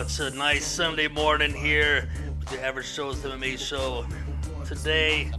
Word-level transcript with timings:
It's 0.00 0.20
a 0.20 0.30
nice 0.30 0.64
Sunday 0.64 1.08
morning 1.08 1.52
here 1.52 2.08
with 2.38 2.48
the 2.50 2.64
Average 2.64 2.94
Joe's 2.94 3.16
MMA 3.16 3.58
show. 3.58 4.06
Today, 4.64 5.30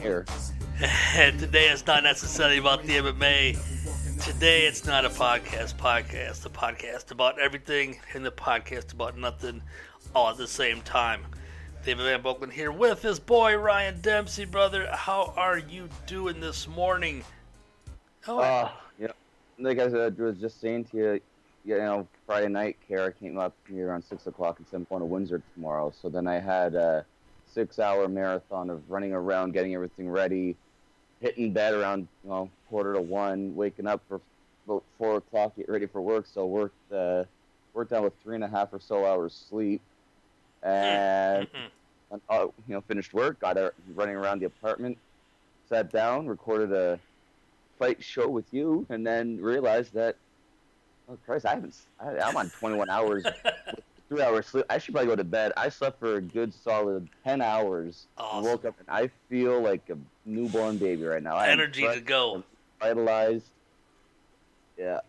Here. 0.00 0.26
today 1.38 1.68
it's 1.68 1.86
not 1.86 2.02
necessarily 2.02 2.58
about 2.58 2.82
the 2.84 2.98
MMA. 2.98 4.22
Today 4.22 4.66
it's 4.66 4.84
not 4.84 5.06
a 5.06 5.08
podcast 5.08 5.76
podcast. 5.76 6.42
The 6.42 6.50
podcast 6.50 7.12
about 7.12 7.38
everything 7.40 7.98
and 8.12 8.24
the 8.24 8.30
podcast 8.30 8.92
about 8.92 9.16
nothing 9.16 9.62
all 10.14 10.28
at 10.28 10.36
the 10.36 10.46
same 10.46 10.82
time. 10.82 11.22
David 11.82 12.04
Van 12.04 12.22
Boekman 12.22 12.52
here 12.52 12.70
with 12.70 13.00
his 13.00 13.18
boy 13.18 13.56
Ryan 13.56 14.00
Dempsey, 14.02 14.44
brother. 14.44 14.86
How 14.92 15.32
are 15.34 15.58
you 15.58 15.88
doing 16.06 16.40
this 16.40 16.68
morning? 16.68 17.24
Oh, 18.26 18.38
Uh, 18.38 18.70
know, 18.98 19.12
like 19.58 19.78
I 19.78 19.88
said, 19.88 20.18
was 20.18 20.36
just 20.36 20.60
saying 20.60 20.84
to 20.86 20.96
you, 20.96 21.20
you 21.64 21.78
know, 21.78 22.06
Friday 22.26 22.48
night, 22.48 22.76
Kara 22.86 23.12
came 23.12 23.38
up 23.38 23.54
here 23.68 23.88
around 23.88 24.04
6 24.04 24.26
o'clock 24.26 24.58
and 24.58 24.66
said 24.68 24.76
I'm 24.76 24.86
going 24.88 25.00
to 25.00 25.06
Windsor 25.06 25.42
tomorrow. 25.54 25.92
So 26.00 26.08
then 26.08 26.26
I 26.26 26.38
had 26.38 26.74
a 26.74 27.04
six 27.46 27.78
hour 27.78 28.08
marathon 28.08 28.70
of 28.70 28.90
running 28.90 29.12
around, 29.12 29.52
getting 29.52 29.74
everything 29.74 30.08
ready, 30.08 30.56
hitting 31.20 31.52
bed 31.52 31.74
around, 31.74 32.08
you 32.24 32.30
know, 32.30 32.50
quarter 32.68 32.94
to 32.94 33.00
one, 33.00 33.54
waking 33.54 33.86
up 33.86 34.02
for 34.08 34.20
about 34.66 34.84
4 34.98 35.16
o'clock, 35.16 35.56
get 35.56 35.68
ready 35.68 35.86
for 35.86 36.00
work. 36.00 36.26
So 36.26 36.46
worked, 36.46 36.92
uh, 36.92 37.24
worked 37.74 37.92
out 37.92 38.04
with 38.04 38.12
three 38.22 38.34
and 38.34 38.44
a 38.44 38.48
half 38.48 38.72
or 38.72 38.80
so 38.80 39.06
hours 39.06 39.46
sleep. 39.48 39.80
And 40.62 41.46
mhm. 42.12 42.20
uh, 42.28 42.46
you 42.66 42.74
know, 42.74 42.80
finished 42.82 43.14
work, 43.14 43.40
got 43.40 43.56
out 43.56 43.74
running 43.94 44.16
around 44.16 44.40
the 44.40 44.46
apartment, 44.46 44.98
sat 45.68 45.92
down, 45.92 46.26
recorded 46.26 46.72
a 46.72 46.98
fight 47.78 48.02
show 48.02 48.28
with 48.28 48.46
you, 48.52 48.86
and 48.88 49.06
then 49.06 49.40
realized 49.40 49.94
that, 49.94 50.16
oh 51.08 51.18
Christ, 51.24 51.46
I 51.46 51.50
haven't, 51.54 51.74
I, 52.00 52.18
I'm 52.18 52.36
on 52.36 52.50
21 52.50 52.90
hours, 52.90 53.24
three 54.08 54.22
hours 54.22 54.46
sleep. 54.46 54.64
I 54.70 54.78
should 54.78 54.94
probably 54.94 55.08
go 55.08 55.16
to 55.16 55.24
bed. 55.24 55.52
I 55.56 55.68
slept 55.68 55.98
for 55.98 56.16
a 56.16 56.20
good 56.20 56.52
solid 56.52 57.08
10 57.24 57.40
hours. 57.40 58.06
and 58.16 58.26
Awesome. 58.26 58.50
Woke 58.50 58.64
up 58.64 58.74
and 58.78 58.88
I 58.88 59.10
feel 59.28 59.60
like 59.60 59.88
a 59.90 59.96
newborn 60.26 60.78
baby 60.78 61.04
right 61.04 61.22
now. 61.22 61.36
I 61.36 61.46
am 61.46 61.52
energy 61.52 61.86
to 61.86 62.00
go. 62.00 62.42
vitalized. 62.80 63.46
Yeah. 64.78 65.00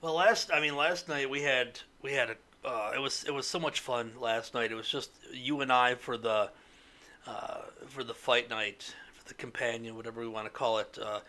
Well, 0.00 0.14
last 0.14 0.50
I 0.52 0.60
mean 0.60 0.76
last 0.76 1.08
night 1.08 1.28
we 1.30 1.42
had 1.42 1.80
we 2.02 2.12
had 2.12 2.30
a 2.30 2.36
uh, 2.66 2.92
it 2.94 2.98
was 3.00 3.24
it 3.24 3.32
was 3.32 3.46
so 3.46 3.58
much 3.58 3.80
fun 3.80 4.12
last 4.20 4.54
night. 4.54 4.70
It 4.72 4.74
was 4.74 4.88
just 4.88 5.10
you 5.32 5.60
and 5.60 5.72
I 5.72 5.94
for 5.94 6.16
the 6.16 6.50
uh, 7.26 7.58
for 7.88 8.04
the 8.04 8.14
fight 8.14 8.48
night 8.50 8.94
for 9.14 9.28
the 9.28 9.34
companion, 9.34 9.96
whatever 9.96 10.20
we 10.20 10.28
want 10.28 10.46
to 10.46 10.50
call 10.50 10.78
it. 10.78 10.98
Uh, 11.00 11.20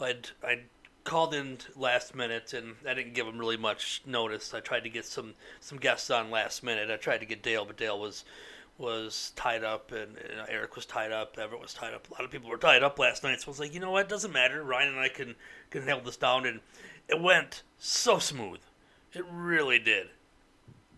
I'd 0.00 0.28
I 0.42 0.60
called 1.04 1.34
in 1.34 1.58
last 1.76 2.14
minute 2.14 2.52
and 2.54 2.74
I 2.88 2.94
didn't 2.94 3.14
give 3.14 3.26
him 3.26 3.38
really 3.38 3.58
much 3.58 4.02
notice. 4.06 4.54
I 4.54 4.60
tried 4.60 4.84
to 4.84 4.88
get 4.88 5.04
some 5.04 5.34
some 5.60 5.78
guests 5.78 6.10
on 6.10 6.30
last 6.30 6.62
minute. 6.62 6.90
I 6.90 6.96
tried 6.96 7.18
to 7.18 7.26
get 7.26 7.42
Dale, 7.42 7.64
but 7.64 7.76
Dale 7.76 7.98
was 7.98 8.24
was 8.76 9.32
tied 9.36 9.62
up 9.62 9.92
and, 9.92 10.16
and 10.16 10.48
Eric 10.48 10.74
was 10.74 10.86
tied 10.86 11.12
up. 11.12 11.38
Everett 11.38 11.60
was 11.60 11.74
tied 11.74 11.94
up. 11.94 12.08
A 12.10 12.14
lot 12.14 12.24
of 12.24 12.30
people 12.30 12.50
were 12.50 12.58
tied 12.58 12.82
up 12.82 12.98
last 12.98 13.22
night. 13.22 13.40
So 13.40 13.48
I 13.48 13.50
was 13.50 13.60
like, 13.60 13.72
you 13.74 13.80
know 13.80 13.92
what? 13.92 14.06
It 14.06 14.08
doesn't 14.08 14.32
matter. 14.32 14.62
Ryan 14.64 14.88
and 14.88 14.98
I 14.98 15.08
can 15.08 15.36
can 15.70 15.84
nail 15.84 16.00
this 16.00 16.16
down, 16.16 16.46
and 16.46 16.60
it 17.08 17.20
went 17.20 17.62
so 17.78 18.18
smooth. 18.18 18.60
It 19.12 19.24
really 19.30 19.78
did. 19.78 20.08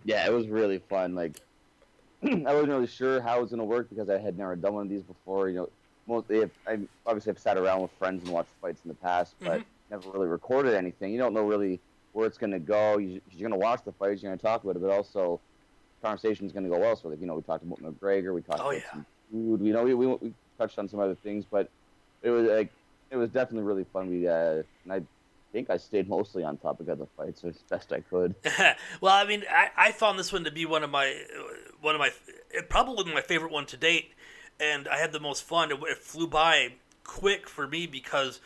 Yeah, 0.04 0.24
it 0.26 0.32
was 0.32 0.46
really 0.46 0.78
fun. 0.78 1.14
Like, 1.14 1.38
I 2.22 2.54
wasn't 2.54 2.68
really 2.68 2.86
sure 2.86 3.20
how 3.20 3.38
it 3.38 3.40
was 3.42 3.50
going 3.50 3.58
to 3.58 3.64
work 3.64 3.90
because 3.90 4.08
I 4.08 4.18
had 4.18 4.38
never 4.38 4.56
done 4.56 4.74
one 4.74 4.84
of 4.84 4.88
these 4.88 5.02
before. 5.02 5.50
You 5.50 5.56
know, 5.56 5.68
mostly 6.06 6.38
if 6.38 6.50
I 6.66 6.78
obviously 7.04 7.32
I've 7.32 7.38
sat 7.38 7.58
around 7.58 7.82
with 7.82 7.90
friends 7.98 8.22
and 8.24 8.32
watched 8.32 8.50
fights 8.62 8.80
in 8.84 8.88
the 8.88 8.94
past, 8.94 9.34
but 9.40 9.60
Mhm. 9.60 9.64
Never 9.90 10.10
really 10.10 10.26
recorded 10.28 10.74
anything. 10.74 11.12
You 11.12 11.18
don't 11.18 11.34
know 11.34 11.42
really 11.42 11.80
where 12.12 12.26
it's 12.26 12.38
going 12.38 12.52
to 12.52 12.58
go. 12.58 12.98
You, 12.98 13.20
you're 13.30 13.48
going 13.48 13.58
to 13.60 13.64
watch 13.64 13.82
the 13.84 13.92
fights, 13.92 14.22
you're 14.22 14.30
going 14.30 14.38
to 14.38 14.42
talk 14.44 14.64
about 14.64 14.76
it, 14.76 14.80
but 14.82 14.90
also 14.90 15.40
conversation's 16.02 16.52
going 16.52 16.64
to 16.64 16.70
go 16.70 16.82
elsewhere. 16.82 17.12
Like, 17.12 17.20
you 17.20 17.26
know, 17.26 17.34
we 17.34 17.42
talked 17.42 17.62
about 17.64 17.80
McGregor, 17.82 18.34
we 18.34 18.42
talked 18.42 18.60
Oh, 18.60 18.70
about 18.70 18.74
yeah. 18.74 18.90
some 18.90 19.06
food. 19.30 19.60
You 19.62 19.72
know, 19.72 19.84
we, 19.84 19.94
we 19.94 20.06
we 20.06 20.32
touched 20.58 20.78
on 20.78 20.88
some 20.88 21.00
other 21.00 21.14
things, 21.16 21.44
but 21.50 21.68
it 22.22 22.30
was 22.30 22.48
like 22.48 22.70
it 23.10 23.16
was 23.16 23.30
definitely 23.30 23.62
really 23.66 23.84
fun. 23.92 24.08
We 24.10 24.26
uh, 24.28 24.62
and 24.84 24.92
I 24.92 25.02
think 25.52 25.70
I 25.70 25.76
stayed 25.76 26.08
mostly 26.08 26.42
on 26.44 26.56
topic 26.58 26.88
of 26.88 26.98
the 26.98 27.06
fights 27.16 27.44
as 27.44 27.56
best 27.70 27.92
I 27.92 28.00
could. 28.00 28.34
well, 29.00 29.14
I 29.14 29.24
mean, 29.26 29.44
I, 29.50 29.70
I 29.76 29.92
found 29.92 30.18
this 30.18 30.32
one 30.32 30.44
to 30.44 30.50
be 30.50 30.66
one 30.66 30.82
of 30.82 30.90
my 30.90 31.22
one 31.80 31.94
of 31.94 31.98
my 31.98 32.10
probably 32.68 33.12
my 33.12 33.20
favorite 33.20 33.52
one 33.52 33.66
to 33.66 33.76
date, 33.76 34.12
and 34.60 34.88
I 34.88 34.98
had 34.98 35.12
the 35.12 35.20
most 35.20 35.44
fun. 35.44 35.70
It, 35.70 35.78
it 35.82 35.98
flew 35.98 36.26
by 36.26 36.74
quick 37.04 37.48
for 37.48 37.66
me 37.68 37.86
because 37.86 38.40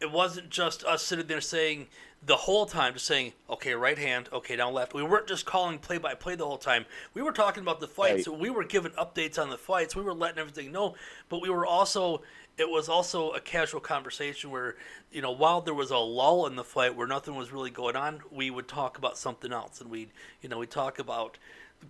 it 0.00 0.10
wasn't 0.10 0.50
just 0.50 0.84
us 0.84 1.02
sitting 1.02 1.26
there 1.26 1.40
saying 1.40 1.88
the 2.26 2.36
whole 2.36 2.64
time, 2.64 2.94
just 2.94 3.06
saying, 3.06 3.32
okay, 3.50 3.74
right 3.74 3.98
hand, 3.98 4.28
okay, 4.32 4.56
down 4.56 4.72
left. 4.72 4.94
We 4.94 5.02
weren't 5.02 5.26
just 5.26 5.44
calling 5.44 5.78
play 5.78 5.98
by 5.98 6.14
play 6.14 6.36
the 6.36 6.46
whole 6.46 6.56
time. 6.58 6.86
We 7.12 7.20
were 7.22 7.32
talking 7.32 7.62
about 7.62 7.80
the 7.80 7.88
fights. 7.88 8.26
Right. 8.26 8.38
We 8.38 8.48
were 8.50 8.64
giving 8.64 8.92
updates 8.92 9.38
on 9.38 9.50
the 9.50 9.58
fights. 9.58 9.94
We 9.94 10.02
were 10.02 10.14
letting 10.14 10.38
everything 10.38 10.72
know, 10.72 10.94
but 11.28 11.42
we 11.42 11.50
were 11.50 11.66
also. 11.66 12.22
It 12.56 12.70
was 12.70 12.88
also 12.88 13.32
a 13.32 13.40
casual 13.40 13.80
conversation 13.80 14.52
where, 14.52 14.76
you 15.10 15.20
know, 15.20 15.32
while 15.32 15.60
there 15.60 15.74
was 15.74 15.90
a 15.90 15.98
lull 15.98 16.46
in 16.46 16.54
the 16.54 16.62
fight 16.62 16.94
where 16.94 17.08
nothing 17.08 17.34
was 17.34 17.50
really 17.50 17.70
going 17.70 17.96
on, 17.96 18.20
we 18.30 18.48
would 18.48 18.68
talk 18.68 18.96
about 18.96 19.18
something 19.18 19.52
else, 19.52 19.80
and 19.80 19.90
we'd, 19.90 20.10
you 20.40 20.48
know, 20.48 20.58
we 20.58 20.60
would 20.60 20.70
talk 20.70 21.00
about 21.00 21.36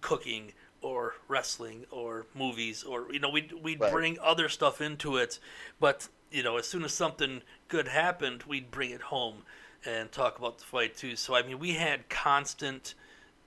cooking 0.01 0.53
or 0.81 1.17
wrestling 1.29 1.85
or 1.91 2.27
movies 2.35 2.83
or 2.83 3.13
you 3.13 3.19
know 3.19 3.31
we'd 3.31 3.53
we'd 3.63 3.81
Right. 3.81 3.93
bring 3.93 4.19
other 4.23 4.49
stuff 4.49 4.81
into 4.81 5.17
it, 5.17 5.39
but 5.81 6.09
you 6.35 6.43
know 6.43 6.59
as 6.59 6.67
soon 6.67 6.85
as 6.85 6.93
something 6.93 7.43
good 7.69 7.89
happened, 7.89 8.43
we'd 8.43 8.71
bring 8.71 8.91
it 8.91 9.01
home 9.01 9.45
and 9.87 10.11
talk 10.11 10.39
about 10.39 10.59
the 10.59 10.65
fight 10.65 10.97
too. 10.97 11.17
So 11.17 11.35
I 11.35 11.43
mean, 11.43 11.59
we 11.59 11.73
had 11.73 12.09
constant, 12.09 12.95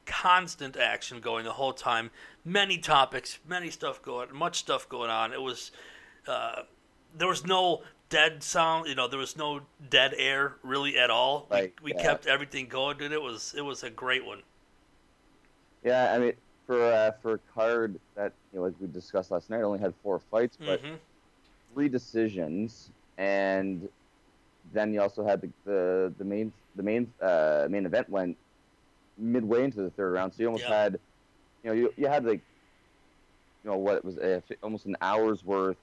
constant 0.05 0.77
action 0.77 1.19
going 1.19 1.43
the 1.45 1.53
whole 1.53 1.73
time. 1.73 2.09
Many 2.45 2.77
topics, 2.77 3.39
many 3.47 3.69
stuff 3.69 4.01
going, 4.01 4.33
much 4.33 4.59
stuff 4.59 4.87
going 4.87 5.09
on. 5.09 5.33
It 5.33 5.41
was, 5.41 5.71
uh, 6.27 6.63
there 7.15 7.27
was 7.27 7.45
no 7.45 7.81
dead 8.09 8.41
sound. 8.41 8.87
You 8.87 8.95
know, 8.95 9.09
there 9.09 9.19
was 9.19 9.35
no 9.35 9.61
dead 9.89 10.13
air 10.17 10.55
really 10.63 10.97
at 10.97 11.09
all. 11.09 11.47
Right, 11.51 11.73
we 11.83 11.91
we 11.91 11.97
yeah. 11.97 12.03
kept 12.03 12.25
everything 12.25 12.67
going, 12.67 12.97
dude. 12.97 13.11
It 13.11 13.21
was 13.21 13.53
it 13.57 13.65
was 13.65 13.83
a 13.83 13.89
great 13.89 14.25
one. 14.25 14.43
Yeah, 15.83 16.13
I 16.13 16.19
mean, 16.19 16.33
for 16.65 16.81
uh, 16.81 17.11
for 17.21 17.33
a 17.33 17.39
card 17.53 17.99
that 18.15 18.31
you 18.53 18.59
know, 18.59 18.65
as 18.65 18.73
we 18.79 18.87
discussed 18.87 19.31
last 19.31 19.49
night, 19.49 19.61
only 19.61 19.79
had 19.79 19.93
four 20.01 20.19
fights, 20.31 20.57
but 20.57 20.79
hmm 20.79 20.95
three 21.77 21.89
decisions, 21.89 22.89
and 23.19 23.87
then 24.73 24.91
you 24.93 24.99
also 24.99 25.23
had 25.23 25.41
the 25.41 25.49
the, 25.63 26.13
the 26.17 26.25
main 26.25 26.51
the 26.75 26.81
main 26.81 27.13
uh, 27.21 27.67
main 27.69 27.85
event 27.85 28.09
went 28.09 28.35
midway 29.15 29.63
into 29.63 29.83
the 29.83 29.91
third 29.91 30.11
round, 30.13 30.33
so 30.33 30.41
you 30.41 30.47
almost 30.47 30.63
Yeah. 30.63 30.83
had, 30.83 30.93
you 31.63 31.69
know, 31.69 31.73
you, 31.73 31.93
you 31.95 32.07
had 32.07 32.25
like, 32.25 32.41
you 33.63 33.69
know, 33.69 33.77
what 33.77 33.95
it 33.97 34.03
was 34.05 34.17
uh, 34.17 34.41
almost 34.63 34.87
an 34.87 34.95
hour's 35.01 35.43
worth 35.43 35.77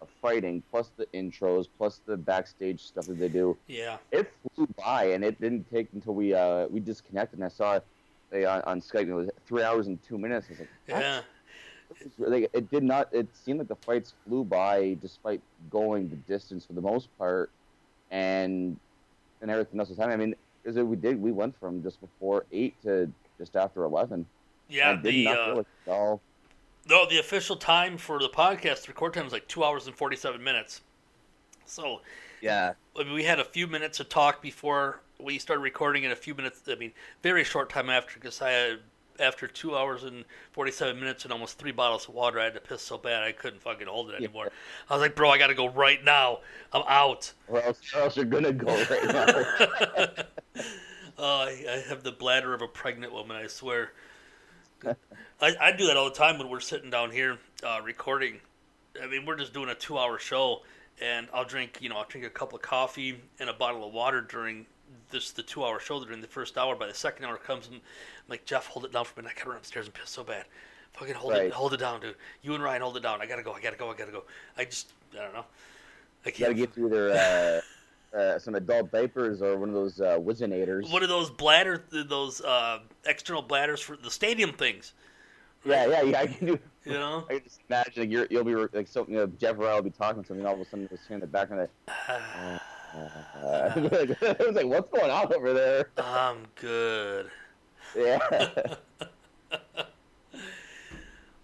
of 0.00 0.08
fighting, 0.20 0.62
plus 0.68 0.90
the 0.96 1.06
intros, 1.14 1.68
plus 1.78 2.00
the 2.06 2.16
backstage 2.16 2.80
stuff 2.82 3.06
that 3.06 3.18
they 3.18 3.28
do. 3.28 3.56
Yeah. 3.68 3.98
It 4.10 4.28
flew 4.42 4.66
by, 4.76 5.04
and 5.14 5.24
it 5.24 5.40
didn't 5.40 5.70
take 5.70 5.92
until 5.92 6.14
we 6.14 6.34
uh, 6.34 6.66
we 6.66 6.80
disconnected, 6.80 7.38
and 7.38 7.44
I 7.44 7.48
saw. 7.60 7.70
uh, 7.74 7.80
On, 8.54 8.60
on 8.72 8.80
Skype, 8.80 9.06
it 9.06 9.14
was 9.14 9.30
three 9.46 9.62
hours 9.62 9.86
and 9.86 10.02
two 10.02 10.18
minutes. 10.18 10.48
I 10.48 10.50
was 10.50 10.60
like, 10.60 10.68
"That's 10.88 11.00
Yeah. 11.00 11.22
Like 12.18 12.50
it 12.52 12.70
did 12.70 12.82
not 12.82 13.08
it 13.12 13.28
seemed 13.34 13.58
like 13.58 13.68
the 13.68 13.76
fights 13.76 14.14
flew 14.24 14.44
by 14.44 14.96
despite 15.00 15.42
going 15.70 16.08
the 16.08 16.16
distance 16.16 16.66
for 16.66 16.72
the 16.72 16.80
most 16.80 17.08
part 17.18 17.52
and 18.10 18.78
and 19.40 19.50
everything 19.50 19.80
else 19.80 19.88
was 19.88 19.98
happening 19.98 20.14
i 20.14 20.26
mean 20.26 20.34
is 20.64 20.76
it 20.76 20.86
we 20.86 20.96
did 20.96 21.20
we 21.20 21.32
went 21.32 21.56
from 21.58 21.82
just 21.82 22.00
before 22.00 22.46
eight 22.52 22.80
to 22.82 23.12
just 23.38 23.56
after 23.56 23.84
11 23.84 24.26
Yeah. 24.68 25.00
The 25.00 25.34
uh, 25.34 25.54
like 25.56 25.66
all 25.86 26.22
No, 26.88 27.06
the 27.08 27.18
official 27.18 27.56
time 27.56 27.98
for 27.98 28.18
the 28.18 28.28
podcast 28.28 28.86
record 28.88 29.14
time 29.14 29.24
was 29.24 29.32
like 29.32 29.48
two 29.48 29.64
hours 29.64 29.86
and 29.86 29.96
forty-seven 29.96 30.42
minutes. 30.42 30.82
So 31.66 32.02
yeah 32.40 32.74
I 32.98 33.04
mean, 33.04 33.12
we 33.14 33.24
had 33.24 33.40
a 33.40 33.44
few 33.44 33.66
minutes 33.66 33.98
to 33.98 34.04
talk 34.04 34.42
before 34.42 35.02
we 35.20 35.38
started 35.38 35.62
recording, 35.62 36.04
and 36.04 36.12
a 36.12 36.16
few 36.16 36.34
minutes. 36.34 36.62
I 36.68 36.74
mean, 36.76 36.92
very 37.22 37.44
short 37.44 37.70
time 37.70 37.90
after, 37.90 38.14
because 38.14 38.40
I 38.42 38.76
after 39.20 39.46
two 39.46 39.76
hours 39.76 40.04
and 40.04 40.24
forty-seven 40.52 40.98
minutes 40.98 41.24
and 41.24 41.32
almost 41.32 41.58
three 41.58 41.72
bottles 41.72 42.08
of 42.08 42.14
water, 42.14 42.40
I 42.40 42.44
had 42.44 42.54
to 42.54 42.60
piss 42.60 42.82
so 42.82 42.98
bad 42.98 43.22
I 43.22 43.32
couldn't 43.32 43.62
fucking 43.62 43.86
hold 43.86 44.10
it 44.10 44.16
anymore. 44.16 44.50
I 44.88 44.94
was 44.94 45.00
like, 45.00 45.14
bro, 45.16 45.30
I 45.30 45.38
got 45.38 45.48
to 45.48 45.54
go 45.54 45.68
right 45.68 46.02
now. 46.04 46.38
I'm 46.72 46.82
out. 46.88 47.32
or 47.48 47.62
else, 47.62 47.80
or 47.94 48.02
else 48.02 48.16
you're 48.16 48.24
gonna 48.26 48.52
go 48.52 48.66
right 48.66 49.04
now 49.06 50.24
Oh, 51.18 51.46
I, 51.48 51.64
I 51.70 51.88
have 51.88 52.02
the 52.02 52.12
bladder 52.12 52.52
of 52.52 52.60
a 52.60 52.68
pregnant 52.68 53.12
woman. 53.12 53.36
I 53.36 53.46
swear. 53.46 53.92
I, 54.84 54.94
I 55.60 55.72
do 55.72 55.86
that 55.86 55.96
all 55.96 56.04
the 56.10 56.14
time 56.14 56.38
when 56.38 56.48
we're 56.50 56.60
sitting 56.60 56.90
down 56.90 57.10
here 57.10 57.38
uh, 57.62 57.80
recording. 57.82 58.40
I 59.02 59.06
mean, 59.06 59.24
we're 59.24 59.36
just 59.36 59.54
doing 59.54 59.70
a 59.70 59.74
two-hour 59.74 60.18
show, 60.18 60.62
and 61.00 61.26
I'll 61.32 61.44
drink, 61.44 61.78
you 61.80 61.88
know, 61.88 61.96
I'll 61.96 62.06
drink 62.06 62.26
a 62.26 62.30
cup 62.30 62.52
of 62.52 62.60
coffee 62.60 63.20
and 63.40 63.48
a 63.48 63.54
bottle 63.54 63.86
of 63.86 63.94
water 63.94 64.20
during 64.20 64.66
this 65.10 65.30
the 65.30 65.42
two-hour 65.42 65.80
show 65.80 66.02
during 66.04 66.20
the 66.20 66.26
first 66.26 66.56
hour. 66.58 66.74
By 66.76 66.86
the 66.86 66.94
second 66.94 67.24
hour 67.24 67.36
comes, 67.36 67.66
and 67.66 67.76
I'm 67.76 67.82
like, 68.28 68.44
Jeff, 68.44 68.66
hold 68.66 68.84
it 68.84 68.92
down 68.92 69.04
for 69.04 69.20
me. 69.20 69.26
And 69.26 69.28
I 69.28 69.38
gotta 69.38 69.50
run 69.50 69.58
upstairs 69.58 69.86
and 69.86 69.94
piss 69.94 70.10
so 70.10 70.24
bad. 70.24 70.44
Fucking 70.94 71.14
hold 71.14 71.34
it, 71.34 71.38
Right. 71.38 71.52
hold 71.52 71.74
it 71.74 71.80
down, 71.80 72.00
dude. 72.00 72.14
You 72.42 72.54
and 72.54 72.62
Ryan, 72.62 72.82
hold 72.82 72.96
it 72.96 73.02
down. 73.02 73.20
I 73.20 73.26
gotta 73.26 73.42
go. 73.42 73.52
I 73.52 73.60
gotta 73.60 73.76
go. 73.76 73.90
I 73.90 73.94
gotta 73.94 74.12
go. 74.12 74.24
I 74.56 74.64
just, 74.64 74.92
I 75.12 75.22
don't 75.24 75.34
know. 75.34 75.44
I 76.24 76.28
you 76.28 76.32
gotta 76.32 76.44
can't. 76.44 76.56
get 76.56 76.74
through 76.74 76.88
their 76.88 77.10
uh 77.12 77.60
uh, 78.16 78.38
some 78.38 78.54
adult 78.54 78.90
diapers 78.90 79.42
or 79.42 79.56
one 79.58 79.68
of 79.68 79.74
those 79.74 80.00
uh, 80.00 80.18
Whizzinator's. 80.18 80.90
One 80.90 81.02
of 81.02 81.08
those 81.08 81.28
bladder, 81.28 81.84
those 81.90 82.40
uh, 82.40 82.78
external 83.04 83.42
bladders 83.42 83.80
for 83.80 83.96
the 83.96 84.10
stadium 84.10 84.52
things. 84.52 84.94
Yeah, 85.64 85.86
yeah, 85.86 86.02
yeah. 86.02 86.20
I 86.20 86.26
can 86.26 86.46
do. 86.46 86.58
You 86.84 86.92
know, 86.92 87.26
I 87.28 87.34
can 87.34 87.42
just 87.44 87.60
imagine 87.68 88.02
like, 88.04 88.10
you're, 88.10 88.26
you'll 88.30 88.44
be 88.44 88.54
like 88.54 88.86
so. 88.88 89.04
You 89.08 89.16
know, 89.16 89.26
Jeff 89.26 89.58
Ryle 89.58 89.74
will 89.76 89.82
be 89.82 89.90
talking 89.90 90.22
to 90.22 90.26
something, 90.28 90.38
and 90.40 90.46
all 90.46 90.54
of 90.54 90.60
a 90.60 90.64
sudden, 90.64 90.88
just 90.88 91.06
hearing 91.08 91.20
the 91.20 91.26
background. 91.26 91.68
Like, 92.96 94.22
I 94.22 94.36
was 94.44 94.54
like, 94.54 94.66
"What's 94.66 94.90
going 94.90 95.10
on 95.10 95.32
over 95.34 95.52
there?" 95.52 95.90
I'm 95.98 96.38
good. 96.56 97.30
Yeah. 97.96 98.18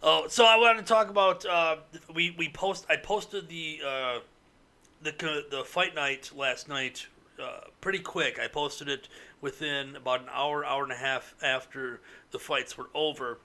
Oh, 0.04 0.26
so 0.26 0.44
I 0.44 0.56
wanted 0.56 0.84
to 0.84 0.92
talk 0.92 1.10
about 1.10 1.46
uh, 1.46 1.76
we 2.12 2.34
we 2.36 2.48
post 2.48 2.86
I 2.90 2.96
posted 2.96 3.48
the 3.48 3.80
uh, 3.86 4.18
the 5.00 5.44
the 5.48 5.62
fight 5.64 5.94
night 5.94 6.32
last 6.34 6.68
night 6.68 7.06
uh, 7.40 7.60
pretty 7.80 8.00
quick. 8.00 8.40
I 8.40 8.48
posted 8.48 8.88
it 8.88 9.08
within 9.40 9.94
about 9.94 10.22
an 10.22 10.28
hour 10.32 10.64
hour 10.64 10.82
and 10.82 10.92
a 10.92 10.96
half 10.96 11.36
after 11.40 12.00
the 12.32 12.40
fights 12.40 12.76
were 12.76 12.90
over, 12.94 13.38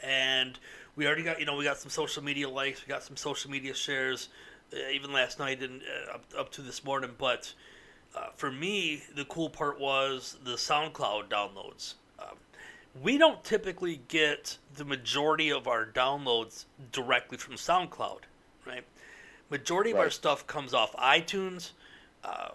and 0.00 0.58
we 0.96 1.06
already 1.06 1.22
got 1.22 1.38
you 1.38 1.46
know 1.46 1.54
we 1.54 1.62
got 1.62 1.78
some 1.78 1.90
social 1.90 2.24
media 2.24 2.48
likes, 2.48 2.84
we 2.84 2.88
got 2.90 3.04
some 3.04 3.16
social 3.16 3.48
media 3.48 3.72
shares, 3.72 4.30
even 4.92 5.12
last 5.12 5.38
night 5.38 5.62
and 5.62 5.82
uh, 5.82 6.14
up 6.14 6.24
up 6.36 6.52
to 6.52 6.62
this 6.62 6.84
morning. 6.84 7.10
But 7.16 7.52
uh, 8.16 8.28
for 8.36 8.50
me, 8.50 9.02
the 9.14 9.24
cool 9.24 9.50
part 9.50 9.80
was 9.80 10.36
the 10.44 10.52
SoundCloud 10.54 11.28
downloads 11.28 11.94
we 13.02 13.18
don't 13.18 13.42
typically 13.44 14.00
get 14.08 14.58
the 14.74 14.84
majority 14.84 15.50
of 15.50 15.68
our 15.68 15.86
downloads 15.86 16.64
directly 16.92 17.38
from 17.38 17.54
SoundCloud, 17.54 18.20
right? 18.66 18.84
Majority 19.50 19.92
of 19.92 19.98
our 19.98 20.10
stuff 20.10 20.46
comes 20.46 20.74
off 20.74 20.94
iTunes. 20.96 21.72
Uh, 22.24 22.50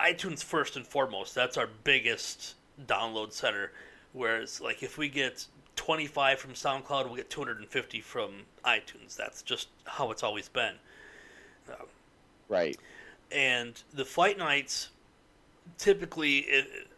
iTunes 0.00 0.42
first 0.42 0.76
and 0.76 0.86
foremost. 0.86 1.34
That's 1.34 1.56
our 1.56 1.68
biggest 1.84 2.54
download 2.86 3.32
center. 3.32 3.72
Whereas, 4.12 4.60
like, 4.60 4.82
if 4.82 4.96
we 4.96 5.08
get 5.08 5.46
25 5.86 6.40
from 6.40 6.52
SoundCloud, 6.54 7.08
we 7.08 7.18
get 7.18 7.30
250 7.30 8.00
from 8.00 8.32
iTunes. 8.64 9.14
That's 9.14 9.40
just 9.42 9.68
how 9.84 10.10
it's 10.10 10.24
always 10.24 10.48
been. 10.48 10.74
right. 12.48 12.76
And 13.30 13.80
the 13.94 14.04
fight 14.04 14.36
nights, 14.36 14.88
typically 15.78 16.38
it, 16.38 16.88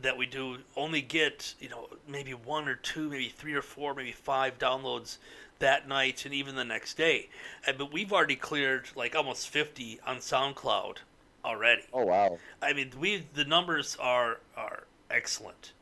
that 0.00 0.16
we 0.16 0.26
do, 0.26 0.58
only 0.76 1.00
get 1.00 1.54
you 1.58 1.68
know 1.68 1.88
maybe 2.06 2.34
one 2.34 2.68
or 2.68 2.76
two, 2.76 3.10
maybe 3.10 3.30
three 3.30 3.54
or 3.54 3.62
four, 3.62 3.94
maybe 3.94 4.12
five 4.12 4.60
downloads 4.60 5.18
that 5.58 5.88
night, 5.88 6.24
and 6.24 6.32
even 6.32 6.54
the 6.54 6.64
next 6.64 6.96
day. 6.96 7.28
And, 7.66 7.76
but 7.76 7.92
we've 7.92 8.12
already 8.12 8.36
cleared 8.36 8.90
like 8.94 9.16
almost 9.16 9.48
50 9.48 9.98
on 10.06 10.18
SoundCloud 10.18 10.98
already. 11.44 11.82
Oh 11.92 12.04
wow. 12.04 12.38
I 12.62 12.74
mean, 12.74 12.92
we 12.96 13.26
the 13.34 13.44
numbers 13.44 13.96
are 14.00 14.38
are 14.56 14.84
excellent, 15.10 15.72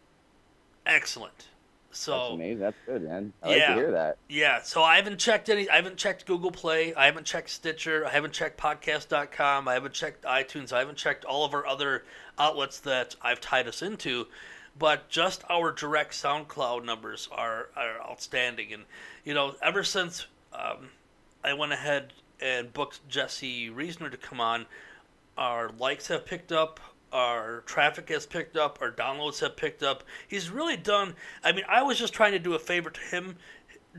excellent. 0.87 1.49
So 1.95 2.13
That's 2.13 2.31
amazing. 2.35 2.59
That's 2.61 2.77
good, 2.87 3.03
man. 3.03 3.33
I 3.43 3.49
like 3.49 3.67
to 3.67 3.75
hear 3.75 3.91
that. 3.93 4.19
yeah, 4.29 4.63
so 4.63 4.83
I 4.83 4.97
haven't 4.97 5.19
checked 5.19 5.49
any. 5.49 5.69
I 5.71 5.77
haven't 5.77 5.97
checked 5.97 6.27
Google 6.27 6.51
Play. 6.51 6.95
I 6.95 7.07
haven't 7.07 7.25
checked 7.25 7.51
Stitcher. 7.51 8.07
I 8.07 8.11
haven't 8.11 8.33
checked 8.33 8.59
Podcast.com. 8.59 9.69
I 9.69 9.75
haven't 9.75 9.95
checked 9.95 10.25
iTunes. 10.25 10.73
I 10.73 10.81
haven't 10.81 10.99
checked 10.99 11.25
all 11.25 11.45
of 11.45 11.55
our 11.55 11.67
other 11.67 12.05
outlets 12.39 12.81
that 12.81 13.15
I've 13.23 13.41
tied 13.41 13.69
us 13.69 13.83
into. 13.83 14.27
But 14.77 15.09
just 15.09 15.45
our 15.49 15.71
direct 15.71 16.15
SoundCloud 16.15 16.85
numbers 16.85 17.29
are, 17.31 17.69
are 17.77 18.01
outstanding. 18.01 18.73
And, 18.73 18.85
you 19.25 19.33
know, 19.33 19.55
ever 19.63 19.85
since 19.85 20.27
um, 20.53 20.89
I 21.45 21.53
went 21.55 21.73
ahead 21.73 22.13
and 22.41 22.73
booked 22.73 23.09
Jesse 23.09 23.71
Reasoner 23.71 24.11
to 24.11 24.17
come 24.17 24.41
on, 24.41 24.67
our 25.39 25.71
likes 25.79 26.09
have 26.09 26.27
picked 26.27 26.51
up, 26.51 26.81
our 27.15 27.61
traffic 27.61 28.09
has 28.09 28.27
picked 28.27 28.57
up, 28.57 28.79
our 28.83 28.91
downloads 28.91 29.39
have 29.41 29.57
picked 29.57 29.83
up. 29.85 30.03
He's 30.27 30.51
really 30.51 30.77
done. 30.77 31.15
I 31.45 31.53
mean, 31.53 31.65
I 31.69 31.83
was 31.83 31.97
just 31.97 32.13
trying 32.13 32.33
to 32.33 32.41
do 32.41 32.55
a 32.55 32.59
favor 32.59 32.91
to 32.91 33.01
him, 33.01 33.37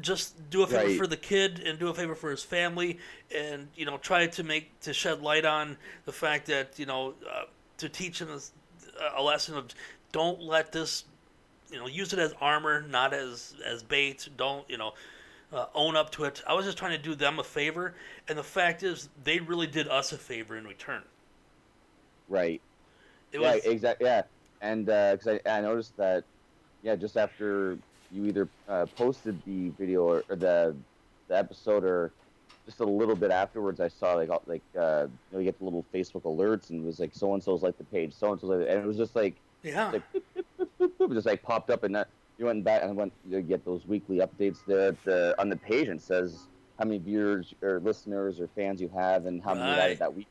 just 0.01 0.50
do 0.50 0.63
a 0.63 0.67
favor 0.67 0.88
Right. 0.88 0.97
for 0.97 1.07
the 1.07 1.15
kid 1.15 1.62
and 1.65 1.79
do 1.79 1.88
a 1.88 1.94
favor 1.94 2.13
for 2.13 2.29
his 2.29 2.44
family, 2.44 3.00
and 3.33 3.69
you 3.75 3.85
know, 3.85 3.97
try 3.97 4.27
to 4.27 4.44
make 4.44 4.77
to 4.81 4.94
shed 4.94 5.21
light 5.21 5.45
on 5.45 5.77
the 6.03 6.12
fact 6.12 6.47
that 6.47 6.77
you 6.77 6.85
know, 6.85 7.13
uh, 7.31 7.44
to 7.77 7.88
teach 7.88 8.19
him 8.19 8.27
this, 8.27 8.51
a 9.15 9.23
lesson 9.23 9.56
of 9.56 9.69
don't 10.11 10.41
let 10.41 10.73
this, 10.73 11.06
you 11.71 11.79
know, 11.79 11.88
use 11.88 12.11
it 12.11 12.19
as 12.19 12.33
armor, 12.41 12.81
not 12.81 13.13
as 13.13 13.56
as 13.65 13.81
bait. 13.81 14.27
Don't 14.38 14.69
you 14.69 14.77
know. 14.77 14.94
Uh, 15.53 15.68
own 15.75 15.95
up 15.95 16.11
to 16.11 16.25
it. 16.25 16.41
I 16.45 16.53
was 16.53 16.65
just 16.65 16.77
trying 16.77 16.91
to 16.91 16.97
do 17.01 17.15
them 17.15 17.39
a 17.39 17.44
favor, 17.44 17.94
and 18.27 18.38
the 18.38 18.44
fact 18.44 18.81
is, 18.83 19.07
they 19.23 19.39
really 19.39 19.68
did 19.68 19.88
us 19.88 20.11
a 20.11 20.18
favor 20.18 20.57
in 20.57 20.65
return. 20.65 21.03
Right. 22.27 22.61
It 23.35 23.41
yeah, 23.41 23.55
was 23.55 23.65
exactly. 23.65 24.05
Yeah, 24.07 24.23
and 24.61 24.85
because 24.85 25.27
I, 25.27 25.41
I 25.45 25.61
noticed 25.61 25.97
that, 25.97 26.25
yeah, 26.81 26.95
just 26.95 27.17
after 27.17 27.83
you 28.09 28.25
either 28.25 28.53
uh, 28.67 28.87
posted 28.87 29.43
the 29.43 29.69
video 29.71 30.03
or, 30.03 30.25
or 30.29 30.35
the 30.35 30.85
the 31.27 31.37
episode, 31.37 31.83
or 31.83 32.15
just 32.65 32.79
a 32.79 32.85
little 32.85 33.15
bit 33.15 33.31
afterwards, 33.31 33.79
I 33.79 33.87
saw 33.89 34.13
like 34.15 34.29
all- 34.29 34.43
like 34.47 34.65
uh, 34.77 35.07
you 35.09 35.19
know 35.31 35.39
you 35.39 35.45
get 35.45 35.57
the 35.59 35.65
little 35.65 35.83
Facebook 35.93 36.23
alerts 36.23 36.69
and 36.69 36.83
it 36.83 36.85
was 36.85 36.99
like 36.99 37.13
so 37.13 37.33
and 37.33 37.43
so's 37.43 37.63
like 37.63 37.77
the 37.77 37.85
page, 37.85 38.13
so 38.15 38.31
and 38.31 38.39
so's 38.41 38.49
like, 38.49 38.67
and 38.69 38.83
it 38.83 38.87
was 38.87 38.97
just 38.97 39.15
like 39.15 39.41
yeah. 39.63 39.91
like 39.91 40.03
boop, 40.13 40.23
boop, 40.79 40.97
boop, 40.97 41.13
just 41.13 41.25
like 41.27 41.43
popped 41.43 41.69
up 41.69 41.83
and 41.83 41.95
that 41.95 42.09
you 42.37 42.45
went 42.45 42.63
back 42.63 42.83
and 42.83 42.95
went 42.97 43.13
you 43.23 43.41
get 43.41 43.65
those 43.65 43.85
weekly 43.87 44.17
updates 44.19 44.63
there 44.65 44.89
at 44.89 45.03
the, 45.03 45.35
on 45.39 45.49
the 45.49 45.57
page 45.57 45.87
and 45.87 46.01
says 46.01 46.49
how 46.77 46.85
many 46.85 46.99
viewers 46.99 47.53
or 47.61 47.79
listeners 47.79 48.39
or 48.39 48.47
fans 48.49 48.81
you 48.81 48.89
have 48.89 49.25
and 49.25 49.41
how 49.43 49.55
many 49.55 49.71
you 49.71 49.77
Right. 49.77 49.79
added 49.79 49.99
that 49.99 50.13
week. 50.13 50.29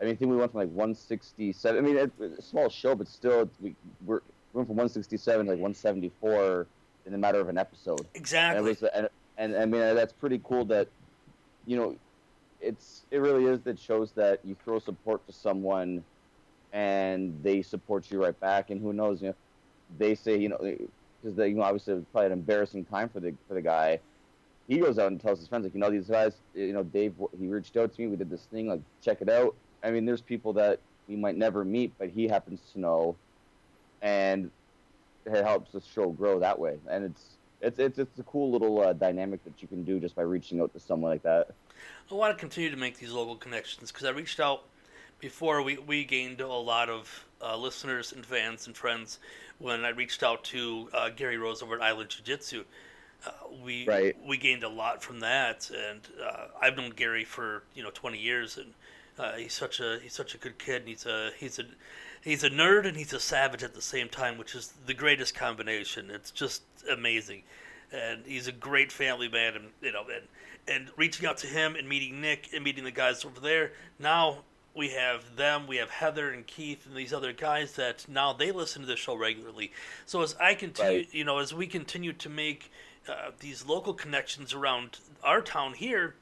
I 0.00 0.04
mean, 0.04 0.12
I 0.12 0.16
think 0.16 0.30
we 0.30 0.36
went 0.36 0.52
from 0.52 0.60
like 0.60 0.70
167. 0.70 1.76
I 1.76 1.86
mean, 1.86 1.96
it, 1.96 2.12
it's 2.20 2.38
a 2.38 2.42
small 2.42 2.68
show, 2.68 2.94
but 2.94 3.08
still, 3.08 3.50
we 3.60 3.74
we're, 4.06 4.20
we 4.52 4.58
went 4.58 4.68
from 4.68 4.76
167 4.76 5.46
to 5.46 5.52
like 5.52 5.58
174 5.58 6.66
in 7.06 7.14
a 7.14 7.18
matter 7.18 7.40
of 7.40 7.48
an 7.48 7.58
episode. 7.58 8.00
And, 8.00 8.08
Exactly. 8.14 8.68
was, 8.70 8.82
and, 8.82 9.08
and 9.38 9.56
I 9.56 9.64
mean, 9.66 9.94
that's 9.94 10.12
pretty 10.12 10.40
cool. 10.44 10.64
That 10.66 10.88
you 11.66 11.76
know, 11.76 11.96
it's 12.60 13.02
it 13.10 13.18
really 13.18 13.46
is 13.46 13.60
that 13.60 13.78
shows 13.78 14.12
that 14.12 14.40
you 14.44 14.56
throw 14.64 14.78
support 14.78 15.26
to 15.26 15.32
someone, 15.32 16.04
and 16.72 17.38
they 17.42 17.62
support 17.62 18.10
you 18.10 18.22
right 18.22 18.38
back. 18.38 18.70
And 18.70 18.80
who 18.80 18.92
knows, 18.92 19.20
you 19.20 19.28
know, 19.28 19.34
they 19.98 20.14
say 20.14 20.38
you 20.38 20.48
know 20.50 20.58
because 20.58 21.36
they 21.36 21.48
you 21.48 21.54
know 21.54 21.62
obviously 21.62 21.94
it 21.94 21.96
was 21.96 22.04
probably 22.12 22.26
an 22.26 22.32
embarrassing 22.32 22.84
time 22.84 23.08
for 23.08 23.20
the 23.20 23.34
for 23.48 23.54
the 23.54 23.62
guy. 23.62 23.98
He 24.68 24.78
goes 24.78 24.98
out 24.98 25.10
and 25.10 25.20
tells 25.20 25.38
his 25.38 25.48
friends 25.48 25.64
like 25.64 25.74
you 25.74 25.80
know 25.80 25.90
these 25.90 26.08
guys 26.08 26.34
you 26.54 26.72
know 26.72 26.82
Dave 26.82 27.14
he 27.38 27.48
reached 27.48 27.76
out 27.76 27.94
to 27.94 28.02
me 28.02 28.08
we 28.08 28.16
did 28.16 28.30
this 28.30 28.42
thing 28.50 28.68
like 28.68 28.80
check 29.02 29.20
it 29.20 29.28
out. 29.28 29.54
I 29.82 29.90
mean 29.90 30.04
there's 30.06 30.20
people 30.20 30.54
that 30.54 30.80
we 31.08 31.16
might 31.16 31.36
never 31.36 31.64
meet 31.64 31.92
but 31.98 32.10
he 32.10 32.28
happens 32.28 32.60
to 32.72 32.80
know, 32.80 33.16
and 34.02 34.50
it 35.26 35.44
helps 35.44 35.72
the 35.72 35.80
show 35.94 36.10
grow 36.10 36.40
that 36.40 36.58
way. 36.58 36.78
And 36.88 37.04
it's 37.04 37.22
it's 37.60 37.78
it's 37.78 37.98
it's 37.98 38.18
a 38.18 38.22
cool 38.24 38.50
little 38.50 38.80
uh, 38.80 38.92
dynamic 38.92 39.44
that 39.44 39.60
you 39.60 39.68
can 39.68 39.84
do 39.84 39.98
just 39.98 40.14
by 40.14 40.22
reaching 40.22 40.60
out 40.60 40.72
to 40.74 40.80
someone 40.80 41.10
like 41.10 41.22
that. 41.22 41.48
I 42.10 42.14
want 42.14 42.36
to 42.36 42.40
continue 42.40 42.70
to 42.70 42.76
make 42.76 42.98
these 42.98 43.12
local 43.12 43.36
connections 43.36 43.92
because 43.92 44.06
I 44.06 44.10
reached 44.10 44.40
out 44.40 44.64
before 45.20 45.62
we, 45.62 45.78
we 45.78 46.04
gained 46.04 46.40
a 46.40 46.48
lot 46.48 46.88
of 46.88 47.26
uh, 47.42 47.56
listeners 47.56 48.12
and 48.12 48.24
fans 48.24 48.66
and 48.66 48.76
friends 48.76 49.18
when 49.58 49.84
I 49.84 49.90
reached 49.90 50.22
out 50.22 50.44
to 50.44 50.88
uh, 50.94 51.08
Gary 51.10 51.38
Rose 51.38 51.62
over 51.62 51.76
at 51.76 51.82
Island 51.82 52.10
Jiu 52.10 52.24
Jitsu. 52.24 52.64
Uh, 53.26 53.30
we 53.64 53.84
Right. 53.86 54.16
we 54.24 54.36
gained 54.36 54.62
a 54.62 54.68
lot 54.68 55.02
from 55.02 55.20
that, 55.20 55.70
and 55.70 56.00
uh, 56.24 56.46
I've 56.60 56.76
known 56.76 56.90
Gary 56.90 57.24
for 57.24 57.64
you 57.74 57.82
know 57.82 57.90
20 57.90 58.18
years, 58.18 58.56
and 58.56 58.72
uh, 59.18 59.32
he's 59.36 59.52
such 59.52 59.80
a 59.80 59.98
he's 60.02 60.12
such 60.14 60.34
a 60.34 60.38
good 60.38 60.58
kid. 60.58 60.82
And 60.82 60.88
he's 60.88 61.06
a 61.06 61.30
he's 61.38 61.58
a 61.58 61.64
he's 62.22 62.44
a 62.44 62.50
nerd 62.50 62.86
and 62.86 62.96
he's 62.96 63.12
a 63.12 63.20
savage 63.20 63.62
at 63.62 63.74
the 63.74 63.82
same 63.82 64.08
time, 64.08 64.38
which 64.38 64.54
is 64.54 64.72
the 64.86 64.94
greatest 64.94 65.34
combination. 65.34 66.10
It's 66.10 66.30
just 66.30 66.62
amazing, 66.90 67.42
and 67.92 68.24
he's 68.26 68.46
a 68.46 68.52
great 68.52 68.92
family 68.92 69.28
man, 69.28 69.54
and 69.56 69.66
you 69.82 69.92
know, 69.92 70.04
and 70.12 70.26
and 70.66 70.90
reaching 70.96 71.26
out 71.26 71.38
to 71.38 71.46
him 71.46 71.76
and 71.76 71.88
meeting 71.88 72.20
Nick 72.20 72.50
and 72.54 72.62
meeting 72.62 72.84
the 72.84 72.90
guys 72.90 73.24
over 73.24 73.40
there. 73.40 73.72
Now 73.98 74.38
we 74.74 74.90
have 74.90 75.34
them, 75.36 75.66
we 75.66 75.76
have 75.78 75.90
Heather 75.90 76.30
and 76.30 76.46
Keith 76.46 76.86
and 76.86 76.94
these 76.94 77.12
other 77.12 77.32
guys 77.32 77.72
that 77.72 78.06
now 78.08 78.32
they 78.32 78.52
listen 78.52 78.82
to 78.82 78.86
the 78.86 78.96
show 78.96 79.16
regularly. 79.16 79.72
So 80.06 80.22
as 80.22 80.36
I 80.40 80.54
continue, 80.54 80.98
Right. 80.98 81.08
you 81.10 81.24
know, 81.24 81.38
as 81.38 81.52
we 81.52 81.66
continue 81.66 82.12
to 82.12 82.28
make 82.28 82.70
uh, 83.08 83.30
these 83.40 83.64
local 83.66 83.94
connections 83.94 84.52
around 84.54 84.98
our 85.24 85.40
town 85.40 85.72
here, 85.72 86.14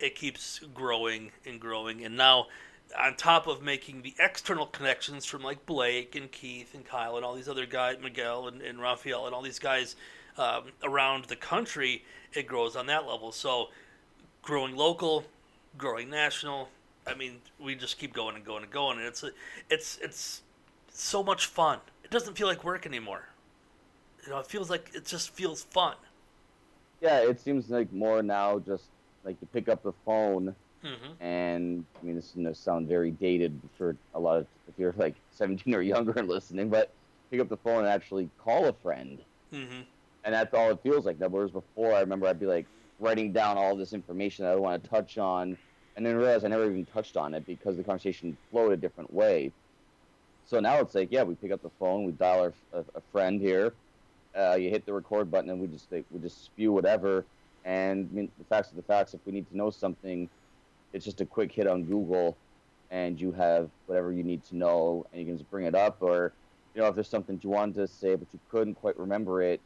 it 0.00 0.14
keeps 0.14 0.60
growing 0.72 1.30
and 1.46 1.60
growing. 1.60 2.04
And 2.04 2.16
now, 2.16 2.46
on 2.98 3.16
top 3.16 3.46
of 3.46 3.62
making 3.62 4.02
the 4.02 4.14
external 4.18 4.66
connections 4.66 5.24
from 5.24 5.42
like 5.42 5.66
Blake 5.66 6.14
and 6.14 6.30
Keith 6.30 6.74
and 6.74 6.84
Kyle 6.84 7.16
and 7.16 7.24
all 7.24 7.34
these 7.34 7.48
other 7.48 7.66
guys, 7.66 7.96
Miguel 8.02 8.48
and, 8.48 8.60
and 8.62 8.80
Raphael 8.80 9.26
and 9.26 9.34
all 9.34 9.42
these 9.42 9.58
guys 9.58 9.96
um, 10.36 10.64
around 10.82 11.26
the 11.26 11.36
country, 11.36 12.04
it 12.32 12.46
grows 12.46 12.76
on 12.76 12.86
that 12.86 13.06
level. 13.06 13.32
So, 13.32 13.68
growing 14.42 14.76
local, 14.76 15.24
growing 15.78 16.10
national. 16.10 16.68
I 17.06 17.14
mean, 17.14 17.38
we 17.58 17.74
just 17.74 17.98
keep 17.98 18.12
going 18.12 18.36
and 18.36 18.44
going 18.44 18.62
and 18.62 18.72
going, 18.72 18.98
and 18.98 19.06
it's 19.06 19.24
it's 19.70 19.98
it's 20.02 20.42
so 20.90 21.22
much 21.22 21.46
fun. 21.46 21.80
It 22.02 22.10
doesn't 22.10 22.36
feel 22.36 22.46
like 22.46 22.64
work 22.64 22.86
anymore. 22.86 23.28
You 24.24 24.30
know, 24.30 24.38
it 24.38 24.46
feels 24.46 24.70
like 24.70 24.90
it 24.94 25.04
just 25.04 25.30
feels 25.30 25.62
fun. 25.62 25.96
Yeah, 27.00 27.18
it 27.18 27.40
seems 27.40 27.68
like 27.68 27.92
more 27.92 28.22
now 28.22 28.58
just 28.58 28.84
like 29.24 29.36
you 29.40 29.48
pick 29.52 29.68
up 29.68 29.82
the 29.82 29.92
phone 30.04 30.54
Mm-hmm. 30.84 31.24
And 31.24 31.84
I 32.00 32.04
mean, 32.04 32.14
this 32.14 32.26
is 32.26 32.32
going 32.32 32.46
to 32.46 32.54
sound 32.54 32.88
very 32.88 33.10
dated 33.10 33.58
for 33.78 33.96
a 34.14 34.20
lot 34.20 34.38
of 34.38 34.46
if 34.68 34.74
you're 34.78 34.94
like 34.96 35.14
17 35.32 35.74
or 35.74 35.82
younger 35.82 36.12
and 36.12 36.28
listening, 36.28 36.68
but 36.68 36.90
pick 37.30 37.40
up 37.40 37.48
the 37.48 37.56
phone 37.56 37.80
and 37.80 37.88
actually 37.88 38.28
call 38.42 38.66
a 38.66 38.72
friend. 38.72 39.18
Mm-hmm. 39.52 39.80
And 40.24 40.34
that's 40.34 40.54
all 40.54 40.70
it 40.70 40.80
feels 40.82 41.04
like 41.06 41.18
now. 41.18 41.28
Whereas 41.28 41.50
before, 41.50 41.94
I 41.94 42.00
remember 42.00 42.26
I'd 42.26 42.40
be 42.40 42.46
like 42.46 42.66
writing 43.00 43.32
down 43.32 43.58
all 43.58 43.76
this 43.76 43.92
information 43.92 44.44
that 44.44 44.52
I 44.52 44.56
want 44.56 44.82
to 44.82 44.88
touch 44.88 45.18
on, 45.18 45.56
and 45.96 46.04
then 46.04 46.16
realize 46.16 46.44
I 46.44 46.48
never 46.48 46.64
even 46.64 46.86
touched 46.86 47.16
on 47.16 47.34
it 47.34 47.46
because 47.46 47.76
the 47.76 47.84
conversation 47.84 48.36
flowed 48.50 48.72
a 48.72 48.76
different 48.76 49.12
way. 49.12 49.52
So 50.46 50.60
now 50.60 50.78
it's 50.78 50.94
like, 50.94 51.08
yeah, 51.10 51.22
we 51.22 51.34
pick 51.34 51.50
up 51.50 51.62
the 51.62 51.70
phone, 51.78 52.04
we 52.04 52.12
dial 52.12 52.40
our, 52.40 52.52
a, 52.72 52.84
a 52.94 53.00
friend 53.12 53.40
here, 53.40 53.72
uh, 54.36 54.54
you 54.54 54.70
hit 54.70 54.84
the 54.86 54.92
record 54.92 55.30
button, 55.30 55.50
and 55.50 55.60
we 55.60 55.66
just 55.66 55.90
like, 55.92 56.04
we 56.10 56.20
just 56.20 56.44
spew 56.44 56.72
whatever. 56.72 57.24
And 57.64 58.08
I 58.12 58.14
mean, 58.14 58.30
the 58.38 58.44
facts 58.44 58.72
are 58.72 58.76
the 58.76 58.82
facts. 58.82 59.14
If 59.14 59.20
we 59.24 59.32
need 59.32 59.48
to 59.50 59.56
know 59.56 59.70
something, 59.70 60.28
it's 60.92 61.04
just 61.04 61.20
a 61.20 61.26
quick 61.26 61.50
hit 61.50 61.66
on 61.66 61.84
Google, 61.84 62.36
and 62.90 63.20
you 63.20 63.32
have 63.32 63.70
whatever 63.86 64.12
you 64.12 64.22
need 64.22 64.44
to 64.44 64.56
know, 64.56 65.06
and 65.12 65.20
you 65.20 65.26
can 65.26 65.38
just 65.38 65.50
bring 65.50 65.64
it 65.64 65.74
up. 65.74 65.98
Or, 66.00 66.32
you 66.74 66.82
know, 66.82 66.88
if 66.88 66.94
there's 66.94 67.08
something 67.08 67.40
you 67.42 67.50
wanted 67.50 67.76
to 67.76 67.88
say 67.88 68.14
but 68.14 68.28
you 68.32 68.40
couldn't 68.50 68.74
quite 68.74 68.98
remember 68.98 69.42
it, 69.42 69.60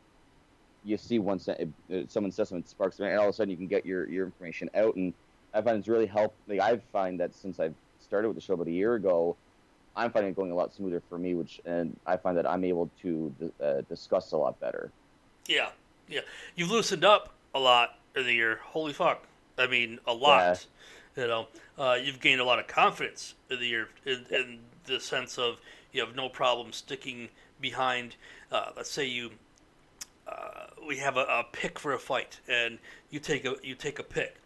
you 0.84 0.96
see 0.96 1.18
one 1.18 1.38
someone 1.38 2.30
says 2.30 2.48
something 2.48 2.64
sparks, 2.64 3.00
and 3.00 3.18
all 3.18 3.24
of 3.24 3.30
a 3.30 3.32
sudden 3.32 3.50
you 3.50 3.56
can 3.56 3.66
get 3.66 3.84
your, 3.84 4.08
your 4.08 4.26
information 4.26 4.70
out. 4.74 4.94
And 4.94 5.12
I 5.52 5.60
find 5.60 5.76
it's 5.76 5.88
really 5.88 6.06
helped. 6.06 6.36
Like 6.48 6.60
I 6.60 6.80
find 6.92 7.18
that 7.20 7.34
since 7.34 7.58
I've 7.58 7.74
started 8.00 8.28
with 8.28 8.36
the 8.36 8.40
show 8.40 8.54
about 8.54 8.68
a 8.68 8.72
year 8.72 8.94
ago, 8.94 9.36
I'm 9.96 10.12
finding 10.12 10.30
it 10.30 10.36
going 10.36 10.52
a 10.52 10.54
lot 10.54 10.72
smoother 10.72 11.02
for 11.08 11.18
me, 11.18 11.34
which 11.34 11.60
and 11.66 11.96
I 12.06 12.16
find 12.16 12.38
that 12.38 12.48
I'm 12.48 12.64
able 12.64 12.88
to 13.02 13.34
uh, 13.62 13.80
discuss 13.88 14.30
a 14.32 14.36
lot 14.36 14.58
better. 14.60 14.90
Yeah, 15.46 15.70
yeah. 16.08 16.20
You've 16.54 16.70
loosened 16.70 17.04
up 17.04 17.34
a 17.54 17.58
lot 17.58 17.98
in 18.16 18.24
the 18.24 18.32
year. 18.34 18.60
Holy 18.62 18.92
fuck! 18.92 19.24
I 19.56 19.66
mean, 19.66 19.98
a 20.06 20.12
lot. 20.12 20.66
Yeah. 21.16 21.22
You 21.22 21.28
know, 21.28 21.48
uh, 21.76 21.98
you've 22.00 22.20
gained 22.20 22.40
a 22.40 22.44
lot 22.44 22.60
of 22.60 22.68
confidence 22.68 23.34
in 23.50 23.58
the 23.58 23.66
year 23.66 23.88
in, 24.06 24.24
in 24.30 24.58
the 24.84 25.00
sense 25.00 25.36
of 25.36 25.60
you 25.92 26.00
have 26.04 26.14
no 26.14 26.28
problem 26.28 26.72
sticking 26.72 27.28
behind. 27.60 28.14
Uh, 28.52 28.70
let's 28.76 28.90
say 28.90 29.04
you 29.04 29.30
uh, 30.28 30.66
we 30.86 30.98
have 30.98 31.16
a, 31.16 31.22
a, 31.22 31.46
pick 31.52 31.78
for 31.78 31.92
a 31.92 31.98
fight, 31.98 32.40
and 32.48 32.78
you 33.10 33.18
take 33.18 33.44
a 33.44 33.56
you 33.62 33.74
take 33.74 33.98
a 33.98 34.02
pick, 34.02 34.36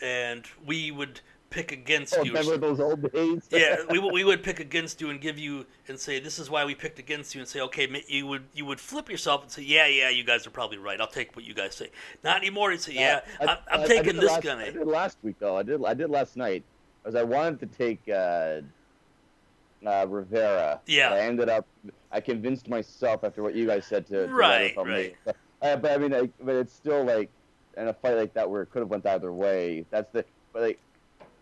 and 0.00 0.44
we 0.64 0.90
would 0.90 1.20
pick 1.54 1.72
against 1.72 2.14
oh, 2.18 2.24
you. 2.24 2.32
Remember 2.32 2.56
those 2.56 2.80
old 2.80 3.12
days? 3.12 3.48
yeah, 3.50 3.76
we, 3.90 3.98
we 3.98 4.24
would 4.24 4.42
pick 4.42 4.60
against 4.60 5.00
you 5.00 5.10
and 5.10 5.20
give 5.20 5.38
you 5.38 5.64
and 5.88 5.98
say 5.98 6.18
this 6.18 6.38
is 6.38 6.50
why 6.50 6.64
we 6.64 6.74
picked 6.74 6.98
against 6.98 7.34
you 7.34 7.40
and 7.40 7.48
say 7.48 7.60
okay, 7.60 8.02
you 8.08 8.26
would 8.26 8.44
you 8.52 8.64
would 8.64 8.80
flip 8.80 9.08
yourself 9.08 9.42
and 9.42 9.50
say 9.50 9.62
yeah 9.62 9.86
yeah 9.86 10.10
you 10.10 10.24
guys 10.24 10.46
are 10.46 10.50
probably 10.50 10.78
right. 10.78 11.00
I'll 11.00 11.06
take 11.06 11.36
what 11.36 11.44
you 11.44 11.54
guys 11.54 11.74
say. 11.74 11.90
Not 12.22 12.38
anymore. 12.38 12.72
You 12.72 12.78
say 12.78 12.94
yeah, 12.94 13.20
uh, 13.40 13.56
I, 13.70 13.82
am 13.82 13.88
taking 13.88 14.16
this 14.16 14.30
last, 14.30 14.42
guy. 14.42 14.62
I 14.62 14.70
did 14.70 14.86
last 14.86 15.18
week 15.22 15.36
though. 15.38 15.56
I 15.56 15.62
did 15.62 15.84
I 15.84 15.94
did 15.94 16.10
last 16.10 16.36
night. 16.36 16.64
As 17.06 17.14
I 17.14 17.22
wanted 17.22 17.60
to 17.60 17.66
take 17.66 18.00
uh, 18.08 18.62
uh, 19.86 20.06
Rivera. 20.08 20.80
Yeah. 20.86 21.12
I 21.12 21.20
ended 21.20 21.48
up. 21.48 21.66
I 22.10 22.20
convinced 22.20 22.68
myself 22.68 23.24
after 23.24 23.42
what 23.42 23.54
you 23.54 23.66
guys 23.66 23.86
said 23.86 24.06
to, 24.08 24.26
to 24.26 24.32
right 24.32 24.74
right. 24.76 25.14
But, 25.24 25.36
uh, 25.62 25.76
but 25.76 25.92
I 25.92 25.98
mean, 25.98 26.14
I, 26.14 26.28
but 26.40 26.54
it's 26.54 26.72
still 26.72 27.04
like 27.04 27.30
in 27.76 27.88
a 27.88 27.92
fight 27.92 28.16
like 28.16 28.34
that 28.34 28.48
where 28.48 28.62
it 28.62 28.70
could 28.70 28.80
have 28.80 28.88
went 28.90 29.06
either 29.06 29.32
way. 29.32 29.84
That's 29.90 30.10
the. 30.12 30.24
But 30.52 30.62
like, 30.62 30.80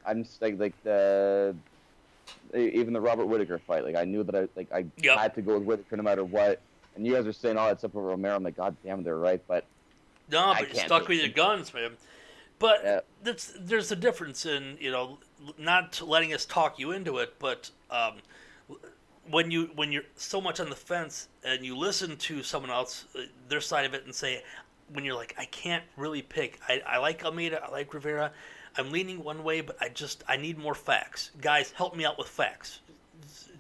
I'm 0.06 0.24
just 0.24 0.40
like 0.42 0.58
like 0.58 0.74
the 0.84 1.54
even 2.54 2.92
the 2.92 3.00
Robert 3.00 3.26
Whitaker 3.26 3.58
fight. 3.58 3.84
Like 3.84 3.96
I 3.96 4.04
knew 4.04 4.22
that 4.24 4.34
I 4.34 4.48
like 4.56 4.72
I 4.72 4.86
yep. 4.98 5.18
had 5.18 5.34
to 5.34 5.42
go 5.42 5.58
with 5.58 5.64
Whitaker 5.64 5.96
no 5.96 6.02
matter 6.02 6.24
what. 6.24 6.60
And 6.94 7.06
you 7.06 7.14
guys 7.14 7.26
are 7.26 7.32
saying 7.32 7.56
all 7.56 7.68
that 7.68 7.78
stuff 7.78 7.92
about 7.92 8.02
Romero. 8.02 8.36
I'm 8.36 8.42
like, 8.42 8.56
God 8.56 8.76
damn, 8.84 9.02
they're 9.02 9.16
right. 9.16 9.40
But 9.48 9.64
no, 10.30 10.54
but 10.58 10.74
you're 10.74 10.84
stuck 10.84 11.08
with 11.08 11.20
your 11.20 11.28
guns, 11.28 11.72
man. 11.72 11.92
But 12.58 12.80
yeah. 12.84 13.00
that's 13.22 13.54
there's 13.58 13.90
a 13.90 13.96
difference 13.96 14.46
in 14.46 14.76
you 14.80 14.90
know 14.90 15.18
not 15.58 16.00
letting 16.00 16.32
us 16.32 16.44
talk 16.44 16.78
you 16.78 16.92
into 16.92 17.18
it, 17.18 17.34
but 17.38 17.70
um, 17.90 18.14
when 19.30 19.50
you 19.50 19.70
when 19.74 19.92
you're 19.92 20.04
so 20.16 20.40
much 20.40 20.60
on 20.60 20.68
the 20.68 20.76
fence 20.76 21.28
and 21.44 21.64
you 21.64 21.76
listen 21.76 22.16
to 22.16 22.42
someone 22.42 22.70
else 22.70 23.06
uh, 23.16 23.22
their 23.48 23.60
side 23.60 23.84
of 23.86 23.94
it 23.94 24.04
and 24.04 24.14
say 24.14 24.42
when 24.92 25.04
you're 25.04 25.14
like 25.14 25.34
I 25.38 25.44
can't 25.46 25.84
really 25.96 26.22
pick 26.22 26.58
I, 26.68 26.82
I 26.86 26.98
like 26.98 27.24
Almeida 27.24 27.62
I 27.64 27.70
like 27.70 27.94
Rivera 27.94 28.32
I'm 28.76 28.90
leaning 28.90 29.22
one 29.22 29.44
way, 29.44 29.60
but 29.60 29.76
I 29.80 29.88
just 29.88 30.24
I 30.28 30.36
need 30.36 30.58
more 30.58 30.74
facts. 30.74 31.30
Guys, 31.40 31.72
help 31.72 31.96
me 31.96 32.04
out 32.04 32.18
with 32.18 32.28
facts. 32.28 32.80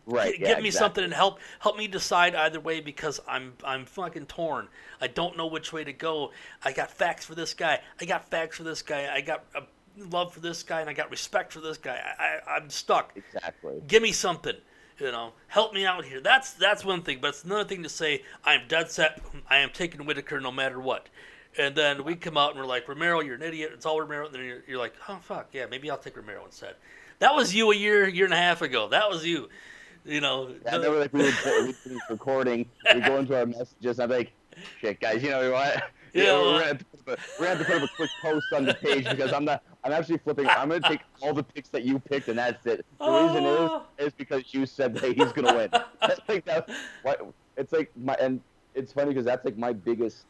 Right. 0.04 0.34
G- 0.34 0.40
yeah, 0.42 0.48
give 0.48 0.62
me 0.62 0.68
exactly. 0.68 0.86
something 0.86 1.04
and 1.04 1.12
help 1.12 1.38
help 1.60 1.76
me 1.76 1.86
decide 1.86 2.34
either 2.34 2.60
way 2.60 2.80
because 2.80 3.20
I'm 3.28 3.54
I'm 3.64 3.84
fucking 3.84 4.26
torn. 4.26 4.68
I 5.00 5.06
don't 5.06 5.36
know 5.36 5.46
which 5.46 5.72
way 5.72 5.84
to 5.84 5.92
go. 5.92 6.32
I 6.62 6.72
got 6.72 6.90
facts 6.90 7.24
for 7.24 7.34
this 7.34 7.54
guy. 7.54 7.80
I 8.00 8.04
got 8.04 8.28
facts 8.28 8.56
for 8.56 8.64
this 8.64 8.82
guy. 8.82 9.12
I 9.12 9.20
got 9.20 9.44
a 9.54 9.62
love 9.98 10.32
for 10.32 10.40
this 10.40 10.62
guy 10.62 10.80
and 10.80 10.90
I 10.90 10.92
got 10.92 11.10
respect 11.10 11.52
for 11.52 11.60
this 11.60 11.78
guy. 11.78 12.00
I, 12.18 12.24
I 12.24 12.56
I'm 12.56 12.70
stuck. 12.70 13.16
Exactly. 13.16 13.82
Give 13.86 14.02
me 14.02 14.12
something. 14.12 14.56
You 14.98 15.10
know, 15.10 15.32
help 15.48 15.72
me 15.72 15.86
out 15.86 16.04
here. 16.04 16.20
That's 16.20 16.52
that's 16.54 16.84
one 16.84 17.02
thing, 17.02 17.18
but 17.20 17.28
it's 17.28 17.44
another 17.44 17.64
thing 17.64 17.82
to 17.82 17.88
say 17.88 18.22
I'm 18.44 18.62
dead 18.68 18.90
set. 18.90 19.20
I 19.48 19.58
am 19.58 19.70
taking 19.70 20.04
Whitaker 20.04 20.40
no 20.40 20.52
matter 20.52 20.80
what. 20.80 21.08
And 21.58 21.74
then 21.74 22.04
we 22.04 22.16
come 22.16 22.36
out 22.36 22.52
and 22.52 22.60
we're 22.60 22.66
like, 22.66 22.88
Romero, 22.88 23.20
you're 23.20 23.34
an 23.34 23.42
idiot. 23.42 23.72
It's 23.74 23.84
all 23.84 24.00
Romero. 24.00 24.26
And 24.26 24.34
then 24.34 24.44
you're, 24.44 24.62
you're 24.66 24.78
like, 24.78 24.94
oh 25.08 25.18
fuck, 25.20 25.48
yeah, 25.52 25.66
maybe 25.66 25.90
I'll 25.90 25.98
take 25.98 26.16
Romero 26.16 26.44
instead. 26.44 26.76
That 27.18 27.34
was 27.34 27.54
you 27.54 27.70
a 27.70 27.76
year, 27.76 28.08
year 28.08 28.24
and 28.24 28.34
a 28.34 28.38
half 28.38 28.62
ago. 28.62 28.88
That 28.88 29.08
was 29.10 29.24
you. 29.24 29.48
You 30.04 30.20
know, 30.20 30.48
yeah, 30.64 30.78
the... 30.78 30.88
I 30.88 30.90
like 30.90 31.12
we 31.12 31.22
were 31.22 31.72
recording. 32.10 32.66
We 32.92 33.00
go 33.00 33.18
into 33.18 33.38
our 33.38 33.46
messages. 33.46 34.00
I'm 34.00 34.10
like, 34.10 34.32
shit, 34.80 34.98
guys, 35.00 35.22
you 35.22 35.30
know 35.30 35.52
what? 35.52 35.82
Yeah, 36.14 36.32
we're, 36.42 36.60
gonna 36.60 36.78
we're 37.06 37.16
gonna 37.38 37.48
have 37.48 37.58
to 37.58 37.64
put 37.64 37.76
up 37.76 37.82
a 37.84 37.96
quick 37.96 38.10
post 38.20 38.44
on 38.54 38.66
the 38.66 38.74
page 38.74 39.08
because 39.08 39.32
I'm 39.32 39.46
not. 39.46 39.62
I'm 39.82 39.92
actually 39.92 40.18
flipping. 40.18 40.46
I'm 40.46 40.68
gonna 40.68 40.86
take 40.86 41.00
all 41.22 41.32
the 41.32 41.42
picks 41.42 41.70
that 41.70 41.84
you 41.84 41.98
picked, 41.98 42.28
and 42.28 42.38
that's 42.38 42.66
it. 42.66 42.84
The 42.98 43.04
oh. 43.04 43.26
reason 43.26 43.44
is 43.44 43.70
oh. 43.70 43.86
is 43.96 44.12
because 44.12 44.52
you 44.52 44.66
said 44.66 44.94
that 44.96 45.16
he's 45.16 45.32
gonna 45.32 45.54
win. 45.56 45.70
That's 45.70 46.20
what 46.26 46.70
it's 47.56 47.72
like. 47.72 47.90
My 47.96 48.14
and 48.20 48.42
it's 48.74 48.92
funny 48.92 49.08
because 49.08 49.24
that's 49.24 49.42
like 49.44 49.56
my 49.56 49.72
biggest 49.72 50.26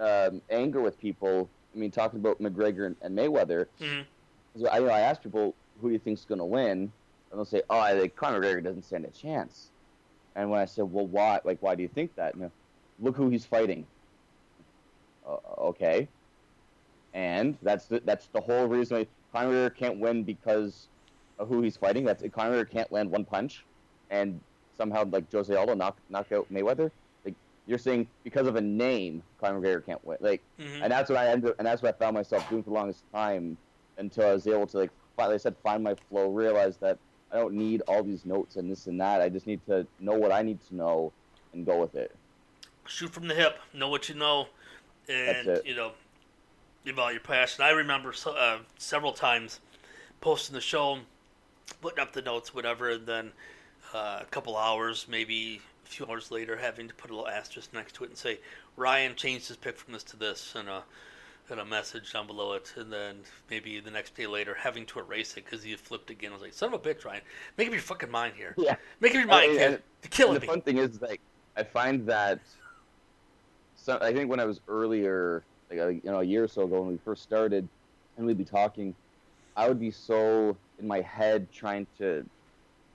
um, 0.00 0.42
anger 0.50 0.80
with 0.80 0.98
people. 0.98 1.48
I 1.74 1.78
mean, 1.78 1.90
talking 1.90 2.18
about 2.18 2.40
McGregor 2.40 2.86
and, 2.86 2.96
and 3.02 3.16
Mayweather. 3.16 3.66
Mm-hmm. 3.80 4.66
I, 4.66 4.78
you 4.78 4.86
know, 4.86 4.92
I 4.92 5.00
ask 5.00 5.22
people 5.22 5.54
who 5.80 5.88
do 5.88 5.92
you 5.92 5.98
think's 6.00 6.24
going 6.24 6.40
to 6.40 6.44
win, 6.44 6.70
and 6.70 6.90
they'll 7.32 7.44
say, 7.44 7.62
"Oh, 7.70 7.78
I 7.78 7.98
think 7.98 8.16
Conor 8.16 8.40
McGregor 8.40 8.64
doesn't 8.64 8.84
stand 8.84 9.04
a 9.04 9.10
chance." 9.10 9.70
And 10.34 10.50
when 10.50 10.60
I 10.60 10.64
said, 10.64 10.90
"Well, 10.90 11.06
why? 11.06 11.40
Like, 11.44 11.58
why 11.60 11.74
do 11.74 11.82
you 11.82 11.88
think 11.88 12.14
that?" 12.16 12.36
Know, 12.36 12.50
look 12.98 13.16
who 13.16 13.28
he's 13.28 13.44
fighting. 13.44 13.86
Uh, 15.26 15.36
okay. 15.58 16.08
And 17.14 17.56
that's 17.62 17.86
the 17.86 18.00
that's 18.04 18.26
the 18.28 18.40
whole 18.40 18.66
reason 18.66 18.98
why 18.98 19.06
Conor 19.32 19.70
McGregor 19.70 19.76
can't 19.76 19.98
win 20.00 20.24
because 20.24 20.88
of 21.38 21.48
who 21.48 21.62
he's 21.62 21.76
fighting. 21.76 22.04
That's 22.04 22.24
Conor 22.32 22.64
McGregor 22.64 22.70
can't 22.70 22.92
land 22.92 23.10
one 23.10 23.24
punch, 23.24 23.64
and 24.10 24.40
somehow 24.76 25.04
like 25.04 25.30
Jose 25.30 25.54
Aldo 25.54 25.74
knock 25.74 25.98
knock 26.08 26.32
out 26.32 26.52
Mayweather 26.52 26.90
you're 27.70 27.78
saying 27.78 28.08
because 28.24 28.48
of 28.48 28.56
a 28.56 28.60
name, 28.60 29.22
Conor 29.40 29.60
McGregor 29.60 29.86
can't 29.86 30.04
win. 30.04 30.18
Like, 30.20 30.42
mm-hmm. 30.58 30.82
and 30.82 30.92
that's 30.92 31.08
what 31.08 31.18
I 31.18 31.28
ended, 31.28 31.54
and 31.58 31.66
that's 31.66 31.82
what 31.82 31.94
I 31.94 31.98
found 31.98 32.14
myself 32.14 32.48
doing 32.50 32.64
for 32.64 32.70
the 32.70 32.74
longest 32.74 33.04
time 33.14 33.56
until 33.96 34.26
I 34.26 34.32
was 34.32 34.46
able 34.46 34.66
to 34.66 34.78
like, 34.78 34.90
finally, 35.16 35.36
I 35.36 35.38
said, 35.38 35.54
find 35.62 35.82
my 35.82 35.94
flow, 36.08 36.30
realize 36.30 36.76
that 36.78 36.98
I 37.30 37.36
don't 37.36 37.54
need 37.54 37.82
all 37.86 38.02
these 38.02 38.26
notes 38.26 38.56
and 38.56 38.68
this 38.68 38.88
and 38.88 39.00
that. 39.00 39.22
I 39.22 39.28
just 39.28 39.46
need 39.46 39.64
to 39.66 39.86
know 40.00 40.14
what 40.14 40.32
I 40.32 40.42
need 40.42 40.58
to 40.68 40.74
know 40.74 41.12
and 41.52 41.64
go 41.64 41.80
with 41.80 41.94
it. 41.94 42.14
Shoot 42.86 43.12
from 43.12 43.28
the 43.28 43.34
hip. 43.34 43.58
Know 43.72 43.88
what 43.88 44.08
you 44.08 44.16
know, 44.16 44.48
and 45.08 45.60
you 45.64 45.76
know 45.76 45.92
about 46.88 47.12
your 47.12 47.20
passion. 47.20 47.62
I 47.62 47.70
remember 47.70 48.12
uh, 48.26 48.58
several 48.78 49.12
times 49.12 49.60
posting 50.20 50.54
the 50.54 50.60
show, 50.60 50.98
putting 51.80 52.00
up 52.00 52.14
the 52.14 52.22
notes, 52.22 52.52
whatever, 52.52 52.90
and 52.90 53.06
then 53.06 53.32
uh, 53.94 54.18
a 54.22 54.24
couple 54.24 54.56
hours, 54.56 55.06
maybe 55.08 55.60
few 55.90 56.06
hours 56.06 56.30
later 56.30 56.56
having 56.56 56.88
to 56.88 56.94
put 56.94 57.10
a 57.10 57.14
little 57.14 57.28
asterisk 57.28 57.72
next 57.74 57.94
to 57.96 58.04
it 58.04 58.10
and 58.10 58.16
say 58.16 58.38
Ryan 58.76 59.14
changed 59.14 59.48
his 59.48 59.56
pick 59.56 59.76
from 59.76 59.92
this 59.92 60.04
to 60.04 60.16
this 60.16 60.54
and 60.54 60.68
a 60.68 60.84
and 61.50 61.58
a 61.58 61.64
message 61.64 62.12
down 62.12 62.28
below 62.28 62.52
it, 62.52 62.72
and 62.76 62.92
then 62.92 63.16
maybe 63.50 63.80
the 63.80 63.90
next 63.90 64.14
day 64.14 64.26
later 64.26 64.54
having 64.54 64.86
to 64.86 65.00
erase 65.00 65.36
it 65.36 65.44
because 65.44 65.64
he 65.64 65.74
flipped 65.74 66.08
again. 66.08 66.30
I 66.30 66.34
was 66.34 66.42
like, 66.42 66.52
"Son 66.52 66.72
of 66.72 66.86
a 66.86 66.88
bitch, 66.88 67.04
Ryan, 67.04 67.22
make 67.58 67.66
up 67.66 67.72
your 67.72 67.82
fucking 67.82 68.10
mind 68.10 68.34
here. 68.36 68.54
Yeah, 68.56 68.76
make 69.00 69.12
up 69.12 69.18
your 69.18 69.26
mind, 69.26 69.50
and, 69.50 69.58
kid. 69.58 69.82
You're 70.02 70.10
killing 70.10 70.34
the 70.34 70.40
me." 70.40 70.46
The 70.46 70.52
fun 70.52 70.60
thing 70.62 70.78
is, 70.78 71.02
like, 71.02 71.20
I 71.56 71.64
find 71.64 72.06
that. 72.06 72.40
So 73.76 73.98
I 74.00 74.12
think 74.12 74.30
when 74.30 74.38
I 74.38 74.44
was 74.44 74.60
earlier, 74.68 75.42
like 75.70 75.80
a, 75.80 75.94
you 75.94 76.02
know, 76.04 76.20
a 76.20 76.24
year 76.24 76.44
or 76.44 76.48
so 76.48 76.62
ago 76.62 76.82
when 76.82 76.92
we 76.92 76.98
first 77.04 77.22
started, 77.22 77.66
and 78.16 78.26
we'd 78.26 78.38
be 78.38 78.44
talking, 78.44 78.94
I 79.56 79.66
would 79.66 79.80
be 79.80 79.90
so 79.90 80.56
in 80.78 80.86
my 80.86 81.00
head 81.00 81.50
trying 81.52 81.86
to 81.98 82.24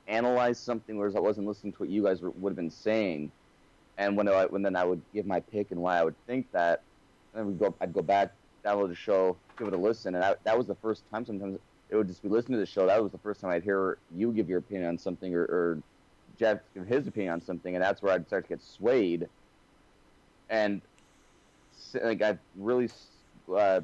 analyze 0.08 0.60
something, 0.60 0.98
whereas 0.98 1.16
I 1.16 1.20
wasn't 1.20 1.48
listening 1.48 1.74
to 1.74 1.80
what 1.80 1.90
you 1.90 2.04
guys 2.04 2.22
were, 2.22 2.32
would 2.32 2.52
have 2.52 2.56
been 2.56 2.72
saying. 2.72 3.32
And 3.98 4.18
when 4.18 4.28
I, 4.28 4.46
when 4.46 4.62
then 4.62 4.76
I 4.76 4.84
would 4.84 5.02
give 5.14 5.26
my 5.26 5.40
pick 5.40 5.72
and 5.72 5.82
why 5.82 5.98
I 5.98 6.04
would 6.04 6.16
think 6.28 6.52
that, 6.52 6.82
and 7.34 7.40
then 7.40 7.48
we 7.48 7.54
go, 7.54 7.74
I'd 7.80 7.94
go 7.94 8.02
back, 8.02 8.34
download 8.64 8.90
the 8.90 8.96
show, 8.96 9.38
give 9.58 9.68
it 9.68 9.74
a 9.74 9.78
listen, 9.78 10.16
and 10.16 10.24
I, 10.24 10.36
that 10.44 10.58
was 10.58 10.68
the 10.68 10.76
first 10.76 11.04
time. 11.12 11.26
Sometimes 11.26 11.58
it 11.90 11.96
would 11.96 12.08
just 12.08 12.22
be 12.22 12.30
listening 12.30 12.58
to 12.58 12.60
the 12.60 12.66
show. 12.66 12.86
That 12.88 13.02
was 13.02 13.12
the 13.12 13.18
first 13.20 13.42
time 13.42 13.52
I'd 13.52 13.64
hear 13.64 13.98
you 14.14 14.32
give 14.32 14.50
your 14.50 14.60
opinion 14.60 14.90
on 14.90 14.98
something, 14.98 15.34
or, 15.34 15.44
or 15.44 15.84
Jeff 16.38 16.60
give 16.74 16.86
his 16.86 17.08
opinion 17.08 17.34
on 17.34 17.42
something, 17.42 17.76
and 17.76 17.84
that's 17.84 18.02
where 18.02 18.14
I'd 18.14 18.28
start 18.28 18.46
to 18.46 18.50
get 18.50 18.62
swayed. 18.62 19.30
And 20.50 20.82
like 21.94 22.22
I've 22.22 22.40
really 22.56 22.90
uh, 23.54 23.82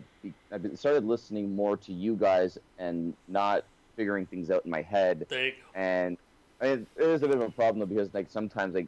I've 0.51 0.79
started 0.79 1.05
listening 1.05 1.55
more 1.55 1.77
to 1.77 1.93
you 1.93 2.15
guys 2.15 2.57
and 2.79 3.15
not 3.27 3.63
figuring 3.95 4.25
things 4.25 4.49
out 4.49 4.65
in 4.65 4.71
my 4.71 4.81
head. 4.81 5.25
There 5.29 5.45
you 5.45 5.51
go. 5.51 5.79
And 5.79 6.17
I 6.59 6.65
mean, 6.65 6.87
it 6.97 7.03
is 7.03 7.23
a 7.23 7.27
bit 7.27 7.37
of 7.37 7.41
a 7.41 7.51
problem 7.51 7.79
though, 7.79 7.85
because 7.85 8.13
like 8.13 8.29
sometimes 8.29 8.75
like 8.75 8.87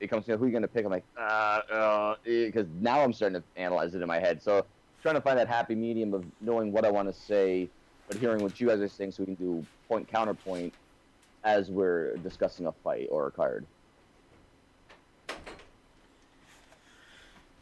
it 0.00 0.08
comes 0.08 0.26
to 0.26 0.36
who 0.36 0.44
are 0.44 0.46
you 0.46 0.52
gonna 0.52 0.68
pick. 0.68 0.84
I'm 0.84 0.90
like, 0.90 1.04
uh, 1.16 2.14
because 2.24 2.66
now 2.80 3.00
I'm 3.00 3.12
starting 3.12 3.40
to 3.40 3.60
analyze 3.60 3.94
it 3.94 4.02
in 4.02 4.08
my 4.08 4.18
head. 4.18 4.42
So 4.42 4.64
trying 5.02 5.14
to 5.14 5.20
find 5.20 5.38
that 5.38 5.48
happy 5.48 5.74
medium 5.74 6.14
of 6.14 6.24
knowing 6.40 6.72
what 6.72 6.84
I 6.84 6.90
want 6.90 7.08
to 7.08 7.14
say, 7.14 7.68
but 8.08 8.16
hearing 8.18 8.42
what 8.42 8.60
you 8.60 8.68
guys 8.68 8.80
are 8.80 8.88
saying, 8.88 9.12
so 9.12 9.22
we 9.22 9.26
can 9.26 9.34
do 9.34 9.66
point 9.88 10.08
counterpoint 10.08 10.74
as 11.44 11.70
we're 11.70 12.16
discussing 12.18 12.66
a 12.66 12.72
fight 12.72 13.08
or 13.10 13.28
a 13.28 13.30
card. 13.30 13.66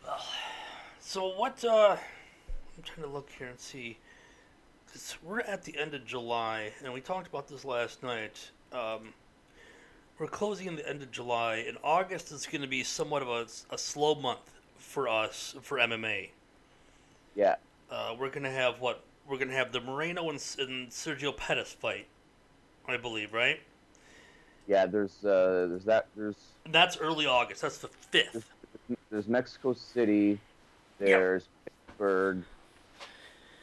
Well 0.04 0.20
so 1.06 1.28
what? 1.28 1.64
Uh, 1.64 1.96
I'm 2.76 2.82
trying 2.82 3.06
to 3.06 3.12
look 3.12 3.30
here 3.30 3.46
and 3.46 3.58
see. 3.58 3.96
We're 5.22 5.40
at 5.40 5.62
the 5.62 5.76
end 5.78 5.94
of 5.94 6.04
July, 6.04 6.72
and 6.82 6.92
we 6.92 7.00
talked 7.00 7.26
about 7.26 7.48
this 7.48 7.64
last 7.64 8.02
night. 8.02 8.50
Um, 8.72 9.12
we're 10.18 10.26
closing 10.26 10.66
in 10.66 10.76
the 10.76 10.88
end 10.88 11.02
of 11.02 11.10
July, 11.10 11.64
and 11.68 11.76
August 11.84 12.32
is 12.32 12.46
going 12.46 12.62
to 12.62 12.68
be 12.68 12.82
somewhat 12.82 13.22
of 13.22 13.28
a, 13.28 13.46
a 13.74 13.78
slow 13.78 14.14
month 14.14 14.50
for 14.78 15.08
us 15.08 15.54
for 15.62 15.78
MMA. 15.78 16.30
Yeah, 17.34 17.56
Uh, 17.90 18.14
we're 18.18 18.30
going 18.30 18.44
to 18.44 18.50
have 18.50 18.80
what? 18.80 19.02
We're 19.28 19.36
going 19.36 19.48
to 19.48 19.54
have 19.54 19.72
the 19.72 19.80
Moreno 19.80 20.30
and, 20.30 20.42
and 20.58 20.88
Sergio 20.88 21.36
Pettis 21.36 21.72
fight, 21.72 22.06
I 22.88 22.96
believe, 22.96 23.32
right? 23.32 23.60
yeah. 24.66 24.86
There's 24.86 25.24
uh, 25.24 25.66
there's 25.68 25.84
that 25.84 26.06
there's 26.16 26.36
And 26.64 26.74
that's 26.74 26.96
early 26.96 27.26
August. 27.26 27.60
That's 27.60 27.78
the 27.78 27.88
fifth. 27.88 28.48
there's 29.10 29.28
Mexico 29.28 29.74
City, 29.74 30.38
there's 30.98 31.48
Pittsburgh, 31.64 32.42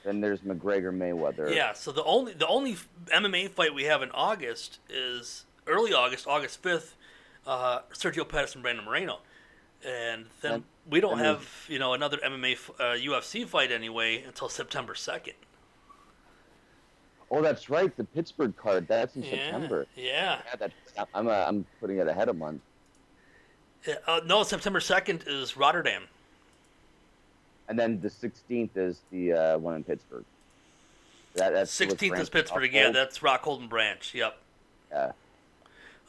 then 0.03 0.21
there's 0.21 0.39
McGregor 0.41 0.93
Mayweather. 0.95 1.53
Yeah, 1.53 1.73
so 1.73 1.91
the 1.91 2.03
only 2.03 2.33
the 2.33 2.47
only 2.47 2.77
MMA 3.07 3.49
fight 3.49 3.73
we 3.73 3.83
have 3.83 4.01
in 4.01 4.11
August 4.11 4.79
is 4.89 5.45
early 5.67 5.93
August, 5.93 6.27
August 6.27 6.61
fifth, 6.61 6.95
uh, 7.47 7.79
Sergio 7.93 8.27
Pettis 8.27 8.53
and 8.53 8.61
Brandon 8.63 8.85
Moreno, 8.85 9.19
and 9.85 10.25
then 10.41 10.51
And- 10.53 10.63
we 10.89 10.99
don't 10.99 11.19
have 11.19 11.65
you 11.69 11.79
know 11.79 11.93
another 11.93 12.17
MMA 12.17 12.53
uh, 12.79 12.83
UFC 12.97 13.45
fight 13.47 13.71
anyway 13.71 14.21
until 14.23 14.49
September 14.49 14.95
second. 14.95 15.35
Oh, 17.31 17.41
that's 17.41 17.69
right. 17.69 17.95
The 17.97 18.03
Pittsburgh 18.03 18.55
card. 18.55 18.87
That's 18.87 19.15
in 19.15 19.23
Yeah, 19.23 19.31
September. 19.31 19.87
yeah. 19.95 20.39
Yeah, 20.95 21.05
I'm 21.15 21.27
uh, 21.27 21.31
I'm 21.47 21.65
putting 21.79 21.97
it 21.97 22.07
ahead 22.07 22.29
a 22.29 22.33
month. 22.33 22.61
Uh, 24.07 24.21
no, 24.25 24.43
September 24.43 24.79
second 24.79 25.23
is 25.27 25.57
Rotterdam. 25.57 26.03
And 27.69 27.79
then 27.79 28.01
the 28.01 28.09
16th 28.09 28.75
is 28.75 28.99
the 29.11 29.33
uh, 29.33 29.57
one 29.57 29.75
in 29.75 29.83
Pittsburgh. 29.83 30.25
That, 31.35 31.53
that's 31.53 31.79
with 31.79 31.89
Sixteenth 31.89 32.19
is 32.19 32.29
Pittsburgh. 32.29 32.69
Rockhold. 32.71 32.73
Yeah, 32.73 32.91
that's 32.91 33.19
Rockhold 33.19 33.61
and 33.61 33.69
Branch. 33.69 34.13
Yep. 34.13 34.37
Yeah. 34.91 35.11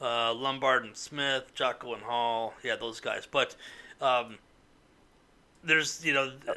uh, 0.00 0.34
Lombard 0.34 0.84
and 0.84 0.94
Smith, 0.96 1.54
Jotko 1.54 1.94
and 1.94 2.02
Hall, 2.02 2.52
yeah, 2.62 2.76
those 2.76 3.00
guys. 3.00 3.26
But 3.30 3.56
um, 4.02 4.36
there's 5.62 6.04
you 6.04 6.12
know 6.12 6.32
uh, 6.46 6.52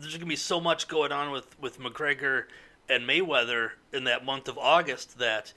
there's 0.00 0.14
gonna 0.16 0.24
be 0.26 0.36
so 0.36 0.60
much 0.60 0.88
going 0.88 1.12
on 1.12 1.30
with 1.30 1.60
with 1.60 1.78
McGregor 1.78 2.44
and 2.88 3.06
Mayweather 3.06 3.72
in 3.92 4.04
that 4.04 4.24
month 4.24 4.48
of 4.48 4.56
August 4.56 5.18
that 5.18 5.52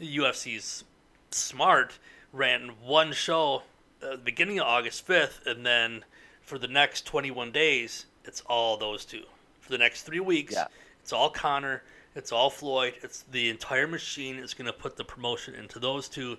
UFC's 0.00 0.84
smart 1.30 1.98
ran 2.32 2.72
one 2.84 3.12
show 3.12 3.62
at 4.02 4.10
the 4.10 4.16
beginning 4.18 4.58
of 4.60 4.66
August 4.66 5.06
5th, 5.06 5.46
and 5.46 5.64
then 5.64 6.04
for 6.50 6.58
the 6.58 6.66
next 6.66 7.06
21 7.06 7.52
days, 7.52 8.06
it's 8.24 8.40
all 8.46 8.76
those 8.76 9.04
two. 9.04 9.22
For 9.60 9.70
the 9.70 9.78
next 9.78 10.02
three 10.02 10.18
weeks, 10.18 10.54
Yeah. 10.54 10.66
it's 11.00 11.12
all 11.12 11.30
Connor, 11.30 11.84
it's 12.16 12.32
all 12.32 12.50
Floyd, 12.50 12.94
it's 13.04 13.22
the 13.30 13.48
entire 13.48 13.86
machine 13.86 14.36
is 14.36 14.52
going 14.52 14.66
to 14.66 14.72
put 14.72 14.96
the 14.96 15.04
promotion 15.04 15.54
into 15.54 15.78
those 15.78 16.08
two. 16.08 16.38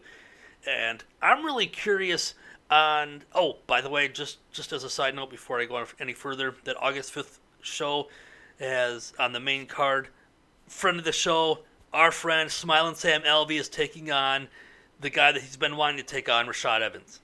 And 0.67 1.01
I'm 1.21 1.45
really 1.45 1.65
curious 1.65 2.33
on. 2.69 3.23
Oh, 3.33 3.59
by 3.67 3.79
the 3.79 3.89
way, 3.89 4.09
just 4.09 4.39
just 4.51 4.73
as 4.73 4.83
a 4.83 4.89
side 4.89 5.15
note, 5.15 5.29
before 5.29 5.61
I 5.61 5.65
go 5.65 5.77
on 5.77 5.87
any 5.97 6.13
further, 6.13 6.55
that 6.65 6.75
August 6.81 7.13
5th 7.13 7.39
show 7.61 8.09
has 8.59 9.13
on 9.17 9.31
the 9.31 9.39
main 9.39 9.65
card, 9.65 10.09
friend 10.67 10.99
of 10.99 11.05
the 11.05 11.13
show, 11.13 11.59
our 11.93 12.11
friend 12.11 12.51
Smiling 12.51 12.95
Sam 12.95 13.21
Alvey 13.21 13.57
is 13.57 13.69
taking 13.69 14.11
on 14.11 14.49
the 14.99 15.09
guy 15.09 15.31
that 15.31 15.41
he's 15.41 15.55
been 15.57 15.77
wanting 15.77 15.97
to 15.97 16.03
take 16.03 16.27
on, 16.27 16.47
Rashad 16.47 16.81
Evans. 16.81 17.21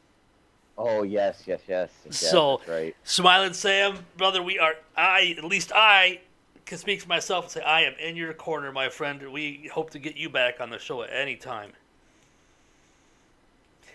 Oh 0.78 1.04
yes, 1.04 1.44
yes, 1.46 1.62
yes. 1.68 1.90
yes 2.06 2.18
So- 2.20 2.62
right. 2.68 2.96
Smiling 3.04 3.54
Sam, 3.54 4.06
brother, 4.16 4.42
we 4.44 4.60
are 4.60 4.76
I 4.96 5.36
at 5.38 5.44
least 5.44 5.72
I 5.74 6.20
can 6.66 6.78
speak 6.78 7.02
for 7.02 7.08
myself 7.08 7.46
and 7.46 7.52
say 7.52 7.62
I 7.62 7.82
am 7.82 7.94
in 8.00 8.16
your 8.16 8.34
corner, 8.34 8.72
my 8.72 8.90
friend. 8.90 9.32
We 9.32 9.70
hope 9.74 9.90
to 9.92 10.00
get 10.00 10.18
you 10.18 10.30
back 10.30 10.60
on 10.60 10.70
the 10.70 10.78
show 10.78 11.02
at 11.02 11.10
any 11.12 11.36
time. 11.36 11.72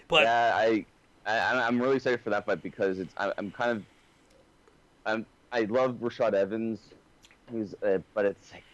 But 0.09 0.25
yeah, 0.25 0.53
I, 0.57 0.85
I 1.27 1.67
I'm 1.67 1.81
really 1.81 1.97
excited 1.97 2.21
for 2.21 2.31
that 2.31 2.47
fight 2.47 2.63
because 2.63 2.99
it's 2.99 3.15
I, 3.17 3.33
I'm 3.39 3.51
kind 3.51 3.71
of 3.71 3.83
I'm 5.07 5.27
I 5.53 5.63
love 5.63 5.97
Rashad 5.97 6.35
Evans. 6.35 6.81
He's 7.51 7.75
uh, 7.83 7.99
but 8.15 8.25
it's 8.25 8.53
like 8.53 8.65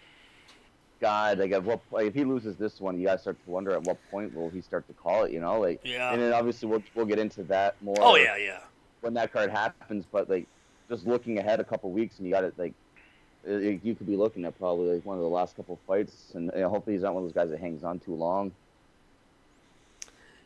God, 1.00 1.38
like 1.38 1.52
at 1.52 1.62
what 1.62 1.80
like, 1.90 2.06
if 2.06 2.14
he 2.14 2.24
loses 2.24 2.56
this 2.56 2.80
one, 2.80 2.98
you 2.98 3.06
guys 3.06 3.22
start 3.22 3.36
to 3.44 3.50
wonder 3.50 3.72
at 3.72 3.82
what 3.84 3.98
point 4.10 4.34
will 4.34 4.50
he 4.50 4.60
start 4.60 4.86
to 4.88 4.94
call 4.94 5.24
it? 5.24 5.32
You 5.32 5.40
know, 5.40 5.60
like 5.60 5.80
Yeah. 5.84 6.12
And 6.12 6.20
then 6.20 6.32
obviously 6.32 6.68
we'll 6.68 6.82
we'll 6.94 7.06
get 7.06 7.18
into 7.18 7.42
that 7.44 7.76
more. 7.82 7.96
oh 8.00 8.16
yeah, 8.16 8.36
yeah. 8.36 8.60
when 9.00 9.14
that 9.14 9.32
card 9.32 9.50
happens, 9.50 10.04
but 10.10 10.28
like 10.28 10.46
just 10.88 11.06
looking 11.06 11.38
ahead 11.38 11.60
a 11.60 11.64
couple 11.64 11.90
weeks 11.90 12.18
and 12.18 12.26
you 12.26 12.32
got 12.32 12.44
it 12.44 12.54
like 12.58 12.72
uh, 13.48 13.56
you 13.56 13.94
could 13.94 14.06
be 14.06 14.16
looking 14.16 14.44
at 14.44 14.58
probably 14.58 14.94
like 14.94 15.04
one 15.04 15.16
of 15.16 15.22
the 15.22 15.28
last 15.28 15.56
couple 15.56 15.78
fights, 15.86 16.32
and 16.34 16.50
you 16.54 16.60
know, 16.60 16.68
hopefully 16.68 16.96
he's 16.96 17.02
not 17.02 17.14
one 17.14 17.22
of 17.22 17.28
those 17.28 17.34
guys 17.34 17.50
that 17.50 17.60
hangs 17.60 17.84
on 17.84 17.98
too 18.00 18.14
long. 18.14 18.52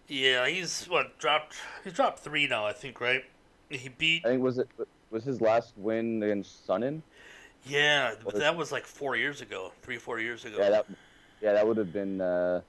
Yeah, 0.09 0.47
he's 0.47 0.85
what 0.85 1.19
dropped 1.19 1.57
he's 1.85 1.95
dropped 1.95 2.19
three 2.19 2.47
now, 2.47 2.67
I 2.67 2.73
think, 2.73 3.01
right? 3.01 3.25
He 3.71 3.89
beat 3.89 4.27
I 4.27 4.31
think 4.31 4.43
was 4.43 4.59
it 4.59 4.69
was 5.11 5.25
his 5.25 5.41
last 5.41 5.73
win 5.77 6.23
against 6.23 6.67
Sonnen. 6.67 7.01
Yeah, 7.65 8.15
but 8.25 8.35
that 8.37 8.57
was 8.57 8.73
like 8.73 8.87
four 8.87 9.17
years 9.17 9.41
ago, 9.41 9.73
three, 9.83 9.97
four 9.99 10.19
years 10.19 10.45
ago. 10.45 10.57
Yeah, 10.59 10.71
that 10.71 10.87
yeah 11.41 11.53
that 11.53 11.67
would 11.67 11.77
have 11.77 11.93
been 11.93 12.21
uh, 12.21 12.61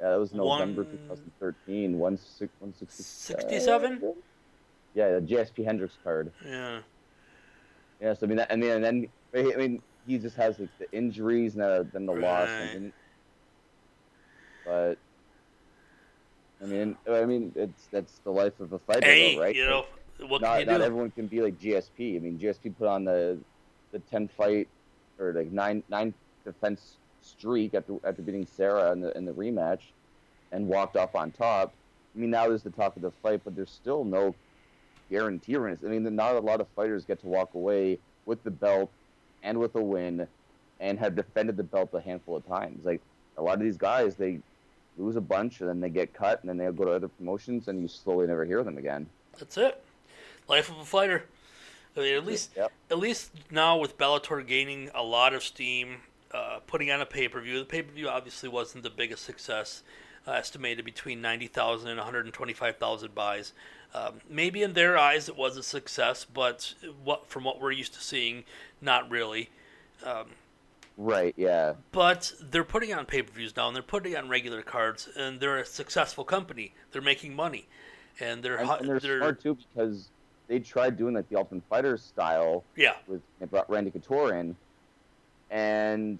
yeah 0.00 0.10
that 0.10 0.20
was 0.20 0.32
One- 0.32 0.58
November 0.58 0.84
2013. 0.84 1.98
One 1.98 2.16
six 2.16 2.52
one 2.60 2.72
sixty 2.72 3.02
67? 3.02 4.14
Yeah, 4.94 5.18
the 5.18 5.20
GSP 5.26 5.64
Hendricks 5.64 5.98
card. 6.02 6.32
yeah. 6.44 6.80
Yeah, 8.00 8.14
so 8.14 8.24
I 8.24 8.28
mean, 8.28 8.38
that, 8.38 8.50
I 8.50 8.56
mean, 8.56 8.70
and 8.70 8.82
then 8.84 9.06
I 9.34 9.56
mean, 9.56 9.82
he 10.06 10.16
just 10.18 10.34
has 10.36 10.58
like 10.58 10.70
the 10.78 10.90
injuries 10.90 11.54
and 11.54 11.62
the, 11.62 11.86
then 11.92 12.06
the 12.06 12.12
loss. 12.14 12.48
I 12.48 12.60
Right. 12.60 12.80
mean, 12.80 12.92
but 14.64 14.98
I 16.62 16.66
mean, 16.66 16.96
I 17.10 17.24
mean, 17.26 17.52
it's 17.54 17.88
that's 17.92 18.20
the 18.20 18.30
life 18.30 18.58
of 18.60 18.72
a 18.72 18.78
fighter, 18.78 19.06
Hey, 19.06 19.34
though, 19.34 19.42
right? 19.42 19.54
you 19.54 19.66
know 19.66 19.84
what 20.28 20.40
not 20.40 20.58
can 20.58 20.60
you 20.60 20.66
not 20.66 20.80
everyone 20.80 21.10
can 21.10 21.26
be 21.26 21.42
like 21.42 21.58
GSP. 21.58 22.16
I 22.16 22.20
mean, 22.20 22.38
GSP 22.38 22.74
put 22.76 22.86
on 22.88 23.04
the 23.04 23.38
the 23.92 23.98
ten 23.98 24.28
fight 24.28 24.68
or 25.18 25.32
like 25.32 25.50
nine 25.52 25.82
nine 25.88 26.14
defense 26.44 26.96
streak 27.22 27.74
after 27.74 27.96
after 28.04 28.22
beating 28.22 28.46
Serra 28.46 28.92
in 28.92 29.00
the 29.00 29.16
in 29.16 29.24
the 29.24 29.32
rematch, 29.32 29.80
and 30.52 30.66
walked 30.66 30.96
off 30.96 31.14
on 31.14 31.30
top. 31.30 31.72
I 32.14 32.18
mean, 32.18 32.30
now 32.30 32.48
there's 32.48 32.62
the 32.62 32.70
talk 32.70 32.96
of 32.96 33.02
the 33.02 33.10
fight, 33.10 33.42
but 33.44 33.54
there's 33.54 33.70
still 33.70 34.04
no 34.04 34.34
guarantee. 35.10 35.56
I 35.56 35.76
mean, 35.82 36.14
not 36.14 36.34
a 36.34 36.40
lot 36.40 36.60
of 36.60 36.68
fighters 36.74 37.04
get 37.04 37.20
to 37.20 37.26
walk 37.26 37.54
away 37.54 37.98
with 38.26 38.42
the 38.42 38.50
belt 38.50 38.90
and 39.42 39.58
with 39.58 39.74
a 39.76 39.82
win, 39.82 40.26
and 40.80 40.98
have 40.98 41.14
defended 41.14 41.56
the 41.56 41.62
belt 41.62 41.90
a 41.94 42.00
handful 42.00 42.36
of 42.36 42.46
times. 42.46 42.84
Like 42.84 43.00
a 43.36 43.42
lot 43.42 43.54
of 43.54 43.60
these 43.60 43.76
guys, 43.76 44.16
they 44.16 44.40
lose 44.98 45.16
a 45.16 45.20
bunch 45.20 45.60
and 45.60 45.68
then 45.68 45.80
they 45.80 45.88
get 45.88 46.12
cut, 46.12 46.40
and 46.40 46.48
then 46.48 46.56
they'll 46.58 46.72
go 46.72 46.84
to 46.84 46.92
other 46.92 47.08
promotions, 47.08 47.68
and 47.68 47.80
you 47.80 47.88
slowly 47.88 48.26
never 48.26 48.44
hear 48.44 48.62
them 48.64 48.76
again. 48.76 49.06
That's 49.38 49.56
it. 49.56 49.82
Life 50.48 50.68
of 50.68 50.78
a 50.78 50.84
fighter. 50.84 51.24
I 51.96 52.00
mean, 52.00 52.14
at 52.16 52.24
least 52.24 52.50
Yep. 52.56 52.72
at 52.90 52.98
least 52.98 53.30
now 53.50 53.76
with 53.76 53.98
Bellator 53.98 54.46
gaining 54.46 54.90
a 54.94 55.02
lot 55.02 55.34
of 55.34 55.42
steam, 55.42 56.02
uh, 56.32 56.60
putting 56.66 56.90
on 56.90 57.00
a 57.00 57.06
pay 57.06 57.28
per 57.28 57.40
view. 57.40 57.58
The 57.58 57.64
pay 57.64 57.82
per 57.82 57.92
view 57.92 58.08
obviously 58.08 58.48
wasn't 58.48 58.84
the 58.84 58.90
biggest 58.90 59.24
success, 59.24 59.82
uh, 60.26 60.32
estimated 60.32 60.84
between 60.84 61.20
90,000 61.20 61.88
and 61.88 61.98
125,000 61.98 63.14
buys. 63.14 63.52
Um, 63.92 64.20
maybe 64.28 64.62
in 64.62 64.74
their 64.74 64.96
eyes 64.96 65.28
it 65.28 65.36
was 65.36 65.56
a 65.56 65.62
success, 65.64 66.24
but 66.24 66.74
what 67.02 67.28
from 67.28 67.42
what 67.44 67.60
we're 67.60 67.72
used 67.72 67.94
to 67.94 68.00
seeing, 68.00 68.44
not 68.80 69.10
really. 69.10 69.50
Um, 70.04 70.26
Right. 70.96 71.34
Yeah. 71.36 71.74
but 71.92 72.32
they're 72.40 72.62
putting 72.62 72.92
on 72.92 73.06
pay 73.06 73.22
per 73.22 73.32
views 73.32 73.56
now, 73.56 73.66
and 73.68 73.74
they're 73.74 73.82
putting 73.82 74.14
on 74.16 74.28
regular 74.28 74.60
cards, 74.62 75.08
and 75.16 75.40
they're 75.40 75.58
a 75.58 75.64
successful 75.64 76.24
company. 76.24 76.74
They're 76.92 77.00
making 77.02 77.34
money, 77.34 77.66
and 78.20 78.42
they're 78.42 78.56
and, 78.56 78.68
and 78.70 78.88
they're, 78.88 79.00
they're 79.00 79.18
smart 79.18 79.42
too 79.42 79.56
because 79.74 80.10
they 80.50 80.58
tried 80.58 80.98
doing 80.98 81.14
like 81.14 81.28
the 81.28 81.36
Ultimate 81.36 81.62
Fighter 81.70 81.96
style 81.96 82.64
yeah, 82.76 82.94
with 83.06 83.22
they 83.38 83.46
brought 83.46 83.70
Randy 83.70 83.92
Couture 83.92 84.34
in, 84.34 84.56
and 85.48 86.18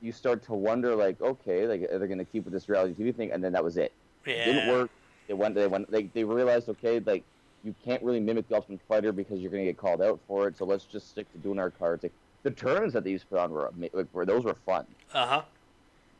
you 0.00 0.12
start 0.12 0.42
to 0.44 0.54
wonder 0.54 0.96
like, 0.96 1.20
okay, 1.20 1.66
like 1.66 1.82
are 1.92 1.98
they 1.98 2.06
going 2.06 2.18
to 2.18 2.24
keep 2.24 2.44
with 2.44 2.54
this 2.54 2.70
reality 2.70 2.94
TV 2.94 3.14
thing? 3.14 3.32
And 3.32 3.44
then 3.44 3.52
that 3.52 3.62
was 3.62 3.76
it. 3.76 3.92
yeah. 4.26 4.32
It 4.32 4.44
didn't 4.46 4.68
work. 4.70 4.90
They 5.28 5.34
went. 5.34 5.54
They 5.54 5.66
went. 5.66 5.90
They, 5.90 6.04
they 6.04 6.24
realized, 6.24 6.70
okay, 6.70 7.00
like 7.00 7.22
you 7.62 7.74
can't 7.84 8.02
really 8.02 8.18
mimic 8.18 8.48
the 8.48 8.56
Ultimate 8.56 8.80
Fighter 8.88 9.12
because 9.12 9.40
you're 9.40 9.50
going 9.50 9.64
to 9.64 9.70
get 9.70 9.76
called 9.76 10.00
out 10.00 10.18
for 10.26 10.48
it. 10.48 10.56
So 10.56 10.64
let's 10.64 10.84
just 10.84 11.10
stick 11.10 11.30
to 11.32 11.38
doing 11.38 11.58
our 11.58 11.70
cards. 11.70 12.02
Like, 12.02 12.12
the 12.44 12.50
turns 12.50 12.94
that 12.94 13.04
they 13.04 13.10
used 13.10 13.24
to 13.24 13.30
put 13.30 13.38
on 13.38 13.50
were 13.52 13.70
like, 13.92 14.08
were 14.14 14.24
those 14.24 14.44
were 14.44 14.56
fun. 14.66 14.86
Uh 15.12 15.26
huh. 15.26 15.42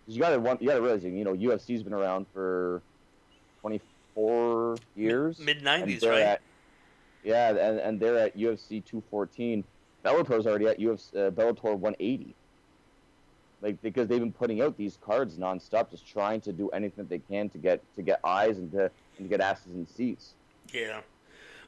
You 0.06 0.20
got 0.20 0.30
to 0.30 0.40
want 0.40 0.60
you 0.60 0.68
got 0.68 0.74
to 0.74 0.82
realize 0.82 1.02
you 1.02 1.24
know 1.24 1.32
UFC's 1.32 1.82
been 1.82 1.94
around 1.94 2.26
for 2.34 2.82
24 3.62 4.76
years. 4.94 5.38
Mid 5.38 5.62
nineties, 5.62 6.02
right? 6.02 6.20
At, 6.20 6.40
yeah, 7.24 7.50
and, 7.50 7.78
and 7.80 8.00
they're 8.00 8.18
at 8.18 8.36
UFC 8.36 8.84
214. 8.84 9.64
Bellator's 10.04 10.46
already 10.46 10.66
at 10.66 10.78
UFC 10.78 11.14
uh, 11.14 11.30
Bellator 11.30 11.76
180. 11.76 12.34
Like 13.62 13.80
because 13.80 14.08
they've 14.08 14.20
been 14.20 14.32
putting 14.32 14.60
out 14.60 14.76
these 14.76 14.98
cards 15.04 15.36
nonstop, 15.36 15.90
just 15.90 16.06
trying 16.06 16.42
to 16.42 16.52
do 16.52 16.68
anything 16.68 17.04
that 17.04 17.08
they 17.08 17.18
can 17.18 17.48
to 17.48 17.58
get 17.58 17.80
to 17.96 18.02
get 18.02 18.20
eyes 18.22 18.58
and 18.58 18.70
to 18.72 18.90
and 19.18 19.24
to 19.24 19.28
get 19.28 19.40
asses 19.40 19.72
in 19.72 19.86
seats. 19.86 20.34
yeah. 20.72 21.00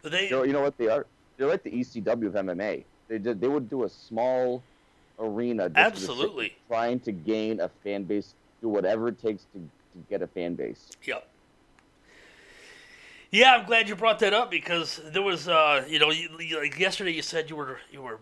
But 0.02 0.12
they 0.12 0.24
You 0.24 0.30
know, 0.30 0.42
you 0.42 0.52
know 0.52 0.60
what 0.60 0.76
they 0.76 0.88
are? 0.88 1.06
They're 1.38 1.48
like 1.48 1.62
the 1.62 1.70
ECW 1.70 2.26
of 2.26 2.34
MMA. 2.34 2.84
They 3.08 3.18
did 3.18 3.40
they 3.40 3.48
would 3.48 3.70
do 3.70 3.84
a 3.84 3.88
small 3.88 4.62
arena 5.18 5.70
just 5.70 5.72
for 5.72 5.72
the 5.72 5.86
absolutely. 5.86 6.56
trying 6.68 7.00
to 7.00 7.12
gain 7.12 7.60
a 7.60 7.70
fan 7.82 8.04
base, 8.04 8.34
do 8.60 8.68
whatever 8.68 9.08
it 9.08 9.20
takes 9.20 9.44
to, 9.54 9.58
to 9.58 10.04
get 10.10 10.20
a 10.20 10.26
fan 10.26 10.54
base. 10.54 10.90
Yep. 11.04 11.26
Yeah, 13.30 13.56
I'm 13.56 13.66
glad 13.66 13.88
you 13.88 13.96
brought 13.96 14.20
that 14.20 14.32
up 14.32 14.50
because 14.50 15.00
there 15.04 15.22
was, 15.22 15.48
uh, 15.48 15.84
you 15.88 15.98
know, 15.98 16.10
you, 16.10 16.28
you- 16.38 16.60
like 16.60 16.78
yesterday 16.78 17.12
you 17.12 17.22
said 17.22 17.50
you 17.50 17.56
were 17.56 17.80
you 17.90 18.02
were 18.02 18.20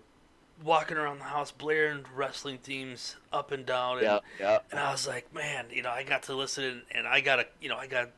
walking 0.62 0.96
around 0.96 1.18
the 1.18 1.24
house 1.24 1.50
blaring 1.50 2.04
wrestling 2.14 2.58
themes 2.58 3.16
up 3.32 3.52
and 3.52 3.66
down, 3.66 3.98
and, 3.98 4.04
Yeah, 4.06 4.18
yeah. 4.40 4.58
and 4.70 4.80
I 4.80 4.92
was 4.92 5.06
like, 5.06 5.32
man, 5.34 5.66
you 5.70 5.82
know, 5.82 5.90
I 5.90 6.04
got 6.04 6.22
to 6.24 6.34
listen, 6.34 6.82
and 6.92 7.06
I 7.06 7.20
got 7.20 7.36
to, 7.36 7.46
you 7.60 7.68
know, 7.68 7.76
I 7.76 7.86
got, 7.86 8.10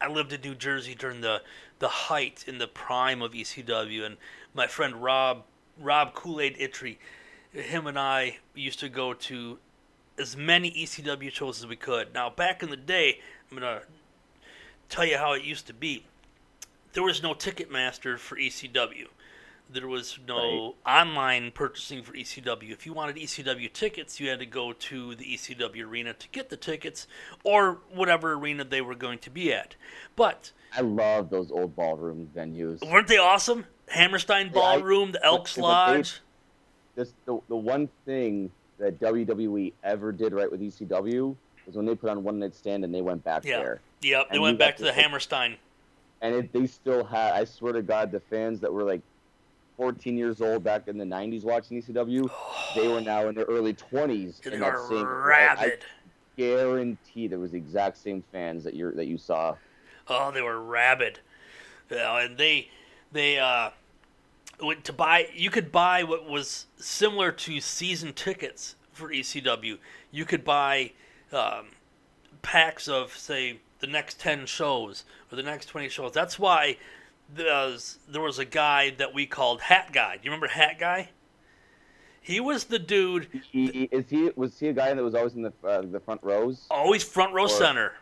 I 0.00 0.08
lived 0.08 0.32
in 0.32 0.40
New 0.42 0.54
Jersey 0.54 0.94
during 0.94 1.20
the 1.22 1.42
the 1.80 1.88
height 1.88 2.44
in 2.46 2.58
the 2.58 2.68
prime 2.68 3.22
of 3.22 3.32
ECW, 3.32 4.04
and 4.04 4.16
my 4.54 4.66
friend 4.66 5.02
Rob 5.02 5.42
Rob 5.80 6.14
Kool 6.14 6.40
Aid 6.40 6.56
Itry, 6.58 6.98
him 7.52 7.86
and 7.86 7.98
I 7.98 8.38
used 8.54 8.78
to 8.80 8.88
go 8.88 9.12
to 9.14 9.58
as 10.18 10.36
many 10.36 10.70
ECW 10.70 11.30
shows 11.32 11.58
as 11.60 11.66
we 11.66 11.76
could. 11.76 12.12
Now, 12.14 12.30
back 12.30 12.62
in 12.62 12.70
the 12.70 12.76
day, 12.76 13.20
I'm 13.50 13.58
gonna 13.58 13.82
tell 14.88 15.04
you 15.04 15.16
how 15.18 15.32
it 15.32 15.42
used 15.42 15.66
to 15.68 15.74
be. 15.74 16.04
There 16.92 17.02
was 17.02 17.22
no 17.22 17.34
Ticketmaster 17.34 18.18
for 18.18 18.36
ECW. 18.36 19.06
There 19.70 19.86
was 19.86 20.18
no 20.26 20.76
online 20.86 21.50
purchasing 21.50 22.02
for 22.02 22.12
ECW. 22.14 22.70
If 22.72 22.86
you 22.86 22.94
wanted 22.94 23.16
ECW 23.16 23.70
tickets, 23.70 24.18
you 24.18 24.30
had 24.30 24.38
to 24.38 24.46
go 24.46 24.72
to 24.72 25.14
the 25.14 25.24
ECW 25.26 25.84
arena 25.86 26.14
to 26.14 26.28
get 26.30 26.48
the 26.48 26.56
tickets 26.56 27.06
or 27.44 27.78
whatever 27.92 28.32
arena 28.32 28.64
they 28.64 28.80
were 28.80 28.94
going 28.94 29.18
to 29.18 29.30
be 29.30 29.52
at. 29.52 29.76
But 30.16 30.52
I 30.74 30.80
love 30.80 31.28
those 31.28 31.50
old 31.52 31.76
ballroom 31.76 32.30
venues. 32.34 32.80
weren't 32.90 33.08
they 33.08 33.18
awesome? 33.18 33.66
Hammerstein 33.88 34.50
Ballroom, 34.50 35.12
the 35.12 35.24
Elks 35.24 35.56
but- 35.56 35.62
but 35.62 35.86
they- 35.92 35.96
Lodge. 35.98 36.20
This 36.94 37.12
the 37.26 37.38
the 37.48 37.56
one 37.56 37.88
thing 38.06 38.50
that 38.78 38.98
WWE 38.98 39.72
ever 39.84 40.10
did 40.12 40.32
right 40.32 40.50
with 40.50 40.60
ECW 40.60 41.36
was 41.66 41.76
when 41.76 41.84
they 41.86 41.94
put 41.94 42.10
on 42.10 42.24
one 42.24 42.38
night 42.40 42.54
stand 42.54 42.84
and 42.84 42.92
they 42.94 43.02
went 43.02 43.22
back 43.22 43.44
Yeah. 43.44 43.58
there. 43.58 43.80
Yep, 44.00 44.30
they 44.30 44.38
went 44.38 44.58
back 44.58 44.76
to 44.78 44.82
the 44.82 44.92
Hammerstein. 44.92 45.58
And 46.20 46.34
it, 46.34 46.52
they 46.52 46.66
still 46.66 47.04
had 47.04 47.32
I 47.32 47.44
swear 47.44 47.72
to 47.72 47.82
God, 47.82 48.10
the 48.10 48.20
fans 48.20 48.60
that 48.60 48.72
were 48.72 48.82
like 48.82 49.02
14 49.76 50.18
years 50.18 50.40
old 50.40 50.64
back 50.64 50.88
in 50.88 50.98
the 50.98 51.04
90s 51.04 51.44
watching 51.44 51.80
ECW, 51.80 52.28
they 52.74 52.88
were 52.88 53.00
now 53.00 53.28
in 53.28 53.34
their 53.34 53.44
early 53.44 53.74
20s. 53.74 54.42
They 54.42 54.58
are 54.58 54.88
same, 54.88 55.06
rabid. 55.06 55.84
I 55.84 56.36
guarantee 56.36 57.28
there 57.28 57.38
was 57.38 57.52
the 57.52 57.58
exact 57.58 57.98
same 57.98 58.22
fans 58.32 58.64
that 58.64 58.74
you 58.74 58.90
that 58.92 59.06
you 59.06 59.18
saw. 59.18 59.54
Oh, 60.08 60.30
they 60.30 60.42
were 60.42 60.60
rabid. 60.60 61.20
Know, 61.90 62.16
and 62.16 62.36
they 62.36 62.68
they 63.12 63.38
uh 63.38 63.70
went 64.60 64.84
to 64.84 64.92
buy 64.92 65.28
you 65.34 65.50
could 65.50 65.70
buy 65.70 66.02
what 66.02 66.28
was 66.28 66.66
similar 66.76 67.30
to 67.32 67.60
season 67.60 68.12
tickets 68.12 68.74
for 68.92 69.10
ECW. 69.10 69.78
You 70.10 70.24
could 70.24 70.44
buy 70.44 70.92
um, 71.32 71.68
packs 72.42 72.88
of 72.88 73.16
say 73.16 73.60
the 73.80 73.86
next 73.86 74.20
10 74.20 74.46
shows 74.46 75.04
or 75.30 75.36
the 75.36 75.42
next 75.42 75.66
20 75.66 75.88
shows. 75.88 76.12
That's 76.12 76.38
why 76.38 76.76
there 77.32 77.46
was, 78.16 78.38
a 78.38 78.44
guy 78.44 78.90
that 78.90 79.14
we 79.14 79.26
called 79.26 79.60
Hat 79.62 79.92
Guy. 79.92 80.14
Do 80.16 80.20
you 80.24 80.30
remember 80.30 80.48
Hat 80.48 80.78
Guy? 80.78 81.10
He 82.20 82.40
was 82.40 82.64
the 82.64 82.78
dude 82.78 83.28
He, 83.50 83.88
is 83.90 84.10
he 84.10 84.30
was 84.36 84.58
he 84.58 84.68
a 84.68 84.72
guy 84.74 84.92
that 84.92 85.02
was 85.02 85.14
always 85.14 85.34
in 85.34 85.42
the 85.42 85.52
uh, 85.64 85.80
the 85.80 85.98
front 86.00 86.22
rows? 86.22 86.66
always 86.70 87.02
front 87.02 87.32
row 87.32 87.44
Or- 87.44 87.48
center. 87.48 87.92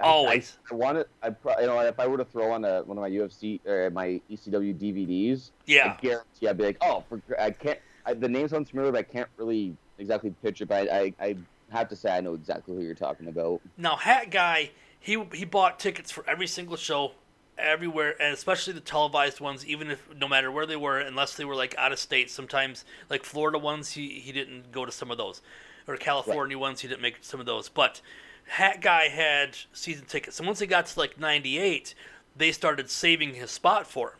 I- 0.00 0.04
Always. 0.06 0.58
I, 0.68 0.74
I 0.74 0.76
wanted. 0.76 1.06
I 1.22 1.30
pro- 1.30 1.60
you 1.60 1.66
know 1.68 1.78
if 1.78 2.00
I 2.00 2.08
were 2.08 2.16
to 2.18 2.24
throw 2.24 2.50
on 2.50 2.64
a, 2.64 2.82
one 2.82 2.98
of 2.98 3.02
my 3.02 3.10
UFC 3.10 3.60
or 3.64 3.90
my 3.90 4.20
ECW 4.28 4.74
DVDs, 4.76 5.50
Yeah. 5.66 5.94
I 5.96 6.00
guarantee 6.02 6.48
I'd 6.48 6.56
be 6.58 6.64
like, 6.64 6.78
oh, 6.80 7.04
for, 7.08 7.20
I 7.40 7.52
can't. 7.52 7.78
I, 8.04 8.14
the 8.14 8.28
name 8.28 8.48
sounds 8.48 8.70
familiar, 8.70 8.90
but 8.90 8.98
I 8.98 9.02
can't 9.04 9.28
really 9.36 9.76
exactly 9.98 10.30
picture. 10.42 10.66
But 10.66 10.90
I, 10.90 11.14
I, 11.20 11.26
I 11.28 11.36
have 11.70 11.88
to 11.90 11.96
say 11.96 12.10
I 12.10 12.20
know 12.20 12.34
exactly 12.34 12.74
who 12.74 12.82
you're 12.82 12.96
talking 12.96 13.28
about. 13.28 13.60
Now, 13.78 13.94
Hat 13.94 14.30
Guy, 14.32 14.70
he 15.04 15.22
he 15.34 15.44
bought 15.44 15.78
tickets 15.78 16.10
for 16.10 16.24
every 16.26 16.46
single 16.46 16.78
show, 16.78 17.12
everywhere, 17.58 18.16
and 18.18 18.32
especially 18.32 18.72
the 18.72 18.80
televised 18.80 19.38
ones. 19.38 19.66
Even 19.66 19.90
if 19.90 20.08
no 20.16 20.26
matter 20.26 20.50
where 20.50 20.64
they 20.64 20.76
were, 20.76 20.98
unless 20.98 21.36
they 21.36 21.44
were 21.44 21.54
like 21.54 21.74
out 21.76 21.92
of 21.92 21.98
state. 21.98 22.30
Sometimes, 22.30 22.86
like 23.10 23.22
Florida 23.22 23.58
ones, 23.58 23.90
he 23.90 24.08
he 24.18 24.32
didn't 24.32 24.72
go 24.72 24.86
to 24.86 24.90
some 24.90 25.10
of 25.10 25.18
those, 25.18 25.42
or 25.86 25.98
California 25.98 26.58
ones, 26.58 26.80
he 26.80 26.88
didn't 26.88 27.02
make 27.02 27.18
some 27.20 27.38
of 27.38 27.44
those. 27.44 27.68
But 27.68 28.00
Hat 28.46 28.80
Guy 28.80 29.08
had 29.08 29.58
season 29.74 30.06
tickets, 30.06 30.38
and 30.38 30.46
once 30.46 30.58
he 30.58 30.66
got 30.66 30.86
to 30.86 30.98
like 30.98 31.20
'98, 31.20 31.94
they 32.34 32.50
started 32.50 32.88
saving 32.88 33.34
his 33.34 33.50
spot 33.50 33.86
for 33.86 34.12
him, 34.12 34.18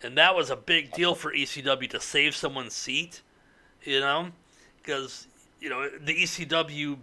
and 0.00 0.16
that 0.16 0.36
was 0.36 0.48
a 0.48 0.54
big 0.56 0.92
deal 0.92 1.16
for 1.16 1.34
ECW 1.34 1.90
to 1.90 2.00
save 2.00 2.36
someone's 2.36 2.74
seat, 2.74 3.20
you 3.82 3.98
know, 3.98 4.28
because 4.80 5.26
you 5.60 5.68
know 5.68 5.88
the 5.88 6.22
ECW 6.22 6.98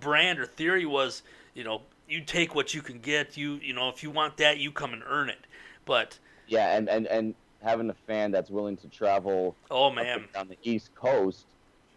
brand 0.00 0.40
or 0.40 0.46
theory 0.46 0.86
was, 0.86 1.22
you 1.54 1.62
know, 1.62 1.82
you 2.12 2.20
take 2.20 2.54
what 2.54 2.74
you 2.74 2.82
can 2.82 2.98
get. 2.98 3.36
You 3.36 3.58
you 3.62 3.72
know, 3.72 3.88
if 3.88 4.02
you 4.02 4.10
want 4.10 4.36
that, 4.36 4.58
you 4.58 4.70
come 4.70 4.92
and 4.92 5.02
earn 5.06 5.30
it. 5.30 5.46
But 5.86 6.18
Yeah, 6.46 6.76
and 6.76 6.88
and 6.88 7.06
and 7.06 7.34
having 7.62 7.88
a 7.90 7.94
fan 8.06 8.30
that's 8.30 8.50
willing 8.50 8.76
to 8.76 8.88
travel 8.88 9.56
oh 9.70 9.90
man, 9.90 10.24
on 10.36 10.48
the 10.48 10.58
East 10.62 10.94
Coast, 10.94 11.46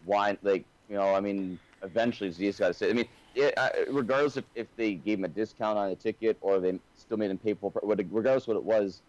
why? 0.05 0.37
Like 0.41 0.65
you 0.89 0.95
know, 0.95 1.13
I 1.13 1.19
mean, 1.19 1.59
eventually 1.83 2.31
just 2.31 2.59
got 2.59 2.69
to 2.69 2.73
say. 2.73 2.89
I 2.89 2.93
mean, 2.93 3.07
it, 3.35 3.53
regardless 3.89 4.37
if, 4.37 4.45
if 4.55 4.67
they 4.77 4.93
gave 4.93 5.19
him 5.19 5.25
a 5.25 5.29
discount 5.29 5.77
on 5.77 5.89
a 5.89 5.95
ticket 5.95 6.37
or 6.41 6.59
they 6.59 6.79
still 6.95 7.17
made 7.17 7.31
him 7.31 7.37
pay 7.37 7.53
full, 7.53 7.71
what- 7.81 7.99
regardless 8.11 8.47
what 8.47 8.57
it 8.57 8.63
was, 8.63 9.01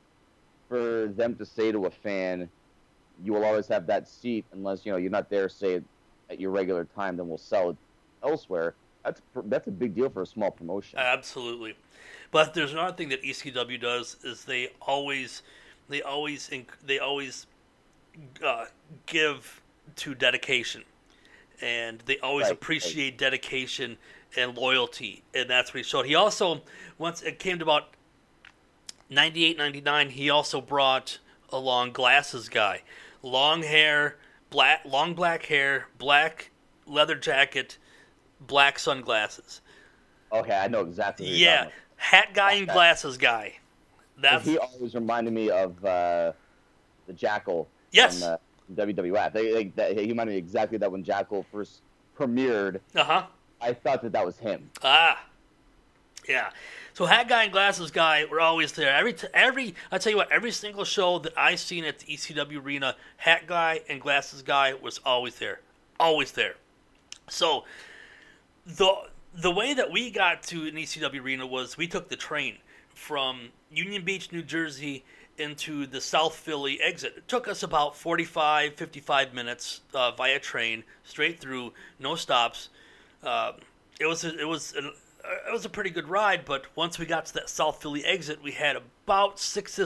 for 0.69 1.13
them 1.17 1.37
to 1.37 1.47
say 1.47 1.71
to 1.71 1.87
a 1.87 1.91
fan, 1.91 2.49
you 3.23 3.33
will 3.33 3.45
always 3.45 3.69
have 3.69 3.87
that 3.87 4.09
seat 4.09 4.45
unless 4.53 4.85
you 4.85 4.91
know 4.91 4.99
you're 4.99 5.11
not 5.11 5.31
there, 5.31 5.49
say 5.49 5.81
at 6.29 6.41
your 6.41 6.51
regular 6.51 6.85
time, 6.85 7.17
then 7.17 7.29
we'll 7.29 7.39
sell 7.39 7.71
it 7.71 7.77
elsewhere. 8.25 8.75
That's 9.07 9.23
that's 9.47 9.69
a 9.69 9.71
big 9.71 9.95
deal 9.95 10.11
for 10.11 10.23
a 10.23 10.27
small 10.27 10.51
promotion. 10.51 10.99
absolutely. 10.99 11.77
But 12.33 12.55
there's 12.55 12.73
another 12.73 12.97
thing 12.97 13.09
that 13.11 13.23
ECW 13.23 13.81
does 13.81 14.17
is 14.25 14.45
they 14.45 14.73
always 14.83 15.43
they 15.89 16.03
always 16.03 16.51
they 16.85 16.99
always 16.99 17.47
uh, 18.45 18.67
give 19.07 19.63
to 19.97 20.15
dedication, 20.15 20.83
and 21.61 22.01
they 22.07 22.19
always 22.19 22.47
Right, 22.47 22.51
right. 22.51 22.53
appreciate 22.53 23.17
dedication 23.19 23.97
and 24.37 24.57
loyalty, 24.57 25.23
and 25.35 25.49
that's 25.49 25.73
what 25.73 25.79
he 25.79 25.85
showed. 25.85 26.07
He 26.07 26.17
also 26.17 26.63
once 26.99 27.23
it 27.23 27.39
came 27.39 27.59
to 27.61 27.65
about 27.65 27.91
98, 29.09 29.57
99, 29.57 30.11
he 30.11 30.31
also 30.31 30.61
brought 30.61 31.19
along 31.51 31.93
glasses 31.93 32.49
guy, 32.49 32.83
long 33.23 33.63
hair, 33.63 34.17
black, 34.51 34.81
long 34.85 35.15
black 35.15 35.47
hair, 35.47 35.87
black 35.99 36.51
leather 36.87 37.15
jacket, 37.15 37.79
black 38.41 38.79
sunglasses. 38.79 39.61
okay, 40.33 40.57
I 40.57 40.69
know 40.69 40.81
exactly. 40.83 41.29
Yeah, 41.29 41.69
hat 41.97 42.31
guy 42.35 42.53
and 42.53 42.69
glasses 42.69 43.17
guy. 43.17 43.55
That's 44.19 44.45
he 44.45 44.59
always 44.59 44.95
reminded 44.95 45.35
me 45.35 45.51
of 45.51 45.85
uh, 45.85 46.33
the 47.07 47.13
Jackal. 47.13 47.69
yes. 47.93 48.21
from, 48.21 48.33
uh, 48.33 48.37
WWF. 48.75 49.33
They, 49.33 49.53
they, 49.53 49.65
that, 49.77 49.99
he 49.99 50.09
reminded 50.09 50.33
me 50.33 50.39
exactly 50.39 50.79
that 50.79 50.91
when 50.91 51.05
Jackal 51.05 51.45
first 51.53 51.83
premiered, 52.19 52.81
Uh 52.95 53.05
huh. 53.05 53.27
I 53.61 53.73
thought 53.73 54.03
that 54.03 54.13
that 54.13 54.25
was 54.25 54.37
him. 54.39 54.71
Ah, 54.83 55.25
yeah. 56.29 56.51
So 56.95 57.05
hat 57.07 57.29
guy 57.29 57.45
and 57.45 57.53
glasses 57.53 57.91
guy 57.91 58.25
were 58.25 58.41
always 58.41 58.73
there. 58.73 58.93
Every 58.95 59.13
t- 59.13 59.29
every 59.35 59.75
I 59.93 59.99
tell 59.99 60.11
you 60.11 60.17
what, 60.17 60.33
every 60.33 60.51
single 60.51 60.85
show 60.85 61.19
that 61.21 61.33
I 61.37 61.55
seen 61.55 61.85
at 61.85 61.99
the 62.01 62.07
ECW 62.07 62.63
arena, 62.63 62.97
hat 63.19 63.47
guy 63.47 63.83
and 63.89 64.01
glasses 64.01 64.43
guy 64.43 64.73
was 64.75 64.99
always 65.05 65.39
there, 65.39 65.61
always 66.01 66.33
there. 66.33 66.55
So 67.29 67.65
the 68.67 68.93
the 69.35 69.51
way 69.51 69.75
that 69.75 69.91
we 69.91 70.11
got 70.11 70.43
to 70.45 70.67
an 70.67 70.75
ECW 70.75 71.23
arena 71.23 71.47
was 71.47 71.77
we 71.77 71.87
took 71.87 72.09
the 72.09 72.17
train 72.17 72.57
from 72.95 73.51
Union 73.71 74.03
Beach, 74.03 74.33
New 74.33 74.43
Jersey, 74.43 75.05
into 75.39 75.87
the 75.87 76.01
South 76.01 76.35
Philly 76.35 76.81
exit. 76.81 77.15
It 77.19 77.29
took 77.29 77.47
us 77.47 77.63
about 77.63 77.95
45, 77.95 78.75
55 78.75 79.35
minutes 79.35 79.83
uh, 79.93 80.13
via 80.13 80.39
train, 80.39 80.83
straight 81.05 81.39
through, 81.39 81.75
no 81.99 82.15
stops. 82.15 82.71
Um, 83.23 83.57
it 84.01 84.07
was 84.07 84.25
a, 84.25 84.39
it 84.39 84.49
was 84.49 84.75
it 84.75 85.53
was 85.53 85.65
a 85.65 85.69
pretty 85.69 85.91
good 85.91 86.09
ride, 86.09 86.45
but 86.45 86.65
once 86.75 86.99
we 86.99 87.07
got 87.07 87.27
to 87.27 87.35
that 87.35 87.51
South 87.51 87.83
Philly 87.83 88.05
exit, 88.05 88.43
we 88.43 88.53
had 88.53 88.77
about 88.77 89.39
six 89.39 89.79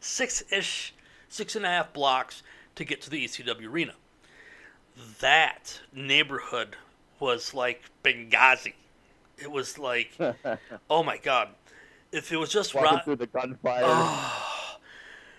six 0.00 0.44
ish, 0.52 0.94
six 1.28 1.56
and 1.56 1.64
a 1.64 1.68
half 1.68 1.92
blocks 1.92 2.42
to 2.74 2.84
get 2.84 3.00
to 3.02 3.10
the 3.10 3.24
ECW 3.24 3.68
arena. 3.68 3.94
That 5.20 5.80
neighborhood 5.92 6.76
was 7.20 7.54
like 7.54 7.82
Benghazi. 8.02 8.74
It 9.38 9.50
was 9.50 9.78
like, 9.78 10.18
oh 10.90 11.02
my 11.02 11.18
god! 11.18 11.48
If 12.12 12.32
it 12.32 12.36
was 12.36 12.50
just 12.50 12.74
Walking 12.74 12.90
Rob, 12.92 13.04
through 13.04 13.16
the 13.16 13.26
gunfire. 13.26 13.82
Oh, 13.84 14.76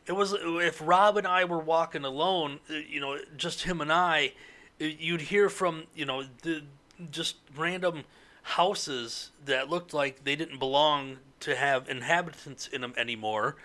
it 0.06 0.14
was 0.14 0.34
if 0.34 0.82
Rob 0.84 1.18
and 1.18 1.28
I 1.28 1.46
were 1.46 1.60
walking 1.60 2.04
alone, 2.04 2.60
uh, 2.70 2.74
you 2.76 3.00
know, 3.00 3.18
just 3.38 3.64
him 3.64 3.82
and 3.82 3.92
I, 3.92 4.34
uh, 4.82 4.86
you'd 4.86 5.22
hear 5.22 5.50
from 5.50 5.84
you 5.96 6.06
know 6.06 6.24
the 6.42 6.64
just 7.12 7.38
random 7.56 8.04
houses 8.42 9.32
that 9.46 9.70
looked 9.70 9.94
like 9.94 10.24
they 10.24 10.36
didn't 10.36 10.58
belong 10.60 11.18
to 11.42 11.56
have 11.56 11.88
inhabitants 11.88 12.68
in 12.68 12.82
them 12.82 12.94
anymore. 12.98 13.56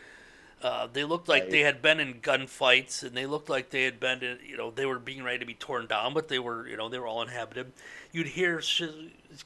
Uh, 0.65 0.89
they 0.91 1.05
looked 1.05 1.29
like 1.29 1.43
Right. 1.43 1.51
they 1.51 1.61
had 1.61 1.83
been 1.83 2.01
in 2.01 2.23
gunfights, 2.23 3.03
and 3.03 3.15
they 3.15 3.27
looked 3.27 3.51
like 3.51 3.69
they 3.69 3.85
had 3.85 4.01
been, 4.01 4.23
in, 4.23 4.39
you 4.43 4.57
know, 4.57 4.71
they 4.71 4.87
were 4.87 4.99
being 4.99 5.23
ready 5.23 5.39
to 5.39 5.45
be 5.45 5.53
torn 5.53 5.87
down, 5.87 6.15
but 6.15 6.29
they 6.29 6.39
were, 6.39 6.67
you 6.67 6.75
know, 6.75 6.89
they 6.89 6.99
were 6.99 7.07
all 7.07 7.21
inhabited. 7.21 7.71
You'd 8.13 8.29
hear 8.29 8.63
sh- 8.63 8.85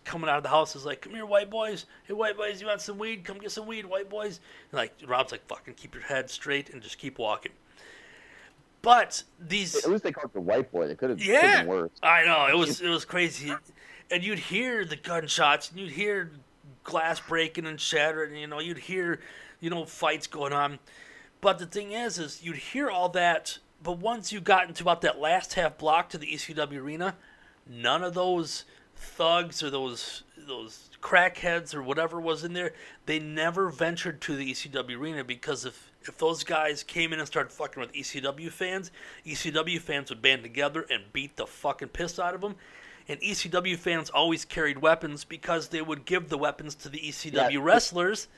coming 0.04 0.31
out 0.31 0.37
of 0.37 0.44
the 0.44 0.48
houses 0.48 0.85
like, 0.87 1.00
"Come 1.00 1.14
here, 1.14 1.26
white 1.26 1.50
boys! 1.50 1.87
Hey, 2.04 2.14
white 2.14 2.37
boys, 2.37 2.61
you 2.61 2.68
want 2.68 2.83
some 2.83 2.98
weed? 2.98 3.24
Come 3.24 3.38
get 3.38 3.50
some 3.50 3.66
weed, 3.66 3.85
white 3.87 4.09
boys!" 4.09 4.38
And 4.70 4.78
like 4.78 4.94
Rob's 5.04 5.33
like, 5.33 5.44
"Fucking 5.48 5.74
keep 5.74 5.92
your 5.92 6.04
head 6.04 6.31
straight 6.31 6.70
and 6.70 6.81
just 6.81 6.98
keep 6.98 7.18
walking." 7.18 7.52
But 8.81 9.24
these, 9.40 9.74
At 9.85 9.90
least 9.90 10.04
they 10.04 10.12
called 10.12 10.33
the 10.33 10.40
white 10.40 10.70
boy. 10.70 10.87
They 10.87 10.94
could 10.94 11.11
have 11.11 11.20
yeah, 11.20 11.62
been 11.62 11.66
worse. 11.66 11.90
I 12.00 12.24
know 12.26 12.46
it 12.46 12.57
was 12.57 12.81
it 12.81 12.88
was 12.88 13.04
crazy, 13.04 13.52
and 14.09 14.22
you'd 14.22 14.38
hear 14.38 14.85
the 14.85 14.94
gunshots, 14.94 15.70
and 15.70 15.81
you'd 15.81 15.90
hear 15.90 16.31
glass 16.85 17.18
breaking 17.18 17.66
and 17.66 17.81
shattering. 17.81 18.31
And, 18.31 18.40
You 18.40 18.46
know, 18.46 18.61
you'd 18.61 18.78
hear 18.78 19.18
you 19.59 19.68
know 19.68 19.85
fights 19.85 20.28
going 20.28 20.52
on. 20.52 20.78
But 21.40 21.59
the 21.59 21.66
thing 21.66 21.92
is, 21.92 22.18
is 22.18 22.42
you'd 22.42 22.57
hear 22.57 22.90
all 22.90 23.09
that, 23.11 23.59
but 23.83 23.98
once 23.98 24.33
you 24.33 24.40
got 24.40 24.68
into 24.68 24.83
about 24.83 25.03
that 25.03 25.20
last 25.20 25.55
half 25.55 25.79
block 25.79 26.09
to 26.11 26.18
the 26.18 26.27
ECW 26.27 26.81
arena, 26.81 27.16
none 27.66 28.03
of 28.03 28.14
those 28.14 28.64
thugs 28.96 29.62
or 29.62 29.70
those 29.70 30.24
those 30.37 30.90
crackheads 31.03 31.74
or 31.74 31.83
whatever 31.83 32.20
was 32.20 32.42
in 32.42 32.55
there, 32.55 32.72
they 33.07 33.18
never 33.18 33.68
ventured 33.68 34.20
to 34.22 34.35
the 34.35 34.51
ECW 34.51 34.98
arena 34.98 35.22
because 35.22 35.64
if 35.64 35.92
if 36.03 36.16
those 36.18 36.42
guys 36.42 36.83
came 36.83 37.12
in 37.12 37.18
and 37.18 37.29
started 37.29 37.53
fucking 37.53 37.81
with 37.81 37.92
ECW 37.92 38.51
fans, 38.51 38.90
ECW 39.27 39.79
fans 39.79 40.11
would 40.11 40.22
band 40.22 40.42
together 40.42 40.87
and 40.90 41.05
beat 41.12 41.37
the 41.37 41.46
fucking 41.46 41.88
piss 41.88 42.18
out 42.18 42.35
of 42.35 42.40
them. 42.40 42.57
And 43.09 43.20
ECW 43.20 43.77
fans 43.77 44.11
always 44.11 44.44
carried 44.44 44.79
weapons 44.79 45.24
because 45.24 45.68
they 45.68 45.83
would 45.83 46.05
give 46.05 46.29
the 46.29 46.38
weapons 46.38 46.74
to 46.77 46.88
the 46.88 46.98
ECW 46.98 47.53
Yeah. 47.53 47.59
wrestlers. 47.62 48.29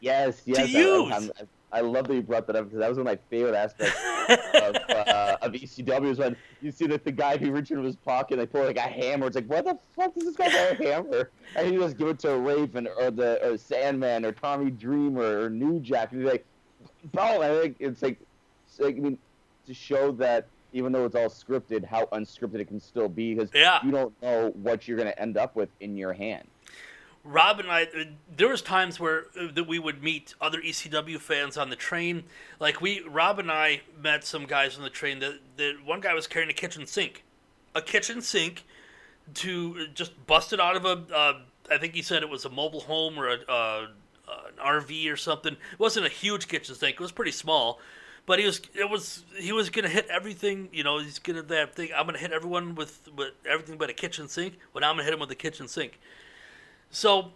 Yes, 0.00 0.42
yes. 0.44 0.58
I- 0.58 0.62
use. 0.62 1.12
I'm- 1.12 1.30
I, 1.40 1.44
I 1.76 1.80
love 1.80 2.08
that 2.08 2.14
you 2.14 2.22
brought 2.22 2.46
that 2.46 2.56
up 2.56 2.64
because 2.64 2.78
that 2.78 2.88
was 2.88 2.96
one 2.98 3.06
of 3.06 3.12
my 3.12 3.18
favorite 3.28 3.54
aspects 3.54 3.96
of, 4.54 4.76
uh, 4.88 5.36
of 5.42 5.52
ECW 5.52 6.10
is 6.10 6.18
when 6.18 6.34
you 6.62 6.70
see 6.70 6.86
that 6.86 7.04
the 7.04 7.12
guy 7.12 7.36
who 7.36 7.52
reached 7.52 7.70
into 7.70 7.82
his 7.82 7.96
pocket, 7.96 8.34
and 8.38 8.40
they 8.42 8.46
pull 8.46 8.64
like 8.64 8.76
a 8.78 8.80
hammer. 8.80 9.26
It's 9.26 9.36
like, 9.36 9.46
what 9.46 9.64
the 9.66 9.78
fuck 9.94 10.14
does 10.14 10.24
this 10.24 10.36
guy 10.36 10.48
have 10.48 10.80
a 10.80 10.84
hammer? 10.84 11.30
And 11.54 11.70
he 11.70 11.76
just 11.76 11.96
give 11.98 12.08
it 12.08 12.18
to 12.20 12.30
a 12.32 12.38
Raven 12.38 12.88
or 12.98 13.10
the 13.10 13.44
or 13.46 13.58
Sandman 13.58 14.24
or 14.24 14.32
Tommy 14.32 14.70
Dreamer 14.70 15.42
or 15.42 15.50
New 15.50 15.80
Jack, 15.80 16.12
and 16.12 16.22
he's 16.22 16.30
like, 16.30 16.46
bro. 17.12 17.42
I 17.42 17.60
think 17.60 17.76
it's 17.78 18.02
like, 18.02 18.18
it's 18.66 18.80
like, 18.80 18.96
I 18.96 19.00
mean, 19.00 19.18
to 19.66 19.74
show 19.74 20.12
that 20.12 20.46
even 20.72 20.92
though 20.92 21.04
it's 21.04 21.14
all 21.14 21.28
scripted, 21.28 21.84
how 21.84 22.06
unscripted 22.06 22.56
it 22.60 22.66
can 22.68 22.80
still 22.80 23.08
be 23.08 23.34
because 23.34 23.50
Yeah. 23.54 23.78
you 23.84 23.90
don't 23.90 24.12
know 24.22 24.50
what 24.62 24.88
you're 24.88 24.98
gonna 24.98 25.14
end 25.16 25.36
up 25.36 25.56
with 25.56 25.68
in 25.80 25.96
your 25.96 26.12
hand. 26.12 26.46
Rob 27.26 27.58
and 27.58 27.70
I, 27.70 27.82
uh, 27.82 28.04
there 28.36 28.48
was 28.48 28.62
times 28.62 29.00
where 29.00 29.24
uh, 29.38 29.48
that 29.54 29.66
we 29.66 29.78
would 29.78 30.02
meet 30.02 30.34
other 30.40 30.60
ECW 30.60 31.18
fans 31.18 31.56
on 31.56 31.70
the 31.70 31.76
train. 31.76 32.24
Like 32.60 32.80
we, 32.80 33.00
Rob 33.00 33.38
and 33.38 33.50
I 33.50 33.80
met 34.00 34.24
some 34.24 34.46
guys 34.46 34.76
on 34.76 34.82
the 34.82 34.90
train. 34.90 35.18
That, 35.18 35.40
that 35.56 35.74
one 35.84 36.00
guy 36.00 36.14
was 36.14 36.26
carrying 36.26 36.50
a 36.50 36.54
kitchen 36.54 36.86
sink, 36.86 37.24
a 37.74 37.82
kitchen 37.82 38.22
sink, 38.22 38.64
to 39.34 39.76
uh, 39.80 39.92
just 39.92 40.26
bust 40.26 40.52
it 40.52 40.60
out 40.60 40.76
of 40.76 40.84
a. 40.84 41.12
Uh, 41.12 41.40
I 41.70 41.78
think 41.78 41.94
he 41.94 42.02
said 42.02 42.22
it 42.22 42.28
was 42.28 42.44
a 42.44 42.50
mobile 42.50 42.80
home 42.80 43.18
or 43.18 43.28
a, 43.28 43.88
an 44.28 44.54
RV 44.64 45.12
or 45.12 45.16
something. 45.16 45.54
It 45.54 45.80
wasn't 45.80 46.06
a 46.06 46.10
huge 46.10 46.46
kitchen 46.46 46.76
sink. 46.76 46.94
It 46.94 47.00
was 47.00 47.10
pretty 47.10 47.32
small, 47.32 47.80
but 48.24 48.38
he 48.38 48.46
was. 48.46 48.60
It 48.72 48.88
was. 48.88 49.24
He 49.36 49.50
was 49.50 49.68
gonna 49.70 49.88
hit 49.88 50.06
everything. 50.06 50.68
You 50.72 50.84
know, 50.84 50.98
he's 51.00 51.18
gonna 51.18 51.42
that 51.42 51.74
thing. 51.74 51.90
I'm 51.96 52.06
gonna 52.06 52.18
hit 52.18 52.30
everyone 52.30 52.76
with 52.76 53.08
with 53.16 53.32
everything 53.48 53.78
but 53.78 53.90
a 53.90 53.94
kitchen 53.94 54.28
sink. 54.28 54.58
But 54.72 54.84
I'm 54.84 54.94
gonna 54.94 55.04
hit 55.04 55.12
him 55.12 55.18
with 55.18 55.30
a 55.32 55.34
kitchen 55.34 55.66
sink. 55.66 55.98
So, 56.96 57.32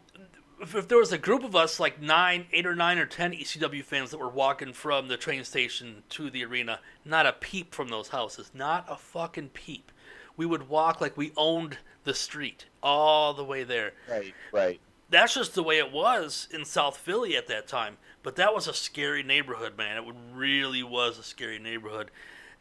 if, 0.59 0.75
if 0.75 0.89
there 0.89 0.97
was 0.97 1.13
a 1.13 1.19
group 1.19 1.45
of 1.45 1.55
us, 1.55 1.79
like 1.79 2.01
nine, 2.01 2.47
eight 2.51 2.65
or 2.65 2.75
nine 2.75 2.97
or 2.97 3.05
ten 3.05 3.33
ECW 3.33 3.85
fans 3.85 4.11
that 4.11 4.17
were 4.17 4.31
walking 4.31 4.73
from 4.73 5.09
the 5.09 5.19
train 5.19 5.45
station 5.45 6.03
to 6.09 6.31
the 6.31 6.47
arena, 6.47 6.81
not 7.05 7.27
a 7.27 7.35
peep 7.35 7.75
from 7.75 7.89
those 7.89 8.09
houses, 8.09 8.51
not 8.55 8.87
a 8.89 8.97
fucking 8.97 9.51
peep. 9.51 9.93
We 10.35 10.47
would 10.47 10.71
walk 10.71 11.03
like 11.03 11.15
we 11.19 11.33
owned 11.37 11.77
the 12.05 12.15
street 12.15 12.69
all 12.83 13.35
the 13.35 13.45
way 13.45 13.63
there. 13.63 13.93
Right, 14.09 14.33
right. 14.51 14.81
That's 15.11 15.35
just 15.35 15.55
the 15.55 15.63
way 15.63 15.77
it 15.77 15.93
was 15.93 16.49
in 16.51 16.65
South 16.65 16.97
Philly 16.97 17.37
at 17.37 17.47
that 17.49 17.69
time. 17.69 17.99
But 18.23 18.37
that 18.37 18.55
was 18.55 18.67
a 18.67 18.73
scary 18.73 19.23
neighborhood, 19.23 19.77
man. 19.77 20.03
It 20.03 20.15
really 20.33 20.83
was 20.83 21.19
a 21.19 21.23
scary 21.23 21.59
neighborhood, 21.59 22.11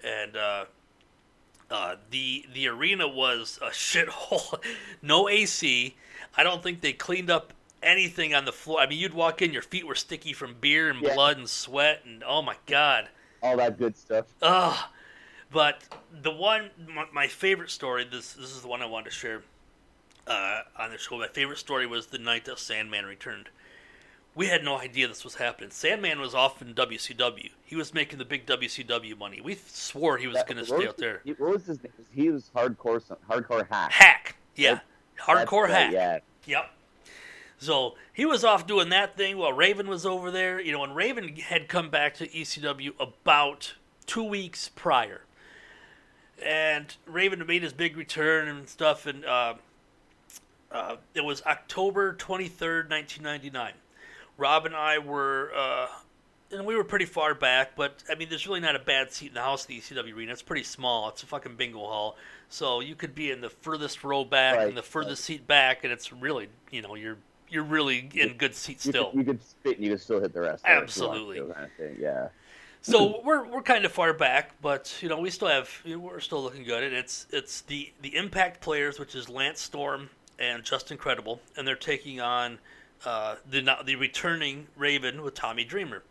and 0.03 0.35
uh, 0.35 0.65
uh, 1.71 1.95
the 2.09 2.45
the 2.53 2.67
arena 2.67 3.07
was 3.07 3.57
a 3.61 3.67
shithole. 3.69 4.61
no 5.01 5.29
AC. 5.29 5.95
I 6.37 6.43
don't 6.43 6.61
think 6.63 6.81
they 6.81 6.93
cleaned 6.93 7.29
up 7.29 7.53
anything 7.81 8.33
on 8.33 8.45
the 8.45 8.51
floor. 8.51 8.79
I 8.79 8.87
mean, 8.87 8.99
you'd 8.99 9.13
walk 9.13 9.41
in, 9.41 9.51
your 9.53 9.61
feet 9.61 9.85
were 9.87 9.95
sticky 9.95 10.33
from 10.33 10.55
beer 10.59 10.89
and 10.89 11.01
Yeah. 11.01 11.13
blood 11.15 11.37
and 11.37 11.49
sweat, 11.49 12.01
and 12.05 12.23
oh 12.25 12.41
my 12.41 12.55
god. 12.65 13.09
All 13.41 13.57
that 13.57 13.77
good 13.77 13.95
stuff. 13.97 14.25
Ugh. 14.41 14.77
But 15.51 15.81
the 16.21 16.31
one, 16.31 16.69
my, 16.87 17.05
my 17.11 17.27
favorite 17.27 17.71
story. 17.71 18.03
This 18.09 18.33
this 18.33 18.51
is 18.55 18.61
the 18.61 18.67
one 18.67 18.81
I 18.81 18.85
wanted 18.85 19.05
to 19.05 19.11
share 19.11 19.41
uh, 20.27 20.61
on 20.77 20.91
the 20.91 20.97
show. 20.97 21.17
My 21.17 21.27
favorite 21.27 21.57
story 21.57 21.87
was 21.87 22.07
the 22.07 22.19
night 22.19 22.45
that 22.45 22.59
Sandman 22.59 23.05
returned. 23.05 23.49
We 24.35 24.45
had 24.47 24.63
no 24.63 24.77
idea 24.77 25.07
this 25.07 25.23
was 25.23 25.35
happening. 25.35 25.71
Sandman 25.71 26.19
was 26.19 26.35
off 26.35 26.61
in 26.61 26.75
WCW. 26.75 27.49
He 27.65 27.75
was 27.75 27.93
making 27.95 28.19
the 28.19 28.25
big 28.25 28.45
WCW 28.45 29.17
money. 29.17 29.41
We 29.41 29.55
swore 29.55 30.17
he 30.17 30.27
was 30.27 30.43
going 30.43 30.57
to 30.57 30.65
stay 30.65 30.87
out 30.87 30.97
there. 30.97 31.21
What 31.39 31.53
was 31.53 31.65
his 31.65 31.83
name? 31.83 31.91
He 32.13 32.29
was 32.29 32.51
hardcore, 32.55 33.01
hardcore 33.27 33.67
Hak. 33.69 33.91
Hak, 33.91 34.35
yeah, 34.55 34.73
That's 34.75 34.85
hardcore 35.21 35.63
right, 35.63 35.91
Hak. 35.91 35.91
Yeah, 35.93 36.19
Yep. 36.45 36.69
So 37.59 37.95
he 38.13 38.25
was 38.25 38.45
off 38.45 38.65
doing 38.65 38.89
that 38.89 39.17
thing 39.17 39.37
while 39.37 39.51
Raven 39.51 39.87
was 39.87 40.05
over 40.05 40.31
there. 40.31 40.61
You 40.61 40.71
know, 40.71 40.83
and 40.83 40.95
Raven 40.95 41.35
had 41.35 41.67
come 41.67 41.89
back 41.89 42.15
to 42.15 42.27
ECW 42.27 42.91
about 42.99 43.73
two 44.05 44.23
weeks 44.23 44.69
prior, 44.69 45.21
and 46.43 46.95
Raven 47.05 47.45
made 47.45 47.63
his 47.63 47.73
big 47.73 47.97
return 47.97 48.47
and 48.47 48.67
stuff. 48.69 49.05
And 49.05 49.25
uh, 49.25 49.55
uh, 50.71 50.95
it 51.13 51.23
was 51.25 51.41
October 51.43 52.13
twenty 52.13 52.47
third, 52.47 52.89
nineteen 52.89 53.23
ninety 53.23 53.49
nine. 53.49 53.73
Rob 54.37 54.65
and 54.65 54.73
I 54.73 54.99
were, 54.99 55.51
uh, 55.53 55.87
and 56.51 56.65
we 56.65 56.75
were 56.75 56.83
pretty 56.83 57.05
far 57.05 57.33
back, 57.33 57.75
but 57.75 58.03
I 58.09 58.15
mean, 58.15 58.29
there's 58.29 58.47
really 58.47 58.59
not 58.59 58.75
a 58.75 58.79
bad 58.79 59.11
seat 59.11 59.27
in 59.29 59.33
the 59.35 59.41
house, 59.41 59.65
the 59.65 59.79
ECW 59.79 60.15
arena. 60.15 60.31
It's 60.31 60.41
pretty 60.41 60.63
small. 60.63 61.09
It's 61.09 61.23
a 61.23 61.25
fucking 61.25 61.55
bingo 61.55 61.79
hall. 61.79 62.17
So 62.49 62.79
you 62.79 62.95
could 62.95 63.13
be 63.13 63.29
in 63.31 63.41
the 63.41 63.49
furthest 63.49 64.03
row 64.03 64.23
back 64.23 64.57
Right, 64.57 64.67
and 64.69 64.77
the 64.77 64.81
furthest 64.83 65.23
seat 65.23 65.45
back, 65.47 65.83
and 65.83 65.93
it's 65.93 66.11
really, 66.11 66.49
you 66.71 66.81
know, 66.81 66.95
you're 66.95 67.17
you're 67.49 67.63
really 67.63 68.09
in 68.13 68.33
good 68.37 68.55
seat 68.55 68.83
you 68.85 68.91
still. 68.91 69.09
could, 69.11 69.17
you 69.19 69.23
could 69.25 69.43
spit 69.43 69.75
and 69.77 69.85
you 69.85 69.91
could 69.91 70.01
still 70.01 70.19
hit 70.21 70.33
the 70.33 70.41
rest. 70.41 70.63
of 70.65 70.69
it 70.69 70.73
if 70.73 70.77
you 70.77 70.83
Absolutely. 70.83 71.39
kind 71.39 71.65
of 71.65 71.71
thing, 71.73 71.97
Yeah. 71.99 72.29
So 72.81 73.21
we're 73.25 73.45
we're 73.45 73.61
kind 73.61 73.83
of 73.85 73.91
far 73.91 74.13
back, 74.13 74.53
but 74.61 74.95
you 75.01 75.09
know 75.09 75.19
we 75.19 75.29
still 75.29 75.49
have 75.49 75.69
we're 75.85 76.21
still 76.21 76.41
looking 76.41 76.63
good, 76.63 76.83
and 76.83 76.95
it's 76.95 77.27
it's 77.31 77.61
the 77.61 77.91
the 78.01 78.15
Impact 78.15 78.61
players, 78.61 78.99
which 78.99 79.15
is 79.15 79.27
Lance 79.29 79.59
Storm 79.59 80.09
and 80.39 80.63
Justin 80.63 80.97
Credible, 80.97 81.41
and 81.57 81.67
they're 81.67 81.75
taking 81.75 82.21
on 82.21 82.57
uh, 83.05 83.35
the 83.49 83.61
the 83.85 83.95
returning 83.97 84.67
Raven 84.77 85.21
with 85.21 85.33
Tommy 85.33 85.65
Dreamer. 85.65 86.03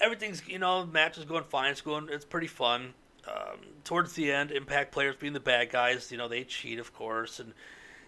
Everything's 0.00 0.46
you 0.46 0.58
know 0.58 0.86
match 0.86 1.18
is 1.18 1.24
going 1.24 1.44
fine. 1.44 1.70
It's 1.70 1.80
going 1.80 2.08
it's 2.10 2.24
pretty 2.24 2.46
fun. 2.46 2.94
Um, 3.28 3.58
towards 3.82 4.12
the 4.12 4.30
end, 4.30 4.52
Impact 4.52 4.92
players 4.92 5.16
being 5.16 5.32
the 5.32 5.40
bad 5.40 5.70
guys, 5.70 6.12
you 6.12 6.18
know 6.18 6.28
they 6.28 6.44
cheat 6.44 6.78
of 6.78 6.94
course, 6.94 7.40
and 7.40 7.52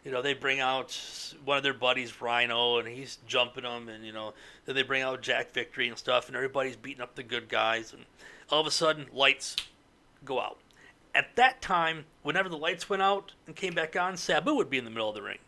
you 0.05 0.13
know 0.13 0.23
they 0.23 0.35
bring 0.35 0.61
out 0.61 0.97
one 1.45 1.57
of 1.57 1.63
their 1.63 1.75
buddies 1.75 2.21
Rhino, 2.21 2.79
and 2.79 2.89
he's 2.89 3.19
jumping 3.27 3.65
them, 3.65 3.89
and 3.89 4.05
you 4.05 4.13
know 4.13 4.35
then 4.65 4.75
they 4.75 4.83
bring 4.83 5.03
out 5.03 5.23
Jack 5.23 5.53
Victory 5.53 5.89
and 5.89 5.99
stuff, 5.99 6.29
and 6.29 6.37
everybody's 6.37 6.77
beating 6.77 7.03
up 7.03 7.15
the 7.15 7.23
good 7.23 7.49
guys, 7.49 7.93
and 7.93 8.05
all 8.51 8.61
of 8.61 8.67
a 8.67 8.71
sudden 8.71 9.07
lights 9.13 9.57
go 10.25 10.41
out. 10.41 10.59
At 11.15 11.35
that 11.37 11.61
time, 11.61 12.05
whenever 12.23 12.49
the 12.49 12.57
lights 12.57 12.89
went 12.89 13.03
out 13.03 13.33
and 13.47 13.57
came 13.57 13.75
back 13.75 13.97
on, 13.97 14.17
Sabu 14.17 14.55
would 14.55 14.71
be 14.71 14.79
in 14.79 14.85
the 14.85 14.91
middle 14.91 15.09
of 15.09 15.15
the 15.15 15.23
ring. 15.23 15.39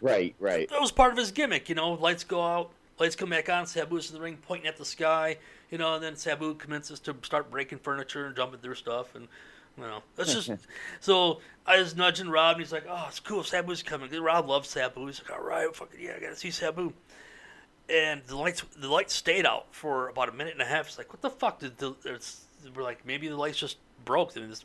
Right, 0.00 0.34
right. 0.40 0.68
That 0.70 0.80
was 0.80 0.92
part 0.92 1.12
of 1.12 1.18
his 1.18 1.30
gimmick, 1.30 1.68
you 1.68 1.74
know. 1.74 1.92
Lights 1.92 2.24
go 2.24 2.42
out, 2.42 2.70
lights 3.00 3.16
come 3.16 3.30
back 3.30 3.48
on. 3.48 3.64
Sabu's 3.64 4.10
in 4.10 4.14
the 4.14 4.20
ring, 4.20 4.38
pointing 4.46 4.68
at 4.68 4.76
the 4.76 4.84
sky, 4.84 5.38
you 5.70 5.78
know. 5.78 5.94
And 5.94 6.04
then 6.04 6.16
Sabu 6.16 6.54
commences 6.54 7.00
to 7.00 7.16
start 7.22 7.50
breaking 7.50 7.78
furniture 7.78 8.26
and 8.26 8.36
jumping 8.36 8.60
through 8.60 8.76
stuff, 8.76 9.14
and 9.14 9.26
you 9.76 9.84
know, 9.84 10.02
that's 10.16 10.34
just. 10.34 10.50
so 11.00 11.40
I 11.66 11.78
was 11.78 11.96
nudging 11.96 12.28
Rob, 12.28 12.56
and 12.56 12.62
he's 12.62 12.72
like, 12.72 12.84
"Oh, 12.88 13.06
it's 13.08 13.20
cool. 13.20 13.42
Sabu's 13.42 13.82
coming." 13.82 14.10
Rob 14.22 14.48
loves 14.48 14.68
Sabu. 14.68 15.06
He's 15.06 15.20
like, 15.22 15.36
"All 15.36 15.44
right, 15.44 15.74
fucking 15.74 16.00
yeah, 16.00 16.14
I 16.16 16.20
gotta 16.20 16.36
see 16.36 16.50
Sabu." 16.50 16.92
and 17.90 18.22
the 18.26 18.36
lights 18.36 18.62
the 18.76 18.88
lights 18.88 19.14
stayed 19.14 19.44
out 19.44 19.66
for 19.72 20.08
about 20.08 20.28
a 20.28 20.32
minute 20.32 20.52
and 20.52 20.62
a 20.62 20.66
half. 20.66 20.86
It's 20.86 20.98
like, 20.98 21.12
what 21.12 21.20
the 21.22 21.30
fuck? 21.30 21.58
Did 21.58 21.76
the, 21.78 21.94
it's, 22.04 22.44
we're 22.74 22.82
like, 22.82 23.04
maybe 23.04 23.28
the 23.28 23.36
lights 23.36 23.58
just 23.58 23.78
broke. 24.04 24.36
I 24.36 24.40
mean, 24.40 24.50
this 24.50 24.64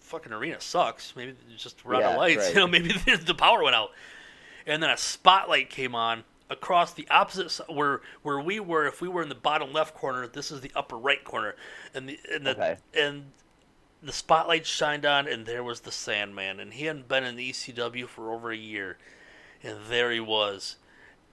fucking 0.00 0.32
arena 0.32 0.60
sucks. 0.60 1.14
Maybe 1.16 1.34
it's 1.52 1.62
just 1.62 1.84
we're 1.84 1.96
out 1.96 2.00
Yeah, 2.00 2.10
of 2.10 2.16
lights. 2.16 2.36
right. 2.44 2.54
You 2.54 2.60
know, 2.60 2.66
maybe 2.66 2.92
the 3.26 3.34
power 3.34 3.62
went 3.62 3.76
out. 3.76 3.90
And 4.66 4.82
then 4.82 4.90
a 4.90 4.96
spotlight 4.96 5.70
came 5.70 5.94
on 5.94 6.24
across 6.52 6.92
the 6.92 7.08
opposite 7.10 7.50
side 7.50 7.66
where 7.68 8.00
where 8.22 8.40
we 8.40 8.60
were. 8.60 8.86
If 8.86 9.00
we 9.00 9.08
were 9.08 9.22
in 9.22 9.28
the 9.28 9.34
bottom 9.34 9.72
left 9.72 9.94
corner, 9.94 10.26
this 10.26 10.50
is 10.50 10.60
the 10.60 10.70
upper 10.76 10.96
right 10.96 11.24
corner, 11.24 11.56
and 11.94 12.08
the 12.08 12.18
and 12.32 12.46
the 12.46 12.50
Okay. 12.52 12.76
and 12.94 13.32
the 14.02 14.12
spotlight 14.12 14.66
shined 14.66 15.06
on, 15.06 15.26
and 15.28 15.46
there 15.46 15.62
was 15.62 15.80
the 15.80 15.92
Sandman, 15.92 16.60
and 16.60 16.74
he 16.74 16.86
hadn't 16.86 17.08
been 17.08 17.24
in 17.24 17.36
the 17.36 17.50
ECW 17.50 18.06
for 18.08 18.32
over 18.32 18.50
a 18.50 18.56
year, 18.56 18.98
and 19.62 19.78
there 19.88 20.10
he 20.10 20.20
was, 20.20 20.76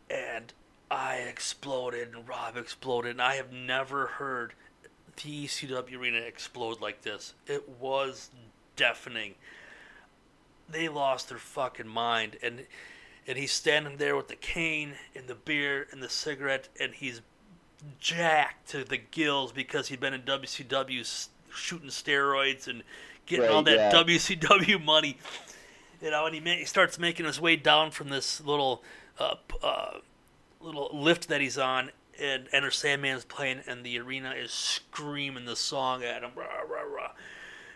and 0.09 0.53
I 0.91 1.15
exploded, 1.15 2.13
and 2.13 2.27
Rob 2.27 2.55
exploded, 2.57 3.11
and 3.11 3.21
I 3.21 3.35
have 3.35 3.51
never 3.51 4.05
heard 4.07 4.53
the 5.17 5.45
ECW 5.45 5.97
arena 5.99 6.19
explode 6.19 6.79
like 6.79 7.01
this. 7.01 7.33
It 7.47 7.67
was 7.67 8.29
deafening. 8.75 9.35
They 10.69 10.87
lost 10.87 11.29
their 11.29 11.39
fucking 11.39 11.87
mind, 11.87 12.37
and 12.43 12.65
and 13.29 13.37
he's 13.37 13.51
standing 13.51 13.97
there 13.97 14.15
with 14.15 14.27
the 14.27 14.35
cane 14.35 14.95
and 15.15 15.27
the 15.27 15.35
beer 15.35 15.85
and 15.91 16.01
the 16.01 16.09
cigarette, 16.09 16.67
and 16.79 16.95
he's 16.95 17.21
jacked 17.99 18.69
to 18.69 18.83
the 18.83 18.97
gills 18.97 19.51
because 19.51 19.87
he'd 19.87 19.99
been 19.99 20.15
in 20.15 20.23
WCW 20.23 21.27
shooting 21.53 21.89
steroids 21.89 22.67
and 22.67 22.81
getting 23.27 23.47
all 23.47 23.61
that 23.61 23.75
yeah. 23.75 23.91
WCW 23.91 24.83
money. 24.83 25.15
You 26.01 26.09
know, 26.09 26.25
and 26.25 26.33
he, 26.33 26.41
ma- 26.41 26.57
he 26.57 26.65
starts 26.65 26.97
making 26.97 27.27
his 27.27 27.39
way 27.39 27.55
down 27.55 27.91
from 27.91 28.09
this 28.09 28.41
little 28.41 28.83
uh, 29.19 29.35
uh, 29.61 29.99
little 30.59 30.89
lift 30.91 31.27
that 31.27 31.39
he's 31.39 31.59
on, 31.59 31.91
and 32.19 32.47
Enter 32.51 32.71
Sandman's 32.71 33.25
playing, 33.25 33.59
and 33.67 33.85
the 33.85 33.99
arena 33.99 34.31
is 34.31 34.51
screaming 34.51 35.45
the 35.45 35.55
song 35.55 36.03
at 36.03 36.23
him. 36.23 36.31
Rah, 36.35 36.45
rah, 36.67 36.81
rah. 36.81 37.11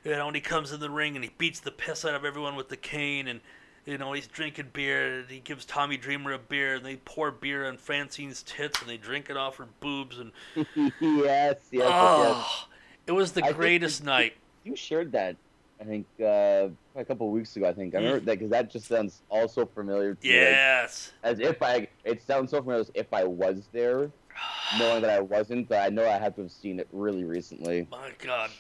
You 0.03 0.13
know, 0.13 0.27
and 0.27 0.35
he 0.35 0.41
comes 0.41 0.71
in 0.71 0.79
the 0.79 0.89
ring 0.89 1.15
and 1.15 1.23
he 1.23 1.31
beats 1.37 1.59
the 1.59 1.71
piss 1.71 2.03
out 2.03 2.15
of 2.15 2.25
everyone 2.25 2.55
with 2.55 2.69
the 2.69 2.77
cane, 2.77 3.27
and 3.27 3.39
you 3.85 3.97
know 3.97 4.13
he's 4.13 4.27
drinking 4.27 4.69
beer. 4.73 5.19
And 5.19 5.29
he 5.29 5.39
gives 5.39 5.65
Tommy 5.65 5.97
Dreamer 5.97 6.33
a 6.33 6.39
beer, 6.39 6.75
and 6.75 6.85
they 6.85 6.97
pour 6.97 7.31
beer 7.31 7.65
on 7.67 7.77
Francine's 7.77 8.43
tits, 8.43 8.79
and 8.81 8.89
they 8.89 8.97
drink 8.97 9.29
it 9.29 9.37
off 9.37 9.57
her 9.57 9.67
boobs, 9.79 10.17
and 10.19 10.31
yes, 10.65 10.67
yes, 10.99 11.59
yes. 11.71 11.87
oh, 11.91 12.67
it 13.07 13.11
was 13.11 13.31
the 13.33 13.43
I 13.43 13.51
greatest 13.51 14.01
you- 14.01 14.05
night. 14.05 14.33
You 14.65 14.77
shared 14.77 15.11
that, 15.11 15.35
I 15.81 15.83
think, 15.83 16.05
uh, 16.21 16.69
a 16.95 17.03
couple 17.05 17.27
of 17.27 17.33
weeks 17.33 17.53
ago. 17.57 17.67
I 17.67 17.73
think 17.73 17.93
I 17.95 17.97
remember 17.97 18.19
that 18.21 18.39
because 18.39 18.49
that 18.51 18.71
just 18.71 18.87
sounds 18.87 19.21
all 19.29 19.49
so 19.49 19.65
familiar. 19.65 20.15
To 20.15 20.25
me, 20.27 20.33
like, 20.33 20.39
Yes. 20.45 21.11
as 21.23 21.39
if 21.39 21.61
I. 21.61 21.89
It 22.05 22.21
sounds 22.25 22.51
so 22.51 22.59
familiar 22.61 22.79
as 22.81 22.91
if 22.93 23.13
I 23.13 23.25
was 23.25 23.67
there, 23.73 24.09
knowing 24.79 25.01
that 25.01 25.11
I 25.11 25.19
wasn't. 25.19 25.67
But 25.67 25.79
I 25.79 25.89
know 25.89 26.07
I 26.07 26.17
had 26.17 26.33
to 26.37 26.43
have 26.43 26.51
seen 26.51 26.79
it 26.79 26.87
really 26.93 27.25
recently. 27.25 27.85
My 27.91 28.11
God, 28.19 28.51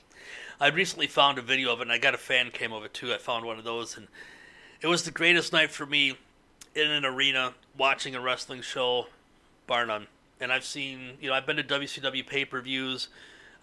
I 0.59 0.67
recently 0.67 1.07
found 1.07 1.37
a 1.37 1.41
video 1.41 1.71
of 1.71 1.79
it, 1.79 1.83
and 1.83 1.91
I 1.93 1.97
got 1.97 2.13
a 2.13 2.17
fan 2.17 2.51
cam 2.51 2.73
of 2.73 2.83
it 2.83 2.93
too. 2.93 3.13
I 3.13 3.17
found 3.19 3.45
one 3.45 3.57
of 3.57 3.63
those, 3.63 3.95
and 3.95 4.09
it 4.83 4.87
was 4.87 5.03
the 5.03 5.11
greatest 5.11 5.53
night 5.53 5.71
for 5.71 5.85
me 5.85 6.17
in 6.75 6.91
an 6.91 7.05
arena 7.05 7.53
watching 7.77 8.15
a 8.15 8.21
wrestling 8.21 8.61
show, 8.61 9.07
bar 9.65 9.85
none. 9.85 10.07
And 10.41 10.51
I've 10.51 10.65
seen, 10.65 11.13
you 11.21 11.29
know, 11.29 11.35
I've 11.35 11.45
been 11.45 11.55
to 11.55 11.63
WCW 11.63 12.27
pay 12.27 12.43
per 12.43 12.59
views, 12.61 13.07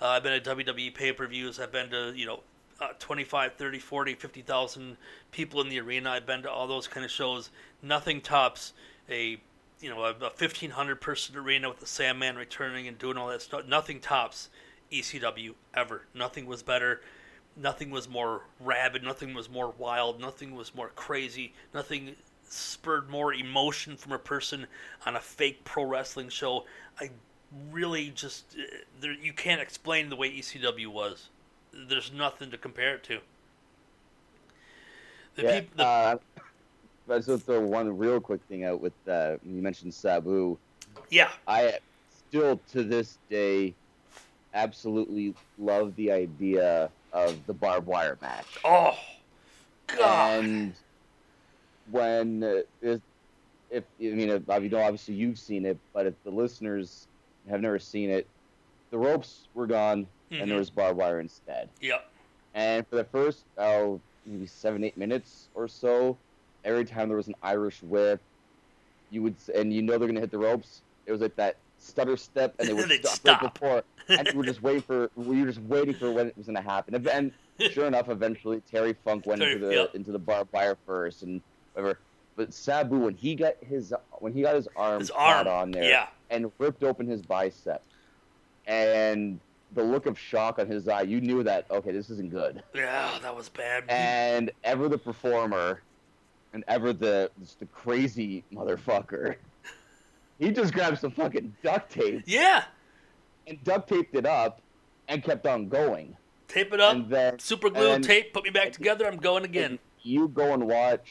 uh, 0.00 0.08
I've 0.08 0.22
been 0.22 0.42
to 0.42 0.56
WWE 0.56 0.94
pay 0.94 1.12
per 1.12 1.26
views, 1.26 1.60
I've 1.60 1.70
been 1.70 1.90
to, 1.90 2.12
you 2.16 2.24
know, 2.24 2.40
uh, 2.80 2.88
25, 2.98 3.54
30, 3.56 3.78
40, 3.78 4.14
50,000 4.14 4.96
people 5.32 5.60
in 5.60 5.68
the 5.68 5.78
arena. 5.78 6.10
I've 6.10 6.24
been 6.24 6.40
to 6.42 6.50
all 6.50 6.66
those 6.66 6.88
kind 6.88 7.04
of 7.04 7.10
shows. 7.10 7.50
Nothing 7.82 8.22
tops 8.22 8.72
a 9.10 9.38
you 9.80 9.88
know, 9.88 10.04
a, 10.04 10.10
a 10.10 10.30
1,500 10.30 11.00
person 11.00 11.36
arena 11.36 11.68
with 11.68 11.80
the 11.80 11.86
Sandman 11.86 12.36
returning 12.36 12.86
and 12.88 12.98
doing 12.98 13.16
all 13.16 13.28
that 13.28 13.42
stuff. 13.42 13.66
Nothing 13.66 14.00
tops 14.00 14.50
ECW 14.92 15.54
ever. 15.74 16.02
Nothing 16.14 16.46
was 16.46 16.62
better. 16.62 17.00
Nothing 17.60 17.90
was 17.90 18.08
more 18.08 18.42
rabid. 18.58 19.02
Nothing 19.02 19.34
was 19.34 19.50
more 19.50 19.74
wild. 19.76 20.18
Nothing 20.18 20.54
was 20.54 20.74
more 20.74 20.88
crazy. 20.94 21.52
Nothing 21.74 22.16
spurred 22.48 23.10
more 23.10 23.34
emotion 23.34 23.96
from 23.96 24.12
a 24.12 24.18
person 24.18 24.66
on 25.04 25.14
a 25.14 25.20
fake 25.20 25.62
pro 25.64 25.84
wrestling 25.84 26.30
show. 26.30 26.64
I 26.98 27.10
really 27.70 28.10
just 28.10 28.56
uh, 28.58 28.62
there, 29.00 29.12
you 29.12 29.34
can't 29.34 29.60
explain 29.60 30.08
the 30.08 30.16
way 30.16 30.30
ECW 30.30 30.86
was. 30.86 31.28
There's 31.72 32.10
nothing 32.10 32.50
to 32.50 32.56
compare 32.56 32.94
it 32.94 33.04
to. 33.04 33.18
The 35.34 35.42
yeah, 35.42 35.60
peop- 35.60 35.76
the, 35.76 35.84
uh, 35.84 36.16
but 37.06 37.24
so 37.24 37.36
throw 37.36 37.60
one 37.60 37.96
real 37.96 38.20
quick 38.20 38.40
thing 38.48 38.64
out 38.64 38.80
with 38.80 38.94
uh, 39.06 39.36
you 39.44 39.60
mentioned 39.60 39.92
Sabu. 39.92 40.56
yeah, 41.10 41.30
I 41.46 41.78
still 42.08 42.58
to 42.72 42.82
this 42.84 43.18
day 43.28 43.74
absolutely 44.54 45.34
love 45.58 45.94
the 45.96 46.10
idea 46.10 46.90
of 47.12 47.46
the 47.46 47.52
barbed 47.54 47.86
wire 47.86 48.16
match. 48.22 48.46
oh, 48.64 48.96
God, 49.86 50.44
And 50.44 50.72
when 51.90 52.44
uh, 52.44 52.60
if, 52.80 53.00
if 53.70 53.84
I 54.00 54.02
mean 54.04 54.28
if, 54.30 54.42
you 54.62 54.68
know 54.68 54.78
obviously 54.80 55.14
you've 55.14 55.38
seen 55.38 55.66
it, 55.66 55.78
but 55.92 56.06
if 56.06 56.14
the 56.24 56.30
listeners 56.30 57.06
have 57.48 57.60
never 57.60 57.78
seen 57.78 58.10
it, 58.10 58.26
the 58.90 58.98
ropes 58.98 59.48
were 59.54 59.66
gone 59.66 60.06
and 60.30 60.42
Mhm. 60.42 60.48
there 60.48 60.58
was 60.58 60.70
barbed 60.70 60.98
wire 60.98 61.20
instead. 61.20 61.68
Yep. 61.80 62.06
And 62.54 62.86
for 62.86 62.96
the 62.96 63.04
first 63.04 63.44
oh 63.58 64.00
maybe 64.26 64.46
seven 64.46 64.84
eight 64.84 64.96
minutes 64.96 65.48
or 65.54 65.66
so, 65.66 66.16
every 66.64 66.84
time 66.84 67.08
there 67.08 67.16
was 67.16 67.28
an 67.28 67.34
Irish 67.42 67.82
whip, 67.82 68.20
you 69.10 69.22
would 69.22 69.34
and 69.54 69.72
you 69.72 69.82
know 69.82 69.98
they're 69.98 70.06
gonna 70.08 70.20
hit 70.20 70.30
the 70.30 70.38
ropes. 70.38 70.82
It 71.06 71.12
was 71.12 71.20
like 71.20 71.34
that 71.36 71.56
stutter 71.80 72.16
step, 72.16 72.54
and 72.60 72.68
they 72.68 72.72
would 72.74 72.90
stop, 73.04 73.14
stop. 73.14 73.42
right 73.42 73.52
before, 73.54 73.84
and 74.08 74.28
you 74.28 74.38
were 74.38 74.44
just 74.44 74.62
waiting 74.68 74.82
for 74.82 75.10
you 75.16 75.40
were 75.40 75.46
just 75.46 75.60
waiting 75.62 75.94
for 75.94 76.12
when 76.12 76.28
it 76.28 76.36
was 76.36 76.46
gonna 76.46 76.60
happen. 76.62 76.94
And- 77.08 77.32
sure 77.72 77.86
enough, 77.86 78.08
eventually 78.08 78.62
Terry 78.70 78.94
Funk 79.04 79.26
went 79.26 79.40
Terry- 79.42 79.54
into 79.54 79.66
the 79.66 79.74
yep. 79.74 79.94
into 79.94 80.12
the 80.12 80.18
barbed 80.18 80.52
wire 80.52 80.78
first, 80.86 81.22
and 81.24 81.42
whatever. 81.74 81.98
But 82.36 82.54
Sabu, 82.54 82.96
when 83.00 83.14
he 83.14 83.34
got 83.34 83.54
his 83.60 83.92
when 84.20 84.32
he 84.32 84.42
got 84.42 84.54
his 84.54 84.68
arm, 84.76 85.00
His 85.00 85.10
arm. 85.10 85.46
on 85.48 85.70
there 85.72 85.84
Yeah. 85.84 86.06
and 86.30 86.50
ripped 86.58 86.82
open 86.84 87.06
his 87.06 87.20
bicep, 87.20 87.82
and 88.66 89.38
the 89.74 89.82
look 89.82 90.06
of 90.06 90.18
shock 90.18 90.58
on 90.58 90.66
his 90.66 90.88
eye, 90.88 91.02
you 91.02 91.20
knew 91.20 91.42
that 91.42 91.66
okay, 91.70 91.92
this 91.92 92.10
isn't 92.10 92.30
good. 92.30 92.62
Yeah, 92.74 93.18
that 93.22 93.34
was 93.36 93.48
bad. 93.48 93.84
And 93.88 94.50
ever 94.64 94.88
the 94.88 94.98
performer, 94.98 95.82
and 96.52 96.64
ever 96.66 96.92
the 96.92 97.30
the 97.58 97.66
crazy 97.66 98.42
motherfucker, 98.52 99.36
he 100.40 100.50
just 100.50 100.72
grabbed 100.74 100.98
some 100.98 101.12
fucking 101.12 101.54
duct 101.62 101.92
tape 101.92 102.22
yeah. 102.26 102.64
and 103.46 103.62
duct 103.62 103.88
taped 103.88 104.14
it 104.16 104.26
up, 104.26 104.60
and 105.08 105.22
kept 105.22 105.46
on 105.46 105.68
going. 105.68 106.16
Tape 106.48 106.72
it 106.72 106.80
up. 106.80 106.94
and 106.96 107.08
then 107.08 107.38
super 107.38 107.70
glue 107.70 107.92
and- 107.92 108.02
tape. 108.04 108.32
Put 108.32 108.42
me 108.44 108.50
back 108.50 108.72
together. 108.72 109.06
I'm 109.06 109.18
going 109.18 109.44
again. 109.44 109.78
you 110.02 110.26
go 110.28 110.52
and 110.52 110.66
watch 110.66 111.06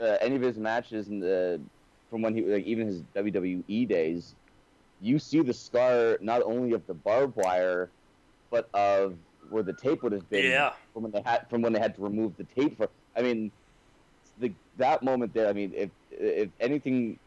uh, 0.00 0.18
any 0.20 0.36
of 0.36 0.42
his 0.42 0.58
matches 0.58 1.08
in 1.08 1.20
the 1.20 1.58
from 2.10 2.20
when 2.22 2.34
he 2.34 2.42
like 2.42 2.64
even 2.64 2.86
his 2.86 3.02
WWE 3.14 3.88
days, 3.88 4.34
you 5.00 5.18
see 5.18 5.40
the 5.40 5.54
scar 5.54 6.18
not 6.20 6.42
only 6.42 6.72
of 6.72 6.86
the 6.86 6.94
barbed 6.94 7.36
wire, 7.36 7.88
but 8.50 8.68
of 8.74 9.14
where 9.50 9.62
the 9.62 9.72
tape 9.72 10.02
would 10.02 10.12
have 10.12 10.28
been 10.28 10.44
Yeah. 10.50 10.72
from 10.92 11.04
when 11.04 11.12
they 11.12 11.22
had 11.24 11.48
from 11.48 11.62
when 11.62 11.72
they 11.72 11.80
had 11.80 11.94
to 11.96 12.02
remove 12.02 12.36
the 12.36 12.44
tape 12.44 12.76
for. 12.76 12.88
I 13.16 13.22
mean, 13.22 13.50
the 14.38 14.52
that 14.76 15.02
moment 15.02 15.32
there. 15.32 15.48
I 15.48 15.52
mean, 15.52 15.72
if 15.74 15.90
if 16.10 16.50
anything 16.60 17.18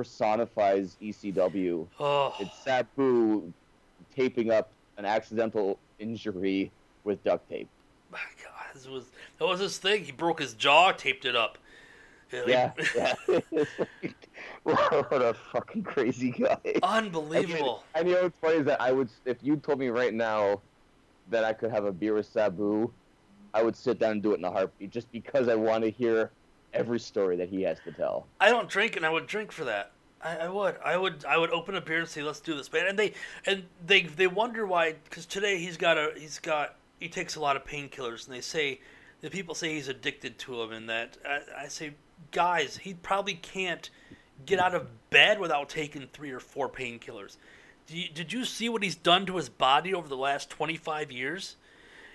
personifies 0.00 0.96
ECW, 1.02 1.86
Oh, 1.98 2.34
it's 2.40 2.56
Sabu 2.64 3.52
taping 4.16 4.50
up 4.50 4.70
an 4.96 5.04
accidental 5.04 5.78
injury 5.98 6.70
with 7.04 7.22
duct 7.22 7.46
tape. 7.50 7.68
my 8.10 8.18
God. 8.42 8.50
This 8.72 8.86
was 8.88 9.04
that 9.38 9.44
was 9.46 9.60
his 9.60 9.76
thing. 9.76 10.04
He 10.04 10.12
broke 10.12 10.40
his 10.40 10.54
jaw, 10.54 10.92
taped 10.92 11.26
it 11.26 11.36
up. 11.36 11.58
Yeah, 12.32 12.72
yeah. 12.96 13.14
what 14.62 15.20
a 15.22 15.34
fucking 15.52 15.82
crazy 15.82 16.30
guy. 16.30 16.56
Unbelievable. 16.82 17.84
And 17.94 18.08
you 18.08 18.14
know 18.14 18.22
what's 18.22 18.36
funny 18.40 18.56
is 18.58 18.64
that 18.66 18.80
I 18.80 18.92
would, 18.92 19.10
if 19.26 19.36
you 19.42 19.56
told 19.56 19.80
me 19.80 19.88
right 19.88 20.14
now 20.14 20.60
that 21.28 21.44
I 21.44 21.52
could 21.52 21.72
have 21.72 21.84
a 21.84 21.92
beer 21.92 22.14
with 22.14 22.26
Sabu, 22.26 22.90
I 23.52 23.62
would 23.64 23.76
sit 23.76 23.98
down 23.98 24.12
and 24.12 24.22
do 24.22 24.32
it 24.32 24.38
in 24.38 24.44
a 24.44 24.50
heartbeat, 24.50 24.90
just 24.90 25.10
because 25.12 25.48
I 25.48 25.56
want 25.56 25.82
to 25.84 25.90
hear 25.90 26.30
every 26.74 27.00
story 27.00 27.36
that 27.36 27.48
he 27.48 27.62
has 27.62 27.78
to 27.84 27.92
tell. 27.92 28.26
I 28.40 28.50
don't 28.50 28.68
drink, 28.68 28.96
and 28.96 29.04
I 29.04 29.10
would 29.10 29.26
drink 29.26 29.52
for 29.52 29.64
that. 29.64 29.92
I, 30.22 30.36
I 30.36 30.48
would. 30.48 30.76
I 30.84 30.96
would. 30.96 31.24
I 31.24 31.38
would 31.38 31.50
open 31.50 31.74
a 31.74 31.80
beer 31.80 32.00
and 32.00 32.08
say, 32.08 32.22
"Let's 32.22 32.40
do 32.40 32.54
this, 32.56 32.72
man." 32.72 32.86
And 32.86 32.98
they 32.98 33.14
and 33.46 33.64
they 33.86 34.02
they 34.02 34.26
wonder 34.26 34.66
why 34.66 34.94
because 35.04 35.26
today 35.26 35.58
he's 35.58 35.76
got 35.76 35.96
a 35.96 36.12
he's 36.16 36.38
got 36.38 36.76
he 36.98 37.08
takes 37.08 37.36
a 37.36 37.40
lot 37.40 37.56
of 37.56 37.64
painkillers, 37.64 38.26
and 38.26 38.36
they 38.36 38.42
say 38.42 38.80
the 39.22 39.30
people 39.30 39.54
say 39.54 39.74
he's 39.74 39.88
addicted 39.88 40.38
to 40.40 40.56
them, 40.56 40.72
and 40.72 40.88
that 40.90 41.16
I, 41.26 41.64
I 41.64 41.68
say, 41.68 41.92
guys, 42.32 42.76
he 42.76 42.94
probably 42.94 43.34
can't 43.34 43.88
get 44.46 44.58
out 44.58 44.74
of 44.74 44.88
bed 45.10 45.38
without 45.40 45.68
taking 45.68 46.06
three 46.12 46.30
or 46.30 46.40
four 46.40 46.68
painkillers. 46.68 47.36
Did 47.86 48.32
you, 48.32 48.44
see 48.44 48.68
what 48.68 48.84
he's 48.84 48.94
done 48.94 49.26
to 49.26 49.36
his 49.36 49.48
body 49.48 49.94
over 49.94 50.06
the 50.06 50.16
last 50.16 50.48
twenty 50.48 50.76
five 50.76 51.10
years? 51.10 51.56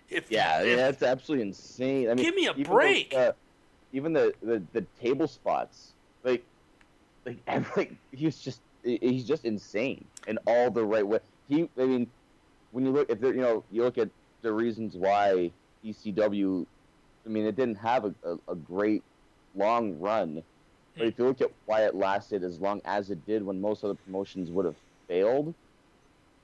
If 0.10 0.32
Yeah, 0.32 0.62
if- 0.62 0.68
yeah, 0.68 0.76
that's 0.76 1.03
absolutely 1.03 1.47
insane. 1.47 2.10
I 2.10 2.14
mean, 2.14 2.24
Give 2.24 2.36
me 2.36 2.47
a 2.47 2.53
break. 2.53 3.12
those, 3.12 3.20
uh, 3.20 3.32
even 3.95 4.11
the, 4.11 4.33
the 4.43 4.61
the 4.73 4.85
table 5.01 5.27
spots, 5.27 5.93
like, 6.23 6.43
like, 7.25 7.37
every, 7.47 7.83
like 7.83 7.93
he 8.11 8.29
just 8.29 8.59
he's 8.83 9.23
just 9.23 9.45
insane 9.45 10.03
in 10.27 10.37
all 10.45 10.69
the 10.69 10.83
right 10.83 11.07
way. 11.07 11.19
He, 11.47 11.69
I 11.79 11.85
mean, 11.85 12.07
when 12.71 12.85
you 12.85 12.91
look 12.91 13.09
if 13.09 13.21
you 13.21 13.33
know 13.33 13.63
you 13.71 13.83
look 13.83 13.97
at 13.97 14.09
the 14.41 14.51
reasons 14.51 14.95
why 14.95 15.49
ECW, 15.83 16.65
I 17.25 17.29
mean, 17.29 17.45
it 17.45 17.55
didn't 17.55 17.77
have 17.77 18.05
a, 18.05 18.13
a, 18.23 18.37
a 18.49 18.55
great 18.55 19.01
long 19.55 19.97
run. 19.97 20.43
But 20.95 21.03
hmm. 21.03 21.07
if 21.07 21.17
you 21.17 21.25
look 21.25 21.39
at 21.39 21.51
why 21.65 21.85
it 21.85 21.95
lasted 21.95 22.43
as 22.43 22.59
long 22.59 22.81
as 22.83 23.11
it 23.11 23.25
did 23.25 23.43
when 23.43 23.61
most 23.61 23.83
other 23.85 23.95
promotions 23.95 24.51
would 24.51 24.65
have 24.65 24.75
failed, 25.07 25.53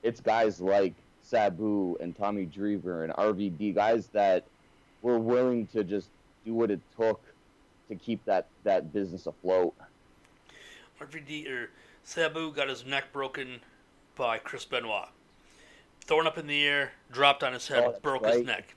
it's 0.02 0.20
guys 0.20 0.58
like 0.58 0.94
Sabu 1.20 1.96
and 2.00 2.16
Tommy 2.16 2.46
Dreamer 2.46 3.04
and 3.04 3.12
RVD, 3.12 3.74
guys 3.74 4.06
that 4.08 4.44
were 5.02 5.18
willing 5.18 5.66
to 5.68 5.84
just 5.84 6.08
do 6.46 6.54
what 6.54 6.70
it 6.70 6.80
took 6.96 7.20
to 7.96 8.04
keep 8.04 8.24
that, 8.24 8.46
that 8.64 8.92
business 8.92 9.26
afloat. 9.26 9.74
RVD 11.00 11.50
or 11.50 11.70
Sabu 12.04 12.52
got 12.52 12.68
his 12.68 12.86
neck 12.86 13.12
broken 13.12 13.60
by 14.16 14.38
Chris 14.38 14.64
Benoit. 14.64 15.08
Thrown 16.04 16.26
up 16.26 16.38
in 16.38 16.46
the 16.46 16.64
air, 16.64 16.92
dropped 17.10 17.42
on 17.42 17.52
his 17.52 17.68
head, 17.68 17.84
Oh, 17.86 17.98
broke 18.02 18.22
right. 18.22 18.34
his 18.34 18.46
neck. 18.46 18.74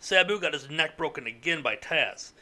Sabu 0.00 0.40
got 0.40 0.52
his 0.52 0.68
neck 0.70 0.96
broken 0.96 1.26
again 1.26 1.62
by 1.62 1.76
Taz. 1.76 2.32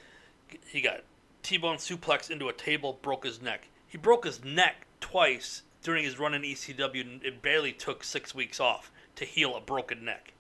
He 0.67 0.81
got 0.81 1.03
T-bone 1.43 1.77
suplex 1.77 2.31
into 2.31 2.49
a 2.49 2.53
table, 2.53 2.99
broke 3.03 3.25
his 3.25 3.41
neck. 3.41 3.69
He 3.87 3.99
broke 3.99 4.25
his 4.25 4.45
neck 4.45 4.87
twice 5.01 5.63
during 5.83 6.05
his 6.05 6.19
run 6.19 6.35
in 6.35 6.43
ECW, 6.43 7.01
and 7.01 7.25
it 7.25 7.43
barely 7.43 7.73
took 7.73 8.05
six 8.05 8.35
weeks 8.35 8.61
off 8.61 8.91
to 9.17 9.25
heal 9.25 9.57
a 9.57 9.61
broken 9.61 10.05
neck, 10.05 10.33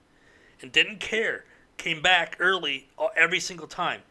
and 0.60 0.70
didn't 0.72 1.00
care. 1.00 1.44
Came 1.76 2.02
back 2.02 2.36
early 2.38 2.88
uh, 2.98 3.08
every 3.16 3.40
single 3.40 3.66
time. 3.66 4.02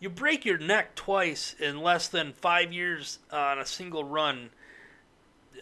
You 0.00 0.10
break 0.10 0.44
your 0.44 0.58
neck 0.58 0.94
twice 0.94 1.54
in 1.58 1.80
less 1.80 2.08
than 2.08 2.32
five 2.32 2.72
years 2.72 3.20
on 3.30 3.58
a 3.58 3.66
single 3.66 4.04
run. 4.04 4.50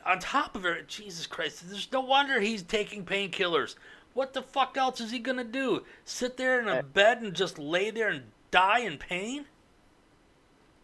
On 0.05 0.19
top 0.19 0.57
of 0.57 0.65
it, 0.65 0.89
Jesus 0.89 1.27
Christ, 1.27 1.69
there's 1.69 1.93
no 1.93 2.01
wonder 2.01 2.41
he's 2.41 2.63
taking 2.63 3.05
painkillers. 3.05 3.77
What 4.15 4.35
the 4.35 4.43
fuck 4.43 4.77
else 4.77 5.01
is 5.01 5.11
he 5.11 5.19
gonna 5.19 5.45
do? 5.45 5.85
Sit 6.05 6.37
there 6.37 6.61
in 6.61 6.69
a 6.69 6.83
bed 6.83 7.23
and 7.23 7.35
just 7.35 7.59
lay 7.59 7.91
there 7.91 8.09
and 8.09 8.25
die 8.51 8.81
in 8.81 8.99
pain? 8.99 9.47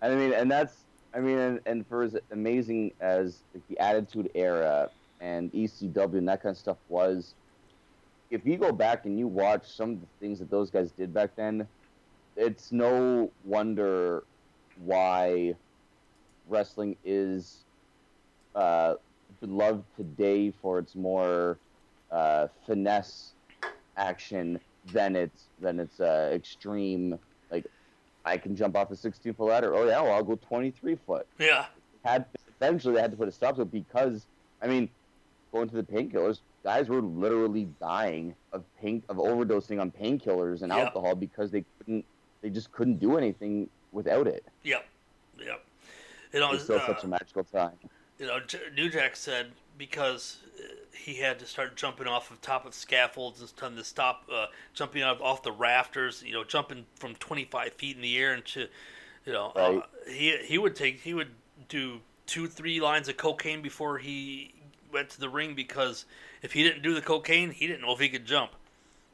I 0.00 0.14
mean, 0.14 0.32
and 0.32 0.50
that's, 0.50 0.74
I 1.12 1.20
mean, 1.20 1.38
and, 1.38 1.60
and 1.66 1.86
for 1.86 2.02
as 2.02 2.16
amazing 2.30 2.92
as 3.00 3.38
the 3.68 3.78
Attitude 3.78 4.30
Era 4.34 4.90
and 5.20 5.52
ECW 5.52 6.18
and 6.18 6.28
that 6.28 6.42
kind 6.42 6.52
of 6.52 6.58
stuff 6.58 6.78
was, 6.88 7.34
if 8.30 8.46
you 8.46 8.56
go 8.56 8.72
back 8.72 9.04
and 9.04 9.18
you 9.18 9.26
watch 9.26 9.66
some 9.66 9.92
of 9.92 10.00
the 10.00 10.06
things 10.20 10.38
that 10.38 10.50
those 10.50 10.70
guys 10.70 10.90
did 10.92 11.12
back 11.12 11.30
then, 11.34 11.66
it's 12.38 12.70
no 12.70 13.32
wonder 13.44 14.24
why 14.76 15.54
wrestling 16.48 16.96
is 17.04 17.64
uh, 18.54 18.94
beloved 19.40 19.84
today 19.96 20.50
for 20.50 20.78
its 20.78 20.94
more 20.94 21.58
uh, 22.10 22.46
finesse 22.66 23.34
action 23.96 24.58
than 24.92 25.16
its 25.16 25.48
than 25.60 25.80
its 25.80 25.98
uh, 26.00 26.30
extreme 26.32 27.18
like 27.50 27.66
I 28.24 28.36
can 28.38 28.54
jump 28.54 28.76
off 28.76 28.90
a 28.90 28.96
16 28.96 29.34
foot 29.34 29.44
ladder. 29.44 29.74
Oh 29.74 29.86
yeah, 29.86 30.00
well 30.00 30.12
I'll 30.14 30.22
go 30.22 30.36
23 30.36 30.96
foot. 31.06 31.26
Yeah, 31.38 31.66
Had 32.04 32.26
eventually 32.60 32.94
they 32.94 33.00
had 33.00 33.10
to 33.10 33.16
put 33.16 33.28
a 33.28 33.32
stop 33.32 33.56
to 33.56 33.62
it 33.62 33.72
because 33.72 34.26
I 34.62 34.68
mean, 34.68 34.88
going 35.52 35.68
to 35.68 35.76
the 35.76 35.82
painkillers, 35.82 36.40
guys 36.64 36.88
were 36.88 37.02
literally 37.02 37.68
dying 37.80 38.34
of 38.52 38.64
pain 38.80 39.02
of 39.08 39.16
overdosing 39.16 39.80
on 39.80 39.90
painkillers 39.90 40.62
and 40.62 40.72
Yep. 40.72 40.86
alcohol 40.86 41.14
because 41.16 41.50
they 41.50 41.64
couldn't 41.80 42.04
they 42.40 42.50
just 42.50 42.70
couldn't 42.72 43.00
do 43.00 43.16
anything 43.16 43.68
without 43.92 44.26
it. 44.26 44.44
yep, 44.62 44.86
yep. 45.38 45.64
You 46.32 46.40
know, 46.40 46.50
It 46.50 46.54
was 46.54 46.64
still 46.64 46.76
uh, 46.76 46.86
such 46.86 47.04
a 47.04 47.08
magical 47.08 47.44
time. 47.44 47.72
you 48.18 48.26
know, 48.26 48.38
J- 48.40 48.60
New 48.76 48.90
Jack 48.90 49.16
said 49.16 49.52
because 49.78 50.38
uh, 50.58 50.62
he 50.94 51.14
had 51.14 51.38
to 51.38 51.46
start 51.46 51.76
jumping 51.76 52.06
off 52.06 52.30
of 52.30 52.40
top 52.42 52.66
of 52.66 52.74
scaffolds 52.74 53.40
and 53.40 53.48
stuff 53.48 53.74
to 53.74 53.84
stop 53.84 54.24
uh, 54.32 54.46
jumping 54.74 55.02
off, 55.02 55.20
off 55.22 55.42
the 55.42 55.52
rafters. 55.52 56.22
You 56.22 56.32
know, 56.34 56.44
jumping 56.44 56.84
from 56.96 57.14
25 57.14 57.72
feet 57.72 57.96
in 57.96 58.02
the 58.02 58.18
air 58.18 58.34
into, 58.34 58.66
you 59.24 59.32
know, 59.32 59.52
uh, 59.56 59.80
he 60.06 60.36
he 60.44 60.58
would 60.58 60.76
take 60.76 61.00
he 61.00 61.14
would 61.14 61.30
do 61.68 62.00
two 62.26 62.46
three 62.46 62.80
lines 62.80 63.08
of 63.08 63.16
cocaine 63.16 63.62
before 63.62 63.98
he 63.98 64.52
went 64.92 65.08
to 65.10 65.20
the 65.20 65.28
ring 65.28 65.54
because 65.54 66.04
if 66.42 66.52
he 66.52 66.62
didn't 66.62 66.82
do 66.82 66.94
the 66.94 67.00
cocaine, 67.02 67.50
he 67.50 67.66
didn't 67.66 67.80
know 67.82 67.92
if 67.92 68.00
he 68.00 68.08
could 68.08 68.26
jump. 68.26 68.50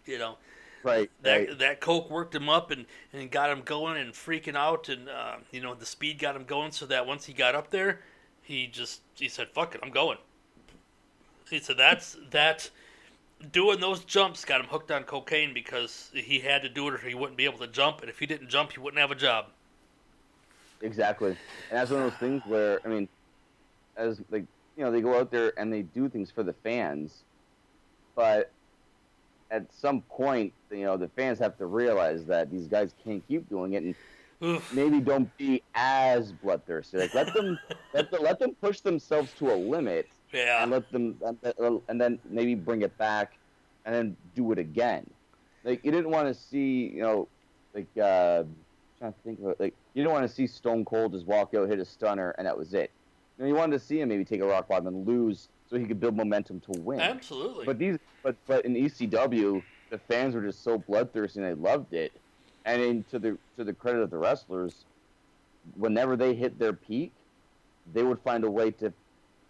You 0.04 0.18
know, 0.18 0.36
Right. 0.84 1.10
that 1.22 1.48
right. 1.48 1.58
that 1.58 1.80
coke 1.80 2.10
worked 2.10 2.34
him 2.34 2.48
up 2.48 2.70
and, 2.70 2.86
and 3.12 3.30
got 3.30 3.50
him 3.50 3.62
going 3.62 3.96
and 3.96 4.12
freaking 4.12 4.54
out 4.54 4.88
and 4.88 5.08
uh, 5.08 5.36
you 5.50 5.60
know 5.60 5.74
the 5.74 5.86
speed 5.86 6.18
got 6.18 6.36
him 6.36 6.44
going 6.44 6.72
so 6.72 6.86
that 6.86 7.06
once 7.06 7.24
he 7.24 7.32
got 7.32 7.54
up 7.54 7.70
there 7.70 8.00
he 8.42 8.66
just 8.66 9.00
he 9.14 9.28
said 9.28 9.48
fuck 9.48 9.74
it 9.74 9.80
i'm 9.82 9.90
going 9.90 10.18
he 11.50 11.58
said 11.58 11.78
that's 11.78 12.16
that 12.30 12.70
doing 13.50 13.80
those 13.80 14.04
jumps 14.04 14.44
got 14.44 14.60
him 14.60 14.66
hooked 14.66 14.90
on 14.90 15.04
cocaine 15.04 15.54
because 15.54 16.10
he 16.14 16.40
had 16.40 16.62
to 16.62 16.68
do 16.68 16.86
it 16.88 16.94
or 16.94 16.98
he 16.98 17.14
wouldn't 17.14 17.38
be 17.38 17.46
able 17.46 17.58
to 17.58 17.66
jump 17.66 18.00
and 18.00 18.10
if 18.10 18.18
he 18.18 18.26
didn't 18.26 18.48
jump 18.48 18.72
he 18.72 18.78
wouldn't 18.78 19.00
have 19.00 19.10
a 19.10 19.16
job 19.16 19.46
Exactly, 20.84 21.30
and 21.30 21.38
that's 21.70 21.90
one 21.90 22.02
of 22.02 22.10
those 22.10 22.20
things 22.20 22.42
where 22.46 22.80
I 22.84 22.88
mean, 22.88 23.08
as 23.96 24.20
like 24.30 24.44
you 24.76 24.84
know, 24.84 24.90
they 24.90 25.00
go 25.00 25.18
out 25.18 25.30
there 25.30 25.58
and 25.58 25.72
they 25.72 25.82
do 25.82 26.08
things 26.08 26.30
for 26.30 26.42
the 26.42 26.52
fans, 26.52 27.22
but 28.14 28.50
at 29.50 29.72
some 29.72 30.00
point, 30.02 30.52
you 30.70 30.84
know, 30.84 30.96
the 30.96 31.08
fans 31.08 31.38
have 31.38 31.56
to 31.58 31.66
realize 31.66 32.24
that 32.26 32.50
these 32.50 32.66
guys 32.66 32.94
can't 33.04 33.26
keep 33.28 33.48
doing 33.48 33.74
it, 33.74 33.82
and 33.82 33.94
Oof. 34.42 34.72
maybe 34.72 35.00
don't 35.00 35.34
be 35.36 35.62
as 35.74 36.32
bloodthirsty. 36.32 36.98
Like 36.98 37.14
let 37.14 37.32
them 37.34 37.58
let, 37.94 38.10
the, 38.10 38.20
let 38.20 38.38
them 38.38 38.54
push 38.60 38.80
themselves 38.80 39.32
to 39.38 39.52
a 39.52 39.56
limit, 39.56 40.08
yeah 40.32 40.62
and 40.62 40.70
let 40.70 40.90
them 40.90 41.16
and- 41.88 42.00
then 42.00 42.18
maybe 42.28 42.54
bring 42.54 42.82
it 42.82 42.96
back, 42.98 43.36
and 43.84 43.94
then 43.94 44.16
do 44.34 44.52
it 44.52 44.58
again. 44.58 45.08
Like 45.62 45.84
you 45.84 45.90
didn't 45.90 46.10
want 46.10 46.28
to 46.28 46.34
see, 46.34 46.88
you 46.94 47.02
know, 47.02 47.28
like 47.74 47.86
uh, 47.96 48.44
trying 48.98 49.12
to 49.12 49.18
think 49.24 49.40
of 49.40 49.48
it, 49.48 49.60
like 49.60 49.74
you 49.94 50.02
didn't 50.02 50.12
want 50.12 50.28
to 50.28 50.34
see 50.34 50.46
Stone 50.46 50.84
Cold 50.84 51.12
just 51.12 51.26
walk 51.26 51.54
out, 51.54 51.68
hit 51.68 51.78
a 51.78 51.84
stunner, 51.84 52.34
and 52.38 52.46
that 52.46 52.56
was 52.56 52.74
it. 52.74 52.90
You, 53.38 53.44
know, 53.44 53.48
you 53.48 53.54
wanted 53.56 53.78
to 53.78 53.84
see 53.84 54.00
him 54.00 54.08
maybe 54.08 54.24
take 54.24 54.40
a 54.40 54.46
rock 54.46 54.68
bottom 54.68 54.86
and 54.88 55.06
lose, 55.06 55.48
so 55.74 55.80
he 55.80 55.86
could 55.86 55.98
build 55.98 56.16
momentum 56.16 56.60
to 56.60 56.80
win. 56.80 57.00
absolutely 57.00 57.66
But 57.66 57.78
these, 57.78 57.98
but 58.22 58.36
but 58.46 58.64
in 58.64 58.74
ECW, 58.74 59.60
the 59.90 59.98
fans 59.98 60.34
were 60.34 60.42
just 60.42 60.62
so 60.62 60.78
bloodthirsty 60.78 61.40
and 61.40 61.48
they 61.48 61.60
loved 61.60 61.92
it. 61.92 62.12
And 62.64 62.80
in, 62.80 63.04
to 63.10 63.18
the 63.18 63.36
to 63.56 63.64
the 63.64 63.72
credit 63.72 64.00
of 64.00 64.10
the 64.10 64.16
wrestlers, 64.16 64.84
whenever 65.74 66.16
they 66.16 66.32
hit 66.32 66.58
their 66.60 66.72
peak, 66.72 67.12
they 67.92 68.04
would 68.04 68.20
find 68.20 68.44
a 68.44 68.50
way 68.50 68.70
to 68.70 68.92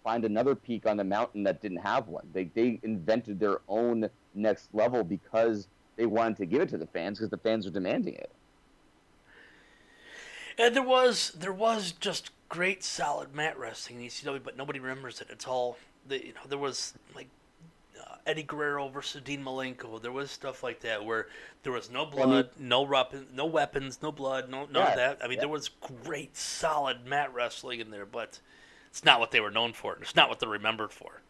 find 0.03 0.25
another 0.25 0.55
peak 0.55 0.87
on 0.87 0.97
the 0.97 1.05
mountain 1.05 1.43
that 1.43 1.61
didn't 1.61 1.79
have 1.79 2.09
one. 2.09 2.27
They 2.33 2.45
they 2.55 2.81
invented 2.83 3.39
their 3.39 3.59
own 3.69 4.09
next 4.35 4.69
level 4.73 5.05
because 5.05 5.69
they 5.97 6.07
wanted 6.07 6.39
to 6.39 6.47
give 6.47 6.63
it 6.63 6.71
to 6.71 6.79
the 6.79 6.87
fans 6.87 7.19
because 7.19 7.31
the 7.31 7.37
fans 7.37 7.67
were 7.67 7.71
demanding 7.71 8.15
it. 8.15 8.31
And 10.57 10.75
there 10.75 10.83
was 10.83 11.33
there 11.33 11.53
was 11.53 11.93
just 11.93 12.31
great 12.49 12.83
solid 12.83 13.35
mat 13.35 13.59
wrestling 13.59 14.01
in 14.01 14.09
ECW, 14.09 14.43
but 14.43 14.57
nobody 14.57 14.81
remembers 14.81 15.21
it. 15.21 15.27
It's 15.29 15.47
all 15.47 15.77
the 16.09 16.27
you 16.27 16.33
know 16.35 16.41
there 16.49 16.59
was 16.59 16.95
like 17.15 17.29
uh, 18.01 18.17
Eddie 18.27 18.43
Guerrero 18.43 18.89
versus 18.89 19.23
Dean 19.23 19.43
Malenko. 19.45 20.01
There 20.01 20.13
was 20.13 20.31
stuff 20.31 20.63
like 20.63 20.81
that 20.81 21.05
where 21.05 21.29
there 21.63 21.73
was 21.73 21.91
no 21.91 22.05
blood, 22.07 22.51
no 22.59 22.83
weapon, 22.83 23.27
no 23.35 23.47
weapons, 23.47 24.01
no 24.03 24.13
blood, 24.13 24.49
no 24.51 24.67
none 24.67 24.75
Yeah, 24.75 24.91
of 24.91 24.97
that. 24.97 25.19
I 25.23 25.29
mean, 25.29 25.35
yeah. 25.37 25.41
there 25.41 25.49
was 25.49 25.71
great 26.05 26.37
solid 26.37 27.07
mat 27.07 27.33
wrestling 27.35 27.81
in 27.81 27.91
there, 27.91 28.07
but 28.07 28.41
it's 28.91 29.05
not 29.05 29.21
what 29.21 29.31
they 29.31 29.41
were 29.41 29.51
known 29.51 29.73
for. 29.73 29.97
It's 30.01 30.17
not 30.17 30.29
what 30.29 30.41
they're 30.41 30.49
remembered 30.49 30.93
for. 30.93 31.21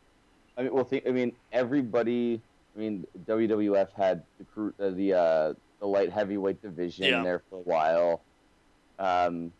I 0.57 0.63
mean, 0.63 0.73
well, 0.75 0.85
think, 0.85 1.07
I 1.07 1.11
mean, 1.11 1.33
everybody. 1.53 2.41
I 2.77 2.81
mean, 2.81 3.07
WWF 3.27 3.93
had 3.93 4.23
the 4.39 4.45
crew, 4.45 4.75
uh, 4.81 4.91
the 4.91 5.15
uh, 5.15 5.55
the 5.81 5.87
light 5.87 6.11
heavyweight 6.13 6.61
division 6.63 7.05
Yeah. 7.07 7.23
there 7.23 7.43
for 7.51 7.57
a 7.57 7.63
while, 7.63 8.21
um, 8.99 9.53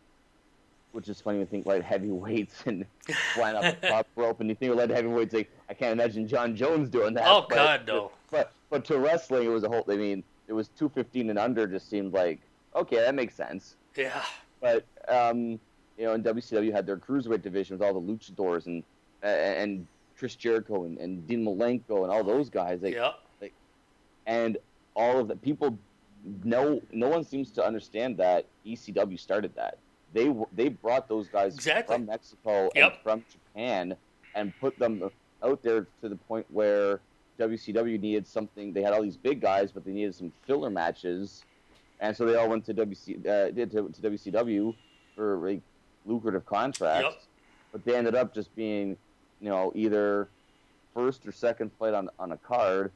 which 0.95 1.09
is 1.09 1.21
funny 1.21 1.41
to 1.41 1.47
think 1.47 1.67
light 1.67 1.83
heavyweights 1.83 2.63
and 2.67 2.87
flying 3.35 3.57
off 3.57 3.81
the 3.81 3.89
top 3.89 4.07
rope, 4.15 4.41
and 4.41 4.49
you 4.49 4.55
think 4.55 4.71
of 4.71 4.79
light 4.79 4.91
heavyweights, 4.91 5.35
like 5.35 5.51
I 5.69 5.75
can't 5.75 5.93
imagine 5.93 6.29
Jon 6.29 6.55
Jones 6.55 6.89
doing 6.89 7.15
that. 7.15 7.25
Oh 7.27 7.47
but- 7.49 7.55
God, 7.55 7.87
no. 7.87 8.13
But 8.31 8.53
but 8.71 8.85
to 8.87 8.99
wrestling, 8.99 9.47
it 9.47 9.51
was 9.51 9.65
a 9.65 9.69
whole. 9.69 9.85
I 9.89 9.97
mean, 9.97 10.23
it 10.49 10.53
was 10.53 10.69
two 10.69 10.89
fifteen 10.89 11.31
and 11.31 11.39
under. 11.39 11.67
Just 11.67 11.91
seemed 11.91 12.13
like 12.13 12.41
okay, 12.75 12.97
that 12.97 13.15
makes 13.15 13.35
sense. 13.35 13.77
Yeah, 13.97 14.25
But 14.61 14.85
um, 15.09 15.61
you 15.97 16.05
know, 16.05 16.15
in 16.15 16.23
WCW 16.25 16.73
had 16.73 16.85
their 16.87 16.97
cruiserweight 16.97 17.43
division 17.43 17.79
with 17.79 17.87
all 17.87 18.01
the 18.01 18.01
luchadors 18.13 18.67
and 18.67 18.83
and 19.23 19.87
Chris 20.19 20.35
Jericho 20.35 20.85
and, 20.85 20.99
and 20.99 21.27
Dean 21.29 21.45
Malenko 21.45 22.03
and 22.03 22.11
all 22.11 22.25
those 22.25 22.51
guys. 22.51 22.83
Like, 22.83 22.95
yeah, 22.95 23.13
and 24.27 24.59
all 24.97 25.19
of 25.19 25.29
the 25.29 25.37
people 25.37 25.79
no 26.43 26.81
no 26.93 27.09
one 27.09 27.25
seems 27.25 27.51
to 27.53 27.65
understand 27.65 28.17
that 28.17 28.47
ECW 28.67 29.19
started 29.19 29.55
that. 29.57 29.79
They 30.15 30.33
they 30.55 30.69
brought 30.71 31.09
those 31.09 31.29
guys 31.29 31.55
Exactly. 31.55 31.97
from 31.97 32.07
Mexico 32.07 32.71
and 32.75 32.93
from 33.03 33.25
Japan 33.31 33.95
and 34.35 34.53
put 34.61 34.79
them 34.79 35.11
out 35.43 35.63
there 35.63 35.87
to 36.01 36.09
the 36.09 36.17
point 36.17 36.47
where 36.51 37.01
WCW 37.39 38.01
needed 38.01 38.27
something. 38.27 38.73
They 38.73 38.81
had 38.83 38.93
all 38.95 39.03
these 39.03 39.17
big 39.17 39.41
guys, 39.41 39.73
but 39.73 39.85
they 39.85 39.93
needed 39.93 40.15
some 40.15 40.33
filler 40.47 40.71
matches, 40.71 41.45
and 42.01 42.17
so 42.17 42.25
they 42.25 42.37
all 42.37 42.49
went 42.49 42.65
to 42.67 42.75
WC 42.75 43.27
uh, 43.27 43.51
did 43.51 43.71
to, 43.73 43.89
to 43.89 44.11
WCW 44.11 44.75
for 45.15 45.37
like 45.39 45.61
lucrative 46.07 46.47
contracts. 46.47 47.09
Yep. 47.11 47.23
But 47.73 47.85
they 47.85 47.97
ended 47.97 48.15
up 48.15 48.33
just 48.33 48.55
being 48.55 48.97
you 49.41 49.51
know, 49.51 49.73
either 49.75 50.29
first 50.95 51.27
or 51.27 51.33
second 51.33 51.71
fight 51.79 51.93
on 51.93 52.09
on 52.19 52.33
a 52.33 52.37
card, 52.39 52.93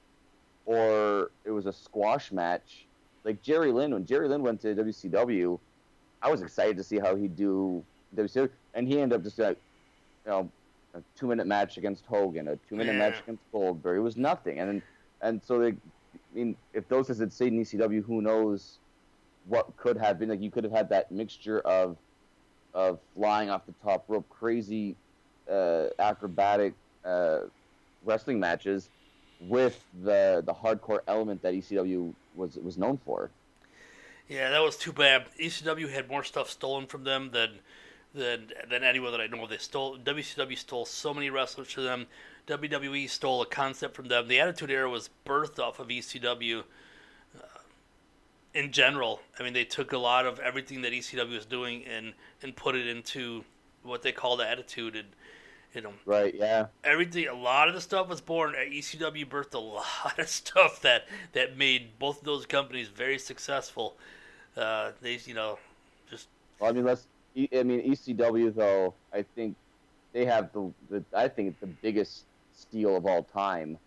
or 0.66 1.30
it 1.44 1.50
was 1.50 1.66
a 1.66 1.72
squash 1.72 2.32
match. 2.32 2.86
Like 3.24 3.42
Jerry 3.42 3.72
Lynn, 3.72 3.92
when 3.92 4.06
Jerry 4.06 4.28
Lynn 4.28 4.42
went 4.42 4.60
to 4.62 4.74
WCW, 4.74 5.58
I 6.22 6.30
was 6.30 6.42
excited 6.42 6.76
to 6.76 6.84
see 6.84 6.98
how 6.98 7.16
he'd 7.16 7.36
do 7.36 7.86
WCW, 8.14 8.56
and 8.74 8.88
he 8.88 9.00
ended 9.00 9.18
up 9.18 9.22
just 9.24 9.38
like, 9.38 9.58
you 10.24 10.30
know, 10.32 10.52
a 10.94 11.02
two 11.14 11.26
minute 11.26 11.46
match 11.46 11.76
against 11.78 12.06
Hogan, 12.06 12.48
a 12.48 12.56
two 12.56 12.76
minute 12.76 12.94
Yeah. 12.94 12.98
match 12.98 13.20
against 13.20 13.44
Goldberg. 13.52 13.98
It 13.98 14.02
was 14.02 14.16
nothing, 14.16 14.58
and 14.58 14.82
and 15.20 15.42
so 15.42 15.58
they, 15.58 15.72
I 15.72 16.20
mean, 16.30 16.58
if 16.72 16.88
those 16.88 17.08
guys 17.08 17.18
had 17.18 17.32
stayed 17.32 17.52
in 17.52 17.60
ECW, 17.60 18.02
who 18.04 18.22
knows 18.22 18.80
what 19.44 19.76
could 19.76 19.96
have 19.96 20.18
been? 20.18 20.28
Like 20.28 20.40
you 20.40 20.50
could 20.50 20.64
have 20.64 20.72
had 20.72 20.88
that 20.90 21.10
mixture 21.12 21.60
of 21.60 21.98
of 22.74 23.02
flying 23.14 23.50
off 23.50 23.66
the 23.66 23.72
top 23.72 24.08
rope, 24.08 24.28
crazy 24.28 24.98
uh, 25.48 25.88
acrobatic 25.98 26.76
uh, 27.04 27.46
wrestling 28.02 28.40
matches 28.40 28.90
with 29.38 29.86
the 29.92 30.42
the 30.44 30.54
hardcore 30.54 31.02
element 31.06 31.42
that 31.42 31.54
ECW 31.54 32.14
was 32.32 32.58
was 32.58 32.78
known 32.78 32.98
for. 32.98 33.37
Yeah, 34.28 34.50
that 34.50 34.62
was 34.62 34.76
too 34.76 34.92
bad. 34.92 35.26
ECW 35.40 35.90
had 35.90 36.08
more 36.08 36.22
stuff 36.24 36.50
stolen 36.50 36.86
from 36.86 37.04
them 37.04 37.30
than 37.32 37.60
than 38.14 38.52
than 38.68 38.84
anyone 38.84 39.12
that 39.12 39.20
I 39.20 39.26
know. 39.26 39.46
They 39.46 39.56
stole 39.58 39.96
WCW 39.98 40.56
stole 40.56 40.84
so 40.84 41.14
many 41.14 41.30
wrestlers 41.30 41.68
to 41.74 41.80
them. 41.82 42.06
WWE 42.46 43.08
stole 43.08 43.42
a 43.42 43.46
concept 43.46 43.94
from 43.94 44.08
them. 44.08 44.28
The 44.28 44.40
Attitude 44.40 44.70
Era 44.70 44.88
was 44.88 45.10
birthed 45.26 45.58
off 45.58 45.78
of 45.80 45.88
ECW. 45.88 46.60
Uh, 47.36 47.40
in 48.54 48.72
general, 48.72 49.20
I 49.38 49.42
mean, 49.42 49.52
they 49.52 49.64
took 49.64 49.92
a 49.92 49.98
lot 49.98 50.26
of 50.26 50.38
everything 50.40 50.82
that 50.82 50.92
ECW 50.92 51.34
was 51.34 51.46
doing 51.46 51.84
and 51.86 52.12
and 52.42 52.54
put 52.56 52.74
it 52.74 52.86
into 52.86 53.44
what 53.82 54.02
they 54.02 54.12
call 54.12 54.36
the 54.36 54.48
Attitude, 54.48 54.96
and 54.96 55.08
you 55.74 55.80
know, 55.82 55.92
Right? 56.04 56.34
Yeah. 56.34 56.66
everything 56.84 57.28
a 57.28 57.34
lot 57.34 57.68
of 57.68 57.74
the 57.74 57.80
stuff 57.80 58.08
was 58.08 58.20
born 58.20 58.54
at 58.54 58.68
ECW 58.70 59.26
birthed 59.26 59.54
a 59.54 59.58
lot 59.58 60.18
of 60.18 60.28
stuff 60.28 60.80
that 60.82 61.06
that 61.32 61.56
made 61.56 61.98
both 61.98 62.18
of 62.18 62.24
those 62.24 62.46
companies 62.46 62.88
very 62.88 63.18
successful. 63.18 63.96
Uh, 64.56 64.92
they 65.00 65.18
you 65.24 65.34
know 65.34 65.58
just 66.10 66.28
Well, 66.58 66.70
I 66.70 66.72
mean, 66.72 66.84
let's. 66.84 67.06
I 67.36 67.62
mean, 67.62 67.88
ECW 67.92 68.54
though. 68.54 68.94
I 69.12 69.22
think 69.34 69.54
they 70.12 70.24
have 70.24 70.52
the, 70.52 70.72
the. 70.90 71.04
I 71.14 71.28
think 71.28 71.50
it's 71.50 71.60
the 71.60 71.66
biggest 71.66 72.24
steal 72.52 72.96
of 72.96 73.06
all 73.06 73.22
time 73.22 73.78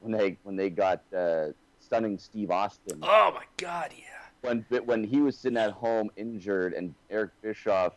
when 0.00 0.12
they 0.12 0.36
when 0.42 0.56
they 0.56 0.68
got 0.68 1.00
uh, 1.16 1.46
stunning 1.80 2.18
Steve 2.18 2.50
Austin. 2.50 2.98
oh 3.02 3.32
my 3.34 3.44
god 3.56 3.92
yeah 3.96 4.04
when 4.42 4.64
when 4.84 5.04
he 5.04 5.20
was 5.20 5.36
sitting 5.36 5.58
at 5.58 5.70
home 5.70 6.10
injured 6.16 6.74
and 6.74 6.94
Eric 7.10 7.30
Bischoff 7.42 7.94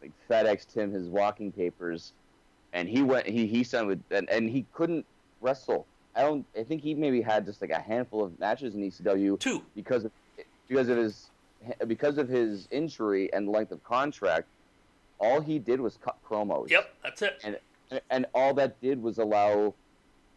like 0.00 0.12
FedExed 0.30 0.72
him 0.74 0.92
his 0.92 1.08
walking 1.08 1.50
papers 1.50 2.12
and 2.72 2.88
he 2.88 3.02
went 3.02 3.26
he 3.26 3.46
he 3.46 3.64
signed 3.64 3.88
with 3.88 4.02
and, 4.10 4.28
and 4.30 4.48
he 4.48 4.64
couldn't 4.72 5.04
wrestle. 5.40 5.86
I 6.14 6.22
don't 6.22 6.44
I 6.58 6.62
think 6.62 6.82
he 6.82 6.94
maybe 6.94 7.20
had 7.20 7.46
just 7.46 7.60
like 7.60 7.70
a 7.70 7.80
handful 7.80 8.22
of 8.22 8.38
matches 8.38 8.74
in 8.74 8.82
ECW 8.82 9.40
two 9.40 9.62
because 9.74 10.04
of 10.04 10.12
because 10.72 10.88
of 10.88 10.96
his 10.96 11.30
because 11.86 12.18
of 12.18 12.28
his 12.28 12.66
injury 12.70 13.32
and 13.32 13.48
length 13.48 13.72
of 13.72 13.82
contract. 13.84 14.48
All 15.20 15.40
he 15.40 15.58
did 15.60 15.80
was 15.80 15.98
cut 16.02 16.16
promos. 16.28 16.70
yep 16.70 16.94
that's 17.02 17.22
it 17.22 17.40
And, 17.44 18.00
and 18.10 18.26
all 18.34 18.54
that 18.54 18.80
did 18.80 19.00
was 19.00 19.18
allow. 19.18 19.74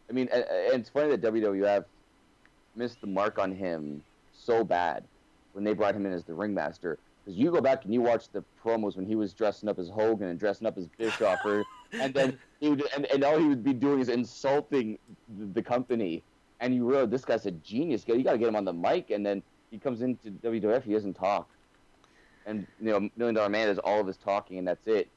I 0.09 0.13
mean, 0.13 0.29
and, 0.31 0.45
it's 0.49 0.89
funny 0.89 1.15
that 1.15 1.21
WWF 1.21 1.85
missed 2.75 3.01
the 3.01 3.07
mark 3.07 3.39
on 3.39 3.51
him 3.51 4.03
so 4.33 4.63
bad 4.63 5.03
when 5.53 5.63
they 5.63 5.73
brought 5.73 5.95
him 5.95 6.05
in 6.05 6.13
as 6.13 6.23
the 6.23 6.33
ringmaster. 6.33 6.99
Because 7.23 7.39
you 7.39 7.49
go 7.49 7.61
back 7.61 7.85
and 7.85 7.93
you 7.93 8.01
watch 8.01 8.29
the 8.29 8.43
promos 8.63 8.95
when 8.95 9.07
he 9.07 9.15
was 9.15 9.33
dressing 9.33 9.67
up 9.67 9.79
as 9.79 9.89
Hogan 9.89 10.27
and 10.27 10.37
dressing 10.39 10.67
up 10.67 10.77
as 10.77 10.87
Bischoff, 10.99 11.39
and 11.93 12.13
then 12.13 12.37
he 12.59 12.69
would, 12.69 12.83
and, 12.95 13.05
and 13.05 13.23
all 13.23 13.39
he 13.39 13.45
would 13.45 13.63
be 13.63 13.73
doing 13.73 13.99
is 13.99 14.09
insulting 14.09 14.99
the, 15.39 15.45
the 15.45 15.63
company. 15.63 16.21
And 16.59 16.75
you 16.75 16.87
realize 16.87 17.09
this 17.09 17.25
guy's 17.25 17.47
a 17.47 17.51
genius. 17.51 18.03
Guy, 18.03 18.13
you 18.13 18.23
got 18.23 18.33
to 18.33 18.37
get 18.37 18.47
him 18.47 18.55
on 18.55 18.65
the 18.65 18.73
mic, 18.73 19.09
and 19.09 19.25
then 19.25 19.41
he 19.75 19.79
comes 19.79 20.01
into 20.01 20.31
WWF, 20.31 20.83
he 20.83 20.93
doesn't 20.93 21.15
talk. 21.15 21.49
And 22.45 22.65
you 22.79 22.91
know, 22.91 23.09
Million 23.17 23.35
Dollar 23.35 23.49
Man 23.49 23.67
does 23.67 23.79
all 23.79 23.99
of 23.99 24.07
his 24.07 24.17
talking, 24.17 24.57
and 24.57 24.67
that's 24.67 24.87
it. 24.87 25.09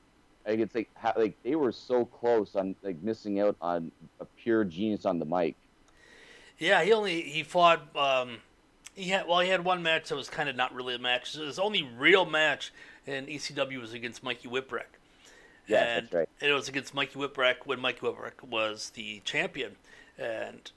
Like 0.47 0.59
it's 0.59 0.75
like 0.75 0.89
how, 0.95 1.13
like 1.17 1.37
they 1.43 1.55
were 1.55 1.73
so 1.73 2.05
close 2.05 2.57
on 2.57 2.75
like 2.83 3.01
missing 3.03 3.39
out 3.41 3.57
on 3.61 3.93
a 4.21 4.25
pure 4.25 4.65
genius 4.65 5.05
on 5.05 5.19
the 5.19 5.25
mic. 5.27 5.55
yeah 6.59 6.83
he 6.83 6.93
only 6.93 7.21
he 7.21 7.43
fought 7.43 7.95
um 7.97 8.39
he 8.95 9.11
had 9.11 9.29
well 9.29 9.41
he 9.41 9.49
had 9.51 9.63
one 9.65 9.83
match 9.83 10.09
that 10.09 10.17
was 10.17 10.29
kind 10.31 10.49
of 10.49 10.57
not 10.57 10.75
really 10.75 10.95
a 10.95 10.99
match 10.99 11.35
his 11.35 11.59
only 11.59 11.83
real 11.99 12.25
match 12.25 12.73
in 13.07 13.27
ECW 13.27 13.79
was 13.81 13.93
against 13.93 14.23
Mikey 14.25 14.49
Whipwreck 14.49 14.97
Yeah, 15.67 15.83
and 15.83 16.05
that's 16.07 16.15
right. 16.15 16.29
And 16.41 16.51
it 16.51 16.55
was 16.55 16.69
against 16.69 16.95
Mikey 16.95 17.19
Whipwreck 17.19 17.67
when 17.67 17.79
Mikey 17.79 18.01
Whipwreck 18.01 18.43
was 18.43 18.91
the 18.91 19.21
champion, 19.25 19.77
and 20.17 20.71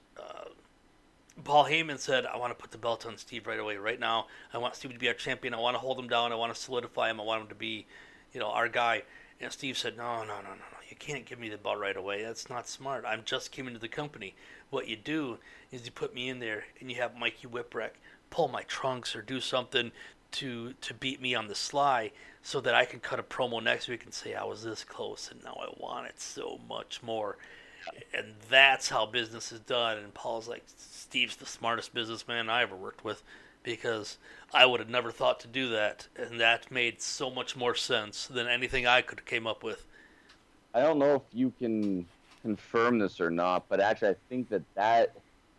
Paul 1.44 1.64
Heyman 1.64 1.98
said, 1.98 2.26
"I 2.26 2.36
want 2.36 2.56
to 2.56 2.60
put 2.60 2.70
the 2.70 2.78
belt 2.78 3.06
on 3.06 3.16
Steve 3.16 3.46
right 3.46 3.58
away, 3.58 3.76
right 3.76 3.98
now. 3.98 4.26
I 4.52 4.58
want 4.58 4.76
Steve 4.76 4.92
to 4.92 4.98
be 4.98 5.08
our 5.08 5.14
champion. 5.14 5.54
I 5.54 5.58
want 5.58 5.74
to 5.74 5.78
hold 5.78 5.98
him 5.98 6.08
down. 6.08 6.32
I 6.32 6.36
want 6.36 6.54
to 6.54 6.60
solidify 6.60 7.10
him. 7.10 7.20
I 7.20 7.24
want 7.24 7.42
him 7.42 7.48
to 7.48 7.54
be, 7.54 7.86
you 8.32 8.40
know, 8.40 8.48
our 8.48 8.68
guy." 8.68 9.02
And 9.40 9.50
Steve 9.50 9.76
said, 9.78 9.96
"No, 9.96 10.18
no, 10.18 10.36
no, 10.36 10.42
no, 10.42 10.54
no. 10.54 10.78
You 10.88 10.96
can't 10.96 11.24
give 11.24 11.38
me 11.38 11.48
the 11.48 11.56
belt 11.58 11.78
right 11.78 11.96
away. 11.96 12.22
That's 12.22 12.50
not 12.50 12.68
smart. 12.68 13.04
I'm 13.06 13.24
just 13.24 13.50
came 13.50 13.66
into 13.66 13.80
the 13.80 13.88
company. 13.88 14.34
What 14.70 14.88
you 14.88 14.96
do 14.96 15.38
is 15.70 15.84
you 15.84 15.90
put 15.90 16.14
me 16.14 16.28
in 16.28 16.38
there, 16.38 16.64
and 16.80 16.90
you 16.90 16.96
have 16.96 17.16
Mikey 17.16 17.48
Whipwreck 17.48 17.92
pull 18.30 18.48
my 18.48 18.62
trunks 18.62 19.16
or 19.16 19.22
do 19.22 19.40
something." 19.40 19.92
To, 20.36 20.72
to 20.72 20.94
beat 20.94 21.20
me 21.20 21.34
on 21.34 21.48
the 21.48 21.54
sly 21.54 22.10
so 22.42 22.58
that 22.62 22.74
I 22.74 22.86
can 22.86 23.00
cut 23.00 23.20
a 23.20 23.22
promo 23.22 23.62
next 23.62 23.86
week 23.86 24.04
and 24.04 24.14
say 24.14 24.34
I 24.34 24.44
was 24.44 24.64
this 24.64 24.82
close 24.82 25.30
and 25.30 25.44
now 25.44 25.60
I 25.60 25.68
want 25.78 26.06
it 26.06 26.18
so 26.22 26.58
much 26.66 27.02
more. 27.02 27.36
And 28.14 28.34
that's 28.48 28.88
how 28.88 29.06
business 29.06 29.52
is 29.52 29.60
done. 29.60 29.98
And 29.98 30.12
Paul's 30.14 30.48
like, 30.48 30.64
Steve's 30.76 31.36
the 31.36 31.46
smartest 31.46 31.94
businessman 31.94 32.48
I 32.48 32.62
ever 32.62 32.76
worked 32.76 33.04
with 33.04 33.22
because 33.62 34.18
I 34.52 34.66
would 34.66 34.80
have 34.80 34.88
never 34.88 35.10
thought 35.12 35.40
to 35.40 35.48
do 35.48 35.68
that. 35.70 36.08
And 36.16 36.40
that 36.40 36.70
made 36.70 37.00
so 37.00 37.30
much 37.30 37.56
more 37.56 37.74
sense 37.74 38.26
than 38.26 38.46
anything 38.46 38.86
I 38.86 39.02
could 39.02 39.20
have 39.20 39.26
came 39.26 39.46
up 39.46 39.62
with. 39.62 39.86
I 40.74 40.80
don't 40.80 40.98
know 40.98 41.16
if 41.16 41.22
you 41.32 41.52
can 41.58 42.06
confirm 42.42 42.98
this 42.98 43.20
or 43.20 43.30
not, 43.30 43.68
but 43.68 43.80
actually, 43.80 44.10
I 44.10 44.16
think 44.28 44.48
that 44.48 44.62
that 44.74 45.14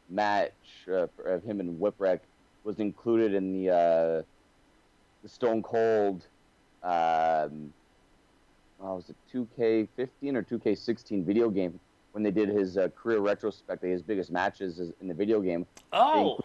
match 0.10 0.52
uh, 0.88 1.08
of 1.26 1.44
him 1.44 1.60
and 1.60 1.80
Whipwreck 1.80 2.20
was 2.64 2.80
included 2.80 3.34
in 3.34 3.54
the 3.54 3.70
uh, 3.70 4.24
the 5.22 5.30
Stone 5.30 5.64
Cold. 5.64 6.26
Um, 6.84 7.72
was 8.80 9.10
it 9.10 9.16
2K15 9.34 10.36
or 10.36 10.44
2K16 10.44 11.24
video 11.24 11.50
game 11.50 11.80
when 12.14 12.24
they 12.24 12.32
did 12.32 12.48
his 12.48 12.78
uh, 12.78 12.88
career 12.90 13.20
retrospect, 13.20 13.84
his 13.84 14.02
biggest 14.02 14.32
matches 14.32 14.80
in 15.02 15.08
the 15.08 15.14
video 15.14 15.42
game. 15.42 15.66
Oh, 15.92 16.40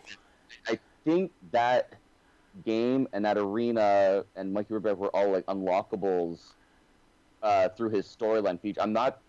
I 0.66 0.78
think 1.04 1.30
that 1.52 1.92
game 2.64 3.06
and 3.12 3.24
that 3.24 3.36
arena 3.38 4.24
and 4.34 4.52
Mikey 4.52 4.74
Whipwreck 4.74 4.96
were 4.96 5.14
all 5.14 5.30
like 5.30 5.46
unlockables 5.46 6.54
uh, 7.42 7.68
through 7.68 7.90
his 7.90 8.06
storyline 8.06 8.60
feature. 8.60 8.80
I'm 8.80 8.94
not, 8.94 9.20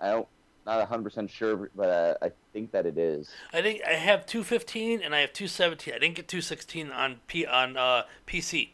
I 0.00 0.10
don't, 0.10 0.28
not 0.64 0.78
100 0.78 1.02
percent 1.04 1.30
sure, 1.30 1.70
but 1.76 1.90
uh, 1.90 2.14
I 2.22 2.32
think 2.54 2.72
that 2.72 2.86
it 2.86 2.96
is. 2.96 3.30
I 3.52 3.60
think 3.60 3.82
I 3.86 3.92
have 3.92 4.24
215 4.24 5.02
and 5.02 5.14
I 5.14 5.20
have 5.20 5.34
217. 5.34 5.92
I 5.92 5.98
didn't 5.98 6.16
get 6.16 6.28
216 6.28 6.90
on 6.90 7.20
P 7.26 7.44
on 7.44 7.76
uh, 7.76 8.04
PC. 8.26 8.70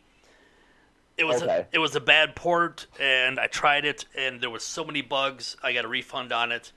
It 1.19 1.25
was 1.25 1.43
Okay. 1.43 1.67
a, 1.73 1.75
it 1.75 1.79
was 1.81 1.97
a 1.97 2.01
bad 2.01 2.35
port, 2.37 2.87
and 2.99 3.39
I 3.39 3.47
tried 3.49 3.85
it, 3.85 4.07
and 4.17 4.41
there 4.41 4.49
was 4.49 4.63
so 4.63 4.85
many 4.85 5.03
bugs. 5.03 5.57
I 5.63 5.73
got 5.75 5.85
a 5.85 5.89
refund 5.89 6.33
on 6.33 6.51
it. 6.53 6.73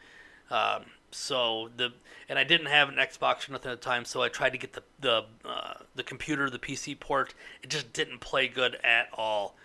Um, 0.49 0.83
so 1.11 1.69
the 1.77 1.93
and 2.29 2.39
I 2.39 2.43
didn't 2.43 2.67
have 2.67 2.89
an 2.89 2.95
Xbox 2.95 3.47
or 3.47 3.51
nothing 3.53 3.71
at 3.71 3.81
the 3.81 3.85
time, 3.85 4.05
so 4.05 4.21
I 4.21 4.29
tried 4.29 4.51
to 4.51 4.57
get 4.57 4.73
the 4.73 4.83
the 4.99 5.25
uh, 5.45 5.73
the 5.95 6.03
computer, 6.03 6.49
the 6.49 6.59
PC 6.59 6.99
port. 6.99 7.33
It 7.61 7.69
just 7.69 7.93
didn't 7.93 8.19
play 8.19 8.47
good 8.47 8.77
at 8.83 9.09
all. 9.13 9.55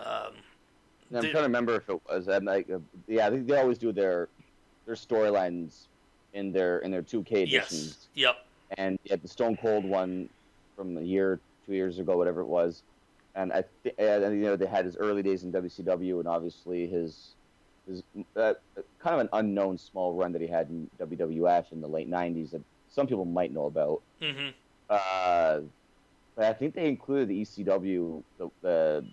Um, 0.00 0.32
I'm 1.14 1.22
Did- 1.22 1.30
trying 1.30 1.34
to 1.34 1.40
remember 1.42 1.76
if 1.76 1.88
it 1.88 2.00
was. 2.08 2.28
I'm 2.28 2.44
like, 2.44 2.70
uh, 2.70 2.78
yeah, 3.06 3.28
think 3.30 3.46
they 3.46 3.58
always 3.58 3.78
do 3.78 3.92
their 3.92 4.28
their 4.86 4.94
storylines 4.94 5.86
in 6.34 6.52
their 6.52 6.78
in 6.80 6.90
their 6.90 7.02
2K 7.02 7.32
editions. 7.44 7.50
yes. 7.52 8.08
Yep. 8.14 8.46
and 8.78 8.98
yeah, 9.04 9.16
the 9.16 9.28
Stone 9.28 9.56
Cold 9.56 9.84
one 9.84 10.28
from 10.76 10.96
a 10.98 11.02
year, 11.02 11.40
two 11.66 11.72
years 11.72 11.98
ago, 11.98 12.16
whatever 12.16 12.40
it 12.42 12.46
was. 12.46 12.82
And 13.34 13.52
I 13.52 13.64
think, 13.82 13.94
and 13.98 14.22
you 14.38 14.44
know, 14.44 14.56
they 14.56 14.66
had 14.66 14.84
his 14.84 14.96
early 14.96 15.22
days 15.22 15.44
in 15.44 15.52
WCW, 15.52 16.18
and 16.18 16.28
obviously 16.28 16.86
his 16.86 17.34
his 17.88 18.02
uh, 18.36 18.54
kind 19.00 19.14
of 19.16 19.20
an 19.20 19.28
unknown 19.32 19.78
small 19.78 20.14
run 20.14 20.32
that 20.32 20.42
he 20.42 20.48
had 20.48 20.68
in 20.68 20.88
WWF 20.98 21.72
in 21.72 21.80
the 21.80 21.88
late 21.88 22.08
'90s 22.08 22.52
that 22.52 22.62
some 22.88 23.06
people 23.06 23.24
might 23.24 23.52
know 23.52 23.66
about. 23.66 24.02
hmm 24.20 24.48
Uh, 24.88 25.60
but 26.36 26.46
I 26.46 26.52
think 26.52 26.74
they 26.74 26.88
included 26.88 27.28
the 27.28 27.40
ECW, 27.40 28.22
the, 28.38 28.48
the 28.62 29.06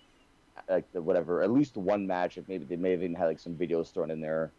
like 0.68 0.90
the 0.92 1.02
whatever, 1.02 1.42
at 1.42 1.50
least 1.50 1.76
one 1.76 2.06
match. 2.06 2.38
If 2.38 2.48
maybe 2.48 2.64
they 2.64 2.76
may 2.76 2.92
have 2.92 3.02
even 3.02 3.14
had 3.14 3.26
like 3.26 3.40
some 3.40 3.54
videos 3.54 3.92
thrown 3.92 4.10
in 4.10 4.20
there. 4.20 4.52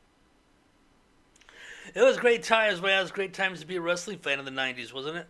It 1.95 2.01
was 2.01 2.17
great 2.17 2.43
times, 2.43 2.81
man. 2.81 2.99
It 2.99 3.01
was 3.03 3.11
great 3.11 3.33
times 3.33 3.61
to 3.61 3.65
be 3.65 3.77
a 3.77 3.81
wrestling 3.81 4.19
fan 4.19 4.39
in 4.39 4.45
the 4.45 4.51
'90s, 4.51 4.93
wasn't 4.93 5.17
it? 5.17 5.27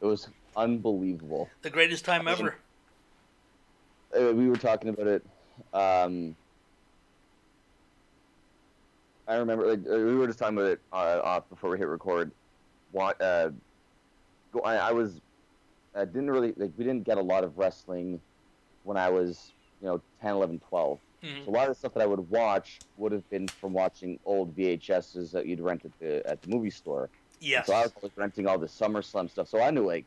It 0.00 0.06
was 0.06 0.28
unbelievable. 0.56 1.48
The 1.62 1.70
greatest 1.70 2.04
time 2.04 2.26
I 2.28 2.36
mean, 2.36 2.46
ever. 2.46 2.56
uh, 4.18 4.32
we 4.34 4.48
were 4.48 4.56
talking 4.56 4.90
about 4.90 5.06
it. 5.06 5.26
Um, 5.72 6.36
I 9.32 9.36
remember 9.36 9.66
like 9.66 9.80
uh, 9.88 9.96
we 9.96 10.14
were 10.14 10.26
just 10.26 10.38
talking 10.38 10.58
about 10.58 10.70
it 10.70 10.80
uh, 10.92 11.20
off 11.24 11.48
before 11.48 11.70
we 11.70 11.78
hit 11.78 11.88
record. 11.88 12.30
What 12.90 13.20
uh, 13.20 13.50
I, 14.64 14.76
I 14.76 14.92
was 14.92 15.20
I 15.94 16.04
didn't 16.04 16.30
really 16.30 16.52
like 16.56 16.72
we 16.76 16.84
didn't 16.84 17.04
get 17.04 17.16
a 17.16 17.22
lot 17.22 17.42
of 17.42 17.56
wrestling 17.56 18.20
when 18.84 18.96
I 18.96 19.08
was 19.08 19.52
you 19.80 19.88
know 19.88 20.00
10, 20.20 20.32
11, 20.32 20.60
12. 20.68 20.98
Mhm. 21.22 21.44
So 21.44 21.50
a 21.50 21.52
lot 21.52 21.62
of 21.62 21.68
the 21.70 21.74
stuff 21.78 21.94
that 21.94 22.02
I 22.02 22.06
would 22.06 22.28
watch 22.30 22.80
would 22.98 23.12
have 23.12 23.28
been 23.30 23.48
from 23.48 23.72
watching 23.72 24.18
old 24.26 24.54
VHSs 24.56 25.30
that 25.32 25.46
you'd 25.46 25.60
rent 25.60 25.84
at 25.84 25.98
the 25.98 26.26
at 26.28 26.42
the 26.42 26.48
movie 26.48 26.70
store. 26.70 27.08
Yes. 27.40 27.66
So 27.66 27.72
I 27.72 27.82
was 27.82 27.92
always 27.96 28.12
renting 28.16 28.46
all 28.46 28.58
the 28.58 28.66
SummerSlam 28.66 29.30
stuff. 29.30 29.48
So 29.48 29.60
I 29.60 29.70
knew 29.70 29.86
like, 29.86 30.04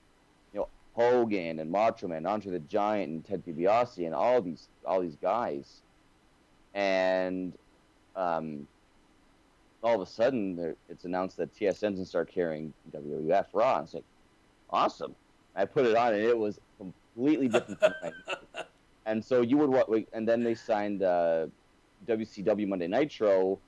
you 0.53 0.59
know, 0.59 0.67
Hogan 0.93 1.59
and 1.59 1.71
Macho 1.71 2.07
Man, 2.07 2.25
Andre 2.25 2.51
the 2.51 2.59
Giant, 2.59 3.09
and 3.11 3.25
Ted 3.25 3.43
DiBiase, 3.45 4.05
and 4.05 4.13
all 4.13 4.41
these 4.41 4.67
all 4.85 5.01
these 5.01 5.17
guys. 5.21 5.81
And 6.73 7.53
um, 8.15 8.67
all 9.85 10.01
of 10.01 10.01
a 10.01 10.11
sudden, 10.11 10.75
it's 10.89 11.05
announced 11.05 11.37
that 11.37 11.55
TSN's 11.55 11.81
gonna 11.81 12.05
start 12.05 12.29
carrying 12.29 12.73
WWF 12.91 13.45
Raw. 13.53 13.77
And 13.77 13.85
it's 13.85 13.93
like, 13.93 14.03
awesome. 14.71 15.15
I 15.55 15.65
put 15.65 15.85
it 15.85 15.95
on, 15.95 16.13
and 16.13 16.23
it 16.23 16.37
was 16.37 16.59
completely 16.79 17.47
different. 17.47 17.93
and 19.05 19.23
so 19.23 19.41
you 19.41 19.57
would 19.57 19.69
what? 19.69 19.87
And 20.11 20.27
then 20.27 20.43
they 20.43 20.55
signed 20.55 21.03
uh, 21.03 21.45
WCW 22.07 22.67
Monday 22.67 22.87
Nitro 22.87 23.59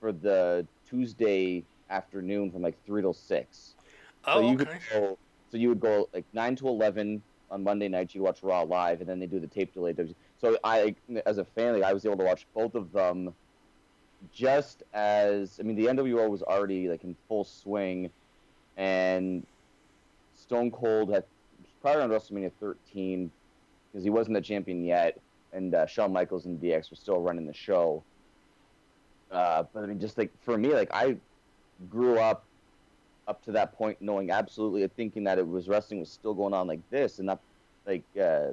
for 0.00 0.12
the 0.12 0.66
Tuesday 0.88 1.62
afternoon 1.90 2.50
from 2.50 2.62
like 2.62 2.82
three 2.86 3.02
till 3.02 3.12
six. 3.12 3.74
oh, 4.24 4.40
so 4.40 4.48
you 4.48 4.54
okay. 4.54 4.64
could 4.64 4.78
go. 4.90 5.18
So 5.50 5.58
you 5.58 5.68
would 5.68 5.80
go 5.80 6.08
like 6.14 6.24
nine 6.32 6.56
to 6.56 6.68
eleven 6.68 7.22
on 7.50 7.62
Monday 7.62 7.88
night. 7.88 8.14
You'd 8.14 8.22
watch 8.22 8.42
Raw 8.42 8.62
live, 8.62 9.00
and 9.00 9.08
then 9.08 9.20
they 9.20 9.26
do 9.26 9.40
the 9.40 9.46
tape 9.46 9.74
delay. 9.74 9.94
So 10.40 10.56
I, 10.64 10.94
as 11.26 11.36
a 11.36 11.44
fan, 11.44 11.74
like, 11.74 11.84
I 11.84 11.92
was 11.92 12.06
able 12.06 12.16
to 12.16 12.24
watch 12.24 12.46
both 12.54 12.74
of 12.74 12.92
them. 12.92 13.34
Just 14.32 14.82
as 14.92 15.58
I 15.60 15.62
mean, 15.62 15.76
the 15.76 15.86
NWO 15.86 16.28
was 16.28 16.42
already 16.42 16.88
like 16.88 17.04
in 17.04 17.16
full 17.28 17.44
swing, 17.44 18.10
and 18.76 19.46
Stone 20.34 20.70
Cold 20.70 21.10
had 21.10 21.24
probably 21.80 22.00
around 22.00 22.10
WrestleMania 22.10 22.52
13 22.60 23.30
because 23.92 24.04
he 24.04 24.10
wasn't 24.10 24.34
the 24.34 24.40
champion 24.40 24.84
yet, 24.84 25.18
and 25.52 25.74
uh, 25.74 25.86
Shawn 25.86 26.12
Michaels 26.12 26.46
and 26.46 26.60
DX 26.60 26.90
were 26.90 26.96
still 26.96 27.20
running 27.20 27.46
the 27.46 27.54
show. 27.54 28.02
Uh, 29.30 29.64
but 29.72 29.84
I 29.84 29.86
mean, 29.86 30.00
just 30.00 30.18
like 30.18 30.30
for 30.42 30.56
me, 30.56 30.72
like 30.74 30.90
I 30.92 31.16
grew 31.90 32.18
up 32.18 32.44
up 33.28 33.42
to 33.44 33.52
that 33.52 33.72
point 33.76 34.00
knowing 34.00 34.30
absolutely 34.30 34.86
thinking 34.88 35.24
that 35.24 35.38
it 35.38 35.46
was 35.46 35.68
wrestling 35.68 36.00
was 36.00 36.10
still 36.10 36.34
going 36.34 36.54
on 36.54 36.66
like 36.66 36.80
this 36.90 37.18
and 37.18 37.26
not 37.26 37.40
like 37.86 38.04
uh, 38.16 38.50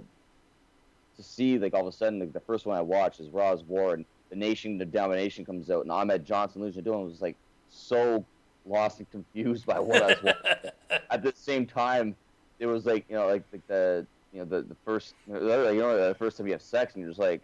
to 1.16 1.24
see 1.24 1.60
like 1.60 1.74
all 1.74 1.82
of 1.82 1.88
a 1.88 1.96
sudden 1.96 2.20
like, 2.20 2.34
the 2.34 2.40
first 2.40 2.66
one 2.66 2.78
I 2.78 2.82
watched 2.82 3.20
is 3.20 3.30
Raw's 3.30 3.64
War 3.64 3.94
and 3.94 4.06
the 4.34 4.40
Nation 4.40 4.80
the 4.80 4.86
Domination 4.86 5.46
comes 5.46 5.70
out 5.70 5.84
and 5.84 5.92
Ahmed 5.92 6.26
Johnson 6.26 6.62
losing 6.62 6.84
to 6.84 6.94
him 6.94 7.04
was 7.04 7.22
like 7.22 7.36
so 7.70 8.26
lost 8.66 8.98
and 8.98 9.10
confused 9.12 9.66
by 9.66 9.80
what 9.80 10.02
I 10.02 10.08
was 10.08 10.24
watching. 10.24 10.72
At 11.12 11.22
the 11.22 11.34
same 11.36 11.68
time, 11.68 12.16
it 12.60 12.66
was 12.66 12.86
like 12.86 13.06
you 13.10 13.16
know 13.16 13.28
like, 13.28 13.44
like 13.52 13.66
the 13.68 14.08
you 14.34 14.40
know 14.40 14.46
the 14.46 14.64
the 14.64 14.76
first 14.84 15.14
you 15.28 15.34
know 15.36 16.08
the 16.08 16.16
first 16.18 16.38
time 16.38 16.48
you 16.48 16.54
have 16.54 16.64
sex 16.64 16.96
and 16.96 17.02
you're 17.02 17.12
just 17.12 17.20
like 17.20 17.42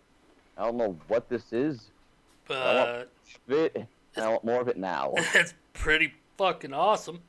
I 0.58 0.64
don't 0.64 0.78
know 0.78 0.98
what 1.08 1.30
this 1.30 1.54
is. 1.54 1.92
but 2.48 3.12
It 3.48 3.76
and 4.16 4.26
I 4.26 4.30
want 4.30 4.44
more 4.44 4.60
of 4.60 4.68
it 4.68 4.78
now. 4.78 5.14
it's 5.36 5.54
pretty 5.74 6.14
fucking 6.38 6.74
awesome. 6.74 7.22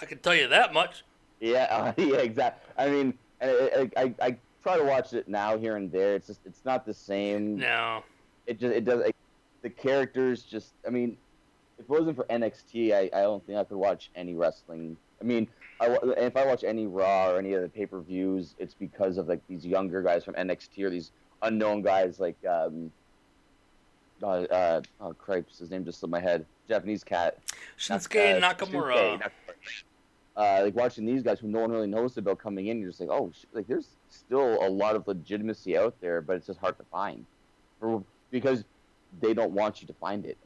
I 0.00 0.06
can 0.06 0.18
tell 0.20 0.34
you 0.34 0.48
that 0.48 0.72
much. 0.72 1.04
Yeah, 1.40 1.66
uh, 1.70 1.92
yeah, 2.02 2.16
exactly. 2.16 2.72
I 2.78 2.88
mean, 2.88 3.14
I, 3.42 3.90
I, 3.96 4.14
I 4.22 4.36
try 4.62 4.78
to 4.78 4.84
watch 4.84 5.12
it 5.12 5.28
now 5.28 5.58
here 5.58 5.76
and 5.76 5.92
there. 5.92 6.14
It's 6.14 6.28
just 6.28 6.40
it's 6.46 6.64
not 6.64 6.86
the 6.86 6.94
same. 6.94 7.58
No. 7.58 8.02
It 8.50 8.58
just 8.58 8.74
it 8.74 8.84
does. 8.84 9.00
It, 9.06 9.14
the 9.62 9.70
characters 9.70 10.42
just. 10.42 10.72
I 10.84 10.90
mean, 10.90 11.16
if 11.78 11.84
it 11.84 11.88
wasn't 11.88 12.16
for 12.16 12.24
NXT, 12.24 12.92
I, 12.92 13.08
I 13.16 13.22
don't 13.22 13.46
think 13.46 13.56
I 13.58 13.62
could 13.62 13.76
watch 13.76 14.10
any 14.16 14.34
wrestling. 14.34 14.96
I 15.20 15.24
mean, 15.24 15.46
I, 15.80 15.96
if 16.16 16.36
I 16.36 16.44
watch 16.44 16.64
any 16.64 16.88
Raw 16.88 17.30
or 17.30 17.38
any 17.38 17.52
of 17.52 17.62
the 17.62 17.68
pay 17.68 17.86
per 17.86 18.00
views, 18.00 18.56
it's 18.58 18.74
because 18.74 19.18
of 19.18 19.28
like 19.28 19.40
these 19.46 19.64
younger 19.64 20.02
guys 20.02 20.24
from 20.24 20.34
NXT 20.34 20.82
or 20.82 20.90
these 20.90 21.12
unknown 21.42 21.82
guys 21.82 22.18
like 22.18 22.36
um. 22.44 22.90
Uh, 24.20 24.26
uh, 24.26 24.82
oh 25.00 25.14
cripes! 25.14 25.60
His 25.60 25.70
name 25.70 25.84
just 25.84 26.00
slipped 26.00 26.10
my 26.10 26.20
head. 26.20 26.44
Japanese 26.68 27.04
cat. 27.04 27.38
Shinsuke 27.78 28.42
Uh, 28.42 28.52
Nakamura. 28.52 29.20
Shinsuke. 29.20 29.82
Uh, 30.36 30.60
like 30.64 30.74
watching 30.74 31.06
these 31.06 31.22
guys 31.22 31.38
who 31.38 31.46
no 31.46 31.60
one 31.60 31.70
really 31.70 31.86
knows 31.86 32.16
about 32.16 32.38
coming 32.38 32.66
in, 32.66 32.80
you're 32.80 32.90
just 32.90 33.00
like, 33.00 33.10
oh, 33.10 33.30
sh- 33.32 33.44
like 33.52 33.66
there's 33.68 33.88
still 34.08 34.58
a 34.64 34.68
lot 34.68 34.96
of 34.96 35.06
legitimacy 35.06 35.76
out 35.78 35.94
there, 36.00 36.20
but 36.20 36.36
it's 36.36 36.46
just 36.46 36.58
hard 36.58 36.76
to 36.78 36.84
find, 36.84 37.24
For, 37.78 38.02
because 38.30 38.64
they 39.20 39.34
don't 39.34 39.52
want 39.52 39.80
you 39.80 39.86
to 39.86 39.94
find 39.94 40.24
it. 40.24 40.38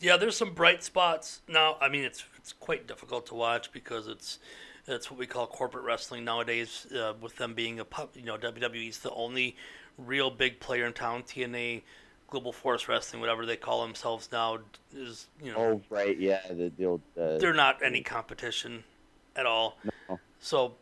Yeah, 0.00 0.16
there's 0.16 0.36
some 0.36 0.52
bright 0.52 0.82
spots. 0.82 1.42
Now, 1.48 1.76
I 1.80 1.88
mean, 1.88 2.04
it's 2.04 2.24
it's 2.36 2.52
quite 2.52 2.86
difficult 2.86 3.26
to 3.26 3.34
watch 3.34 3.72
because 3.72 4.06
it's 4.06 4.38
it's 4.86 5.10
what 5.10 5.18
we 5.18 5.26
call 5.26 5.46
corporate 5.46 5.84
wrestling 5.84 6.24
nowadays. 6.24 6.86
Uh, 6.92 7.14
with 7.20 7.36
them 7.36 7.54
being 7.54 7.80
a 7.80 7.84
pub, 7.84 8.10
you 8.14 8.24
know, 8.24 8.36
WWE's 8.36 8.98
the 8.98 9.12
only 9.12 9.56
real 9.96 10.30
big 10.30 10.60
player 10.60 10.86
in 10.86 10.92
town. 10.92 11.22
TNA, 11.22 11.82
Global 12.28 12.52
Force 12.52 12.88
Wrestling, 12.88 13.20
whatever 13.20 13.46
they 13.46 13.56
call 13.56 13.82
themselves 13.82 14.28
now, 14.32 14.58
is 14.94 15.28
you 15.42 15.52
know 15.52 15.58
Oh, 15.58 15.82
right, 15.88 16.18
yeah, 16.18 16.40
the, 16.50 16.70
the 16.76 16.84
old. 16.84 17.00
Uh, 17.18 17.38
they're 17.38 17.54
not 17.54 17.82
any 17.82 18.02
competition 18.02 18.84
at 19.36 19.46
all. 19.46 19.78
No. 20.08 20.18
So 20.40 20.74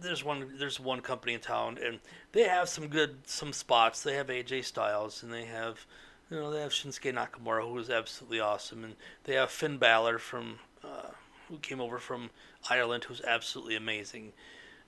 there's 0.00 0.22
one 0.24 0.54
there's 0.58 0.78
one 0.80 1.00
company 1.00 1.34
in 1.34 1.40
town, 1.40 1.78
and 1.84 2.00
they 2.32 2.44
have 2.44 2.68
some 2.68 2.88
good 2.88 3.18
some 3.26 3.52
spots. 3.52 4.02
They 4.02 4.14
have 4.14 4.28
AJ 4.28 4.64
Styles, 4.64 5.22
and 5.22 5.32
they 5.32 5.44
have 5.44 5.86
you 6.30 6.38
know 6.38 6.50
they 6.50 6.60
have 6.60 6.72
Shinsuke 6.72 7.12
Nakamura, 7.14 7.68
who 7.68 7.78
is 7.78 7.90
absolutely 7.90 8.40
awesome, 8.40 8.84
and 8.84 8.94
they 9.24 9.34
have 9.34 9.50
Finn 9.50 9.78
Balor 9.78 10.18
from 10.18 10.58
uh, 10.84 11.10
who 11.48 11.58
came 11.58 11.80
over 11.80 11.98
from 11.98 12.30
Ireland, 12.70 13.04
who's 13.04 13.20
absolutely 13.22 13.76
amazing. 13.76 14.32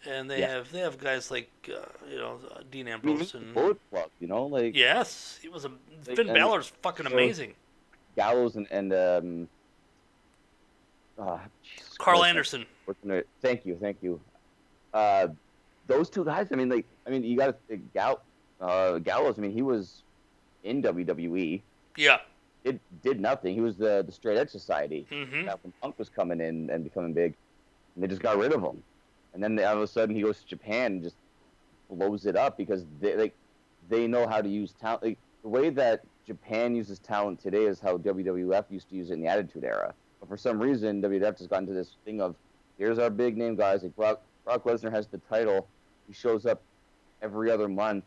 And 0.07 0.30
they 0.30 0.41
Yeah. 0.41 0.49
have 0.57 0.70
they 0.72 0.80
have 0.80 0.99
guys 0.99 1.30
like 1.30 1.51
uh, 1.68 1.87
you 2.11 2.18
know 2.18 2.39
uh, 2.55 2.61
Dean 2.70 2.89
Ambrose 2.89 3.35
and 3.35 3.55
Club, 3.55 3.78
you 4.20 4.26
know, 4.26 4.47
like 4.47 4.74
yes, 4.76 5.39
he 5.41 5.49
was 5.49 5.64
a 5.64 5.70
Like, 6.07 6.16
Finn 6.16 6.26
Balor's 6.26 6.68
fucking 6.82 7.07
so- 7.07 7.12
amazing. 7.12 7.55
Gallows 8.16 8.57
and 8.57 8.66
and 8.70 8.93
um. 8.93 9.49
Uh, 11.16 11.39
Karl 11.99 12.18
Christ, 12.18 12.28
Anderson, 12.28 12.66
what's 12.87 13.01
the 13.03 13.09
name? 13.09 13.22
Thank 13.41 13.64
you, 13.64 13.76
thank 13.80 13.99
you. 14.03 14.20
Uh, 14.95 15.28
those 15.86 16.09
two 16.09 16.24
guys. 16.24 16.49
I 16.53 16.55
mean, 16.57 16.70
like, 16.70 16.86
I 17.07 17.11
mean, 17.11 17.22
you 17.24 17.36
got 17.36 17.57
to 17.68 17.76
Gal, 17.76 18.22
uh, 18.61 18.99
Gallows. 18.99 19.38
I 19.38 19.42
mean, 19.42 19.51
he 19.53 19.61
was 19.62 20.03
in 20.62 20.80
WWE. 20.82 21.61
yeah, 21.99 22.18
It 22.64 22.80
did 23.03 23.20
nothing. 23.20 23.55
He 23.55 23.61
was 23.61 23.76
the 23.76 24.03
the 24.07 24.12
Straight 24.12 24.38
Edge 24.38 24.51
Society. 24.51 25.07
hmm 25.11 25.45
Back 25.47 25.59
when 25.62 25.72
Punk 25.82 25.99
was 25.99 26.09
coming 26.09 26.40
in 26.40 26.70
and 26.70 26.82
becoming 26.84 27.12
big, 27.12 27.34
and 27.95 28.03
they 28.03 28.09
just 28.09 28.22
got 28.22 28.38
rid 28.38 28.53
of 28.53 28.62
him. 28.62 28.82
And 29.34 29.42
then 29.42 29.59
all 29.59 29.76
of 29.76 29.82
a 29.82 29.86
sudden 29.86 30.14
he 30.14 30.22
goes 30.22 30.40
to 30.40 30.47
Japan 30.47 30.92
and 30.92 31.03
just 31.03 31.16
blows 31.90 32.24
it 32.24 32.36
up 32.36 32.57
because 32.57 32.84
they 33.01 33.16
like 33.16 33.34
they 33.90 34.07
know 34.07 34.26
how 34.26 34.40
to 34.40 34.49
use 34.49 34.72
talent. 34.80 35.03
Like, 35.03 35.18
the 35.42 35.49
way 35.49 35.68
that 35.70 36.01
Japan 36.26 36.74
uses 36.74 36.99
talent 37.01 37.38
today 37.42 37.64
is 37.66 37.80
how 37.80 37.99
WWF 37.99 38.64
used 38.70 38.88
to 38.88 38.95
use 38.97 39.11
it 39.11 39.14
in 39.14 39.20
the 39.20 39.26
Attitude 39.26 39.64
Era. 39.64 39.92
But 40.20 40.28
for 40.30 40.38
some 40.38 40.59
reason, 40.59 41.03
WWF 41.03 41.36
has 41.38 41.47
gotten 41.49 41.66
to 41.66 41.74
this 41.74 41.97
thing 42.07 42.22
of 42.22 42.34
here's 42.78 42.99
our 42.99 43.11
big 43.11 43.36
name 43.36 43.57
guys. 43.57 43.82
Like 43.82 43.95
Brock, 43.95 44.22
Brock 44.45 44.64
Lesnar 44.64 44.92
has 44.92 45.07
the 45.07 45.18
title. 45.18 45.66
He 46.07 46.12
shows 46.12 46.47
up 46.47 46.62
every 47.22 47.51
other 47.51 47.68
month. 47.68 48.05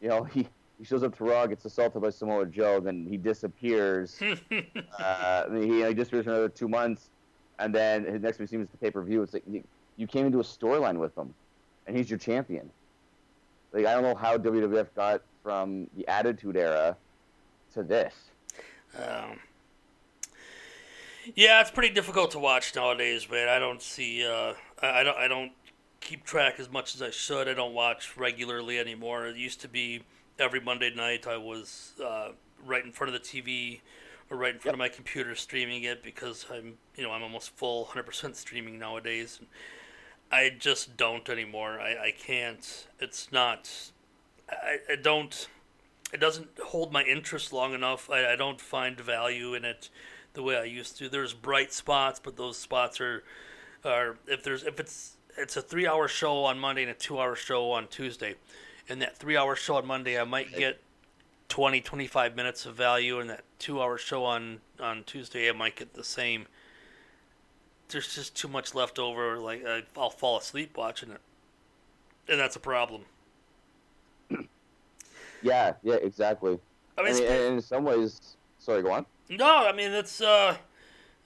You 0.00 0.08
know, 0.08 0.24
he, 0.34 0.46
he 0.78 0.84
shows 0.84 1.02
up 1.02 1.16
to 1.18 1.24
Raw, 1.24 1.46
gets 1.46 1.64
assaulted 1.64 2.02
by 2.02 2.10
Samoa 2.10 2.46
Joe, 2.46 2.80
then 2.80 3.06
he 3.08 3.16
disappears. 3.16 4.20
uh, 4.98 5.50
he, 5.50 5.84
he 5.84 5.94
disappears 5.94 6.24
for 6.24 6.30
another 6.30 6.48
two 6.48 6.68
months, 6.68 7.10
and 7.58 7.74
then 7.74 8.04
his 8.04 8.22
next 8.22 8.38
week 8.38 8.48
seems 8.48 8.68
the 8.70 8.76
pay 8.76 8.90
per 8.90 9.02
view. 9.02 9.22
It's 9.22 9.34
like 9.34 9.42
you, 9.48 9.64
you 9.96 10.06
came 10.06 10.26
into 10.26 10.38
a 10.38 10.44
storyline 10.44 10.98
with 10.98 11.16
him, 11.16 11.34
and 11.86 11.96
he's 11.96 12.08
your 12.08 12.18
champion. 12.18 12.70
Like 13.72 13.86
I 13.86 13.94
don't 13.94 14.02
know 14.02 14.14
how 14.14 14.38
WWF 14.38 14.86
got 14.94 15.22
from 15.42 15.88
the 15.96 16.06
Attitude 16.08 16.56
Era 16.56 16.96
to 17.74 17.82
this. 17.82 18.14
Um, 18.96 19.38
yeah, 21.34 21.60
it's 21.60 21.70
pretty 21.70 21.92
difficult 21.92 22.30
to 22.32 22.38
watch 22.38 22.74
nowadays, 22.74 23.28
man. 23.30 23.48
I 23.48 23.58
don't 23.58 23.82
see. 23.82 24.24
Uh, 24.24 24.54
I, 24.80 25.00
I 25.00 25.02
don't. 25.02 25.16
I 25.18 25.28
don't 25.28 25.52
keep 26.00 26.24
track 26.24 26.58
as 26.58 26.70
much 26.70 26.94
as 26.94 27.02
I 27.02 27.10
should. 27.10 27.48
I 27.48 27.54
don't 27.54 27.74
watch 27.74 28.16
regularly 28.16 28.78
anymore. 28.78 29.26
It 29.26 29.36
used 29.36 29.60
to 29.62 29.68
be 29.68 30.02
every 30.38 30.60
Monday 30.60 30.92
night. 30.94 31.26
I 31.26 31.36
was 31.36 31.92
uh, 32.04 32.30
right 32.64 32.84
in 32.84 32.92
front 32.92 33.14
of 33.14 33.20
the 33.20 33.26
TV 33.26 33.80
or 34.30 34.36
right 34.36 34.54
in 34.54 34.60
front 34.60 34.74
of 34.74 34.78
my 34.78 34.88
computer 34.88 35.34
streaming 35.34 35.84
it 35.84 36.02
because 36.02 36.46
I'm, 36.52 36.74
you 36.96 37.02
know, 37.02 37.12
I'm 37.12 37.22
almost 37.22 37.50
full 37.50 37.86
100% 37.86 38.34
streaming 38.36 38.78
nowadays. 38.78 39.38
And 39.38 39.48
I 40.30 40.54
just 40.56 40.96
don't 40.96 41.28
anymore. 41.28 41.80
I, 41.80 42.08
I 42.08 42.14
can't. 42.16 42.86
It's 43.00 43.32
not. 43.32 43.70
I, 44.50 44.78
I 44.90 44.96
don't 44.96 45.48
it 46.12 46.20
doesn't 46.20 46.48
hold 46.66 46.92
my 46.92 47.02
interest 47.02 47.52
long 47.52 47.74
enough. 47.74 48.10
I, 48.10 48.32
I 48.32 48.36
don't 48.36 48.60
find 48.60 48.98
value 48.98 49.54
in 49.54 49.64
it 49.64 49.90
the 50.34 50.42
way 50.42 50.56
I 50.56 50.64
used 50.64 50.96
to. 50.98 51.08
There's 51.08 51.34
bright 51.34 51.72
spots, 51.72 52.20
but 52.22 52.36
those 52.36 52.56
spots 52.56 53.00
are 53.00 53.24
are 53.84 54.18
if 54.26 54.42
there's 54.42 54.64
if 54.64 54.80
it's 54.80 55.16
it's 55.38 55.56
a 55.56 55.62
three 55.62 55.86
hour 55.86 56.08
show 56.08 56.44
on 56.44 56.58
Monday 56.58 56.82
and 56.82 56.90
a 56.90 56.94
two 56.94 57.18
hour 57.18 57.34
show 57.34 57.70
on 57.72 57.88
Tuesday. 57.88 58.34
And 58.88 59.02
that 59.02 59.16
three 59.16 59.36
hour 59.36 59.54
show 59.54 59.76
on 59.76 59.86
Monday 59.86 60.18
I 60.18 60.24
might 60.24 60.54
get 60.54 60.80
20, 61.48 61.80
25 61.80 62.36
minutes 62.36 62.66
of 62.66 62.74
value, 62.74 63.20
and 63.20 63.30
that 63.30 63.42
two-hour 63.58 63.98
show 63.98 64.24
on 64.24 64.60
on 64.80 65.02
Tuesday, 65.04 65.48
I 65.48 65.52
might 65.52 65.76
get 65.76 65.94
the 65.94 66.04
same. 66.04 66.46
There's 67.88 68.14
just 68.14 68.36
too 68.36 68.48
much 68.48 68.74
left 68.74 68.98
over. 68.98 69.38
Like 69.38 69.64
I'll 69.96 70.10
fall 70.10 70.38
asleep 70.38 70.76
watching 70.76 71.10
it, 71.10 71.20
and 72.28 72.38
that's 72.38 72.56
a 72.56 72.60
problem. 72.60 73.02
Yeah, 75.40 75.74
yeah, 75.84 75.94
exactly. 75.94 76.58
I 76.98 77.02
I 77.02 77.12
mean, 77.12 77.22
in 77.22 77.62
some 77.62 77.84
ways, 77.84 78.18
sorry, 78.58 78.82
go 78.82 78.90
on. 78.90 79.06
No, 79.30 79.68
I 79.68 79.70
mean 79.70 79.92
it's 79.92 80.20
uh, 80.20 80.56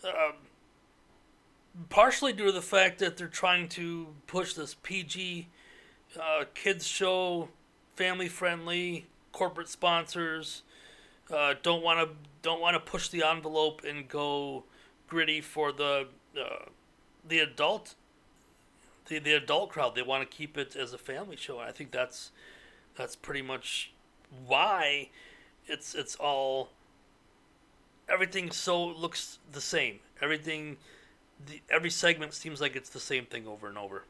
uh, 0.05 0.33
partially 1.89 2.33
due 2.33 2.47
to 2.47 2.53
the 2.53 2.63
fact 2.63 2.99
that 2.99 3.17
they're 3.17 3.29
trying 3.29 3.69
to 3.71 4.09
push 4.27 4.55
this 4.55 4.75
PG 4.83 5.49
uh, 6.21 6.45
kids 6.55 6.87
show, 6.87 7.49
family 7.97 8.29
friendly, 8.29 9.07
corporate 9.33 9.69
sponsors. 9.69 10.63
Uh, 11.33 11.55
don't 11.63 11.83
want 11.83 11.99
to 11.99 12.15
don't 12.43 12.61
want 12.61 12.75
to 12.75 12.81
push 12.81 13.09
the 13.09 13.23
envelope 13.23 13.83
and 13.89 14.09
go 14.09 14.65
gritty 15.09 15.41
for 15.41 15.73
the 15.73 16.09
uh, 16.39 16.65
the 17.27 17.39
adult 17.39 17.95
the 19.07 19.19
the 19.19 19.33
adult 19.33 19.71
crowd. 19.71 19.95
They 19.95 20.03
want 20.03 20.29
to 20.29 20.37
keep 20.37 20.59
it 20.59 20.77
as 20.77 20.93
a 20.93 20.99
family 20.99 21.37
show. 21.37 21.61
And 21.61 21.69
I 21.69 21.73
think 21.73 21.91
that's 21.91 22.31
that's 22.97 23.17
pretty 23.17 23.43
much 23.43 23.93
why 24.47 25.09
it's 25.67 25.95
it's 25.95 26.17
all 26.17 26.71
everything 28.09 28.51
so 28.51 28.85
looks 28.85 29.39
the 29.51 29.61
same. 29.61 30.01
Everything, 30.21 30.77
the, 31.47 31.61
every 31.71 31.91
segment 31.91 32.35
seems 32.35 32.61
like 32.61 32.77
it's 32.77 32.91
the 32.91 33.01
same 33.01 33.27
thing 33.27 33.47
over 33.47 33.69
and 33.69 33.79
over. 33.79 34.05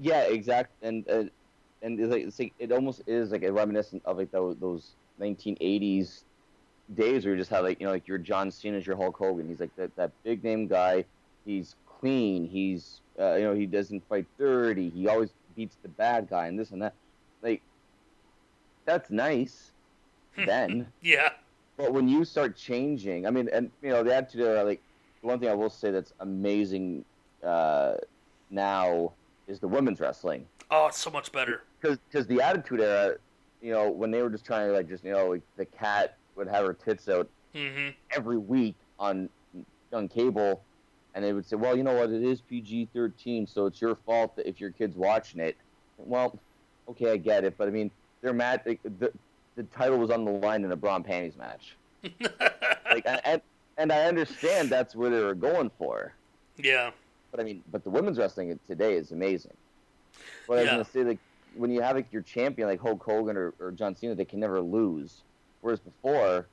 Yeah, 0.00 0.22
exact, 0.22 0.70
and 0.82 1.08
uh, 1.08 1.24
and 1.82 1.98
it's 2.00 2.10
like, 2.10 2.24
it's 2.24 2.38
like 2.38 2.52
it 2.58 2.72
almost 2.72 3.02
is 3.06 3.30
like 3.30 3.42
a 3.42 3.52
reminiscent 3.52 4.02
of 4.04 4.16
like 4.16 4.30
those, 4.30 4.56
those 4.60 4.90
1980s 5.20 6.22
days 6.94 7.24
where 7.24 7.34
you 7.34 7.40
just 7.40 7.50
have 7.50 7.64
like 7.64 7.80
you 7.80 7.86
know 7.86 7.92
like 7.92 8.08
your 8.08 8.18
John 8.18 8.50
Cena's 8.50 8.86
your 8.86 8.96
Hulk 8.96 9.16
Hogan. 9.16 9.48
He's 9.48 9.60
like 9.60 9.74
that 9.76 9.94
that 9.96 10.10
big 10.24 10.42
name 10.42 10.66
guy. 10.66 11.04
He's 11.44 11.74
clean. 11.86 12.48
He's 12.48 13.00
uh, 13.18 13.34
you 13.34 13.44
know 13.44 13.54
he 13.54 13.66
doesn't 13.66 14.06
fight 14.08 14.26
dirty. 14.38 14.90
He 14.90 15.08
always 15.08 15.30
beats 15.56 15.76
the 15.82 15.88
bad 15.88 16.28
guy 16.28 16.46
and 16.46 16.58
this 16.58 16.70
and 16.70 16.82
that. 16.82 16.94
Like 17.42 17.62
that's 18.84 19.10
nice 19.10 19.72
then. 20.36 20.86
Yeah, 21.02 21.30
But 21.80 21.94
when 21.94 22.08
you 22.08 22.26
start 22.26 22.56
changing, 22.56 23.26
I 23.26 23.30
mean, 23.30 23.48
and 23.50 23.70
you 23.82 23.88
know, 23.88 24.02
the 24.02 24.14
attitude 24.14 24.42
era, 24.42 24.62
like 24.64 24.82
the 25.22 25.26
one 25.28 25.40
thing 25.40 25.48
I 25.48 25.54
will 25.54 25.70
say 25.70 25.90
that's 25.90 26.12
amazing 26.20 27.06
uh, 27.42 27.94
now 28.50 29.12
is 29.48 29.60
the 29.60 29.68
women's 29.68 29.98
wrestling 29.98 30.46
oh, 30.70 30.86
it's 30.86 30.98
so 30.98 31.10
much 31.10 31.32
better. 31.32 31.62
because 31.80 32.26
the 32.26 32.40
attitude 32.42 32.80
era, 32.80 33.16
you 33.62 33.72
know, 33.72 33.90
when 33.90 34.10
they 34.10 34.22
were 34.22 34.28
just 34.30 34.44
trying 34.44 34.68
to 34.68 34.74
like 34.74 34.88
just 34.88 35.04
you 35.04 35.12
know 35.12 35.28
like 35.30 35.42
the 35.56 35.64
cat 35.64 36.16
would 36.36 36.48
have 36.48 36.66
her 36.66 36.74
tits 36.74 37.08
out 37.08 37.28
hmm 37.54 37.88
every 38.14 38.36
week 38.38 38.76
on 38.98 39.28
on 39.92 40.06
cable, 40.06 40.62
and 41.14 41.24
they 41.24 41.32
would 41.32 41.46
say, 41.46 41.56
well, 41.56 41.76
you 41.76 41.82
know 41.82 41.94
what, 41.94 42.10
it 42.10 42.22
is 42.22 42.42
PG 42.42 42.90
thirteen, 42.92 43.46
so 43.46 43.64
it's 43.66 43.80
your 43.80 43.96
fault 43.96 44.36
that 44.36 44.46
if 44.46 44.60
your 44.60 44.70
kid's 44.70 44.96
watching 44.96 45.40
it. 45.40 45.56
Well, 45.96 46.38
okay, 46.90 47.12
I 47.12 47.16
get 47.16 47.44
it, 47.44 47.54
but 47.56 47.68
I 47.68 47.70
mean, 47.70 47.90
their 48.20 48.34
match, 48.34 48.64
the 48.64 49.10
the 49.56 49.62
title 49.64 49.98
was 49.98 50.10
on 50.10 50.24
the 50.24 50.30
line 50.30 50.64
in 50.64 50.72
a 50.72 50.76
bra 50.76 50.96
and 50.96 51.04
panties 51.04 51.36
match. 51.36 51.76
like, 52.90 53.04
and 53.24 53.42
and 53.76 53.92
I 53.92 54.04
understand 54.04 54.68
that's 54.68 54.94
where 54.94 55.10
they 55.10 55.20
were 55.20 55.34
going 55.34 55.70
for, 55.78 56.12
yeah, 56.56 56.90
but 57.30 57.40
I 57.40 57.44
mean, 57.44 57.62
but 57.70 57.84
the 57.84 57.90
women's 57.90 58.18
wrestling 58.18 58.58
today 58.66 58.94
is 58.94 59.12
amazing. 59.12 59.52
But 60.46 60.54
I 60.54 60.56
was 60.60 60.66
Yeah. 60.66 60.72
gonna 60.72 60.84
say, 60.84 61.04
like, 61.04 61.18
when 61.56 61.70
you 61.70 61.80
have 61.82 61.96
like 61.96 62.12
your 62.12 62.22
champion 62.22 62.68
like 62.68 62.80
Hulk 62.80 63.02
Hogan 63.02 63.36
or, 63.36 63.54
or 63.60 63.70
John 63.72 63.94
Cena, 63.94 64.14
they 64.14 64.24
can 64.24 64.40
never 64.40 64.60
lose. 64.60 65.22
Whereas 65.60 65.80
before, 65.80 66.46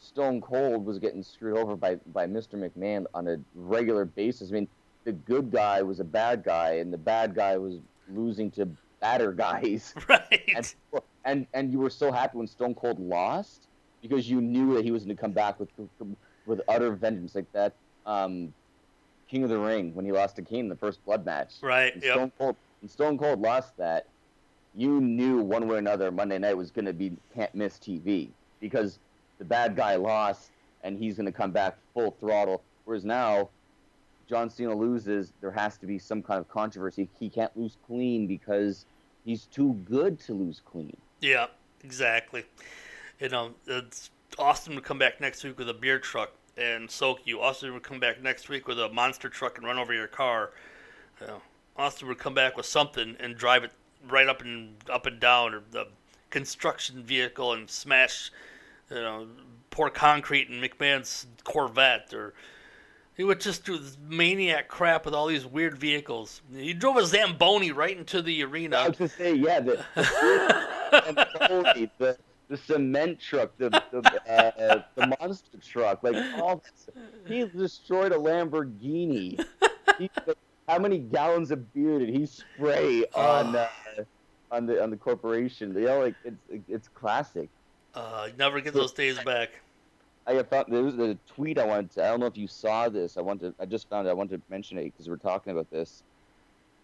Stone 0.00 0.40
Cold 0.40 0.86
was 0.86 0.98
getting 0.98 1.22
screwed 1.22 1.58
over 1.58 1.76
by 1.76 1.96
by 2.12 2.26
Mr. 2.26 2.54
McMahon 2.54 3.04
on 3.14 3.28
a 3.28 3.38
regular 3.54 4.04
basis. 4.04 4.50
I 4.50 4.54
mean, 4.54 4.68
the 5.04 5.12
good 5.12 5.50
guy 5.50 5.82
was 5.82 6.00
a 6.00 6.04
bad 6.04 6.42
guy, 6.42 6.74
and 6.76 6.92
the 6.92 6.98
bad 6.98 7.34
guy 7.34 7.56
was 7.58 7.76
losing 8.08 8.50
to 8.52 8.66
badder 9.00 9.32
guys. 9.32 9.94
right. 10.08 10.42
and, 10.54 10.74
and 11.24 11.46
and 11.54 11.72
you 11.72 11.78
were 11.78 11.90
so 11.90 12.10
happy 12.12 12.38
when 12.38 12.46
Stone 12.46 12.74
Cold 12.74 12.98
lost 12.98 13.66
because 14.02 14.28
you 14.28 14.40
knew 14.40 14.74
that 14.74 14.84
he 14.84 14.90
was 14.90 15.04
going 15.04 15.16
to 15.16 15.20
come 15.20 15.32
back 15.32 15.60
with 15.60 15.68
with 16.46 16.60
utter 16.68 16.92
vengeance, 16.92 17.34
like 17.34 17.50
that 17.52 17.74
um, 18.06 18.52
King 19.28 19.44
of 19.44 19.50
the 19.50 19.58
Ring 19.58 19.94
when 19.94 20.04
he 20.04 20.12
lost 20.12 20.36
to 20.36 20.42
Kane 20.42 20.60
in 20.60 20.68
the 20.68 20.76
first 20.76 21.04
blood 21.04 21.24
match. 21.24 21.54
right. 21.62 21.92
And 21.94 22.02
Yep. 22.02 22.14
Stone 22.14 22.32
Cold 22.38 22.56
and 22.80 22.90
Stone 22.90 23.18
Cold 23.18 23.40
lost 23.40 23.76
that. 23.76 24.06
You 24.74 25.00
knew 25.00 25.42
one 25.42 25.66
way 25.66 25.76
or 25.76 25.78
another 25.78 26.10
Monday 26.10 26.38
night 26.38 26.56
was 26.56 26.70
going 26.70 26.84
to 26.84 26.92
be 26.92 27.12
can't 27.34 27.54
miss 27.54 27.76
TV 27.76 28.28
because 28.60 28.98
the 29.38 29.44
bad 29.44 29.74
guy 29.74 29.96
lost 29.96 30.50
and 30.82 30.98
he's 30.98 31.16
going 31.16 31.26
to 31.26 31.32
come 31.32 31.50
back 31.50 31.76
full 31.92 32.16
throttle. 32.20 32.62
Whereas 32.84 33.04
now, 33.04 33.50
John 34.28 34.48
Cena 34.48 34.74
loses, 34.74 35.32
there 35.40 35.50
has 35.50 35.76
to 35.78 35.86
be 35.86 35.98
some 35.98 36.22
kind 36.22 36.38
of 36.38 36.48
controversy. 36.48 37.08
He 37.18 37.28
can't 37.28 37.54
lose 37.56 37.76
clean 37.86 38.26
because 38.28 38.86
he's 39.24 39.46
too 39.46 39.74
good 39.84 40.20
to 40.20 40.34
lose 40.34 40.62
clean. 40.64 40.96
Yeah. 41.20 41.46
Exactly. 41.82 42.44
You 43.18 43.26
um, 43.26 43.32
know, 43.32 43.54
it's 43.66 44.10
Austin 44.38 44.74
would 44.74 44.84
come 44.84 44.98
back 44.98 45.20
next 45.20 45.42
week 45.44 45.58
with 45.58 45.68
a 45.68 45.74
beer 45.74 45.98
truck 45.98 46.32
and 46.56 46.90
soak 46.90 47.20
you. 47.24 47.40
Austin 47.40 47.72
would 47.72 47.82
come 47.82 48.00
back 48.00 48.22
next 48.22 48.48
week 48.48 48.68
with 48.68 48.78
a 48.78 48.88
monster 48.90 49.28
truck 49.28 49.58
and 49.58 49.66
run 49.66 49.78
over 49.78 49.92
your 49.92 50.06
car. 50.06 50.50
Austin 51.76 52.08
would 52.08 52.18
come 52.18 52.34
back 52.34 52.56
with 52.56 52.66
something 52.66 53.16
and 53.20 53.36
drive 53.36 53.64
it 53.64 53.72
right 54.08 54.28
up 54.28 54.40
and 54.42 54.74
up 54.90 55.06
and 55.06 55.20
down, 55.20 55.54
or 55.54 55.62
the 55.70 55.86
construction 56.30 57.02
vehicle 57.02 57.52
and 57.52 57.68
smash, 57.68 58.30
you 58.90 58.96
know, 58.96 59.26
pour 59.70 59.90
concrete 59.90 60.48
in 60.48 60.60
McMahon's 60.60 61.26
Corvette, 61.44 62.12
or 62.14 62.34
he 63.16 63.24
would 63.24 63.40
just 63.40 63.64
do 63.64 63.78
this 63.78 63.98
maniac 64.08 64.68
crap 64.68 65.04
with 65.04 65.14
all 65.14 65.26
these 65.26 65.44
weird 65.44 65.76
vehicles. 65.76 66.40
He 66.54 66.72
drove 66.72 66.96
a 66.96 67.04
Zamboni 67.04 67.72
right 67.72 67.96
into 67.96 68.22
the 68.22 68.42
arena. 68.44 68.76
I 68.78 68.88
was 68.88 68.96
to 68.98 69.08
say, 69.08 69.34
yeah, 69.34 69.60
the 69.60 69.84
the, 69.94 71.26
Zamboni, 71.40 71.90
the, 71.98 72.16
the 72.48 72.56
cement 72.56 73.20
truck, 73.20 73.50
the 73.58 73.68
the, 73.68 74.32
uh, 74.32 74.82
the 74.94 75.06
monster 75.20 75.58
truck, 75.58 76.02
like 76.02 76.16
all 76.40 76.56
this. 76.56 76.88
He 77.26 77.44
destroyed 77.44 78.12
a 78.12 78.16
Lamborghini. 78.16 79.44
He, 79.98 80.10
how 80.68 80.78
many 80.78 80.98
gallons 80.98 81.50
of 81.50 81.72
beer 81.74 81.98
did 81.98 82.10
he 82.10 82.26
spray 82.26 83.04
on 83.14 83.56
uh, 83.56 83.68
on 84.50 84.66
the 84.66 84.82
on 84.82 84.90
the 84.90 84.96
corporation? 84.96 85.74
You 85.74 85.86
know, 85.86 86.00
like 86.00 86.14
it's 86.24 86.62
it's 86.68 86.88
classic. 86.88 87.48
Uh, 87.94 88.28
never 88.38 88.60
get 88.60 88.72
those 88.72 88.92
days 88.92 89.18
back. 89.18 89.50
I 90.38 90.42
found 90.42 90.66
there 90.68 90.82
was 90.82 90.98
a 90.98 91.18
tweet 91.26 91.58
I 91.58 91.64
wanted. 91.64 91.90
To, 91.92 92.04
I 92.04 92.08
don't 92.08 92.20
know 92.20 92.26
if 92.26 92.36
you 92.36 92.46
saw 92.46 92.88
this. 92.88 93.16
I 93.16 93.20
wanted. 93.20 93.54
I 93.60 93.66
just 93.66 93.88
found 93.88 94.06
it. 94.06 94.10
I 94.10 94.14
wanted 94.14 94.36
to 94.36 94.42
mention 94.50 94.78
it 94.78 94.84
because 94.84 95.08
we're 95.08 95.16
talking 95.16 95.52
about 95.52 95.70
this. 95.70 96.02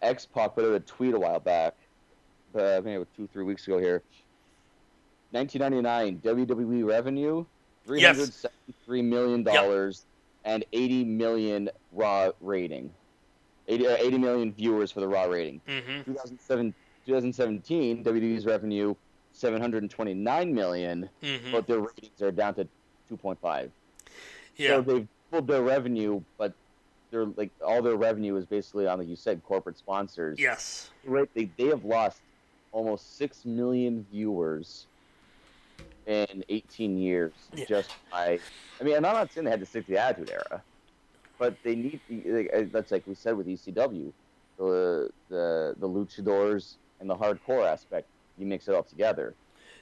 X 0.01 0.25
Pac 0.25 0.55
put 0.55 0.65
out 0.65 0.73
a 0.73 0.79
tweet 0.79 1.13
a 1.13 1.19
while 1.19 1.39
back, 1.39 1.73
uh, 2.55 2.81
maybe 2.83 3.03
two 3.15 3.27
three 3.27 3.43
weeks 3.43 3.65
ago 3.67 3.77
here. 3.79 4.03
1999 5.31 6.19
WWE 6.21 6.85
revenue, 6.85 7.45
three 7.85 8.01
Yes. 8.01 8.15
hundred 8.17 8.33
seventy-three 8.33 9.01
million 9.01 9.43
dollars, 9.43 10.05
and 10.45 10.63
80 10.71 11.03
million 11.05 11.69
Raw 11.91 12.31
rating. 12.39 12.91
80, 13.67 13.87
uh, 13.87 13.97
80 13.99 14.17
million 14.17 14.53
viewers 14.53 14.91
for 14.91 15.01
the 15.01 15.07
Raw 15.07 15.25
rating. 15.25 15.61
hmm 15.67 16.01
2007, 16.05 16.73
2017 17.05 18.03
WWE's 18.03 18.45
revenue 18.45 18.95
729 19.33 20.53
million, 20.53 21.09
hmm 21.21 21.51
but 21.51 21.67
their 21.67 21.79
ratings 21.81 22.21
are 22.21 22.31
down 22.31 22.55
to 22.55 22.67
2.5. 23.11 23.69
Yeah. 24.57 24.67
So 24.69 24.81
they've 24.81 25.07
pulled 25.31 25.47
their 25.47 25.61
revenue, 25.61 26.21
but 26.37 26.53
they're 27.11 27.25
like 27.25 27.51
all 27.65 27.81
their 27.81 27.95
revenue 27.95 28.35
is 28.35 28.45
basically 28.45 28.87
on, 28.87 28.99
like 28.99 29.07
you 29.07 29.15
said, 29.15 29.41
corporate 29.45 29.77
sponsors. 29.77 30.39
yes. 30.39 30.89
Right? 31.05 31.29
They 31.33 31.49
they 31.57 31.65
have 31.67 31.85
lost 31.85 32.19
almost 32.71 33.17
six 33.17 33.45
million 33.45 34.05
viewers 34.11 34.87
in 36.05 36.43
18 36.49 36.97
years 36.97 37.33
Yeah. 37.53 37.65
just 37.65 37.91
by. 38.11 38.39
I 38.79 38.83
mean, 38.83 38.95
and 38.97 39.05
I'm 39.05 39.13
not 39.13 39.31
saying 39.31 39.45
they 39.45 39.51
had 39.51 39.59
to 39.59 39.65
stick 39.65 39.85
to 39.85 39.91
the 39.93 39.97
Attitude 39.99 40.31
Era, 40.31 40.61
but 41.37 41.55
they 41.63 41.75
need. 41.75 41.99
like, 42.09 42.71
That's 42.71 42.91
like 42.91 43.05
we 43.07 43.15
said 43.15 43.35
with 43.37 43.47
ECW, 43.47 44.11
the 44.57 45.09
the 45.29 45.75
the 45.79 45.87
luchadors 45.87 46.75
and 46.99 47.09
the 47.09 47.15
hardcore 47.15 47.65
aspect. 47.65 48.07
You 48.37 48.45
mix 48.45 48.67
it 48.67 48.75
all 48.75 48.83
together. 48.83 49.33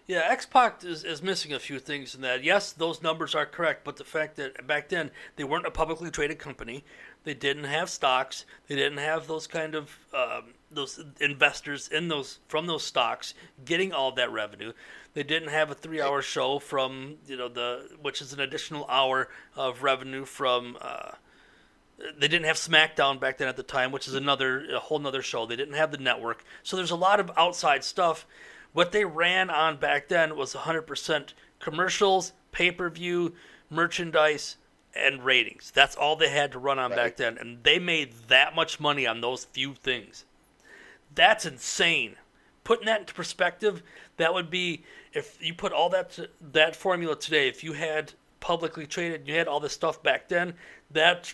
Yeah, 0.07 0.21
X 0.29 0.45
Pac 0.45 0.83
is, 0.83 1.03
is 1.03 1.23
missing 1.23 1.51
a 1.51 1.59
few 1.59 1.79
things 1.79 2.13
in 2.13 2.21
that. 2.21 2.43
Yes, 2.43 2.71
those 2.71 3.01
numbers 3.01 3.33
are 3.33 3.45
correct, 3.45 3.83
but 3.83 3.97
the 3.97 4.03
fact 4.03 4.35
that 4.35 4.67
back 4.67 4.89
then 4.89 5.09
they 5.35 5.43
weren't 5.43 5.65
a 5.65 5.71
publicly 5.71 6.11
traded 6.11 6.37
company, 6.37 6.83
they 7.23 7.33
didn't 7.33 7.63
have 7.63 7.89
stocks, 7.89 8.45
they 8.67 8.75
didn't 8.75 8.99
have 8.99 9.27
those 9.27 9.47
kind 9.47 9.73
of 9.73 9.97
um, 10.13 10.53
those 10.69 11.03
investors 11.19 11.87
in 11.87 12.07
those 12.07 12.37
from 12.47 12.67
those 12.67 12.83
stocks 12.83 13.33
getting 13.63 13.93
all 13.93 14.11
that 14.11 14.31
revenue. 14.31 14.73
They 15.15 15.23
didn't 15.23 15.49
have 15.49 15.71
a 15.71 15.75
three-hour 15.75 16.21
show 16.21 16.59
from 16.59 17.15
you 17.25 17.37
know 17.37 17.49
the 17.49 17.89
which 17.99 18.21
is 18.21 18.31
an 18.31 18.39
additional 18.39 18.85
hour 18.87 19.29
of 19.55 19.81
revenue 19.81 20.25
from. 20.25 20.77
Uh, 20.79 21.13
they 22.19 22.27
didn't 22.27 22.45
have 22.45 22.57
SmackDown 22.57 23.21
back 23.21 23.37
then 23.37 23.47
at 23.47 23.55
the 23.55 23.63
time, 23.63 23.91
which 23.91 24.07
is 24.07 24.13
another 24.13 24.65
a 24.75 24.79
whole 24.79 24.99
nother 24.99 25.23
show. 25.23 25.47
They 25.47 25.55
didn't 25.55 25.75
have 25.75 25.91
the 25.91 25.97
network, 25.97 26.43
so 26.61 26.77
there's 26.77 26.91
a 26.91 26.95
lot 26.95 27.19
of 27.19 27.31
outside 27.37 27.83
stuff 27.83 28.27
What 28.75 28.91
they 28.91 29.05
ran 29.05 29.49
on 29.49 29.77
back 29.77 30.09
then 30.09 30.35
was 30.35 30.53
100% 30.53 31.33
commercials, 31.61 32.33
pay 32.51 32.71
per 32.71 32.89
view, 32.89 33.33
merchandise, 33.69 34.57
and 34.93 35.23
ratings. 35.23 35.71
That's 35.71 35.95
all 35.95 36.17
they 36.17 36.27
had 36.27 36.51
to 36.51 36.59
run 36.59 36.77
on 36.77 36.91
Right. 36.91 36.97
back 36.97 37.15
then. 37.15 37.37
And 37.37 37.63
they 37.63 37.79
made 37.79 38.11
that 38.27 38.53
much 38.53 38.77
money 38.81 39.07
on 39.07 39.21
those 39.21 39.45
few 39.45 39.75
things. 39.75 40.25
That's 41.13 41.45
insane. 41.45 42.17
Putting 42.65 42.85
that 42.87 42.99
into 42.99 43.13
perspective, 43.13 43.81
that 44.17 44.33
would 44.33 44.49
be 44.49 44.83
if 45.13 45.41
you 45.41 45.53
put 45.53 45.71
all 45.71 45.87
that 45.91 46.11
to, 46.11 46.29
that 46.41 46.75
formula 46.75 47.15
today. 47.15 47.47
If 47.47 47.63
you 47.63 47.71
had 47.71 48.11
publicly 48.41 48.85
traded, 48.85 49.25
you 49.25 49.35
had 49.35 49.47
all 49.47 49.61
this 49.61 49.71
stuff 49.71 50.03
back 50.03 50.27
then. 50.27 50.53
That 50.91 51.33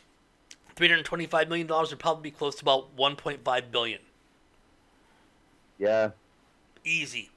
three 0.75 0.89
hundred 0.89 1.05
twenty-five 1.05 1.49
million 1.49 1.65
dollars 1.65 1.89
would 1.89 1.97
probably 1.97 2.21
be 2.29 2.37
close 2.37 2.53
to 2.57 2.61
about 2.63 2.93
one 2.93 3.15
point 3.15 3.43
five 3.43 3.71
billion. 3.71 4.01
Yeah, 5.79 6.11
Easy. 6.83 7.29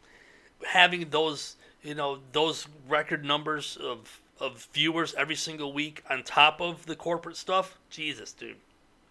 Having 0.66 1.10
those, 1.10 1.56
you 1.82 1.94
know, 1.94 2.18
those 2.32 2.66
record 2.88 3.24
numbers 3.24 3.76
of 3.76 4.20
of 4.40 4.66
viewers 4.72 5.14
every 5.14 5.36
single 5.36 5.72
week 5.72 6.02
on 6.10 6.22
top 6.24 6.60
of 6.60 6.86
the 6.86 6.96
corporate 6.96 7.36
stuff. 7.36 7.78
Jesus, 7.90 8.32
dude, 8.32 8.56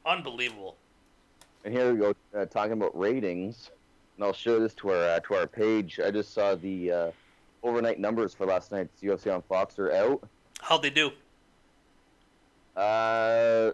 unbelievable. 0.06 0.76
and 1.64 1.74
here 1.74 1.94
we 1.94 2.00
go 2.00 2.14
uh, 2.36 2.46
talking 2.46 2.74
about 2.74 2.98
ratings, 2.98 3.70
and 4.18 4.26
I'll 4.26 4.34
show 4.34 4.60
this 4.60 4.74
to 4.76 4.90
our 4.90 5.04
uh, 5.16 5.20
to 5.22 5.36
our 5.36 5.48
page. 5.48 6.00
I 6.04 6.12
just 6.12 6.34
saw 6.34 6.56
the 6.56 6.92
uh, 6.92 7.12
overnight 7.64 8.00
numbers 8.00 8.34
for 8.34 8.46
last 8.46 8.72
night's 8.72 9.02
UFC 9.02 9.34
on 9.34 9.42
Fox 9.44 9.78
are 9.80 9.92
out. 9.94 10.28
How'd 10.62 10.82
they 10.82 10.90
do? 10.90 11.12
Uh, 12.76 13.72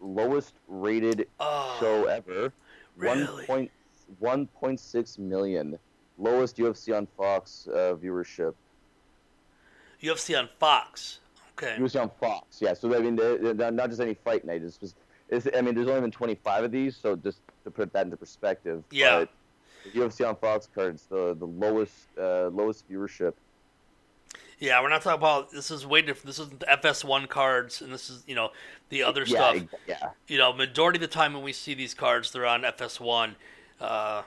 lowest 0.00 0.54
rated 0.68 1.26
Oh, 1.40 1.76
show 1.80 2.04
ever. 2.06 2.52
really? 2.96 3.44
1. 3.46 3.70
1.6 4.22 5.18
million. 5.18 5.78
Lowest 6.18 6.56
UFC 6.56 6.96
on 6.96 7.06
Fox 7.16 7.68
uh, 7.72 7.94
viewership. 7.94 8.54
UFC 10.02 10.38
on 10.38 10.48
Fox. 10.58 11.20
Okay. 11.52 11.76
UFC 11.78 12.00
on 12.00 12.10
Fox, 12.20 12.60
yeah. 12.60 12.74
So 12.74 12.94
I 12.94 13.00
mean, 13.00 13.16
they're, 13.16 13.54
they're 13.54 13.70
not 13.70 13.88
just 13.88 14.00
any 14.00 14.14
fight 14.14 14.44
night. 14.44 14.62
It's 14.62 14.76
just, 14.76 14.96
it's, 15.28 15.48
I 15.56 15.62
mean, 15.62 15.74
there's 15.74 15.88
only 15.88 16.02
been 16.02 16.10
25 16.10 16.64
of 16.64 16.72
these, 16.72 16.96
so 16.96 17.16
just 17.16 17.40
to 17.64 17.70
put 17.70 17.92
that 17.94 18.04
into 18.04 18.16
perspective. 18.16 18.84
Yeah. 18.90 19.20
But 19.20 19.30
the 19.92 20.00
UFC 20.00 20.28
on 20.28 20.36
Fox 20.36 20.68
cards, 20.72 21.06
the 21.08 21.34
the 21.34 21.46
lowest 21.46 22.08
uh, 22.18 22.48
lowest 22.48 22.88
viewership. 22.90 23.34
Yeah, 24.58 24.80
we're 24.80 24.88
not 24.88 25.02
talking 25.02 25.18
about 25.18 25.50
this 25.50 25.70
is 25.70 25.86
way 25.86 26.00
different. 26.00 26.26
This 26.26 26.38
isn't 26.38 26.60
the 26.60 26.66
FS1 26.66 27.28
cards, 27.28 27.82
and 27.82 27.92
this 27.92 28.08
is 28.08 28.24
you 28.26 28.34
know 28.34 28.50
the 28.88 29.02
other 29.02 29.22
yeah, 29.22 29.52
stuff. 29.52 29.64
Yeah. 29.86 29.96
You 30.28 30.38
know, 30.38 30.52
majority 30.52 30.96
of 30.96 31.02
the 31.02 31.08
time 31.08 31.34
when 31.34 31.42
we 31.42 31.52
see 31.52 31.74
these 31.74 31.94
cards, 31.94 32.32
they're 32.32 32.46
on 32.46 32.62
FS1. 32.62 33.34
Uh, 33.80 34.22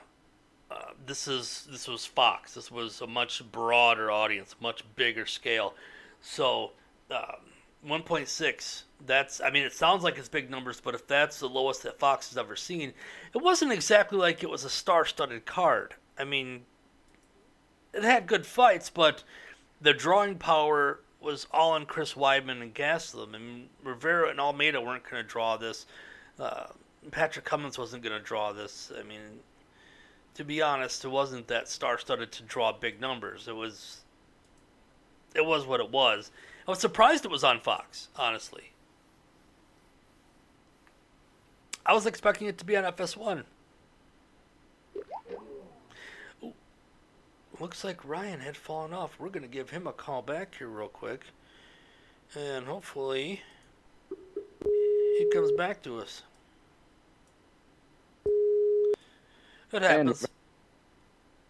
uh, 0.70 0.92
this 1.06 1.26
is 1.26 1.66
this 1.70 1.88
was 1.88 2.06
Fox. 2.06 2.54
This 2.54 2.70
was 2.70 3.00
a 3.00 3.06
much 3.06 3.42
broader 3.50 4.10
audience, 4.10 4.54
much 4.60 4.84
bigger 4.94 5.26
scale. 5.26 5.74
So, 6.20 6.72
um, 7.10 7.40
1.6. 7.86 8.82
That's 9.06 9.40
I 9.40 9.50
mean, 9.50 9.64
it 9.64 9.72
sounds 9.72 10.04
like 10.04 10.18
it's 10.18 10.28
big 10.28 10.50
numbers, 10.50 10.80
but 10.80 10.94
if 10.94 11.06
that's 11.06 11.40
the 11.40 11.48
lowest 11.48 11.82
that 11.82 11.98
Fox 11.98 12.28
has 12.28 12.38
ever 12.38 12.54
seen, 12.54 12.92
it 13.34 13.42
wasn't 13.42 13.72
exactly 13.72 14.18
like 14.18 14.42
it 14.42 14.50
was 14.50 14.64
a 14.64 14.70
star-studded 14.70 15.46
card. 15.46 15.94
I 16.18 16.24
mean, 16.24 16.62
it 17.92 18.04
had 18.04 18.26
good 18.26 18.46
fights, 18.46 18.90
but 18.90 19.24
the 19.80 19.94
drawing 19.94 20.36
power 20.36 21.00
was 21.20 21.46
all 21.50 21.72
on 21.72 21.86
Chris 21.86 22.14
Weidman 22.14 22.62
and 22.62 22.74
Gastelum. 22.74 23.34
And 23.34 23.68
Rivera 23.82 24.30
and 24.30 24.40
Almeida 24.40 24.80
weren't 24.80 25.08
going 25.08 25.22
to 25.22 25.28
draw 25.28 25.56
this. 25.56 25.86
Uh, 26.38 26.66
Patrick 27.10 27.44
Cummins 27.44 27.78
wasn't 27.78 28.02
going 28.02 28.16
to 28.16 28.24
draw 28.24 28.52
this. 28.52 28.92
I 28.98 29.02
mean, 29.02 29.40
to 30.34 30.44
be 30.44 30.62
honest, 30.62 31.04
it 31.04 31.08
wasn't 31.08 31.48
that 31.48 31.68
star-studded 31.68 32.32
to 32.32 32.42
draw 32.42 32.72
big 32.72 33.00
numbers. 33.00 33.48
It 33.48 33.56
was, 33.56 34.00
it 35.34 35.44
was 35.44 35.66
what 35.66 35.80
it 35.80 35.90
was. 35.90 36.30
I 36.66 36.70
was 36.70 36.78
surprised 36.78 37.24
it 37.24 37.30
was 37.30 37.44
on 37.44 37.60
Fox, 37.60 38.08
honestly. 38.16 38.70
I 41.84 41.94
was 41.94 42.06
expecting 42.06 42.46
it 42.46 42.58
to 42.58 42.64
be 42.64 42.76
on 42.76 42.84
FS1. 42.84 43.44
Ooh. 46.42 46.52
Looks 47.58 47.82
like 47.82 48.06
Ryan 48.08 48.40
had 48.40 48.56
fallen 48.56 48.92
off. 48.92 49.18
We're 49.18 49.30
going 49.30 49.42
to 49.42 49.48
give 49.48 49.70
him 49.70 49.86
a 49.86 49.92
call 49.92 50.22
back 50.22 50.54
here 50.56 50.68
real 50.68 50.88
quick. 50.88 51.24
And 52.36 52.66
hopefully 52.66 53.42
he 55.18 55.28
comes 55.32 55.50
back 55.52 55.82
to 55.82 55.98
us. 55.98 56.22
It 59.72 59.82
happens. 59.82 60.26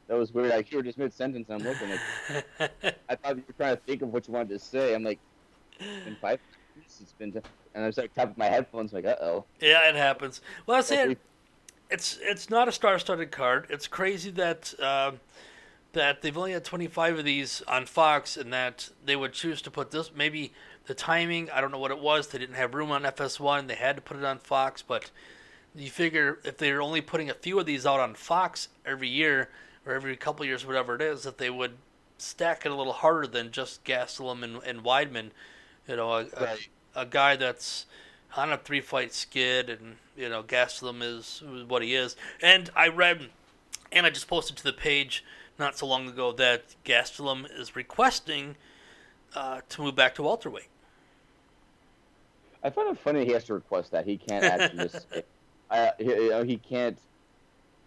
That 0.08 0.18
was 0.18 0.34
weird. 0.34 0.50
I 0.50 0.62
hear 0.62 0.82
just 0.82 0.98
mid 0.98 1.12
sentence. 1.12 1.48
I'm 1.50 1.58
looking 1.58 1.90
like 1.90 2.00
I 3.08 3.14
thought 3.14 3.36
you 3.36 3.44
were 3.46 3.54
trying 3.56 3.76
to 3.76 3.82
think 3.84 4.02
of 4.02 4.12
what 4.12 4.26
you 4.26 4.34
wanted 4.34 4.48
to 4.48 4.58
say. 4.58 4.92
I'm 4.94 5.04
like, 5.04 5.20
been 5.78 6.16
five. 6.20 6.40
minutes, 6.74 6.98
It's 7.00 7.12
been, 7.12 7.32
and 7.74 7.84
I 7.84 7.86
was 7.86 7.96
like 7.96 8.12
tapping 8.12 8.34
my 8.36 8.46
headphones. 8.46 8.92
Like, 8.92 9.04
uh 9.04 9.14
oh. 9.20 9.44
yeah, 9.60 9.88
it 9.88 9.94
happens. 9.94 10.40
Well, 10.66 10.78
that's 10.78 10.90
it. 10.90 11.16
it's 11.90 12.18
it's 12.22 12.50
not 12.50 12.66
a 12.66 12.72
star-studded 12.72 13.30
card. 13.30 13.68
It's 13.70 13.86
crazy 13.86 14.30
that 14.32 14.74
uh, 14.82 15.12
that 15.92 16.22
they've 16.22 16.36
only 16.36 16.52
had 16.52 16.64
25 16.64 17.20
of 17.20 17.24
these 17.24 17.62
on 17.68 17.86
Fox, 17.86 18.36
and 18.36 18.52
that 18.52 18.88
they 19.04 19.14
would 19.14 19.32
choose 19.32 19.62
to 19.62 19.70
put 19.70 19.92
this. 19.92 20.10
Maybe 20.12 20.52
the 20.86 20.94
timing. 20.94 21.50
I 21.50 21.60
don't 21.60 21.70
know 21.70 21.78
what 21.78 21.92
it 21.92 22.00
was. 22.00 22.26
They 22.26 22.38
didn't 22.38 22.56
have 22.56 22.74
room 22.74 22.90
on 22.90 23.02
FS1. 23.02 23.68
They 23.68 23.76
had 23.76 23.94
to 23.94 24.02
put 24.02 24.16
it 24.16 24.24
on 24.24 24.38
Fox. 24.38 24.82
But 24.82 25.12
you 25.74 25.90
figure 25.90 26.38
if 26.44 26.58
they're 26.58 26.82
only 26.82 27.00
putting 27.00 27.30
a 27.30 27.34
few 27.34 27.58
of 27.58 27.66
these 27.66 27.86
out 27.86 28.00
on 28.00 28.14
Fox 28.14 28.68
every 28.84 29.08
year 29.08 29.48
or 29.86 29.94
every 29.94 30.16
couple 30.16 30.44
years, 30.44 30.66
whatever 30.66 30.94
it 30.94 31.02
is, 31.02 31.22
that 31.22 31.38
they 31.38 31.50
would 31.50 31.72
stack 32.18 32.66
it 32.66 32.72
a 32.72 32.74
little 32.74 32.92
harder 32.92 33.26
than 33.26 33.50
just 33.50 33.84
Gastelum 33.84 34.42
and, 34.42 34.62
and 34.64 34.82
Weidman. 34.84 35.30
You 35.88 35.96
know, 35.96 36.12
a, 36.12 36.26
a, 36.36 36.44
Right. 36.44 36.68
a 36.94 37.06
guy 37.06 37.36
that's 37.36 37.86
on 38.36 38.52
a 38.52 38.58
three 38.58 38.80
fight 38.80 39.12
skid, 39.12 39.70
and 39.70 39.96
you 40.16 40.28
know 40.28 40.42
Gastelum 40.42 41.02
is 41.02 41.42
what 41.66 41.82
he 41.82 41.94
is. 41.94 42.16
And 42.42 42.70
I 42.76 42.88
read, 42.88 43.28
and 43.90 44.06
I 44.06 44.10
just 44.10 44.28
posted 44.28 44.56
to 44.58 44.64
the 44.64 44.72
page 44.72 45.24
not 45.58 45.76
so 45.78 45.86
long 45.86 46.08
ago 46.08 46.32
that 46.32 46.64
Gastelum 46.84 47.46
is 47.58 47.74
requesting 47.76 48.56
uh, 49.34 49.60
to 49.68 49.82
move 49.82 49.94
back 49.96 50.14
to 50.16 50.22
welterweight. 50.22 50.68
I 52.62 52.70
find 52.70 52.90
it 52.94 52.98
funny 52.98 53.24
he 53.24 53.32
has 53.32 53.44
to 53.44 53.54
request 53.54 53.90
that. 53.92 54.06
He 54.06 54.16
can't 54.18 54.44
actually 54.44 54.84
just. 54.88 55.06
I, 55.70 55.92
he, 55.98 56.04
you 56.04 56.30
know, 56.30 56.44
he 56.44 56.58
can't. 56.58 57.00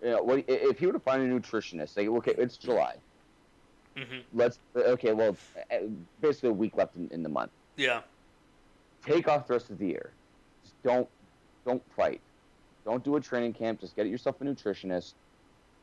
You 0.01 0.11
know, 0.11 0.23
what, 0.23 0.45
if 0.47 0.79
he 0.79 0.88
were 0.88 0.93
to 0.93 0.99
find 0.99 1.21
a 1.23 1.27
nutritionist, 1.39 1.97
like, 1.97 2.07
okay, 2.07 2.36
it's 2.38 2.57
July. 2.57 3.03
hmm 3.97 4.21
Let's 4.31 4.59
okay. 4.75 5.13
Well, 5.13 5.38
uh, 5.71 5.77
basically 6.19 6.49
a 6.49 6.53
week 6.53 6.75
left 6.75 6.95
in, 6.95 7.09
in 7.11 7.23
the 7.23 7.29
month. 7.29 7.51
Yeah, 7.77 8.03
Take 9.05 9.27
off 9.27 9.47
the 9.47 9.53
rest 9.53 9.69
of 9.69 9.77
the 9.79 9.88
year. 9.88 10.17
Just 10.63 10.75
don't 10.84 11.09
don't 11.65 11.84
fight. 11.91 12.23
Don't 12.86 13.03
do 13.03 13.15
a 13.15 13.21
training 13.21 13.53
camp. 13.53 13.79
Just 13.79 13.95
get 13.95 14.07
yourself 14.07 14.41
a 14.41 14.45
nutritionist. 14.45 15.15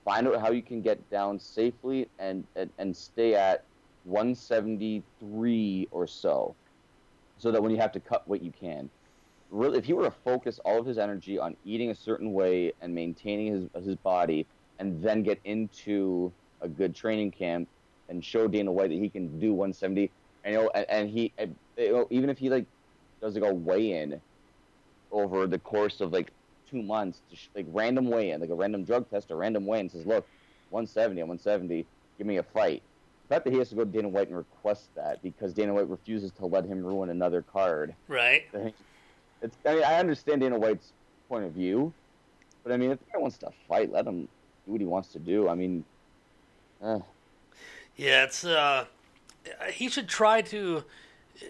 Find 0.05 0.27
out 0.29 0.41
how 0.41 0.51
you 0.51 0.63
can 0.63 0.83
get 0.83 1.09
down 1.11 1.39
safely 1.39 2.11
and 2.19 2.47
and, 2.57 2.73
and 2.79 2.97
stay 2.97 3.35
at 3.35 3.67
173 4.05 5.89
or 5.91 6.07
so, 6.07 6.57
so 7.39 7.53
that 7.53 7.63
when 7.63 7.71
you 7.73 7.79
have 7.79 7.93
to 7.93 8.01
cut 8.01 8.27
weight, 8.29 8.43
you 8.43 8.53
can. 8.53 8.91
Really, 9.51 9.79
if 9.79 9.85
he 9.85 9.93
were 9.93 10.05
to 10.05 10.11
focus 10.11 10.61
all 10.65 10.79
of 10.79 10.87
his 10.87 10.99
energy 10.99 11.39
on 11.39 11.57
eating 11.65 11.91
a 11.91 11.95
certain 11.95 12.33
way 12.33 12.73
and 12.81 12.95
maintaining 12.95 13.53
his 13.53 13.85
his 13.85 13.97
body, 13.97 14.47
and 14.79 15.03
then 15.03 15.23
get 15.23 15.41
into 15.45 16.33
a 16.61 16.69
good 16.69 16.95
training 16.95 17.33
camp 17.33 17.69
and 18.09 18.25
show 18.25 18.49
Dana 18.49 18.71
White 18.73 18.91
that 18.91 18.97
he 18.97 19.09
can 19.09 19.39
do 19.39 19.53
170, 19.53 20.11
and 20.45 20.55
you 20.55 20.61
know, 20.61 20.71
and, 20.75 20.87
and 20.89 21.11
he, 21.11 21.33
and, 21.39 21.57
you 21.77 21.93
know, 21.93 22.07
even 22.11 22.31
if 22.31 22.39
he 22.39 22.49
like 22.49 22.67
does 23.21 23.35
like 23.35 23.51
a 23.51 23.55
weigh 23.55 23.93
in 23.93 24.21
over 25.11 25.47
the 25.47 25.59
course 25.59 26.01
of 26.01 26.13
like 26.13 26.33
two 26.69 26.83
months, 26.83 27.21
to 27.31 27.37
sh- 27.37 27.49
like 27.55 27.67
random 27.69 28.09
weigh 28.09 28.31
in, 28.31 28.41
like 28.41 28.51
a 28.51 28.55
random 28.55 28.85
drug 28.85 29.09
test 29.11 29.31
or 29.31 29.37
random 29.37 29.67
weigh 29.67 29.81
in, 29.81 29.89
says, 29.89 30.07
look, 30.07 30.27
170, 30.71 31.21
I'm 31.21 31.29
170, 31.29 31.87
give 32.19 32.27
me 32.27 32.37
a 32.39 32.43
fight. 32.43 32.83
The 33.29 33.35
fact 33.35 33.45
that 33.45 33.53
he 33.53 33.59
has 33.59 33.69
to 33.71 33.75
go 33.77 33.85
to 33.85 33.91
Dana 33.91 34.09
White 34.09 34.29
and 34.29 34.37
request 34.37 34.91
that 34.97 35.23
because 35.23 35.53
Dana 35.53 35.75
White 35.75 35.89
refuses 35.89 36.33
to 36.33 36.47
let 36.47 36.65
him 36.65 36.85
ruin 36.85 37.11
another 37.11 37.43
card. 37.43 37.95
right. 38.09 38.43
It's, 39.43 39.57
I 39.67 39.75
mean, 39.75 39.85
I 39.85 39.95
understand 39.95 40.41
Dana 40.41 40.59
White's 40.59 40.93
point 41.29 41.45
of 41.45 41.53
view, 41.53 41.93
but 42.63 42.73
I 42.73 42.77
mean, 42.77 42.91
if 42.91 42.99
the 42.99 43.05
guy 43.13 43.19
wants 43.19 43.39
to 43.39 43.51
fight, 43.69 43.93
let 43.93 44.07
him 44.07 44.29
do 44.67 44.73
what 44.73 44.81
he 44.81 44.87
wants 44.87 45.09
to 45.13 45.19
do. 45.19 45.49
I 45.49 45.55
mean, 45.55 45.85
uh, 46.83 47.01
Yeah, 47.97 48.25
it's 48.25 48.45
uh, 48.45 48.87
he 49.73 49.89
should 49.89 50.09
try 50.09 50.43
to 50.43 50.85
uh, 51.43 51.47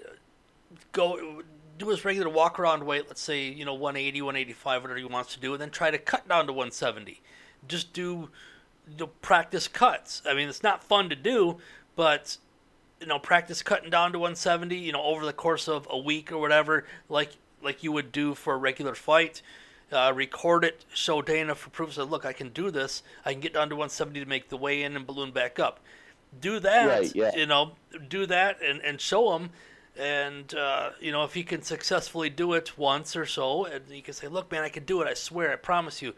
go 0.92 1.42
do 1.78 1.88
his 1.88 2.04
regular 2.04 2.28
walk 2.28 2.58
around 2.58 2.84
weight. 2.84 3.04
Let's 3.08 3.20
say 3.20 3.44
you 3.44 3.64
know 3.64 3.74
180, 3.74 4.22
185, 4.22 4.82
whatever 4.82 4.98
he 4.98 5.04
wants 5.04 5.34
to 5.34 5.40
do, 5.40 5.52
and 5.52 5.60
then 5.60 5.70
try 5.70 5.90
to 5.90 5.98
cut 5.98 6.28
down 6.28 6.46
to 6.46 6.52
170. 6.52 7.20
Just 7.66 7.92
do 7.92 8.30
know, 8.98 9.08
practice 9.08 9.68
cuts. 9.68 10.22
I 10.26 10.34
mean, 10.34 10.48
it's 10.48 10.62
not 10.62 10.82
fun 10.82 11.08
to 11.10 11.16
do, 11.16 11.58
but 11.96 12.36
you 13.00 13.06
know, 13.06 13.18
practice 13.18 13.62
cutting 13.62 13.90
down 13.90 14.12
to 14.12 14.18
170. 14.18 14.76
You 14.76 14.92
know, 14.92 15.02
over 15.02 15.24
the 15.24 15.32
course 15.32 15.68
of 15.68 15.86
a 15.90 15.98
week 15.98 16.32
or 16.32 16.38
whatever, 16.38 16.86
like 17.08 17.32
like 17.62 17.82
you 17.82 17.92
would 17.92 18.12
do 18.12 18.34
for 18.34 18.54
a 18.54 18.56
regular 18.56 18.94
fight. 18.94 19.42
uh, 19.92 20.12
record 20.14 20.64
it, 20.64 20.84
show 20.94 21.20
Dana 21.20 21.54
for 21.54 21.70
proof. 21.70 21.94
Say, 21.94 22.02
look, 22.02 22.24
I 22.24 22.32
can 22.32 22.50
do 22.50 22.70
this. 22.70 23.02
I 23.24 23.32
can 23.32 23.40
get 23.40 23.52
down 23.54 23.68
to 23.70 23.74
170 23.76 24.20
to 24.20 24.26
make 24.26 24.48
the 24.48 24.56
weigh 24.56 24.82
in 24.82 24.94
and 24.96 25.06
balloon 25.06 25.32
back 25.32 25.58
up. 25.58 25.80
Do 26.40 26.60
that, 26.60 26.86
Right, 26.86 27.14
yeah. 27.14 27.32
you 27.34 27.44
know, 27.46 27.72
do 28.08 28.24
that 28.26 28.62
and, 28.62 28.80
and 28.82 29.00
show 29.00 29.34
him. 29.36 29.50
And, 29.98 30.54
uh, 30.54 30.90
you 31.00 31.10
know, 31.10 31.24
if 31.24 31.34
he 31.34 31.42
can 31.42 31.62
successfully 31.62 32.30
do 32.30 32.52
it 32.52 32.78
once 32.78 33.16
or 33.16 33.26
so, 33.26 33.64
and 33.64 33.82
you 33.88 34.00
can 34.00 34.14
say, 34.14 34.28
look, 34.28 34.50
man, 34.52 34.62
I 34.62 34.68
can 34.68 34.84
do 34.84 35.02
it. 35.02 35.08
I 35.08 35.14
swear, 35.14 35.52
I 35.52 35.56
promise 35.56 36.00
you. 36.00 36.14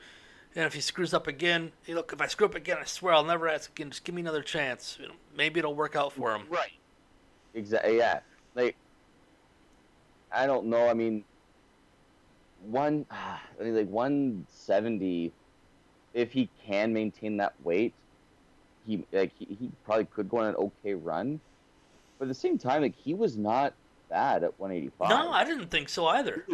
And 0.54 0.66
if 0.66 0.74
he 0.74 0.82
screws 0.82 1.14
up 1.14 1.26
again, 1.26 1.72
you 1.86 1.94
look, 1.94 2.12
if 2.12 2.20
I 2.20 2.26
screw 2.26 2.46
up 2.46 2.54
again, 2.54 2.76
I 2.78 2.84
swear 2.84 3.14
I'll 3.14 3.24
never 3.24 3.48
ask 3.48 3.70
again. 3.70 3.88
Just 3.88 4.04
give 4.04 4.14
me 4.14 4.20
another 4.20 4.42
chance. 4.42 4.98
You 5.00 5.08
know, 5.08 5.14
maybe 5.34 5.60
it'll 5.60 5.74
work 5.74 5.96
out 5.96 6.12
for 6.12 6.34
him. 6.34 6.42
Right. 6.50 6.72
Exactly. 7.54 7.96
Yeah. 7.96 8.20
Like, 8.54 8.76
I 10.30 10.46
don't 10.46 10.66
know. 10.66 10.88
I 10.88 10.94
mean, 10.94 11.24
one, 12.64 13.06
I 13.10 13.38
mean, 13.60 13.76
like 13.76 13.88
one 13.88 14.46
seventy. 14.50 15.32
If 16.14 16.32
he 16.32 16.50
can 16.66 16.92
maintain 16.92 17.38
that 17.38 17.54
weight, 17.64 17.94
he 18.86 19.04
like 19.12 19.32
he, 19.38 19.56
he 19.58 19.70
probably 19.84 20.04
could 20.06 20.28
go 20.28 20.38
on 20.38 20.48
an 20.48 20.54
okay 20.56 20.94
run. 20.94 21.40
But 22.18 22.26
at 22.26 22.28
the 22.28 22.34
same 22.34 22.58
time, 22.58 22.82
like 22.82 22.96
he 22.96 23.14
was 23.14 23.36
not 23.36 23.72
bad 24.10 24.44
at 24.44 24.58
one 24.60 24.70
eighty 24.70 24.90
five. 24.98 25.08
No, 25.08 25.30
I 25.30 25.44
didn't 25.44 25.70
think 25.70 25.88
so 25.88 26.06
either. 26.06 26.46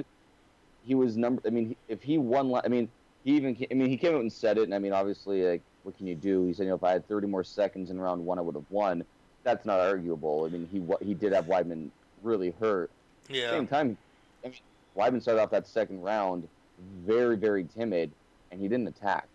he 0.86 0.94
was 0.94 1.16
number. 1.16 1.42
I 1.46 1.50
mean, 1.50 1.74
if 1.88 2.02
he 2.02 2.18
won, 2.18 2.54
I 2.64 2.68
mean, 2.68 2.88
he 3.24 3.32
even. 3.36 3.56
I 3.70 3.74
mean, 3.74 3.88
he 3.88 3.96
came 3.96 4.14
out 4.14 4.20
and 4.20 4.32
said 4.32 4.59
it, 4.59 4.62
and 4.64 4.74
I 4.74 4.78
mean, 4.78 4.92
obviously, 4.92 5.42
like, 5.44 5.62
what 5.82 5.96
can 5.96 6.06
you 6.06 6.14
do? 6.14 6.46
He 6.46 6.52
said, 6.52 6.64
you 6.64 6.68
know, 6.70 6.76
if 6.76 6.84
I 6.84 6.92
had 6.92 7.09
30 7.09 7.26
more 7.26 7.44
seconds 7.44 7.90
in 7.90 8.00
round 8.00 8.24
one, 8.24 8.38
I 8.38 8.42
would 8.42 8.54
have 8.54 8.70
won. 8.70 9.04
That's 9.42 9.66
not 9.66 9.80
arguable. 9.80 10.44
I 10.44 10.50
mean, 10.50 10.68
he 10.70 11.04
he 11.04 11.14
did 11.14 11.32
have 11.32 11.46
Weidman 11.46 11.90
really 12.22 12.54
hurt. 12.61 12.90
Yeah. 13.28 13.44
At 13.44 13.50
the 13.50 13.56
same 13.56 13.66
time, 13.66 13.98
I 14.44 14.48
mean, 14.48 14.59
Weidman 14.99 15.22
started 15.22 15.42
off 15.42 15.51
that 15.51 15.66
second 15.66 16.01
round 16.01 16.51
very, 16.78 17.36
very 17.36 17.66
timid, 17.66 18.16
and 18.51 18.61
he 18.61 18.68
didn't 18.68 18.88
attack. 18.88 19.30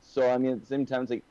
So 0.00 0.30
I 0.30 0.38
mean, 0.38 0.52
at 0.52 0.60
the 0.60 0.66
same 0.66 0.86
time, 0.86 1.02
it's 1.02 1.10
like 1.10 1.26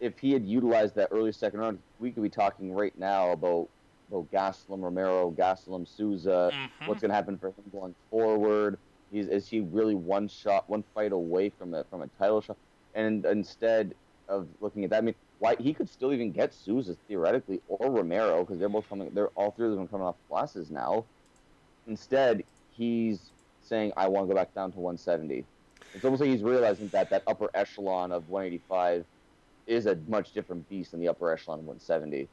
if 0.00 0.18
he 0.18 0.32
had 0.32 0.46
utilized 0.46 0.94
that 0.96 1.08
early 1.12 1.32
second 1.32 1.60
round, 1.60 1.84
we 1.98 2.12
could 2.12 2.22
be 2.22 2.30
talking 2.30 2.72
right 2.72 2.96
now 2.96 3.32
about 3.32 3.70
about 4.08 4.30
Gastelum 4.30 4.82
Romero, 4.82 5.30
Gastelum 5.32 5.86
Souza 5.86 6.54
Mhm. 6.54 6.86
what's 6.86 7.00
going 7.02 7.10
to 7.10 7.14
happen 7.14 7.38
for 7.38 7.48
him 7.50 7.70
going 7.70 7.96
forward. 8.10 8.80
He's 9.10 9.28
is 9.28 9.48
he 9.48 9.60
really 9.60 9.94
one 9.94 10.28
shot, 10.28 10.68
one 10.68 10.84
fight 10.94 11.12
away 11.12 11.50
from 11.50 11.74
a 11.74 11.84
from 11.84 12.02
a 12.02 12.08
title 12.08 12.40
shot? 12.40 12.58
And 12.94 13.24
instead 13.26 13.96
of 14.28 14.54
looking 14.60 14.84
at 14.84 14.90
that, 14.90 14.98
I 14.98 15.00
mean, 15.02 15.16
why 15.38 15.56
he 15.56 15.74
could 15.74 15.88
still 15.88 16.12
even 16.12 16.32
get 16.32 16.54
Souza 16.54 16.96
theoretically 17.08 17.62
or 17.66 17.90
Romero 17.92 18.44
because 18.44 18.58
they're 18.58 18.68
both 18.68 18.88
coming. 18.88 19.14
They're 19.14 19.30
all 19.30 19.52
three 19.52 19.68
of 19.68 19.76
them 19.76 19.88
coming 19.88 20.06
off 20.06 20.18
losses 20.28 20.70
now. 20.70 21.10
Instead, 21.88 22.44
he's 22.70 23.30
saying, 23.62 23.92
"I 23.96 24.06
want 24.08 24.28
to 24.28 24.34
go 24.34 24.38
back 24.38 24.54
down 24.54 24.72
to 24.72 24.78
170." 24.78 25.44
It's 25.94 26.04
almost 26.04 26.20
like 26.20 26.30
he's 26.30 26.42
realizing 26.42 26.88
that 26.88 27.10
that 27.10 27.22
upper 27.26 27.48
echelon 27.54 28.12
of 28.12 28.28
185 28.28 29.04
is 29.66 29.86
a 29.86 29.96
much 30.06 30.32
different 30.32 30.68
beast 30.68 30.90
than 30.92 31.00
the 31.00 31.08
upper 31.08 31.30
echelon 31.32 31.60
of 31.60 31.64
170. 31.66 32.28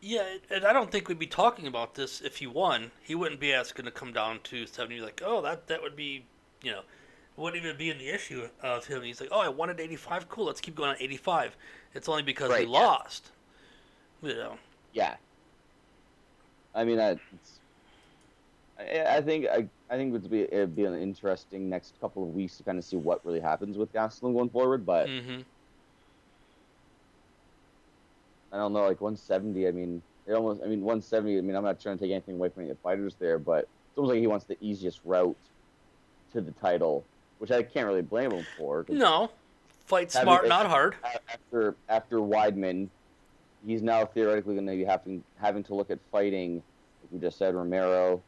Yeah, 0.00 0.36
and 0.50 0.64
I 0.64 0.72
don't 0.72 0.90
think 0.90 1.08
we'd 1.08 1.18
be 1.18 1.26
talking 1.26 1.66
about 1.66 1.94
this 1.94 2.20
if 2.20 2.36
he 2.36 2.46
won. 2.46 2.90
He 3.02 3.14
wouldn't 3.14 3.40
be 3.40 3.52
asking 3.52 3.86
to 3.86 3.90
come 3.90 4.12
down 4.12 4.40
to 4.44 4.66
70. 4.66 5.00
Like, 5.00 5.22
oh, 5.24 5.40
that 5.42 5.66
that 5.68 5.82
would 5.82 5.96
be, 5.96 6.24
you 6.62 6.72
know, 6.72 6.82
wouldn't 7.36 7.62
even 7.64 7.76
be 7.76 7.90
in 7.90 7.98
the 7.98 8.08
issue 8.08 8.48
of 8.62 8.86
him. 8.86 9.02
He's 9.02 9.20
like, 9.20 9.30
oh, 9.32 9.40
I 9.40 9.48
wanted 9.48 9.80
85. 9.80 10.28
Cool, 10.28 10.44
let's 10.44 10.60
keep 10.60 10.74
going 10.76 10.90
on 10.90 10.96
85. 11.00 11.56
It's 11.94 12.08
only 12.08 12.22
because 12.22 12.50
Right, 12.50 12.66
we 12.66 12.72
yeah. 12.72 12.78
lost. 12.80 13.30
You 14.22 14.34
know. 14.34 14.58
Yeah. 14.92 15.16
I 16.74 16.84
mean, 16.84 16.98
I, 17.00 17.10
it's, 17.10 17.60
I, 18.78 19.16
I 19.16 19.20
think 19.20 19.46
I, 19.46 19.66
I 19.88 19.96
think 19.96 20.14
it'd 20.14 20.30
be 20.30 20.42
it'd 20.42 20.74
be 20.76 20.84
an 20.84 20.94
interesting 21.00 21.68
next 21.68 21.94
couple 22.00 22.22
of 22.24 22.34
weeks 22.34 22.56
to 22.58 22.62
kind 22.64 22.78
of 22.78 22.84
see 22.84 22.96
what 22.96 23.24
really 23.24 23.40
happens 23.40 23.76
with 23.78 23.92
Gastelum 23.92 24.34
going 24.34 24.50
forward. 24.50 24.84
But 24.84 25.08
hmm 25.08 25.40
I 28.52 28.56
don't 28.56 28.72
know, 28.72 28.86
like 28.86 29.00
170. 29.00 29.66
I 29.66 29.70
mean, 29.72 30.00
it 30.26 30.32
almost. 30.32 30.62
I 30.62 30.66
mean, 30.66 30.80
170. 30.82 31.38
I 31.38 31.40
mean, 31.40 31.56
I'm 31.56 31.64
not 31.64 31.80
trying 31.80 31.98
to 31.98 32.04
take 32.04 32.12
anything 32.12 32.36
away 32.36 32.48
from 32.50 32.62
any 32.62 32.70
of 32.70 32.76
the 32.76 32.82
fighters 32.82 33.14
there, 33.18 33.38
but 33.38 33.60
it's 33.60 33.98
almost 33.98 34.12
like 34.12 34.20
he 34.20 34.26
wants 34.28 34.44
the 34.46 34.56
easiest 34.60 35.00
route 35.04 35.36
to 36.32 36.40
the 36.40 36.52
title, 36.52 37.04
which 37.38 37.50
I 37.50 37.62
can't 37.62 37.86
really 37.86 38.02
blame 38.02 38.30
him 38.30 38.46
for. 38.56 38.86
No, 38.88 39.30
fight 39.86 40.12
Having- 40.12 40.26
smart, 40.26 40.48
not 40.48 40.66
hard. 40.66 40.94
After 41.32 41.74
after 41.88 42.16
Weidman, 42.18 42.88
he's 43.66 43.82
now 43.82 44.04
theoretically 44.04 44.54
going 44.54 44.66
to 44.66 44.72
be 44.76 44.84
having 44.84 45.24
having 45.40 45.64
to 45.64 45.74
look 45.74 45.90
at 45.90 45.98
fighting, 46.12 46.54
like 47.02 47.10
we 47.12 47.18
just 47.18 47.36
said, 47.38 47.54
Romero, 47.56 48.22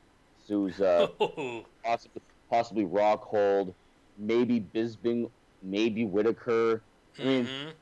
Souza. 0.47 1.11
Oh, 1.21 1.65
possibly 1.85 2.23
possibly 2.51 2.85
Rockhold, 2.85 3.75
maybe 4.19 4.61
Bisping, 4.61 5.31
maybe 5.63 6.05
Whittaker. 6.05 6.83
I 7.19 7.25
mean, 7.25 7.45
Mhm. 7.47 7.73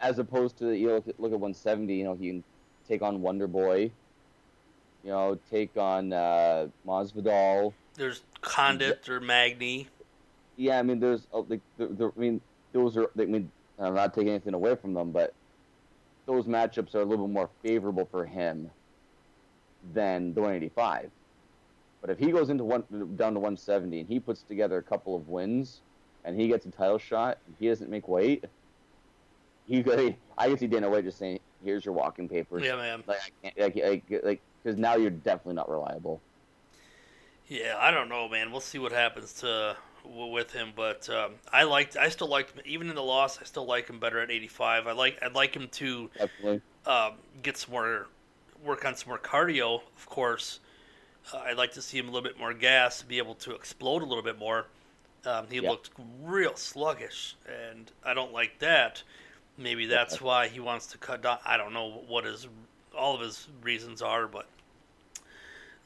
as 0.00 0.18
opposed 0.18 0.58
to 0.58 0.72
you 0.72 0.88
know 0.88 0.94
look 0.94 1.08
at, 1.08 1.20
look 1.20 1.32
at 1.32 1.40
170, 1.40 1.94
you 1.94 2.04
know 2.04 2.14
he 2.14 2.28
can 2.28 2.44
take 2.86 3.02
on 3.02 3.20
Wonder 3.22 3.46
Boy, 3.46 3.90
you 5.02 5.10
know 5.10 5.38
take 5.50 5.76
on 5.76 6.12
uh, 6.12 6.68
Masvidal. 6.86 7.72
There's 7.94 8.22
Condit 8.40 9.08
or 9.08 9.20
Magny. 9.20 9.88
Yeah, 10.56 10.78
I 10.78 10.82
mean 10.82 11.00
there's 11.00 11.26
like 11.32 11.60
the, 11.76 12.12
I 12.16 12.18
mean 12.20 12.40
those 12.72 12.96
are 12.96 13.10
I 13.18 13.24
mean 13.24 13.50
I'm 13.78 13.94
not 13.94 14.14
taking 14.14 14.30
anything 14.30 14.54
away 14.54 14.74
from 14.76 14.94
them, 14.94 15.12
but 15.12 15.34
those 16.26 16.46
matchups 16.46 16.94
are 16.94 17.00
a 17.00 17.04
little 17.04 17.26
bit 17.26 17.34
more 17.34 17.50
favorable 17.62 18.06
for 18.10 18.24
him 18.24 18.70
than 19.92 20.34
the 20.34 20.40
185. 20.40 21.10
But 22.06 22.12
if 22.12 22.18
he 22.20 22.30
goes 22.30 22.50
into 22.50 22.62
one 22.62 22.84
down 23.16 23.34
to 23.34 23.40
170 23.40 23.98
and 23.98 24.08
he 24.08 24.20
puts 24.20 24.42
together 24.42 24.78
a 24.78 24.82
couple 24.82 25.16
of 25.16 25.26
wins 25.28 25.80
and 26.24 26.40
he 26.40 26.46
gets 26.46 26.64
a 26.64 26.70
title 26.70 26.98
shot 26.98 27.38
and 27.46 27.56
he 27.58 27.66
doesn't 27.66 27.90
make 27.90 28.06
weight, 28.06 28.44
he 29.66 29.82
could. 29.82 30.14
I 30.38 30.48
can 30.48 30.56
see 30.56 30.68
Dana 30.68 30.88
White 30.88 31.02
just 31.02 31.18
saying, 31.18 31.40
"Here's 31.64 31.84
your 31.84 31.94
walking 31.94 32.28
papers." 32.28 32.62
Yeah, 32.62 32.76
man. 32.76 33.02
Like 33.08 33.18
I 33.44 33.48
can't, 33.50 33.58
like, 33.58 34.08
like, 34.08 34.24
like, 34.24 34.40
because 34.62 34.78
now 34.78 34.94
you're 34.94 35.10
definitely 35.10 35.54
not 35.54 35.68
reliable. 35.68 36.20
Yeah, 37.48 37.74
I 37.76 37.90
don't 37.90 38.08
know, 38.08 38.28
man. 38.28 38.52
We'll 38.52 38.60
see 38.60 38.78
what 38.78 38.92
happens 38.92 39.32
to 39.40 39.76
with 40.04 40.52
him, 40.52 40.74
but 40.76 41.10
um, 41.10 41.32
I 41.52 41.64
liked. 41.64 41.96
I 41.96 42.08
still 42.10 42.28
liked 42.28 42.52
him, 42.52 42.62
even 42.64 42.88
in 42.88 42.94
the 42.94 43.02
loss. 43.02 43.40
I 43.40 43.44
still 43.44 43.66
like 43.66 43.90
him 43.90 43.98
better 43.98 44.20
at 44.20 44.30
85. 44.30 44.86
I 44.86 44.92
like. 44.92 45.18
I'd 45.22 45.34
like 45.34 45.56
him 45.56 45.66
to 45.72 46.08
um, 46.86 47.14
get 47.42 47.56
some 47.56 47.72
more 47.72 48.06
work 48.64 48.84
on 48.84 48.94
some 48.94 49.08
more 49.08 49.18
cardio. 49.18 49.80
Of 49.96 50.06
course, 50.06 50.60
uh, 51.32 51.38
I'd 51.38 51.56
like 51.56 51.72
to 51.72 51.82
see 51.82 51.98
him 51.98 52.08
a 52.08 52.10
little 52.10 52.28
bit 52.28 52.38
more 52.38 52.54
gas 52.54 53.02
be 53.02 53.18
able 53.18 53.34
to 53.36 53.54
explode 53.54 54.02
a 54.02 54.06
little 54.06 54.22
bit 54.22 54.38
more. 54.38 54.66
Um, 55.24 55.46
he 55.48 55.56
Yeah. 55.56 55.70
looked 55.70 55.90
real 56.22 56.56
sluggish, 56.56 57.34
and 57.46 57.90
I 58.04 58.14
don't 58.14 58.32
like 58.32 58.58
that. 58.60 59.02
Maybe 59.58 59.86
that's 59.86 60.20
why 60.20 60.48
he 60.48 60.60
wants 60.60 60.86
to 60.88 60.98
cut 60.98 61.22
down. 61.22 61.38
I 61.44 61.56
don't 61.56 61.72
know 61.72 62.04
what 62.06 62.24
his 62.24 62.46
all 62.96 63.14
of 63.14 63.20
his 63.20 63.48
reasons 63.62 64.00
are, 64.02 64.26
but 64.26 64.46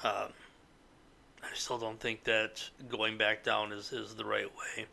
uh, 0.02 0.28
I 1.42 1.54
still 1.54 1.78
don't 1.78 1.98
think 1.98 2.24
that 2.24 2.68
going 2.88 3.16
back 3.18 3.42
down 3.42 3.72
is, 3.72 3.92
is 3.92 4.14
the 4.14 4.24
right 4.24 4.46
way. 4.46 4.86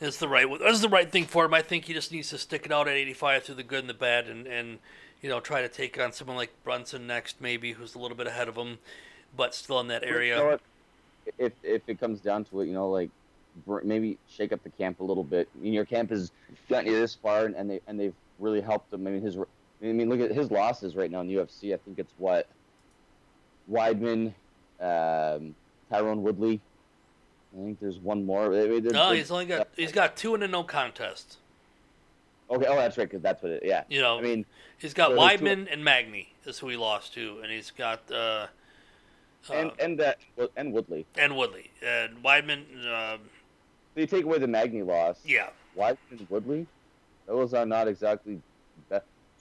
It's 0.00 0.18
the 0.18 0.28
right 0.28 0.46
it's 0.50 0.80
the 0.80 0.88
right 0.88 1.10
thing 1.10 1.24
for 1.24 1.44
him. 1.44 1.54
I 1.54 1.62
think 1.62 1.84
he 1.86 1.94
just 1.94 2.12
needs 2.12 2.30
to 2.30 2.38
stick 2.38 2.66
it 2.66 2.72
out 2.72 2.88
at 2.88 2.94
85 2.94 3.44
through 3.44 3.54
the 3.54 3.62
good 3.62 3.80
and 3.80 3.88
the 3.88 3.94
bad, 3.94 4.28
and, 4.28 4.46
and 4.46 4.78
you 5.22 5.28
know 5.30 5.40
try 5.40 5.62
to 5.62 5.68
take 5.68 5.98
on 5.98 6.12
someone 6.12 6.36
like 6.36 6.50
Brunson 6.64 7.06
next, 7.06 7.40
maybe 7.40 7.72
who's 7.72 7.94
a 7.94 7.98
little 7.98 8.16
bit 8.16 8.26
ahead 8.26 8.48
of 8.48 8.56
him, 8.56 8.78
but 9.36 9.54
still 9.54 9.80
in 9.80 9.88
that 9.88 10.04
area. 10.04 10.36
You 10.36 10.42
know? 10.42 10.58
If 11.38 11.52
if 11.62 11.82
it 11.86 11.98
comes 11.98 12.20
down 12.20 12.44
to 12.46 12.60
it, 12.60 12.66
you 12.66 12.74
know, 12.74 12.90
like 12.90 13.10
maybe 13.82 14.18
shake 14.28 14.52
up 14.52 14.62
the 14.62 14.70
camp 14.70 15.00
a 15.00 15.04
little 15.04 15.24
bit. 15.24 15.48
I 15.54 15.62
mean, 15.62 15.72
your 15.72 15.84
camp 15.84 16.10
has 16.10 16.30
gotten 16.68 16.90
you 16.90 16.98
this 16.98 17.14
far, 17.14 17.46
and 17.46 17.70
they 17.70 17.80
and 17.86 17.98
they've 17.98 18.14
really 18.38 18.60
helped 18.60 18.92
him. 18.92 19.06
I 19.06 19.10
mean, 19.10 19.22
his 19.22 19.36
I 19.36 19.92
mean, 19.92 20.08
look 20.08 20.20
at 20.20 20.30
his 20.34 20.50
losses 20.50 20.96
right 20.96 21.10
now 21.10 21.20
in 21.20 21.28
the 21.28 21.34
UFC. 21.34 21.74
I 21.74 21.78
think 21.78 21.98
it's 21.98 22.12
what 22.18 22.48
Weidman, 23.70 24.28
um, 24.80 25.54
Tyron 25.90 26.18
Woodley. 26.18 26.60
I 27.54 27.64
think 27.64 27.80
there's 27.80 27.98
one 27.98 28.24
more. 28.26 28.46
I 28.46 28.66
mean, 28.66 28.84
No, 28.84 29.12
he's 29.12 29.30
only 29.30 29.46
got 29.46 29.68
he's 29.76 29.92
got 29.92 30.16
two 30.16 30.34
in 30.34 30.42
a 30.42 30.48
no 30.48 30.64
contest. 30.64 31.38
okay. 32.50 32.66
Oh, 32.66 32.76
that's 32.76 32.98
right, 32.98 33.08
because 33.08 33.22
that's 33.22 33.42
what 33.42 33.52
it. 33.52 33.62
Yeah. 33.64 33.84
You 33.88 34.00
know, 34.00 34.18
I 34.18 34.22
mean, 34.22 34.44
he's 34.78 34.94
got 34.94 35.10
so 35.10 35.18
Weidman 35.18 35.68
and 35.70 35.84
Magny 35.84 36.34
is 36.44 36.58
who 36.58 36.68
he 36.68 36.76
lost 36.76 37.14
to, 37.14 37.40
and 37.42 37.52
he's 37.52 37.70
got 37.70 38.10
uh, 38.10 38.48
and 39.52 39.70
uh, 39.70 39.74
and 39.78 39.98
that 40.00 40.18
and 40.56 40.72
Woodley. 40.72 41.06
and 41.18 41.36
Woodley 41.36 41.70
and 41.84 42.22
Weidman. 42.22 42.64
Um, 43.14 43.20
They 43.94 44.06
take 44.06 44.24
away 44.24 44.38
the 44.38 44.46
Magny 44.48 44.82
loss. 44.82 45.20
yeah, 45.24 45.48
Weidman 45.76 45.96
and 46.10 46.26
Woodley. 46.30 46.66
Those 47.26 47.54
are 47.54 47.66
not 47.66 47.88
exactly 47.88 48.40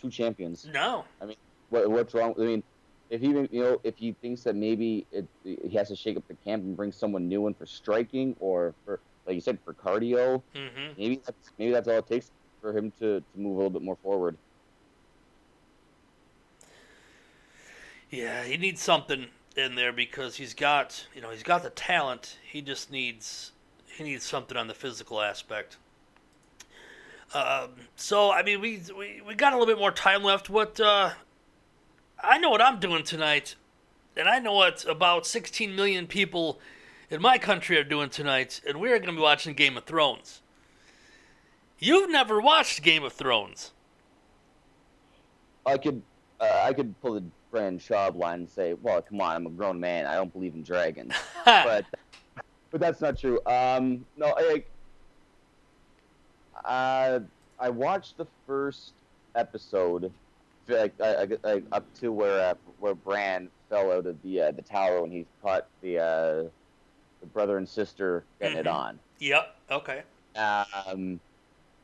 two 0.01 0.09
champions. 0.09 0.67
no, 0.73 1.05
I 1.21 1.25
mean, 1.25 1.37
what, 1.69 1.89
what's 1.89 2.13
wrong? 2.13 2.33
I 2.37 2.41
mean, 2.41 2.63
if 3.09 3.21
he 3.21 3.27
you 3.27 3.47
know 3.51 3.79
if 3.83 3.97
he 3.97 4.13
thinks 4.21 4.43
that 4.43 4.55
maybe 4.55 5.05
it, 5.11 5.25
he 5.43 5.69
has 5.77 5.87
to 5.89 5.95
shake 5.95 6.17
up 6.17 6.27
the 6.27 6.35
camp 6.45 6.63
and 6.63 6.75
bring 6.75 6.91
someone 6.91 7.27
new 7.27 7.47
in 7.47 7.53
for 7.53 7.65
striking 7.65 8.35
or 8.39 8.73
for 8.85 8.99
like 9.25 9.35
you 9.35 9.41
said 9.41 9.57
for 9.63 9.73
cardio, 9.73 10.41
hmm 10.53 10.91
maybe 10.97 11.21
that's 11.25 11.51
maybe 11.57 11.71
that's 11.71 11.87
all 11.87 11.95
it 11.99 12.07
takes 12.07 12.31
for 12.61 12.77
him 12.77 12.91
to, 12.99 13.19
to 13.19 13.25
move 13.37 13.53
a 13.53 13.57
little 13.57 13.69
bit 13.69 13.81
more 13.81 13.97
forward. 14.03 14.37
Yeah, 18.09 18.43
he 18.43 18.57
needs 18.57 18.81
something 18.81 19.27
in 19.55 19.75
there 19.75 19.93
because 19.93 20.35
he's 20.35 20.53
got, 20.53 21.05
you 21.15 21.21
know, 21.21 21.29
he's 21.29 21.43
got 21.43 21.63
the 21.63 21.69
talent. 21.69 22.37
He 22.43 22.61
just 22.61 22.91
needs 22.91 23.51
he 23.85 24.03
needs 24.03 24.23
something 24.23 24.57
on 24.57 24.67
the 24.67 24.73
physical 24.73 25.21
aspect. 25.21 25.77
Um, 27.33 27.71
so 27.95 28.31
I 28.31 28.43
mean, 28.43 28.61
we, 28.61 28.81
we 28.97 29.21
we 29.25 29.35
got 29.35 29.53
a 29.53 29.57
little 29.57 29.73
bit 29.73 29.79
more 29.79 29.91
time 29.91 30.23
left. 30.23 30.49
What 30.49 30.79
uh, 30.79 31.11
I 32.21 32.37
know 32.37 32.49
what 32.49 32.61
I'm 32.61 32.79
doing 32.79 33.03
tonight, 33.03 33.55
and 34.15 34.27
I 34.27 34.39
know 34.39 34.53
what 34.53 34.85
about 34.85 35.25
16 35.25 35.75
million 35.75 36.07
people 36.07 36.59
in 37.09 37.21
my 37.21 37.37
country 37.37 37.77
are 37.77 37.83
doing 37.83 38.09
tonight, 38.09 38.61
and 38.67 38.79
we're 38.79 38.97
going 38.97 39.09
to 39.09 39.13
be 39.13 39.21
watching 39.21 39.53
Game 39.53 39.77
of 39.77 39.83
Thrones. 39.85 40.41
You've 41.79 42.09
never 42.09 42.39
watched 42.39 42.81
Game 42.81 43.03
of 43.03 43.13
Thrones. 43.13 43.71
I 45.65 45.77
could 45.77 46.01
uh, 46.39 46.61
I 46.63 46.73
could 46.73 46.99
pull 47.01 47.13
the 47.15 47.23
Brennan 47.53 47.77
Sharbline 47.77 48.33
and 48.33 48.49
say, 48.49 48.73
"Well, 48.73 49.01
come 49.03 49.21
on, 49.21 49.35
I'm 49.35 49.45
a 49.45 49.49
grown 49.51 49.79
man. 49.79 50.07
I 50.07 50.15
don't 50.15 50.33
believe 50.33 50.55
in 50.55 50.63
dragons." 50.63 51.13
but 51.45 51.85
but 52.71 52.81
that's 52.81 52.99
not 52.99 53.17
true. 53.17 53.39
Um, 53.45 54.03
no, 54.17 54.33
I, 54.35 54.63
uh, 56.65 57.19
I 57.59 57.69
watched 57.69 58.17
the 58.17 58.25
first 58.47 58.93
episode, 59.35 60.11
like 60.67 60.99
I, 60.99 61.27
I, 61.43 61.61
up 61.71 61.85
to 61.99 62.11
where 62.11 62.49
uh, 62.49 62.55
where 62.79 62.95
Bran 62.95 63.49
fell 63.69 63.91
out 63.91 64.07
of 64.07 64.19
the 64.23 64.41
uh, 64.41 64.51
the 64.51 64.63
tower 64.63 65.03
when 65.03 65.11
he 65.11 65.27
caught 65.43 65.67
the 65.81 65.99
uh, 65.99 66.49
the 67.19 67.27
brother 67.33 67.57
and 67.57 67.69
sister 67.69 68.23
getting 68.41 68.57
mm-hmm. 68.57 68.67
it 68.67 68.69
on. 68.69 68.99
Yep. 69.19 69.55
Okay. 69.69 70.01
Um, 70.35 71.19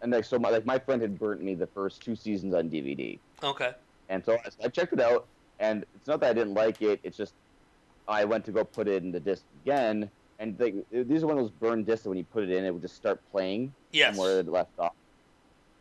and 0.01 0.11
like 0.11 0.25
so, 0.25 0.39
my 0.39 0.49
like 0.49 0.65
my 0.65 0.79
friend 0.79 0.99
had 0.99 1.19
burnt 1.19 1.43
me 1.43 1.53
the 1.53 1.67
first 1.67 2.01
two 2.01 2.15
seasons 2.15 2.55
on 2.55 2.71
DVD. 2.71 3.19
Okay. 3.43 3.73
And 4.09 4.25
so 4.25 4.39
I 4.63 4.67
checked 4.69 4.93
it 4.93 4.99
out, 4.99 5.27
and 5.59 5.85
it's 5.95 6.07
not 6.07 6.19
that 6.21 6.31
I 6.31 6.33
didn't 6.33 6.53
like 6.53 6.81
it. 6.81 6.99
It's 7.03 7.17
just 7.17 7.33
I 8.07 8.25
went 8.25 8.45
to 8.45 8.51
go 8.51 8.63
put 8.63 8.87
it 8.87 9.03
in 9.03 9.11
the 9.11 9.19
disc 9.19 9.43
again, 9.63 10.09
and 10.39 10.57
they, 10.57 10.73
these 10.91 11.23
are 11.23 11.27
one 11.27 11.37
of 11.37 11.43
those 11.43 11.51
burned 11.51 11.85
discs 11.85 12.03
that 12.03 12.09
when 12.09 12.17
you 12.17 12.23
put 12.23 12.43
it 12.43 12.49
in, 12.49 12.65
it 12.65 12.71
would 12.71 12.81
just 12.81 12.95
start 12.95 13.21
playing 13.31 13.73
yes. 13.91 14.09
from 14.09 14.17
where 14.17 14.39
it 14.39 14.47
left 14.47 14.71
off. 14.79 14.93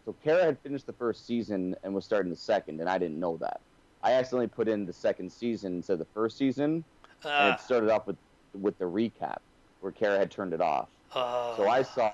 So 0.05 0.15
Kara 0.25 0.45
had 0.45 0.59
finished 0.61 0.87
the 0.87 0.93
first 0.93 1.27
season 1.27 1.77
and 1.83 1.95
was 1.95 2.05
starting 2.05 2.31
the 2.31 2.37
second, 2.37 2.81
and 2.81 2.89
I 2.89 2.99
didn't 2.99 3.21
know 3.21 3.37
that. 3.39 3.61
I 4.03 4.13
accidentally 4.13 4.49
put 4.49 4.69
in 4.69 4.87
the 4.87 4.93
second 4.93 5.31
season 5.31 5.77
instead 5.77 5.95
of 5.95 5.99
the 6.01 6.07
first 6.15 6.37
season, 6.37 6.85
uh. 7.25 7.29
and 7.29 7.55
it 7.55 7.61
started 7.61 7.91
off 7.91 8.07
with 8.07 8.17
with 8.61 8.79
the 8.79 8.85
recap 8.85 9.39
where 9.81 9.93
Kara 9.93 10.19
had 10.19 10.31
turned 10.31 10.53
it 10.53 10.61
off. 10.61 10.89
Uh. 11.13 11.57
So 11.57 11.69
I 11.69 11.83
saw 11.83 12.13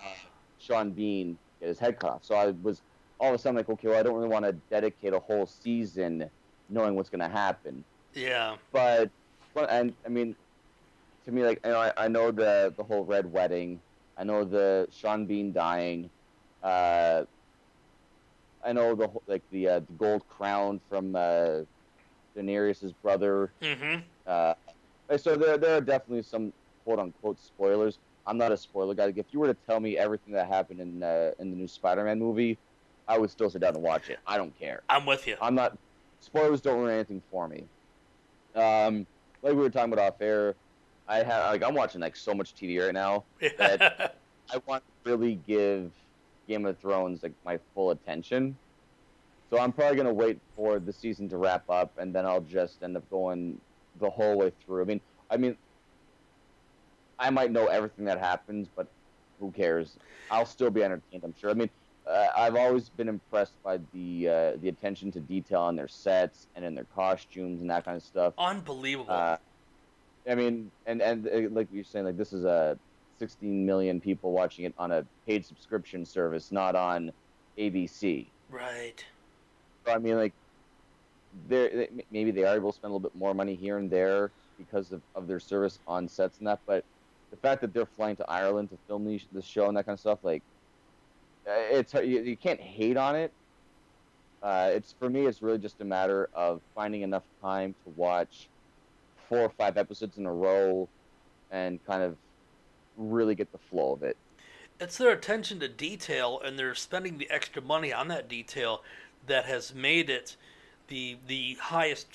Sean 0.58 0.90
Bean 0.90 1.38
get 1.60 1.68
his 1.68 1.78
head 1.78 1.98
cut 1.98 2.10
off. 2.10 2.24
So 2.24 2.34
I 2.34 2.52
was 2.62 2.82
all 3.20 3.28
of 3.28 3.34
a 3.34 3.38
sudden 3.38 3.56
like, 3.56 3.68
okay, 3.68 3.88
well, 3.88 3.98
I 3.98 4.02
don't 4.02 4.14
really 4.14 4.28
want 4.28 4.44
to 4.44 4.52
dedicate 4.70 5.12
a 5.12 5.18
whole 5.18 5.46
season 5.46 6.28
knowing 6.68 6.94
what's 6.94 7.10
going 7.10 7.20
to 7.20 7.28
happen. 7.28 7.84
Yeah. 8.14 8.56
But, 8.72 9.10
and 9.68 9.94
I 10.04 10.08
mean, 10.08 10.36
to 11.24 11.32
me, 11.32 11.44
like, 11.44 11.60
you 11.64 11.70
know, 11.70 11.78
I, 11.78 11.92
I 11.96 12.08
know 12.08 12.30
the 12.30 12.72
the 12.76 12.84
whole 12.84 13.04
red 13.04 13.30
wedding. 13.32 13.80
I 14.16 14.24
know 14.24 14.44
the 14.44 14.88
Sean 14.92 15.26
Bean 15.26 15.52
dying. 15.52 16.10
Uh, 16.62 17.24
I 18.64 18.72
know 18.72 18.94
the 18.94 19.10
like 19.26 19.42
the 19.50 19.68
uh, 19.68 19.78
the 19.80 19.92
gold 19.98 20.28
crown 20.28 20.80
from 20.88 21.16
uh, 21.16 21.60
Daenerys' 22.36 22.94
brother. 23.02 23.50
Mm-hmm. 23.62 24.00
Uh, 24.26 24.54
so 25.16 25.36
there 25.36 25.58
there 25.58 25.76
are 25.76 25.80
definitely 25.80 26.22
some 26.22 26.52
quote 26.84 26.98
unquote 26.98 27.38
spoilers. 27.40 27.98
I'm 28.26 28.38
not 28.38 28.52
a 28.52 28.56
spoiler 28.56 28.94
guy. 28.94 29.12
If 29.14 29.26
you 29.32 29.40
were 29.40 29.48
to 29.48 29.56
tell 29.66 29.80
me 29.80 29.98
everything 29.98 30.32
that 30.34 30.48
happened 30.48 30.80
in 30.80 31.02
uh, 31.02 31.32
in 31.38 31.50
the 31.50 31.56
new 31.56 31.68
Spider-Man 31.68 32.18
movie, 32.18 32.58
I 33.06 33.18
would 33.18 33.30
still 33.30 33.50
sit 33.50 33.60
down 33.60 33.74
and 33.74 33.82
watch 33.82 34.08
it. 34.08 34.18
I 34.26 34.36
don't 34.36 34.58
care. 34.58 34.82
I'm 34.88 35.06
with 35.06 35.26
you. 35.26 35.36
I'm 35.40 35.54
not. 35.54 35.76
Spoilers 36.25 36.62
don't 36.62 36.79
ruin 36.79 36.95
anything 36.95 37.22
for 37.31 37.47
me. 37.49 37.64
Um, 38.55 39.07
like 39.43 39.53
we 39.53 39.61
were 39.61 39.68
talking 39.68 39.93
about 39.93 40.14
off 40.14 40.22
air, 40.22 40.55
I 41.07 41.18
have 41.18 41.51
like 41.51 41.62
I'm 41.62 41.75
watching 41.75 42.01
like 42.01 42.16
so 42.16 42.33
much 42.33 42.55
TV 42.55 42.83
right 42.83 42.95
now 42.95 43.25
that 43.59 44.16
I 44.51 44.61
want 44.66 44.83
to 45.05 45.11
really 45.11 45.35
give 45.47 45.93
Game 46.49 46.64
of 46.64 46.79
Thrones 46.79 47.22
like 47.22 47.35
my 47.45 47.59
full 47.75 47.91
attention. 47.91 48.57
So 49.51 49.59
I'm 49.59 49.70
probably 49.70 49.97
gonna 49.97 50.14
wait 50.14 50.39
for 50.57 50.79
the 50.79 50.93
season 50.93 51.29
to 51.29 51.37
wrap 51.37 51.68
up, 51.68 51.93
and 51.99 52.14
then 52.14 52.25
I'll 52.25 52.41
just 52.41 52.83
end 52.83 52.97
up 52.97 53.09
going 53.11 53.61
the 54.01 54.09
whole 54.09 54.39
way 54.39 54.53
through. 54.64 54.83
I 54.83 54.85
mean, 54.87 55.01
I 55.31 55.37
mean, 55.37 55.57
I 57.18 57.29
might 57.29 57.53
know 57.53 57.66
everything 57.66 58.07
that 58.07 58.18
happens, 58.18 58.68
but 58.75 58.89
who 59.39 59.53
cares? 59.53 59.99
I'll 60.31 60.47
still 60.47 60.70
be 60.70 60.83
entertained. 60.83 61.22
I'm 61.22 61.35
sure. 61.39 61.51
I 61.51 61.55
mean, 61.55 61.70
uh, 62.07 62.28
I've 62.36 62.57
always 62.57 62.88
been 62.88 63.09
impressed 63.09 63.55
by 63.62 63.78
the 63.92 64.28
uh, 64.28 64.57
the 64.61 64.68
attention 64.68 65.11
to 65.12 65.20
detail 65.20 65.61
on 65.61 65.76
their 65.76 65.88
sets 65.88 66.46
and 66.55 66.64
in 66.64 66.74
their 66.74 66.86
costumes 66.94 67.61
and 67.61 67.70
that 67.70 67.84
kind 67.84 67.96
of 67.96 68.02
stuff. 68.02 68.34
Unbelievable. 68.38 69.12
Uh, 69.12 69.36
I 70.28 70.34
mean, 70.34 70.70
and 70.86 71.00
and 71.02 71.26
uh, 71.26 71.48
like 71.50 71.68
you're 71.72 71.84
saying, 71.84 72.05
like 72.05 72.16
this 72.16 72.32
is 72.32 72.44
a 72.44 72.78
16 73.18 73.64
million 73.64 74.00
people 74.00 74.32
watching 74.32 74.64
it 74.64 74.74
on 74.76 74.92
a 74.92 75.07
paid 75.26 75.46
subscription 75.46 76.05
service, 76.05 76.52
not 76.52 76.74
on 76.74 77.12
ABC. 77.59 78.26
Right. 78.50 79.05
So, 79.86 79.92
I 79.92 79.98
mean, 79.98 80.16
like, 80.16 80.34
they 81.48 81.88
maybe 82.11 82.30
they 82.30 82.44
are 82.44 82.57
able 82.57 82.72
to 82.72 82.76
spend 82.76 82.90
a 82.90 82.94
little 82.94 83.09
bit 83.09 83.16
more 83.16 83.34
money 83.34 83.55
here 83.55 83.78
and 83.78 83.90
there 83.90 84.30
because 84.59 84.92
of, 84.92 85.02
of 85.14 85.26
their 85.26 85.40
service 85.40 85.78
on 85.86 86.09
sets 86.09 86.38
and 86.38 86.46
that, 86.46 86.61
but 86.66 86.84
the 87.30 87.36
fact 87.36 87.61
that 87.62 87.74
they're 87.74 87.86
flying 87.86 88.14
to 88.16 88.30
Ireland 88.30 88.70
to 88.70 88.78
film 88.86 89.05
the, 89.05 89.20
the 89.32 89.42
show 89.42 89.66
and 89.66 89.76
that 89.76 89.84
kind 89.86 89.94
of 89.94 90.00
stuff, 90.00 90.20
like, 90.22 90.42
it's 91.47 91.95
you, 91.95 92.22
you 92.22 92.36
can't 92.36 92.61
hate 92.61 92.97
on 92.97 93.16
it. 93.16 93.32
Uh, 94.42 94.70
it's 94.72 94.95
for 94.99 95.09
me, 95.09 95.26
it's 95.26 95.40
really 95.40 95.59
just 95.59 95.80
a 95.80 95.84
matter 95.84 96.28
of 96.34 96.61
finding 96.74 97.03
enough 97.03 97.22
time 97.40 97.74
to 97.84 97.92
watch 97.97 98.49
four 99.28 99.40
or 99.40 99.49
five 99.49 99.78
episodes 99.78 100.18
in 100.18 100.26
a 100.26 100.32
row 100.32 100.88
and 101.51 101.84
kind 101.86 102.03
of 102.03 102.16
really 102.97 103.34
get 103.34 103.51
the 103.53 103.59
flow 103.70 103.92
of 103.92 104.03
it. 104.03 104.16
It's 104.78 104.99
their 104.99 105.12
attention 105.12 105.61
to 105.61 105.68
detail 105.68 106.40
and 106.45 106.59
they're 106.59 106.74
spending 106.74 107.18
the 107.18 107.30
extra 107.30 107.62
money 107.62 107.92
on 107.92 108.09
that 108.09 108.28
detail 108.28 108.82
that 109.26 109.47
has 109.47 109.74
made 109.74 110.11
it 110.11 110.36
the 110.88 111.16
the 111.26 111.55
highest 111.55 112.07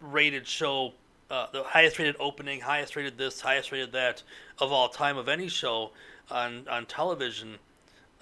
rated 0.00 0.46
show, 0.46 0.92
uh, 1.30 1.46
the 1.52 1.64
highest 1.64 1.98
rated 1.98 2.16
opening, 2.20 2.60
highest 2.60 2.94
rated 2.94 3.18
this, 3.18 3.40
highest 3.40 3.72
rated 3.72 3.92
that 3.92 4.22
of 4.58 4.70
all 4.70 4.88
time 4.88 5.16
of 5.16 5.28
any 5.28 5.48
show 5.48 5.90
on 6.30 6.68
on 6.68 6.86
television. 6.86 7.58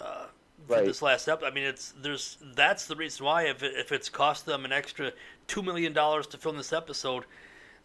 Uh, 0.01 0.27
for 0.67 0.75
right. 0.75 0.85
this 0.85 1.03
last 1.03 1.29
episode, 1.29 1.47
I 1.47 1.55
mean, 1.55 1.65
it's 1.65 1.93
there's 2.01 2.39
that's 2.55 2.87
the 2.87 2.97
reason 2.97 3.27
why 3.27 3.45
if 3.45 3.63
it, 3.63 3.75
if 3.77 3.93
it's 3.93 4.09
cost 4.09 4.47
them 4.47 4.65
an 4.65 4.73
extra 4.73 5.13
two 5.47 5.63
million 5.63 5.93
dollars 5.93 6.27
to 6.29 6.39
film 6.39 6.57
this 6.57 6.73
episode, 6.73 7.25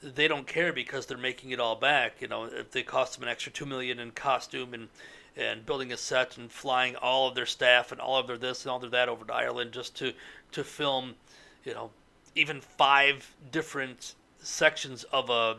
they 0.01 0.27
don't 0.27 0.47
care 0.47 0.73
because 0.73 1.05
they're 1.05 1.17
making 1.17 1.51
it 1.51 1.59
all 1.59 1.75
back. 1.75 2.21
You 2.21 2.27
know, 2.27 2.45
if 2.45 2.71
they 2.71 2.83
cost 2.83 3.15
them 3.15 3.23
an 3.23 3.29
extra 3.29 3.51
two 3.51 3.65
million 3.65 3.99
in 3.99 4.11
costume 4.11 4.73
and 4.73 4.89
and 5.35 5.65
building 5.65 5.91
a 5.91 5.97
set 5.97 6.37
and 6.37 6.51
flying 6.51 6.95
all 6.95 7.29
of 7.29 7.35
their 7.35 7.45
staff 7.45 7.91
and 7.91 8.01
all 8.01 8.19
of 8.19 8.27
their 8.27 8.37
this 8.37 8.63
and 8.63 8.71
all 8.71 8.83
of 8.83 8.91
that 8.91 9.09
over 9.09 9.25
to 9.25 9.33
Ireland 9.33 9.71
just 9.71 9.95
to 9.97 10.13
to 10.51 10.63
film, 10.63 11.15
you 11.63 11.73
know, 11.73 11.91
even 12.35 12.61
five 12.61 13.35
different 13.51 14.15
sections 14.39 15.03
of 15.05 15.29
a 15.29 15.57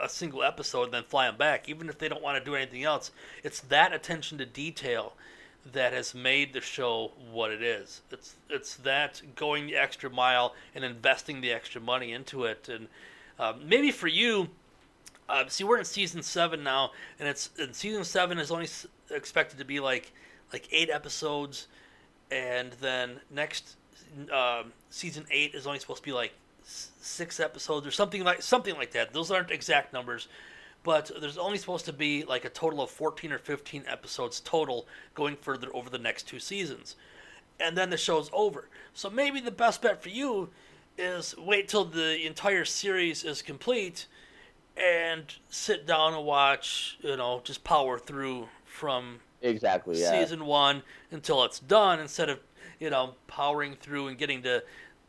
a 0.00 0.08
single 0.08 0.42
episode 0.42 0.84
and 0.84 0.94
then 0.94 1.02
fly 1.02 1.26
them 1.26 1.36
back. 1.36 1.68
Even 1.68 1.88
if 1.88 1.98
they 1.98 2.08
don't 2.08 2.22
want 2.22 2.38
to 2.38 2.44
do 2.44 2.54
anything 2.54 2.84
else, 2.84 3.10
it's 3.42 3.60
that 3.60 3.92
attention 3.92 4.38
to 4.38 4.46
detail 4.46 5.14
that 5.72 5.92
has 5.92 6.14
made 6.14 6.52
the 6.52 6.60
show 6.60 7.12
what 7.30 7.50
it 7.50 7.62
is. 7.62 8.02
It's 8.10 8.36
it's 8.48 8.76
that 8.76 9.22
going 9.34 9.66
the 9.66 9.76
extra 9.76 10.10
mile 10.10 10.54
and 10.74 10.84
investing 10.84 11.40
the 11.40 11.52
extra 11.52 11.80
money 11.80 12.12
into 12.12 12.44
it 12.44 12.68
and 12.68 12.88
um, 13.38 13.60
maybe 13.64 13.90
for 13.90 14.08
you, 14.08 14.48
uh, 15.28 15.44
see, 15.48 15.64
we're 15.64 15.78
in 15.78 15.84
season 15.84 16.22
seven 16.22 16.64
now, 16.64 16.90
and 17.18 17.28
it's 17.28 17.50
and 17.58 17.74
season 17.74 18.04
seven 18.04 18.38
is 18.38 18.50
only 18.50 18.68
expected 19.10 19.58
to 19.58 19.64
be 19.64 19.80
like 19.80 20.12
like 20.52 20.68
eight 20.72 20.90
episodes, 20.90 21.68
and 22.30 22.72
then 22.80 23.20
next 23.30 23.76
um, 24.32 24.72
season 24.90 25.26
eight 25.30 25.54
is 25.54 25.66
only 25.66 25.78
supposed 25.78 26.02
to 26.02 26.08
be 26.08 26.12
like 26.12 26.32
six 26.64 27.40
episodes 27.40 27.86
or 27.86 27.90
something 27.90 28.24
like 28.24 28.42
something 28.42 28.74
like 28.74 28.92
that. 28.92 29.12
Those 29.12 29.30
aren't 29.30 29.50
exact 29.50 29.92
numbers, 29.92 30.28
but 30.82 31.10
there's 31.20 31.38
only 31.38 31.58
supposed 31.58 31.84
to 31.86 31.92
be 31.92 32.24
like 32.24 32.44
a 32.44 32.48
total 32.48 32.80
of 32.80 32.90
14 32.90 33.32
or 33.32 33.38
15 33.38 33.84
episodes 33.86 34.40
total 34.40 34.86
going 35.14 35.36
further 35.36 35.68
over 35.74 35.90
the 35.90 35.98
next 35.98 36.24
two 36.24 36.38
seasons, 36.38 36.96
and 37.60 37.76
then 37.76 37.90
the 37.90 37.96
show's 37.96 38.30
over. 38.32 38.68
So 38.94 39.10
maybe 39.10 39.40
the 39.40 39.50
best 39.50 39.82
bet 39.82 40.02
for 40.02 40.08
you 40.08 40.50
is 40.96 41.36
wait 41.36 41.68
till 41.68 41.84
the 41.84 42.26
entire 42.26 42.64
series 42.64 43.24
is 43.24 43.42
complete 43.42 44.06
and 44.76 45.34
sit 45.48 45.86
down 45.86 46.14
and 46.14 46.24
watch, 46.24 46.98
you 47.00 47.16
know, 47.16 47.40
just 47.44 47.64
power 47.64 47.98
through 47.98 48.48
from 48.64 49.20
exactly 49.42 50.00
yeah. 50.00 50.10
season 50.10 50.44
one 50.44 50.82
until 51.10 51.44
it's 51.44 51.60
done 51.60 52.00
instead 52.00 52.28
of 52.28 52.40
you 52.80 52.90
know 52.90 53.14
powering 53.26 53.74
through 53.74 54.08
and 54.08 54.18
getting 54.18 54.42
to 54.42 54.62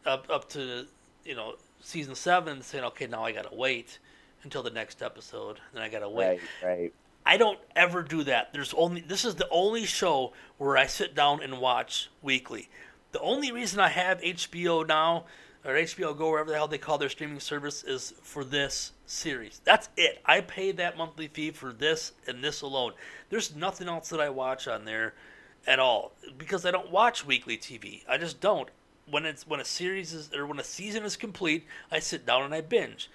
up 0.06 0.28
up 0.30 0.48
to 0.50 0.86
you 1.26 1.36
know 1.36 1.56
season 1.82 2.16
seven 2.16 2.54
and 2.54 2.64
saying 2.64 2.84
okay 2.84 3.08
now 3.08 3.24
I 3.24 3.32
gotta 3.32 3.54
wait 3.54 4.00
until 4.44 4.64
the 4.64 4.70
next 4.70 5.02
episode 5.02 5.60
then 5.74 5.82
I 5.82 5.90
gotta 5.90 6.10
wait. 6.10 6.40
Right, 6.64 6.78
right. 6.78 6.94
I 7.26 7.38
don't 7.38 7.60
ever 7.76 8.02
do 8.02 8.24
that. 8.24 8.54
There's 8.54 8.74
only 8.74 9.02
this 9.02 9.26
is 9.26 9.36
the 9.36 9.48
only 9.50 9.86
show 9.86 10.34
where 10.58 10.78
I 10.78 10.86
sit 10.88 11.14
down 11.16 11.44
and 11.44 11.60
watch 11.60 12.10
weekly. 12.22 12.70
The 13.12 13.20
only 13.20 13.52
reason 13.52 13.80
I 13.80 13.90
have 13.90 14.22
HBO 14.22 14.88
now 14.88 15.26
or 15.66 15.74
HBO 15.74 16.18
Go, 16.18 16.30
wherever 16.30 16.50
the 16.50 16.56
hell 16.56 16.68
they 16.68 16.78
call 16.78 16.98
their 16.98 17.10
streaming 17.10 17.40
service, 17.40 17.84
is 17.84 18.14
for 18.22 18.44
this 18.44 18.94
series. 19.06 19.62
That's 19.64 19.90
it. 19.98 20.22
I 20.26 20.42
pay 20.42 20.72
that 20.74 20.98
monthly 20.98 21.28
fee 21.28 21.52
for 21.52 21.74
this 21.74 22.14
and 22.28 22.44
this 22.44 22.62
alone. 22.62 22.94
There's 23.30 23.56
nothing 23.56 23.88
else 23.88 24.10
that 24.10 24.22
I 24.22 24.30
watch 24.30 24.68
on 24.68 24.86
there 24.86 25.14
at 25.68 25.80
all 25.80 26.14
because 26.38 26.66
I 26.66 26.72
don't 26.72 26.92
watch 26.92 27.26
weekly 27.26 27.58
TV. 27.58 28.04
I 28.08 28.18
just 28.18 28.40
don't. 28.40 28.70
When 29.10 29.26
it's 29.26 29.48
when 29.48 29.60
a 29.60 29.66
series 29.66 30.14
is 30.14 30.34
or 30.34 30.46
when 30.46 30.60
a 30.60 30.64
season 30.64 31.04
is 31.04 31.18
complete, 31.18 31.66
I 31.92 32.00
sit 32.00 32.26
down 32.26 32.44
and 32.44 32.54
I 32.54 32.62
binge. 32.62 33.10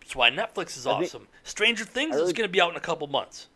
That's 0.00 0.16
why 0.16 0.30
Netflix 0.30 0.76
is 0.76 0.86
I 0.86 0.92
think- 0.94 1.04
awesome. 1.04 1.28
Stranger 1.44 1.84
Things 1.84 2.14
really- 2.14 2.26
is 2.26 2.32
going 2.32 2.48
to 2.48 2.52
be 2.52 2.60
out 2.60 2.70
in 2.70 2.76
a 2.76 2.80
couple 2.80 3.06
months. 3.06 3.48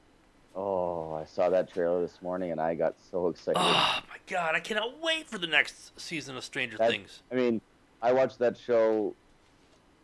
Oh, 0.56 1.14
I 1.14 1.24
saw 1.24 1.50
that 1.50 1.72
trailer 1.72 2.00
this 2.00 2.22
morning 2.22 2.52
and 2.52 2.60
I 2.60 2.74
got 2.76 2.94
so 3.10 3.28
excited. 3.28 3.58
Oh 3.60 4.00
my 4.08 4.18
god, 4.28 4.54
I 4.54 4.60
cannot 4.60 5.00
wait 5.02 5.26
for 5.26 5.36
the 5.38 5.48
next 5.48 5.98
season 6.00 6.36
of 6.36 6.44
Stranger 6.44 6.76
That- 6.76 6.90
Things. 6.90 7.22
I 7.32 7.34
mean, 7.34 7.60
I 8.00 8.12
watched 8.12 8.38
that 8.38 8.56
show 8.56 9.14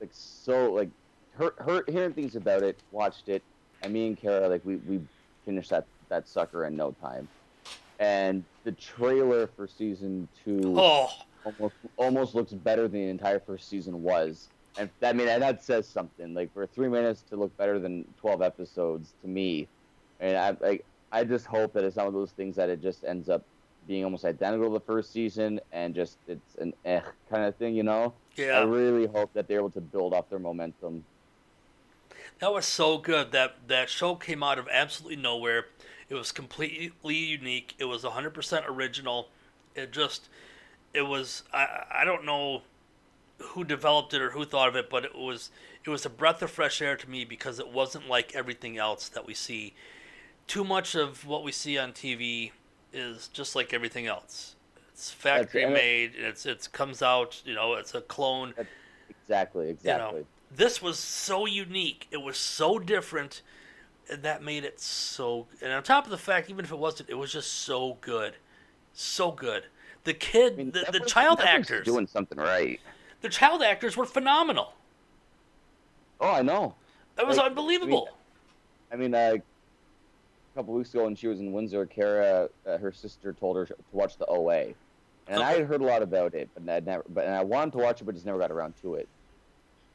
like 0.00 0.10
so 0.12 0.72
like 0.72 0.88
her, 1.36 1.52
her 1.58 1.84
hearing 1.88 2.12
things 2.14 2.34
about 2.34 2.62
it, 2.62 2.78
watched 2.90 3.28
it, 3.28 3.42
and 3.82 3.92
me 3.92 4.08
and 4.08 4.16
Kara 4.16 4.48
like 4.48 4.64
we, 4.64 4.76
we 4.76 5.00
finished 5.44 5.70
that 5.70 5.84
that 6.08 6.26
sucker 6.26 6.64
in 6.64 6.74
no 6.74 6.90
time. 7.00 7.28
And 8.00 8.42
the 8.64 8.72
trailer 8.72 9.46
for 9.46 9.68
season 9.68 10.26
two 10.44 10.74
Oh, 10.76 11.10
almost 11.44 11.74
almost 11.96 12.34
looks 12.34 12.52
better 12.52 12.88
than 12.88 13.02
the 13.02 13.08
entire 13.08 13.38
first 13.38 13.68
season 13.68 14.02
was. 14.02 14.48
And 14.78 14.88
that 15.00 15.14
I 15.14 15.18
mean 15.18 15.28
and 15.28 15.42
that 15.42 15.62
says 15.62 15.86
something. 15.86 16.34
Like 16.34 16.52
for 16.54 16.66
three 16.66 16.88
minutes 16.88 17.22
to 17.30 17.36
look 17.36 17.56
better 17.56 17.78
than 17.78 18.04
twelve 18.20 18.42
episodes 18.42 19.14
to 19.22 19.28
me. 19.28 19.68
And 20.20 20.36
I 20.36 20.56
like 20.60 20.84
I 21.12 21.24
just 21.24 21.46
hope 21.46 21.72
that 21.72 21.84
it's 21.84 21.96
not 21.96 22.06
one 22.06 22.14
of 22.14 22.20
those 22.20 22.30
things 22.32 22.56
that 22.56 22.68
it 22.68 22.80
just 22.80 23.04
ends 23.04 23.28
up 23.28 23.42
being 23.86 24.04
almost 24.04 24.24
identical 24.24 24.68
to 24.68 24.74
the 24.74 24.80
first 24.80 25.12
season 25.12 25.60
and 25.72 25.94
just 25.94 26.18
it's 26.28 26.54
an 26.56 26.72
eh 26.84 27.00
kind 27.30 27.44
of 27.44 27.56
thing, 27.56 27.74
you 27.74 27.82
know? 27.82 28.12
Yeah. 28.36 28.58
I 28.58 28.62
really 28.62 29.06
hope 29.06 29.32
that 29.34 29.48
they're 29.48 29.58
able 29.58 29.70
to 29.70 29.80
build 29.80 30.14
off 30.14 30.28
their 30.30 30.38
momentum. 30.38 31.04
That 32.38 32.52
was 32.52 32.66
so 32.66 32.98
good. 32.98 33.32
That 33.32 33.56
that 33.68 33.90
show 33.90 34.14
came 34.14 34.42
out 34.42 34.58
of 34.58 34.68
absolutely 34.70 35.20
nowhere. 35.20 35.66
It 36.08 36.14
was 36.14 36.32
completely 36.32 37.16
unique. 37.16 37.74
It 37.78 37.84
was 37.84 38.02
100% 38.02 38.68
original. 38.68 39.28
It 39.74 39.92
just 39.92 40.28
it 40.94 41.02
was 41.02 41.42
I 41.52 41.84
I 41.90 42.04
don't 42.04 42.24
know 42.24 42.62
who 43.40 43.64
developed 43.64 44.14
it 44.14 44.22
or 44.22 44.30
who 44.30 44.44
thought 44.44 44.68
of 44.68 44.76
it, 44.76 44.90
but 44.90 45.04
it 45.04 45.14
was 45.16 45.50
it 45.84 45.90
was 45.90 46.04
a 46.04 46.10
breath 46.10 46.42
of 46.42 46.50
fresh 46.50 46.82
air 46.82 46.96
to 46.96 47.08
me 47.08 47.24
because 47.24 47.58
it 47.58 47.68
wasn't 47.68 48.08
like 48.08 48.34
everything 48.34 48.76
else 48.76 49.08
that 49.08 49.26
we 49.26 49.34
see. 49.34 49.74
Too 50.46 50.64
much 50.64 50.94
of 50.94 51.26
what 51.26 51.42
we 51.42 51.52
see 51.52 51.78
on 51.78 51.92
TV 51.92 52.50
is 52.92 53.28
just 53.28 53.54
like 53.54 53.72
everything 53.72 54.06
else. 54.06 54.56
It's 54.92 55.10
factory 55.10 55.62
and 55.62 55.72
it- 55.72 55.74
made. 55.74 56.12
It's 56.16 56.44
it's 56.46 56.68
comes 56.68 57.02
out. 57.02 57.42
You 57.44 57.54
know, 57.54 57.74
it's 57.74 57.94
a 57.94 58.00
clone. 58.00 58.54
Exactly, 59.08 59.68
exactly. 59.70 60.26
this 60.54 60.82
was 60.82 60.98
so 60.98 61.46
unique. 61.46 62.08
It 62.10 62.18
was 62.18 62.36
so 62.36 62.78
different. 62.78 63.42
And 64.10 64.24
that 64.24 64.42
made 64.42 64.64
it 64.64 64.80
so. 64.80 65.46
And 65.62 65.72
on 65.72 65.84
top 65.84 66.04
of 66.04 66.10
the 66.10 66.18
fact, 66.18 66.50
even 66.50 66.64
if 66.64 66.72
it 66.72 66.78
wasn't, 66.78 67.10
it 67.10 67.14
was 67.14 67.32
just 67.32 67.52
so 67.52 67.96
good, 68.00 68.34
so 68.92 69.30
good. 69.30 69.64
The 70.02 70.14
kid, 70.14 70.54
I 70.54 70.56
mean, 70.56 70.70
the, 70.72 70.86
the 70.90 71.00
child 71.00 71.40
actors, 71.40 71.84
doing 71.84 72.08
something 72.08 72.38
right. 72.38 72.80
The 73.20 73.28
child 73.28 73.62
actors 73.62 73.96
were 73.96 74.06
phenomenal. 74.06 74.72
Oh, 76.20 76.30
I 76.30 76.42
know. 76.42 76.74
It 77.18 77.26
was 77.26 77.36
Like, 77.36 77.46
unbelievable. 77.46 78.08
I 78.92 78.96
mean, 78.96 79.14
uh, 79.14 79.36
a 79.36 79.42
couple 80.54 80.74
weeks 80.74 80.92
ago 80.94 81.04
when 81.04 81.14
she 81.14 81.28
was 81.28 81.40
in 81.40 81.52
Windsor, 81.52 81.86
Kara, 81.86 82.48
uh, 82.66 82.78
her 82.78 82.92
sister 82.92 83.32
told 83.32 83.56
her 83.56 83.66
to 83.66 83.76
watch 83.92 84.16
the 84.16 84.26
OA, 84.26 84.74
and 85.28 85.42
I 85.42 85.52
had 85.52 85.66
heard 85.66 85.80
a 85.80 85.84
lot 85.84 86.02
about 86.02 86.34
it, 86.34 86.48
but 86.54 86.70
I 86.72 86.80
never, 86.80 87.04
but 87.08 87.24
and 87.26 87.34
I 87.34 87.42
wanted 87.42 87.72
to 87.72 87.78
watch 87.78 88.00
it, 88.00 88.04
but 88.04 88.14
just 88.14 88.26
never 88.26 88.38
got 88.38 88.50
around 88.50 88.74
to 88.82 88.94
it. 88.96 89.08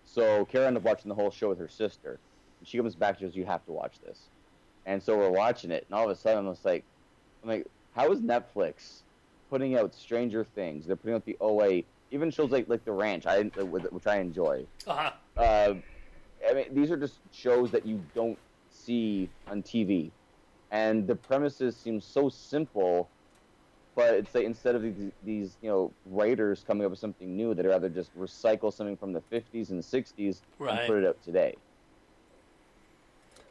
So 0.05 0.45
Kara 0.45 0.67
ended 0.67 0.81
up 0.81 0.85
watching 0.85 1.09
the 1.09 1.15
whole 1.15 1.31
show 1.31 1.49
with 1.49 1.59
her 1.59 1.67
sister. 1.67 2.19
And 2.59 2.67
she 2.67 2.77
comes 2.77 2.95
back, 2.95 3.09
and 3.11 3.19
she 3.19 3.25
goes, 3.25 3.35
"You 3.35 3.45
have 3.45 3.65
to 3.65 3.71
watch 3.73 3.99
this," 4.05 4.29
and 4.85 5.01
so 5.03 5.17
we're 5.17 5.29
watching 5.31 5.71
it, 5.71 5.85
and 5.89 5.97
all 5.97 6.05
of 6.05 6.11
a 6.11 6.15
sudden, 6.15 6.45
I'm 6.47 6.53
just 6.53 6.63
like, 6.63 6.83
I'm 7.43 7.49
like, 7.49 7.67
how 7.95 8.11
is 8.11 8.21
Netflix 8.21 9.01
putting 9.49 9.75
out 9.77 9.93
Stranger 9.93 10.43
Things? 10.43 10.85
They're 10.87 10.95
putting 10.95 11.15
out 11.15 11.25
the 11.25 11.37
OA, 11.41 11.83
even 12.11 12.31
shows 12.31 12.51
like 12.51 12.67
like 12.67 12.85
The 12.85 12.91
Ranch, 12.91 13.25
I 13.25 13.43
which 13.43 14.07
I 14.07 14.17
enjoy. 14.17 14.65
Uh-huh. 14.87 15.11
Uh, 15.37 15.73
I 16.49 16.53
mean, 16.53 16.65
these 16.73 16.91
are 16.91 16.97
just 16.97 17.19
shows 17.31 17.71
that 17.71 17.85
you 17.85 18.03
don't 18.13 18.37
see 18.69 19.29
on 19.49 19.63
TV, 19.63 20.11
and 20.71 21.07
the 21.07 21.15
premises 21.15 21.75
seem 21.75 21.99
so 21.99 22.29
simple, 22.29 23.09
but 23.95 24.13
it's 24.13 24.35
like 24.35 24.45
instead 24.45 24.75
of 24.75 24.81
these, 24.83 25.11
these 25.23 25.57
you 25.61 25.69
know 25.69 25.93
writers 26.05 26.63
coming 26.65 26.85
up 26.85 26.91
with 26.91 26.99
something 26.99 27.35
new, 27.35 27.53
they'd 27.53 27.65
rather 27.65 27.89
just 27.89 28.15
recycle 28.17 28.71
something 28.71 28.97
from 28.97 29.13
the 29.13 29.21
50s 29.21 29.71
and 29.71 29.83
60s 29.83 30.41
Right. 30.59 30.79
and 30.79 30.87
put 30.87 30.97
it 30.97 31.05
up 31.05 31.21
today. 31.23 31.55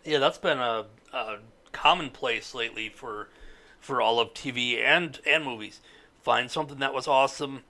Yeah, 0.05 0.19
that's 0.19 0.39
been 0.39 0.59
a, 0.59 0.87
a 1.13 1.39
commonplace 1.73 2.55
lately 2.55 2.89
for 2.89 3.29
for 3.81 4.01
all 4.01 4.21
of 4.21 4.35
TV 4.35 4.79
and 4.83 5.19
and 5.27 5.45
movies. 5.45 5.81
Find 6.23 6.51
something 6.51 6.79
that 6.79 6.95
was 6.95 7.07
awesome 7.07 7.63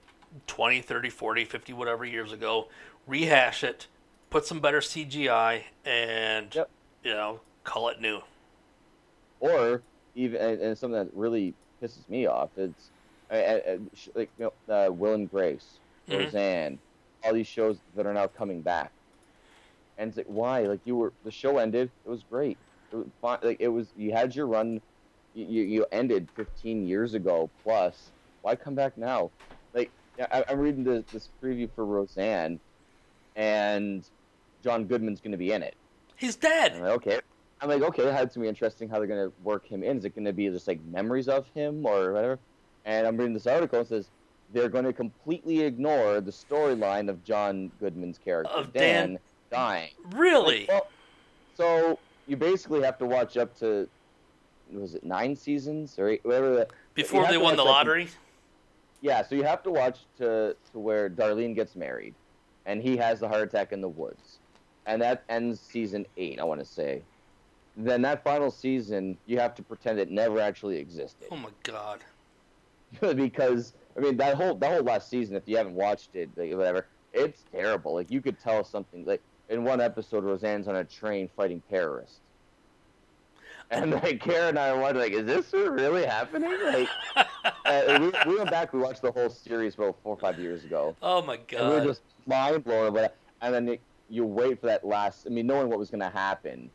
20, 0.47 0.81
30, 0.81 1.09
40, 1.09 1.45
50 1.45 1.73
whatever 1.73 2.05
years 2.05 2.31
ago, 2.31 2.67
rehash 3.07 3.63
it, 3.63 3.87
put 4.29 4.45
some 4.45 4.59
better 4.59 4.79
CGI 4.79 5.63
and 5.85 6.53
Yep. 6.53 6.69
you 7.03 7.11
know, 7.13 7.41
call 7.63 7.89
it 7.89 8.01
new. 8.01 8.21
Or 9.39 9.81
even 10.15 10.41
and, 10.41 10.61
and 10.61 10.77
something 10.77 10.97
that 10.97 11.13
really 11.13 11.53
pisses 11.81 12.07
me 12.09 12.25
off. 12.25 12.49
It's 12.57 12.91
uh, 13.31 13.35
uh, 13.35 13.77
like 14.15 14.29
you 14.37 14.51
know, 14.67 14.73
uh, 14.73 14.91
Will 14.91 15.13
and 15.13 15.29
Grace, 15.29 15.79
Mhm. 16.09 16.25
Roseanne, 16.25 16.79
all 17.23 17.33
these 17.33 17.47
shows 17.47 17.77
that 17.95 18.05
are 18.05 18.13
now 18.13 18.27
coming 18.27 18.61
back. 18.61 18.91
And 19.97 20.09
it's 20.09 20.17
like, 20.17 20.27
why? 20.27 20.61
Like 20.61 20.81
you 20.85 20.95
were, 20.95 21.13
the 21.23 21.31
show 21.31 21.57
ended. 21.57 21.89
It 22.05 22.09
was 22.09 22.23
great. 22.23 22.57
It 22.91 22.97
was. 22.97 23.07
Like 23.21 23.57
it 23.59 23.67
was, 23.69 23.87
you 23.95 24.11
had 24.11 24.35
your 24.35 24.47
run. 24.47 24.81
You, 25.33 25.63
you 25.63 25.85
ended 25.91 26.29
15 26.35 26.87
years 26.87 27.13
ago 27.13 27.49
plus. 27.63 28.11
Why 28.41 28.55
come 28.55 28.75
back 28.75 28.97
now? 28.97 29.31
Yeah, 30.17 30.27
I, 30.31 30.43
I'm 30.49 30.59
reading 30.59 30.83
this, 30.83 31.03
this 31.11 31.29
preview 31.43 31.69
for 31.75 31.85
Roseanne, 31.85 32.59
and 33.35 34.03
John 34.63 34.85
Goodman's 34.85 35.21
going 35.21 35.31
to 35.31 35.37
be 35.37 35.51
in 35.51 35.61
it. 35.63 35.75
He's 36.15 36.35
I'm 36.35 36.41
dead. 36.41 36.73
like, 36.81 36.91
okay. 36.91 37.19
I'm 37.61 37.69
like, 37.69 37.81
okay, 37.81 38.03
that's 38.03 38.35
gonna 38.35 38.45
be 38.45 38.49
interesting 38.49 38.89
how 38.89 38.97
they're 38.99 39.07
gonna 39.07 39.31
work 39.43 39.65
him 39.65 39.81
in. 39.81 39.97
Is 39.97 40.05
it 40.05 40.13
gonna 40.13 40.33
be 40.33 40.49
just 40.49 40.67
like 40.67 40.83
memories 40.85 41.29
of 41.29 41.47
him 41.53 41.85
or 41.85 42.11
whatever? 42.11 42.37
And 42.83 43.07
I'm 43.07 43.17
reading 43.17 43.33
this 43.33 43.47
article 43.47 43.79
and 43.79 43.85
it 43.85 43.89
says 43.89 44.09
they're 44.53 44.69
going 44.69 44.85
to 44.85 44.93
completely 44.93 45.61
ignore 45.61 46.21
the 46.21 46.31
storyline 46.31 47.09
of 47.09 47.23
John 47.23 47.71
Goodman's 47.79 48.17
character 48.17 48.51
Of 48.53 48.73
Dan, 48.73 49.09
Dan- 49.09 49.19
dying. 49.51 49.91
Really? 50.13 50.59
Like, 50.59 50.67
well, 50.69 50.87
so 51.55 51.99
you 52.27 52.37
basically 52.37 52.83
have 52.83 52.97
to 52.99 53.05
watch 53.05 53.37
up 53.37 53.57
to 53.59 53.87
was 54.71 54.95
it 54.95 55.03
nine 55.03 55.35
seasons 55.35 55.97
or 55.97 56.09
eight, 56.09 56.23
whatever. 56.23 56.55
The, 56.55 56.67
Before 56.93 57.27
they 57.27 57.37
won 57.37 57.55
the 57.55 57.63
lottery? 57.63 58.07
Yeah, 59.05 59.21
so 59.21 59.35
you 59.35 59.43
have 59.43 59.61
to 59.63 59.71
watch 59.71 59.99
to 60.17 60.55
to 60.71 60.79
where 60.79 61.11
Darlene 61.11 61.53
gets 61.53 61.75
married, 61.75 62.15
and 62.65 62.81
he 62.81 62.97
has 62.97 63.19
the 63.19 63.27
heart 63.27 63.43
attack 63.43 63.71
in 63.71 63.79
the 63.79 63.87
woods, 63.87 64.39
and 64.87 64.99
that 64.99 65.23
ends 65.29 65.59
season 65.59 66.07
eight. 66.17 66.39
I 66.39 66.43
want 66.43 66.59
to 66.59 66.65
say. 66.65 67.03
Then 67.77 68.01
that 68.01 68.23
final 68.23 68.49
season, 68.49 69.17
you 69.27 69.37
have 69.37 69.53
to 69.55 69.61
pretend 69.61 69.99
it 69.99 70.09
never 70.09 70.39
actually 70.39 70.77
existed, 70.77 71.27
Oh 71.29 71.35
my 71.35 71.49
god. 71.63 71.99
because 73.15 73.73
I 73.95 73.99
mean 73.99 74.17
that 74.17 74.35
whole 74.35 74.55
that 74.55 74.71
whole 74.73 74.83
last 74.83 75.07
season, 75.07 75.35
if 75.35 75.43
you 75.45 75.57
haven't 75.57 75.75
watched 75.75 76.15
it, 76.15 76.29
like, 76.35 76.51
whatever, 76.53 76.87
it's 77.13 77.43
terrible. 77.51 77.93
Like 77.93 78.09
you 78.09 78.21
could 78.21 78.39
tell 78.39 78.63
something. 78.63 79.05
Like 79.05 79.21
in 79.49 79.63
one 79.63 79.81
episode, 79.81 80.23
Roseanne's 80.23 80.67
on 80.67 80.77
a 80.77 80.83
train 80.83 81.29
fighting 81.37 81.61
terrorists. 81.69 82.21
And 83.71 83.91
like 83.91 84.21
Karen 84.21 84.49
and 84.49 84.59
I 84.59 84.73
were 84.73 84.81
wondering, 84.81 85.11
like, 85.11 85.21
is 85.21 85.25
this 85.25 85.51
really 85.51 86.05
happening? 86.05 86.53
Like, 86.63 86.87
uh, 87.65 87.97
we, 87.99 88.31
we 88.31 88.37
went 88.37 88.51
back, 88.51 88.73
we 88.73 88.79
watched 88.79 89.01
the 89.01 89.11
whole 89.11 89.29
series 89.29 89.73
about 89.73 89.97
four 90.03 90.13
or 90.15 90.19
five 90.19 90.37
years 90.37 90.63
ago, 90.63 90.95
Oh 91.01 91.23
my 91.23 91.39
and 91.57 91.69
we 91.69 91.75
were 91.75 91.83
just 91.83 92.01
mind 92.27 92.63
blown. 92.63 92.93
But 92.93 93.17
and 93.41 93.53
then 93.53 93.67
it, 93.69 93.81
you 94.09 94.23
wait 94.23 94.61
for 94.61 94.67
that 94.67 94.85
last. 94.85 95.25
I 95.25 95.29
mean, 95.29 95.47
knowing 95.47 95.69
what 95.69 95.79
was 95.79 95.89
going 95.89 96.01
to 96.01 96.09
happen, 96.09 96.69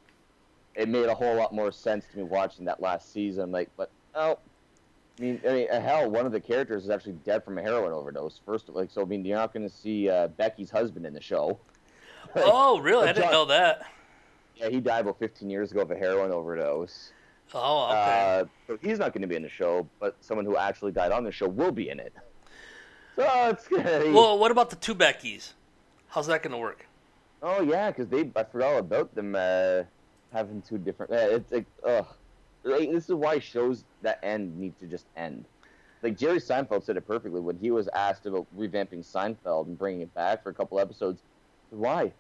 it 0.75 0.89
made 0.89 1.07
a 1.07 1.15
whole 1.15 1.37
lot 1.37 1.55
more 1.55 1.71
sense 1.71 2.05
to 2.11 2.19
me 2.19 2.25
watching 2.25 2.65
that 2.65 2.81
last 2.83 3.13
season. 3.13 3.53
Like, 3.53 3.71
but 3.77 3.91
oh, 4.17 4.39
I 5.19 5.23
mean, 5.23 5.41
I 5.49 5.53
mean, 5.53 5.69
uh, 5.71 5.81
hell, 5.81 6.11
one 6.11 6.27
of 6.27 6.33
the 6.33 6.41
characters 6.41 6.85
is 6.85 6.91
actually 6.91 7.13
dead 7.25 7.45
from 7.45 7.59
a 7.59 7.63
heroin 7.63 7.93
overdose. 7.93 8.41
First, 8.45 8.69
of 8.69 8.75
like, 8.75 8.91
so 8.91 9.03
I 9.03 9.05
mean, 9.05 9.25
you're 9.25 9.39
not 9.39 9.53
going 9.53 9.69
to 9.69 9.75
see 9.75 10.09
uh, 10.09 10.27
Becky's 10.29 10.71
husband 10.71 11.07
in 11.07 11.13
the 11.15 11.21
show. 11.21 11.59
Like, 12.35 12.45
Oh, 12.47 12.81
really? 12.81 13.05
I 13.09 13.13
didn't 13.13 13.25
John- 13.27 13.33
know 13.33 13.45
that. 13.47 13.83
Yeah, 14.61 14.69
he 14.69 14.81
died 14.81 15.01
about 15.01 15.19
15 15.19 15.49
years 15.49 15.73
ago 15.73 15.81
of 15.81 15.91
a 15.91 15.97
heroin 15.97 16.31
overdose. 16.33 17.13
Oh, 17.55 17.87
okay. 17.89 18.41
Uh, 18.41 18.45
so 18.67 18.79
he's 18.81 18.99
not 18.99 19.13
going 19.13 19.23
to 19.23 19.29
be 19.29 19.37
in 19.37 19.43
the 19.43 19.49
show, 19.49 19.89
but 19.99 20.17
someone 20.21 20.45
who 20.45 20.57
actually 20.57 20.93
died 20.93 21.13
on 21.13 21.25
the 21.25 21.33
show 21.33 21.49
will 21.49 21.73
be 21.73 21.89
in 21.89 21.99
it. 21.99 22.13
So 23.17 23.25
it's 23.49 23.67
gonna. 23.67 24.13
well, 24.13 24.39
what 24.39 24.51
about 24.51 24.71
the 24.71 24.77
two 24.77 24.95
Beckys? 24.95 25.55
How's 26.09 26.27
that 26.29 26.43
going 26.43 26.53
to 26.53 26.59
work? 26.59 26.87
Oh 27.43 27.63
yeah, 27.63 27.91
because 27.91 28.09
they 28.09 28.31
I 28.37 28.45
forgot 28.45 28.73
all 28.75 28.79
about 28.79 29.15
them 29.15 29.35
uh, 29.35 29.83
having 30.33 30.63
two 30.63 30.79
different. 30.79 31.13
Uh, 31.13 31.17
it's 31.17 31.51
like 31.51 31.67
ugh. 31.85 32.07
Like, 32.63 32.93
this 32.93 33.05
is 33.09 33.15
why 33.15 33.39
shows 33.39 33.85
that 34.03 34.21
end 34.23 34.59
need 34.59 34.79
to 34.81 34.87
just 34.87 35.07
end. 35.17 35.47
like 36.03 36.19
Jerry 36.19 36.39
Seinfeld 36.39 36.85
said 36.85 36.99
it 36.99 37.07
perfectly 37.07 37.41
when 37.41 37.57
he 37.57 37.71
was 37.71 37.89
asked 37.89 38.27
about 38.27 38.47
revamping 38.57 39.03
Seinfeld 39.03 39.67
and 39.67 39.79
bringing 39.79 40.03
it 40.03 40.15
back 40.15 40.43
for 40.43 40.51
a 40.51 40.55
couple 40.55 40.79
episodes. 40.79 41.23
Why? 41.71 42.13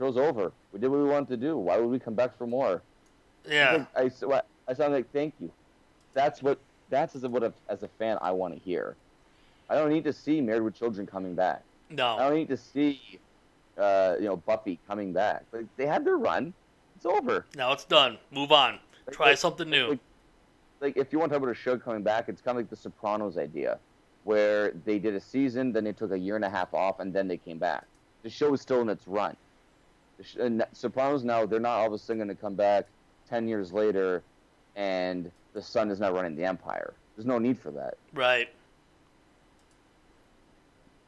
Show's 0.00 0.16
over. 0.16 0.50
We 0.72 0.80
did 0.80 0.88
what 0.88 0.98
we 1.00 1.04
wanted 1.04 1.28
to 1.28 1.36
do. 1.36 1.58
Why 1.58 1.76
would 1.76 1.90
we 1.90 1.98
come 1.98 2.14
back 2.14 2.36
for 2.38 2.46
more? 2.46 2.80
Yeah. 3.46 3.84
I, 3.94 4.10
I, 4.32 4.40
I 4.66 4.72
sound 4.72 4.94
like 4.94 5.12
thank 5.12 5.34
you. 5.38 5.52
That's 6.14 6.42
what 6.42 6.58
that's 6.88 7.14
as 7.14 7.24
a, 7.24 7.28
what 7.28 7.42
a, 7.42 7.52
as 7.68 7.82
a 7.82 7.88
fan 7.98 8.16
I 8.22 8.30
want 8.30 8.54
to 8.54 8.60
hear. 8.60 8.96
I 9.68 9.74
don't 9.74 9.90
need 9.90 10.04
to 10.04 10.12
see 10.14 10.40
Married 10.40 10.62
with 10.62 10.74
Children 10.74 11.06
coming 11.06 11.34
back. 11.34 11.62
No. 11.90 12.16
I 12.16 12.28
don't 12.28 12.34
need 12.34 12.48
to 12.48 12.56
see 12.56 13.20
uh, 13.76 14.16
you 14.18 14.24
know 14.24 14.36
Buffy 14.36 14.78
coming 14.88 15.12
back. 15.12 15.44
Like 15.52 15.66
they 15.76 15.86
had 15.86 16.06
their 16.06 16.16
run. 16.16 16.54
It's 16.96 17.04
over. 17.04 17.44
Now 17.54 17.72
it's 17.72 17.84
done. 17.84 18.16
Move 18.30 18.52
on. 18.52 18.78
Like, 19.06 19.16
Try 19.16 19.26
like- 19.28 19.38
something 19.38 19.68
new. 19.68 19.88
Like, 19.90 19.98
like 20.80 20.96
if 20.96 21.12
you 21.12 21.18
want 21.18 21.30
to 21.30 21.34
talk 21.34 21.42
about 21.42 21.52
a 21.52 21.54
show 21.54 21.76
coming 21.76 22.02
back, 22.02 22.30
it's 22.30 22.40
kind 22.40 22.56
of 22.56 22.64
like 22.64 22.70
The 22.70 22.76
Sopranos 22.76 23.36
idea, 23.36 23.78
where 24.24 24.70
they 24.86 24.98
did 24.98 25.14
a 25.14 25.20
season, 25.20 25.72
then 25.72 25.84
they 25.84 25.92
took 25.92 26.10
a 26.12 26.18
year 26.18 26.36
and 26.36 26.44
a 26.44 26.48
half 26.48 26.72
off, 26.72 27.00
and 27.00 27.12
then 27.12 27.28
they 27.28 27.36
came 27.36 27.58
back. 27.58 27.84
The 28.22 28.30
show 28.30 28.54
is 28.54 28.62
still 28.62 28.80
in 28.80 28.88
its 28.88 29.06
run. 29.06 29.36
The 30.20 30.44
and 30.44 30.64
Sopranos 30.72 31.24
now 31.24 31.46
they're 31.46 31.60
not 31.60 31.78
all 31.78 31.86
of 31.86 31.92
a 31.92 31.98
sudden 31.98 32.18
going 32.18 32.28
to 32.28 32.34
come 32.34 32.54
back 32.54 32.86
ten 33.28 33.48
years 33.48 33.72
later, 33.72 34.22
and 34.76 35.30
the 35.54 35.62
son 35.62 35.90
is 35.90 36.00
not 36.00 36.12
running 36.12 36.36
the 36.36 36.44
empire. 36.44 36.92
There's 37.16 37.26
no 37.26 37.38
need 37.38 37.58
for 37.58 37.70
that. 37.72 37.96
Right. 38.14 38.48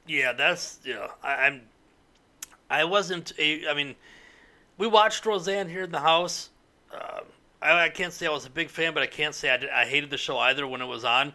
Yeah, 0.07 0.33
that's 0.33 0.81
you 0.85 0.95
know 0.95 1.11
I, 1.23 1.35
I'm. 1.47 1.63
I 2.71 2.85
wasn't 2.85 3.33
a. 3.39 3.69
I 3.69 3.75
mean, 3.75 3.95
we 4.79 4.87
watched 4.87 5.25
Roseanne 5.27 5.69
here 5.69 5.83
in 5.83 5.93
the 5.93 6.01
house. 6.01 6.51
Um, 6.93 7.25
I, 7.61 7.85
I 7.85 7.89
can't 7.89 8.13
say 8.13 8.27
I 8.27 8.31
was 8.31 8.47
a 8.47 8.51
big 8.51 8.69
fan, 8.69 8.95
but 8.95 9.03
I 9.03 9.07
can't 9.07 9.35
say 9.35 9.51
I, 9.51 9.57
did, 9.57 9.71
I 9.71 9.85
hated 9.85 10.11
the 10.11 10.19
show 10.19 10.39
either 10.39 10.67
when 10.67 10.81
it 10.81 10.87
was 10.87 11.05
on. 11.05 11.33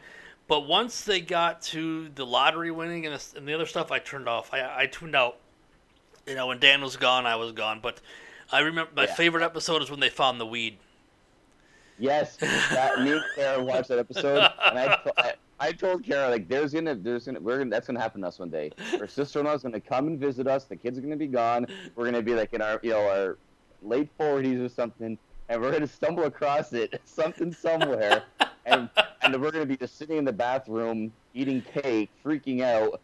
But 0.48 0.68
once 0.68 1.04
they 1.04 1.20
got 1.22 1.62
to 1.64 2.10
the 2.10 2.26
lottery 2.26 2.72
winning 2.72 3.06
and, 3.06 3.16
this, 3.16 3.34
and 3.36 3.48
the 3.48 3.54
other 3.54 3.66
stuff, 3.66 3.91
I 3.91 3.99
turned 3.99 4.30
off. 4.30 4.54
I, 4.54 4.84
I 4.84 4.86
tuned 4.88 5.16
out. 5.16 5.38
You 6.28 6.36
know, 6.36 6.48
when 6.48 6.60
Dan 6.60 6.82
was 6.82 6.98
gone, 6.98 7.26
I 7.26 7.38
was 7.38 7.54
gone. 7.54 7.80
But 7.82 8.02
I 8.52 8.60
remember 8.60 8.91
my 8.95 9.06
Yeah. 9.06 9.16
favorite 9.16 9.44
episode 9.44 9.82
is 9.82 9.90
when 9.90 9.99
they 10.02 10.10
found 10.10 10.40
the 10.40 10.45
weed. 10.45 10.78
Yes, 11.99 12.36
that, 12.38 13.02
me 13.02 13.14
and 13.14 13.24
Kara 13.36 13.64
watched 13.64 13.88
that 13.88 13.98
episode, 13.98 14.38
and 14.66 14.78
I, 14.78 14.99
I, 15.18 15.34
I 15.60 15.72
told 15.72 16.04
Kara 16.04 16.30
like, 16.30 16.48
"There's 16.48 16.72
gonna, 16.72 16.94
there's 16.94 17.26
gonna, 17.26 17.40
we're 17.40 17.58
gonna, 17.58 17.72
that's 17.72 17.88
gonna 17.88 17.99
happen 17.99 18.22
to 18.22 18.28
us 18.28 18.38
one 18.38 18.52
day. 18.52 18.72
Our 18.99 19.08
sister-in-law 19.08 19.54
is 19.54 19.64
gonna 19.64 19.80
come 19.82 20.06
and 20.08 20.20
visit 20.20 20.48
us. 20.48 20.66
The 20.66 20.76
kids 20.76 20.99
are 20.99 21.02
gonna 21.02 21.16
be 21.16 21.26
gone. 21.26 21.66
We're 21.95 22.06
gonna 22.06 22.22
be 22.22 22.36
like 22.36 22.54
in 22.54 22.62
our, 22.62 22.80
you 22.84 22.91
know, 22.91 22.99
our 23.10 23.38
late 23.82 24.10
forties 24.16 24.60
or 24.60 24.70
something, 24.70 25.18
and 25.49 25.62
we're 25.62 25.72
gonna 25.72 25.88
stumble 25.88 26.26
across 26.26 26.72
it, 26.74 27.02
something 27.06 27.52
somewhere, 27.52 28.26
and 28.68 28.90
and 29.24 29.41
we're 29.41 29.49
gonna 29.52 29.66
be 29.66 29.78
just 29.78 29.98
sitting 29.98 30.18
in 30.18 30.26
the 30.26 30.34
bathroom 30.34 31.12
eating 31.34 31.64
cake, 31.64 32.12
freaking 32.24 32.62
out." 32.62 33.02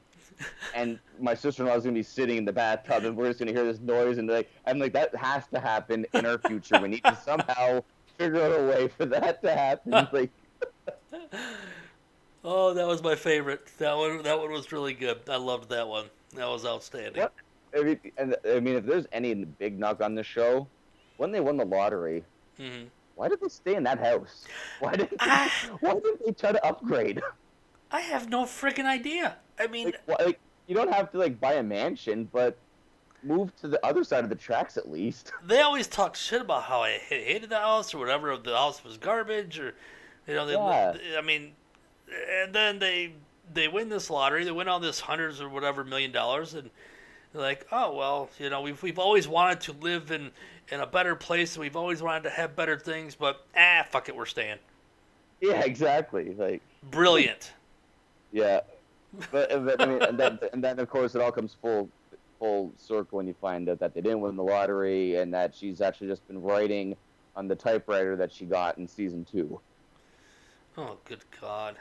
And 0.76 1.00
my 1.20 1.34
sister-in-law 1.34 1.76
is 1.76 1.84
gonna 1.84 1.94
be 1.94 2.04
sitting 2.04 2.38
in 2.38 2.46
the 2.46 2.54
bathtub, 2.54 3.06
and 3.06 3.16
we're 3.16 3.28
just 3.28 3.40
gonna 3.40 3.52
hear 3.52 3.64
this 3.66 3.80
noise, 3.80 4.18
and 4.18 4.28
like, 4.30 4.50
I'm 4.66 4.80
like, 4.80 4.94
that 4.94 5.16
has 5.16 5.48
to 5.54 5.60
happen 5.60 6.06
in 6.14 6.26
our 6.26 6.38
future. 6.40 6.80
We 6.82 6.88
need 6.90 7.04
to 7.04 7.16
somehow 7.16 7.84
figure 8.18 8.42
out 8.42 8.52
a 8.60 8.64
way 8.68 8.88
for 8.88 9.06
that 9.06 9.42
to 9.44 9.52
happen. 9.52 9.94
Like, 10.12 10.32
Oh, 12.46 12.74
that 12.74 12.86
was 12.86 13.02
my 13.02 13.16
favorite. 13.16 13.72
That 13.78 13.96
one, 13.96 14.22
that 14.24 14.38
one 14.38 14.52
was 14.52 14.72
really 14.72 14.94
good. 14.94 15.20
I 15.30 15.38
loved 15.38 15.70
that 15.70 15.88
one. 15.88 16.10
That 16.36 16.48
was 16.50 16.66
outstanding. 16.66 17.16
Yep. 17.16 17.34
I 17.76 17.84
mean, 17.84 18.00
and 18.18 18.36
I 18.46 18.60
mean, 18.60 18.76
if 18.76 18.86
there's 18.86 19.08
any 19.12 19.34
big 19.34 19.80
knock 19.80 20.02
on 20.02 20.14
the 20.14 20.24
show, 20.24 20.68
when 21.18 21.32
they 21.32 21.40
won 21.40 21.58
the 21.58 21.66
lottery, 21.66 22.24
hmm 22.58 22.84
why 23.16 23.30
did 23.30 23.40
they 23.42 23.48
stay 23.48 23.76
in 23.76 23.84
that 23.84 24.00
house? 24.00 24.44
Why 24.80 24.94
didn't 24.96 25.12
they, 25.12 25.18
Ah. 25.20 25.52
Why 25.82 25.94
didn't 25.94 26.26
they 26.26 26.32
try 26.32 26.52
to 26.52 26.66
upgrade? 26.66 27.22
I 27.94 28.02
have 28.02 28.28
no 28.28 28.44
freaking 28.44 28.86
idea. 28.86 29.38
I 29.60 29.68
mean, 29.68 29.86
Like, 29.86 30.02
why, 30.06 30.26
like, 30.26 30.40
you 30.68 30.76
don't 30.76 30.92
have 30.92 31.12
to 31.12 31.20
like 31.20 31.40
buy 31.40 31.54
a 31.54 31.64
mansion, 31.64 32.28
but 32.34 32.58
move 33.22 33.56
to 33.58 33.68
the 33.68 33.84
other 33.86 34.04
side 34.04 34.24
of 34.24 34.30
the 34.30 34.36
tracks 34.36 34.76
at 34.76 34.90
least. 34.92 35.32
they 35.46 35.62
always 35.62 35.88
talk 35.88 36.16
shit 36.16 36.42
about 36.42 36.64
how 36.64 36.82
I 36.82 36.94
hated 36.98 37.52
the 37.52 37.60
house 37.60 37.94
or 37.94 38.00
whatever. 38.00 38.36
The 38.36 38.58
house 38.58 38.84
was 38.84 38.98
garbage 38.98 39.60
or, 39.60 39.76
you 40.28 40.34
know, 40.34 40.46
they, 40.48 40.54
Yeah. 40.54 41.18
I 41.18 41.22
mean, 41.22 41.54
and 42.42 42.54
then 42.54 42.80
they 42.80 43.14
they 43.54 43.68
win 43.68 43.90
this 43.90 44.10
lottery. 44.10 44.44
They 44.44 44.52
win 44.52 44.68
all 44.68 44.80
this 44.80 45.00
hundreds 45.00 45.40
or 45.40 45.48
whatever 45.48 45.84
million 45.84 46.12
dollars, 46.12 46.56
and 46.56 46.70
they're 47.32 47.42
like, 47.42 47.68
oh 47.72 47.96
well, 47.96 48.30
you 48.40 48.50
know, 48.50 48.62
we've 48.62 48.82
we've 48.82 49.00
always 49.00 49.28
wanted 49.28 49.62
to 49.62 49.74
live 49.74 50.12
in 50.12 50.32
in 50.70 50.80
a 50.80 50.88
better 50.88 51.16
place. 51.16 51.56
and 51.56 51.62
We've 51.62 51.76
always 51.76 52.02
wanted 52.02 52.24
to 52.24 52.30
have 52.32 52.56
better 52.56 52.80
things, 52.80 53.16
but 53.16 53.46
ah, 53.56 53.86
fuck 53.90 54.10
it, 54.10 54.16
we're 54.16 54.26
staying. 54.26 54.58
Yeah, 55.42 55.62
exactly. 55.64 56.34
Like, 56.34 56.62
Brilliant. 56.90 57.52
Yeah, 58.34 58.62
but, 59.32 59.50
but 59.64 59.82
I 59.82 59.86
mean, 59.86 60.02
and 60.02 60.20
then 60.20 60.40
and 60.54 60.64
then 60.64 60.80
of 60.80 60.90
course 60.90 61.16
it 61.16 61.22
all 61.22 61.32
comes 61.32 61.56
full 61.62 61.88
full 62.40 62.74
circle 62.78 63.18
when 63.18 63.28
you 63.28 63.36
find 63.40 63.70
out 63.70 63.80
that 63.80 63.94
they 63.94 64.02
didn't 64.02 64.20
win 64.20 64.36
the 64.36 64.44
lottery 64.44 65.16
and 65.16 65.34
that 65.34 65.56
she's 65.56 65.80
actually 65.80 66.08
just 66.08 66.28
been 66.28 66.42
writing 66.42 66.96
on 67.36 67.48
the 67.48 67.56
typewriter 67.56 68.16
that 68.18 68.34
she 68.34 68.46
got 68.46 68.78
in 68.78 68.88
season 68.88 69.26
two. 69.32 69.60
Oh, 70.78 70.98
good 71.06 71.24
God. 71.40 71.76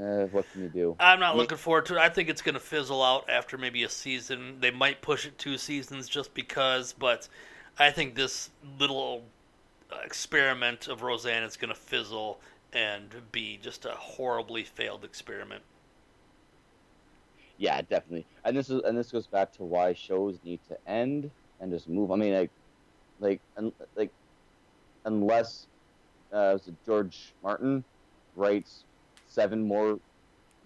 Uh, 0.00 0.24
what 0.26 0.50
can 0.52 0.62
you 0.62 0.68
do? 0.68 0.96
I'm 0.98 1.20
not 1.20 1.34
Me- 1.34 1.42
looking 1.42 1.58
forward 1.58 1.86
to 1.86 1.96
it. 1.96 2.00
I 2.00 2.08
think 2.08 2.28
it's 2.28 2.42
going 2.42 2.54
to 2.54 2.60
fizzle 2.60 3.02
out 3.02 3.28
after 3.28 3.58
maybe 3.58 3.84
a 3.84 3.88
season. 3.88 4.56
They 4.60 4.70
might 4.70 5.02
push 5.02 5.26
it 5.26 5.38
two 5.38 5.58
seasons 5.58 6.08
just 6.08 6.34
because, 6.34 6.92
but 6.92 7.28
I 7.78 7.90
think 7.90 8.14
this 8.14 8.50
little 8.78 9.22
uh, 9.92 9.98
experiment 10.04 10.88
of 10.88 11.02
Roseanne 11.02 11.42
is 11.42 11.56
going 11.56 11.68
to 11.68 11.78
fizzle 11.78 12.40
and 12.74 13.30
be 13.32 13.56
just 13.58 13.84
a 13.86 13.94
horribly 13.94 14.64
failed 14.64 15.04
experiment. 15.04 15.64
Yeah, 17.56 17.80
definitely. 17.82 18.28
And 18.44 18.56
this 18.56 18.68
is 18.70 18.82
and 18.82 18.96
this 18.98 19.10
goes 19.12 19.28
back 19.28 19.52
to 19.52 19.64
why 19.64 19.92
shows 19.94 20.42
need 20.42 20.62
to 20.64 20.78
end 20.86 21.32
and 21.60 21.72
just 21.72 21.88
move. 21.88 22.10
I 22.10 22.16
mean, 22.16 22.34
like, 22.34 22.52
like, 23.18 23.42
un, 23.56 23.72
like, 23.96 24.14
unless 25.04 25.68
uh, 26.32 26.52
was 26.54 26.68
it 26.68 26.78
George 26.84 27.36
Martin 27.42 27.86
writes 28.34 28.86
seven 29.26 29.62
more 29.66 30.00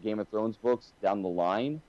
Game 0.00 0.20
of 0.20 0.30
Thrones 0.30 0.58
books 0.58 0.94
down 1.02 1.22
the 1.22 1.28
line, 1.30 1.82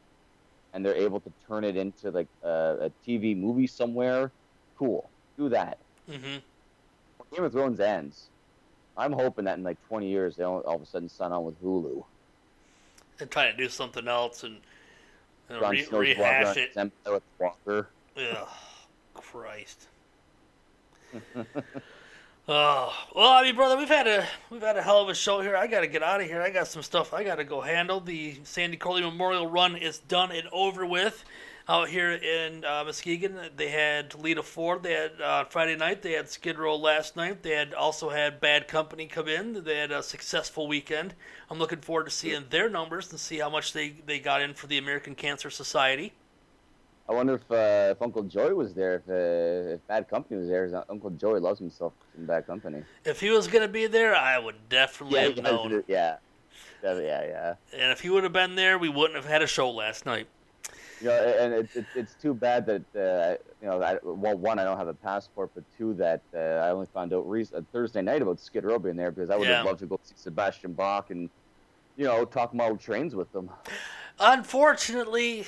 and 0.73 0.85
they're 0.85 0.95
able 0.95 1.21
to 1.21 1.33
turn 1.47 1.63
it 1.65 1.77
into 1.77 2.11
like 2.11 2.29
a, 2.43 2.77
a 2.81 2.91
TV 3.07 3.37
movie 3.37 3.67
somewhere, 3.67 4.33
cool. 4.75 5.13
Do 5.37 5.49
that. 5.49 5.79
hmm 6.07 6.39
Game 7.31 7.43
of 7.43 7.51
Thrones 7.53 7.79
ends, 7.79 8.31
I'm 8.99 9.13
hoping 9.13 9.45
that 9.45 9.57
in 9.57 9.63
like 9.63 9.77
20 9.87 10.07
years 10.07 10.35
they 10.35 10.43
all, 10.43 10.59
all 10.61 10.75
of 10.75 10.81
a 10.81 10.85
sudden 10.85 11.09
sign 11.09 11.31
on 11.31 11.45
with 11.45 11.61
Hulu. 11.63 12.03
And 13.19 13.31
try 13.31 13.49
to 13.49 13.57
do 13.57 13.69
something 13.69 14.07
else 14.07 14.43
and 14.43 14.57
you 15.49 15.59
know, 15.59 15.69
re- 15.69 15.87
rehash 15.91 16.57
it. 16.57 16.75
with 17.05 17.23
Walker. 17.39 17.87
Ugh, 18.17 18.47
Christ. 19.13 19.87
Oh 22.51 22.91
well, 23.13 23.29
I 23.29 23.43
mean, 23.43 23.55
brother, 23.55 23.77
we've 23.77 23.87
had 23.87 24.07
a 24.07 24.25
we've 24.49 24.63
had 24.63 24.75
a 24.75 24.81
hell 24.81 25.03
of 25.03 25.09
a 25.09 25.13
show 25.13 25.39
here. 25.39 25.55
I 25.55 25.67
got 25.67 25.81
to 25.81 25.87
get 25.87 26.01
out 26.01 26.19
of 26.19 26.25
here. 26.25 26.41
I 26.41 26.49
got 26.49 26.67
some 26.67 26.81
stuff 26.81 27.13
I 27.13 27.23
got 27.23 27.35
to 27.35 27.43
go 27.43 27.61
handle. 27.61 27.99
The 27.99 28.39
Sandy 28.43 28.75
Corley 28.75 29.03
Memorial 29.03 29.45
Run 29.45 29.75
is 29.75 29.99
done 29.99 30.31
and 30.31 30.47
over 30.51 30.83
with. 30.83 31.23
Out 31.69 31.87
here 31.87 32.13
in 32.13 32.65
uh, 32.65 32.83
Muskegon, 32.83 33.39
they 33.55 33.69
had 33.69 34.09
Toledo 34.09 34.41
Ford. 34.41 34.81
They 34.81 34.93
had 34.93 35.21
uh, 35.21 35.43
Friday 35.43 35.75
night. 35.75 36.01
They 36.01 36.13
had 36.13 36.27
Skid 36.27 36.57
Row 36.57 36.75
last 36.75 37.15
night. 37.15 37.43
They 37.43 37.51
had 37.51 37.75
also 37.75 38.09
had 38.09 38.41
Bad 38.41 38.67
Company 38.67 39.05
come 39.05 39.27
in. 39.27 39.63
They 39.63 39.77
had 39.77 39.91
a 39.91 40.01
successful 40.01 40.67
weekend. 40.67 41.13
I'm 41.47 41.59
looking 41.59 41.81
forward 41.81 42.05
to 42.05 42.09
seeing 42.09 42.45
their 42.49 42.71
numbers 42.71 43.11
and 43.11 43.19
see 43.19 43.37
how 43.37 43.51
much 43.51 43.73
they, 43.73 43.89
they 44.07 44.17
got 44.17 44.41
in 44.41 44.55
for 44.55 44.65
the 44.65 44.79
American 44.79 45.13
Cancer 45.13 45.51
Society. 45.51 46.13
I 47.07 47.13
wonder 47.13 47.35
if 47.35 47.51
uh, 47.51 47.91
if 47.91 48.01
Uncle 48.01 48.23
Joey 48.23 48.53
was 48.53 48.73
there, 48.73 48.95
if 48.95 49.07
uh, 49.07 49.75
if 49.75 49.87
Bad 49.87 50.09
Company 50.09 50.39
was 50.39 50.49
there. 50.49 50.83
Uncle 50.89 51.11
Joey 51.11 51.39
loves 51.39 51.59
himself 51.59 51.93
in 52.17 52.25
Bad 52.25 52.47
Company. 52.47 52.81
If 53.05 53.19
he 53.19 53.29
was 53.29 53.47
going 53.47 53.61
to 53.61 53.71
be 53.71 53.85
there, 53.85 54.15
I 54.15 54.39
would 54.39 54.69
definitely 54.69 55.19
have 55.19 55.37
known. 55.37 55.83
yeah, 55.87 56.17
yeah, 56.83 56.99
yeah, 56.99 57.23
yeah. 57.27 57.53
And 57.73 57.91
if 57.91 58.01
he 58.01 58.09
would 58.09 58.23
have 58.23 58.33
been 58.33 58.55
there, 58.55 58.79
we 58.79 58.89
wouldn't 58.89 59.15
have 59.15 59.25
had 59.25 59.43
a 59.43 59.47
show 59.47 59.69
last 59.69 60.07
night. 60.07 60.27
You 61.01 61.07
know, 61.07 61.13
and 61.13 61.53
it's 61.53 61.75
it's 61.75 61.95
it's 61.95 62.15
too 62.15 62.33
bad 62.33 62.65
that 62.65 62.81
uh, 62.95 63.37
you 63.61 63.67
know, 63.67 63.81
I, 63.81 63.97
well, 64.03 64.37
one, 64.37 64.59
I 64.59 64.63
don't 64.65 64.77
have 64.77 64.87
a 64.89 64.93
passport, 64.93 65.51
but 65.55 65.63
two, 65.77 65.93
that 65.95 66.21
uh, 66.35 66.39
I 66.39 66.71
only 66.71 66.87
found 66.93 67.13
out 67.13 67.27
re- 67.29 67.47
uh, 67.55 67.61
Thursday 67.71 68.01
night 68.01 68.21
about 68.21 68.39
Skid 68.39 68.65
Row 68.65 68.79
being 68.79 68.97
there 68.97 69.11
because 69.11 69.29
I 69.29 69.37
would 69.37 69.47
Yeah. 69.47 69.57
have 69.57 69.65
loved 69.65 69.79
to 69.79 69.85
go 69.85 69.97
see 70.03 70.15
Sebastian 70.17 70.73
Bach 70.73 71.09
and 71.09 71.29
you 71.95 72.05
know 72.05 72.25
talk 72.25 72.53
model 72.53 72.77
trains 72.77 73.15
with 73.15 73.31
them. 73.31 73.49
Unfortunately, 74.19 75.45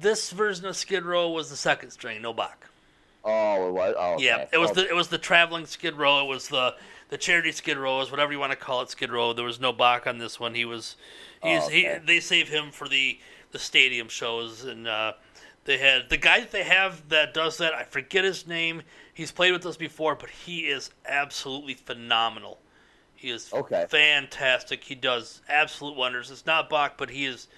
this 0.00 0.30
version 0.30 0.64
of 0.66 0.76
Skid 0.76 1.04
Row 1.04 1.30
was 1.30 1.50
the 1.50 1.56
second 1.56 1.90
string, 1.90 2.22
no 2.22 2.32
Bach. 2.32 2.66
Oh, 3.22 3.68
it 3.68 3.72
was. 3.72 3.94
Oh, 3.98 4.14
okay. 4.14 4.24
Yeah, 4.24 4.46
it 4.52 4.58
was 4.58 4.70
Oh, 4.70 4.74
the 4.74 4.88
it 4.88 4.94
was 4.94 5.08
the 5.08 5.18
traveling 5.18 5.66
Skid 5.66 5.94
Row. 5.94 6.24
It 6.24 6.28
was 6.28 6.48
the 6.48 6.74
the 7.08 7.18
charity 7.18 7.52
Skid 7.52 7.76
Row, 7.76 8.00
is 8.00 8.10
whatever 8.10 8.32
you 8.32 8.38
want 8.38 8.52
to 8.52 8.56
call 8.56 8.80
it, 8.80 8.90
Skid 8.90 9.12
Row. 9.12 9.32
There 9.32 9.44
was 9.44 9.60
no 9.60 9.72
Bach 9.72 10.06
on 10.06 10.18
this 10.18 10.40
one. 10.40 10.54
He 10.54 10.64
was, 10.64 10.96
he's 11.42 11.64
Oh, 11.64 11.68
he. 11.68 11.88
They 12.04 12.20
save 12.20 12.48
him 12.48 12.70
for 12.72 12.88
the 12.88 13.20
the 13.56 13.62
stadium 13.62 14.06
shows, 14.08 14.64
and 14.64 14.86
uh, 14.86 15.14
they 15.64 15.78
had 15.78 16.10
the 16.10 16.18
guy 16.18 16.40
that 16.40 16.50
they 16.52 16.62
have 16.62 17.08
that 17.08 17.32
does 17.32 17.56
that. 17.56 17.72
I 17.72 17.84
forget 17.84 18.22
his 18.22 18.46
name. 18.46 18.82
He's 19.14 19.32
played 19.32 19.52
with 19.52 19.64
us 19.64 19.78
before, 19.78 20.14
but 20.14 20.28
he 20.28 20.66
is 20.66 20.90
absolutely 21.06 21.72
phenomenal. 21.72 22.58
He 23.14 23.30
is 23.30 23.50
Okay. 23.54 23.86
fantastic. 23.88 24.84
He 24.84 24.94
does 24.94 25.40
absolute 25.48 25.96
wonders. 25.96 26.30
It's 26.30 26.44
not 26.44 26.68
Bach, 26.68 26.98
but 26.98 27.08
he 27.08 27.24
is, 27.24 27.48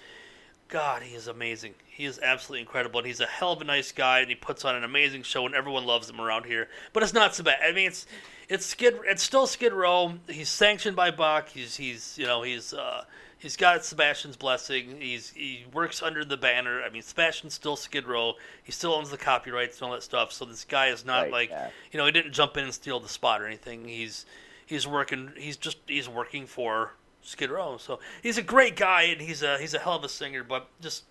God, 0.69 1.01
he 1.03 1.15
is 1.15 1.27
amazing. 1.27 1.73
He 1.85 2.05
is 2.05 2.17
absolutely 2.23 2.61
incredible, 2.61 2.99
and 2.99 3.07
he's 3.07 3.19
a 3.19 3.25
hell 3.25 3.51
of 3.51 3.59
a 3.59 3.65
nice 3.65 3.91
guy, 3.91 4.19
and 4.19 4.29
he 4.29 4.35
puts 4.35 4.63
on 4.63 4.75
an 4.77 4.85
amazing 4.85 5.23
show, 5.23 5.45
and 5.45 5.53
everyone 5.53 5.85
loves 5.85 6.09
him 6.09 6.21
around 6.21 6.45
here. 6.45 6.69
But 6.93 7.03
it's 7.03 7.13
not 7.13 7.35
so 7.35 7.43
bad. 7.43 7.59
I 7.61 7.73
mean, 7.73 7.87
it's 7.87 8.07
it's 8.47 8.65
Skid. 8.65 8.99
It's 9.03 9.21
still 9.21 9.47
Skid 9.47 9.73
Row. 9.73 10.13
He's 10.29 10.47
sanctioned 10.47 10.95
by 10.95 11.11
Bach. 11.11 11.49
He's 11.49 11.75
he's 11.75 12.17
you 12.17 12.25
know 12.25 12.41
he's 12.41 12.73
uh, 12.73 13.03
he's 13.39 13.55
got 13.57 13.83
Sebastian's 13.83 14.37
blessing. 14.37 15.01
He's 15.01 15.31
he 15.31 15.65
works 15.73 16.03
under 16.03 16.23
the 16.23 16.37
banner. 16.37 16.83
I 16.83 16.89
mean, 16.89 17.01
Sebastian's 17.01 17.53
still 17.55 17.75
Skid 17.75 18.05
Row. 18.05 18.33
He 18.63 18.71
still 18.71 18.93
owns 18.93 19.09
the 19.09 19.17
copyrights 19.17 19.79
and 19.81 19.87
all 19.87 19.93
that 19.93 20.03
stuff. 20.03 20.31
So 20.31 20.45
this 20.45 20.63
guy 20.65 20.87
is 20.87 21.05
not 21.05 21.23
Right, 21.23 21.31
like 21.31 21.49
yeah. 21.49 21.69
you 21.91 21.97
know 21.97 22.05
he 22.05 22.11
didn't 22.11 22.33
jump 22.33 22.57
in 22.57 22.65
and 22.65 22.73
steal 22.73 22.99
the 22.99 23.09
spot 23.09 23.41
or 23.41 23.47
anything. 23.47 23.87
He's 23.87 24.25
he's 24.65 24.85
working. 24.85 25.31
He's 25.35 25.57
just 25.57 25.77
he's 25.87 26.07
working 26.07 26.45
for 26.45 26.93
Skid 27.21 27.49
Row. 27.49 27.77
So 27.77 27.99
he's 28.21 28.37
a 28.37 28.43
great 28.43 28.75
guy 28.75 29.03
and 29.03 29.21
he's 29.21 29.41
a 29.41 29.57
he's 29.57 29.73
a 29.73 29.79
hell 29.79 29.95
of 29.95 30.03
a 30.03 30.09
singer. 30.09 30.43
But 30.43 30.67
just 30.81 31.05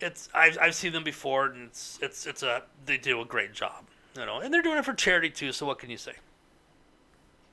it's 0.00 0.28
I've 0.34 0.58
I've 0.60 0.74
seen 0.74 0.92
them 0.92 1.04
before 1.04 1.46
and 1.46 1.68
it's 1.68 1.98
it's 2.02 2.26
it's 2.26 2.42
a 2.42 2.62
they 2.86 2.96
do 2.98 3.20
a 3.20 3.24
great 3.24 3.52
job. 3.52 3.84
You 4.16 4.26
know, 4.26 4.40
and 4.40 4.52
they're 4.52 4.62
doing 4.62 4.78
it 4.78 4.84
for 4.84 4.94
charity 4.94 5.30
too. 5.30 5.52
So 5.52 5.64
what 5.66 5.78
can 5.78 5.90
you 5.90 5.96
say? 5.96 6.14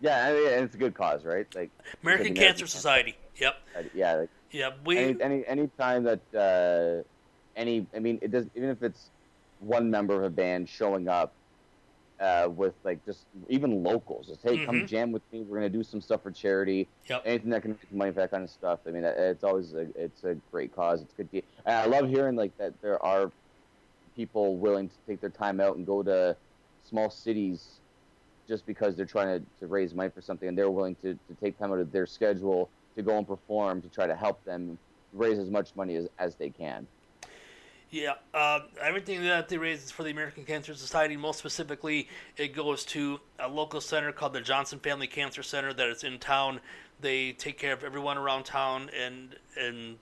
Yeah, 0.01 0.27
I 0.27 0.34
mean, 0.34 0.47
and 0.53 0.65
it's 0.65 0.76
a 0.76 0.77
good 0.77 0.93
cause, 0.93 1.23
right? 1.23 1.45
Like 1.55 1.72
American 2.03 2.34
Cancer 2.34 2.67
Society. 2.67 3.15
Yep. 3.39 3.55
Yeah, 3.93 4.13
like, 4.15 4.30
Yeah. 4.51 4.72
We. 4.85 4.97
any 4.97 5.22
any 5.22 5.45
any 5.47 5.67
time 5.80 6.03
that 6.03 6.22
uh, 6.34 7.03
any 7.59 7.85
I 7.95 7.99
mean 7.99 8.19
it 8.22 8.31
does 8.31 8.45
even 8.55 8.69
if 8.69 8.84
it's 8.84 9.09
one 9.59 9.89
member 9.89 10.15
of 10.15 10.23
a 10.23 10.30
band 10.30 10.67
showing 10.69 11.07
up 11.07 11.34
uh, 12.19 12.47
with 12.49 12.73
like 12.84 13.03
just 13.05 13.26
even 13.49 13.84
locals, 13.84 14.27
just 14.27 14.41
hey, 14.41 14.65
come 14.65 14.81
Mhm. 14.81 14.88
jam 14.88 15.11
with 15.11 15.22
me. 15.31 15.41
We're 15.41 15.57
gonna 15.57 15.69
do 15.69 15.84
some 15.84 16.01
stuff 16.01 16.23
for 16.23 16.31
charity. 16.31 16.88
Yep. 17.09 17.23
Anything 17.26 17.49
that 17.51 17.61
can 17.61 17.72
make 17.72 17.91
money 17.93 18.11
for 18.11 18.22
that 18.22 18.31
kind 18.31 18.43
of 18.43 18.49
stuff. 18.49 18.80
I 18.88 18.91
mean, 18.91 19.03
it's 19.03 19.43
always 19.43 19.73
a, 19.73 19.88
it's 19.95 20.23
a 20.23 20.35
great 20.51 20.73
cause. 20.76 21.01
It's 21.01 21.13
good. 21.13 21.27
And 21.65 21.76
I 21.76 21.85
love 21.85 22.07
hearing 22.09 22.35
like 22.35 22.57
that 22.57 22.73
there 22.81 23.03
are 23.03 23.31
people 24.15 24.55
willing 24.57 24.88
to 24.88 24.95
take 25.07 25.19
their 25.19 25.30
time 25.30 25.59
out 25.59 25.76
and 25.76 25.85
go 25.85 26.03
to 26.03 26.38
small 26.84 27.09
cities 27.09 27.80
just 28.47 28.65
because 28.65 28.95
they're 28.95 29.05
trying 29.05 29.39
to, 29.39 29.45
to 29.59 29.67
raise 29.67 29.93
money 29.93 30.09
for 30.09 30.22
something 30.22 30.47
and 30.47 30.57
they're 30.57 30.72
willing 30.72 30.95
to, 30.95 31.13
to 31.13 31.34
take 31.41 31.57
time 31.57 31.72
out 31.72 31.80
of 31.80 31.91
their 31.91 32.05
schedule 32.05 32.69
to 32.95 33.01
go 33.01 33.17
and 33.17 33.27
perform 33.27 33.81
to 33.81 33.89
try 33.89 34.07
to 34.07 34.15
help 34.15 34.43
them 34.45 34.77
raise 35.13 35.39
as 35.39 35.49
much 35.49 35.76
money 35.76 35.95
as, 35.95 36.07
as 36.19 36.35
they 36.35 36.49
can. 36.49 36.88
Yeah, 37.91 38.13
uh, 38.34 38.61
everything 38.81 39.23
that 39.23 39.47
they 39.47 39.57
raise 39.57 39.84
is 39.84 39.91
for 39.91 40.03
the 40.03 40.09
American 40.09 40.43
Cancer 40.43 40.73
Society. 40.73 41.15
Most 41.15 41.39
specifically, 41.39 42.09
it 42.35 42.53
goes 42.53 42.84
to 42.85 43.19
a 43.39 43.47
local 43.47 43.80
center 43.80 44.11
called 44.11 44.34
the 44.34 44.41
Johnson 44.41 44.80
Family 44.80 45.07
Cancer 45.07 45.43
Center 45.43 45.72
that 45.72 45.88
is 45.88 46.03
in 46.03 46.19
town. 46.19 46.59
They 46.99 47.31
take 47.34 47.57
care 47.57 47.73
of 47.73 47.84
everyone 47.84 48.17
around 48.17 48.43
town 48.43 48.89
and 48.97 49.35
and 49.57 49.97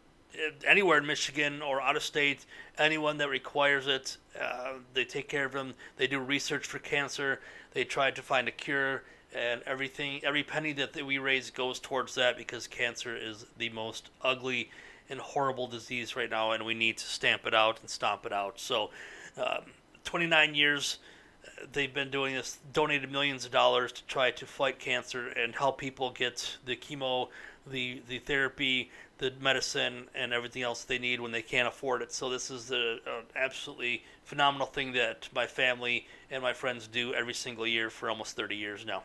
anywhere 0.66 0.98
in 0.98 1.06
Michigan 1.06 1.62
or 1.62 1.82
out 1.82 1.96
of 1.96 2.04
state, 2.04 2.46
anyone 2.78 3.18
that 3.18 3.30
requires 3.30 3.88
it, 3.88 4.18
uh, 4.40 4.74
they 4.94 5.06
take 5.06 5.28
care 5.28 5.46
of 5.46 5.52
them. 5.52 5.74
They 5.98 6.08
do 6.08 6.20
research 6.20 6.66
for 6.66 6.80
cancer. 6.80 7.40
They 7.74 7.84
try 7.84 8.12
to 8.12 8.22
find 8.22 8.48
a 8.48 8.52
cure, 8.52 9.04
and 9.36 9.62
everything, 9.66 10.22
every 10.24 10.44
penny 10.44 10.74
that 10.74 10.96
we 11.06 11.18
raise 11.18 11.50
goes 11.50 11.80
towards 11.80 12.16
that 12.16 12.38
because 12.38 12.68
cancer 12.68 13.16
is 13.16 13.46
the 13.58 13.70
most 13.70 14.10
ugly 14.22 14.70
and 15.10 15.20
horrible 15.20 15.68
disease 15.68 16.16
right 16.16 16.30
now, 16.30 16.52
and 16.52 16.66
we 16.66 16.74
need 16.74 16.98
to 16.98 17.06
stamp 17.06 17.46
it 17.46 17.54
out 17.54 17.80
and 17.82 17.90
stomp 17.90 18.26
it 18.26 18.34
out. 18.34 18.60
So, 18.60 18.92
um, 19.38 19.64
29 20.04 20.56
years 20.56 21.00
uh, 21.46 21.66
they've 21.72 21.94
been 21.94 22.10
doing 22.10 22.36
this, 22.36 22.60
donated 22.72 23.12
millions 23.12 23.46
of 23.46 23.52
dollars 23.52 23.92
to 23.92 24.04
try 24.06 24.32
to 24.32 24.46
fight 24.46 24.80
cancer 24.80 25.30
and 25.30 25.56
help 25.56 25.78
people 25.78 26.12
get 26.12 26.58
the 26.66 26.76
chemo, 26.76 27.30
the 27.68 28.02
the 28.08 28.20
therapy, 28.20 28.92
the 29.18 29.32
medicine, 29.40 30.08
and 30.16 30.34
everything 30.34 30.62
else 30.62 30.84
they 30.84 31.00
need 31.00 31.20
when 31.20 31.32
they 31.32 31.42
can't 31.42 31.68
afford 31.68 32.02
it. 32.02 32.12
So 32.12 32.30
this 32.30 32.52
is 32.52 32.68
the 32.68 33.00
absolutely 33.36 34.04
phenomenal 34.24 34.68
thing 34.68 34.94
that 34.94 35.30
my 35.34 35.48
family 35.48 36.08
and 36.32 36.42
my 36.42 36.54
friends 36.54 36.88
do 36.88 37.14
every 37.14 37.34
single 37.34 37.68
year 37.68 37.90
for 37.90 38.10
almost 38.10 38.36
30 38.36 38.56
years 38.56 38.86
now. 38.86 39.04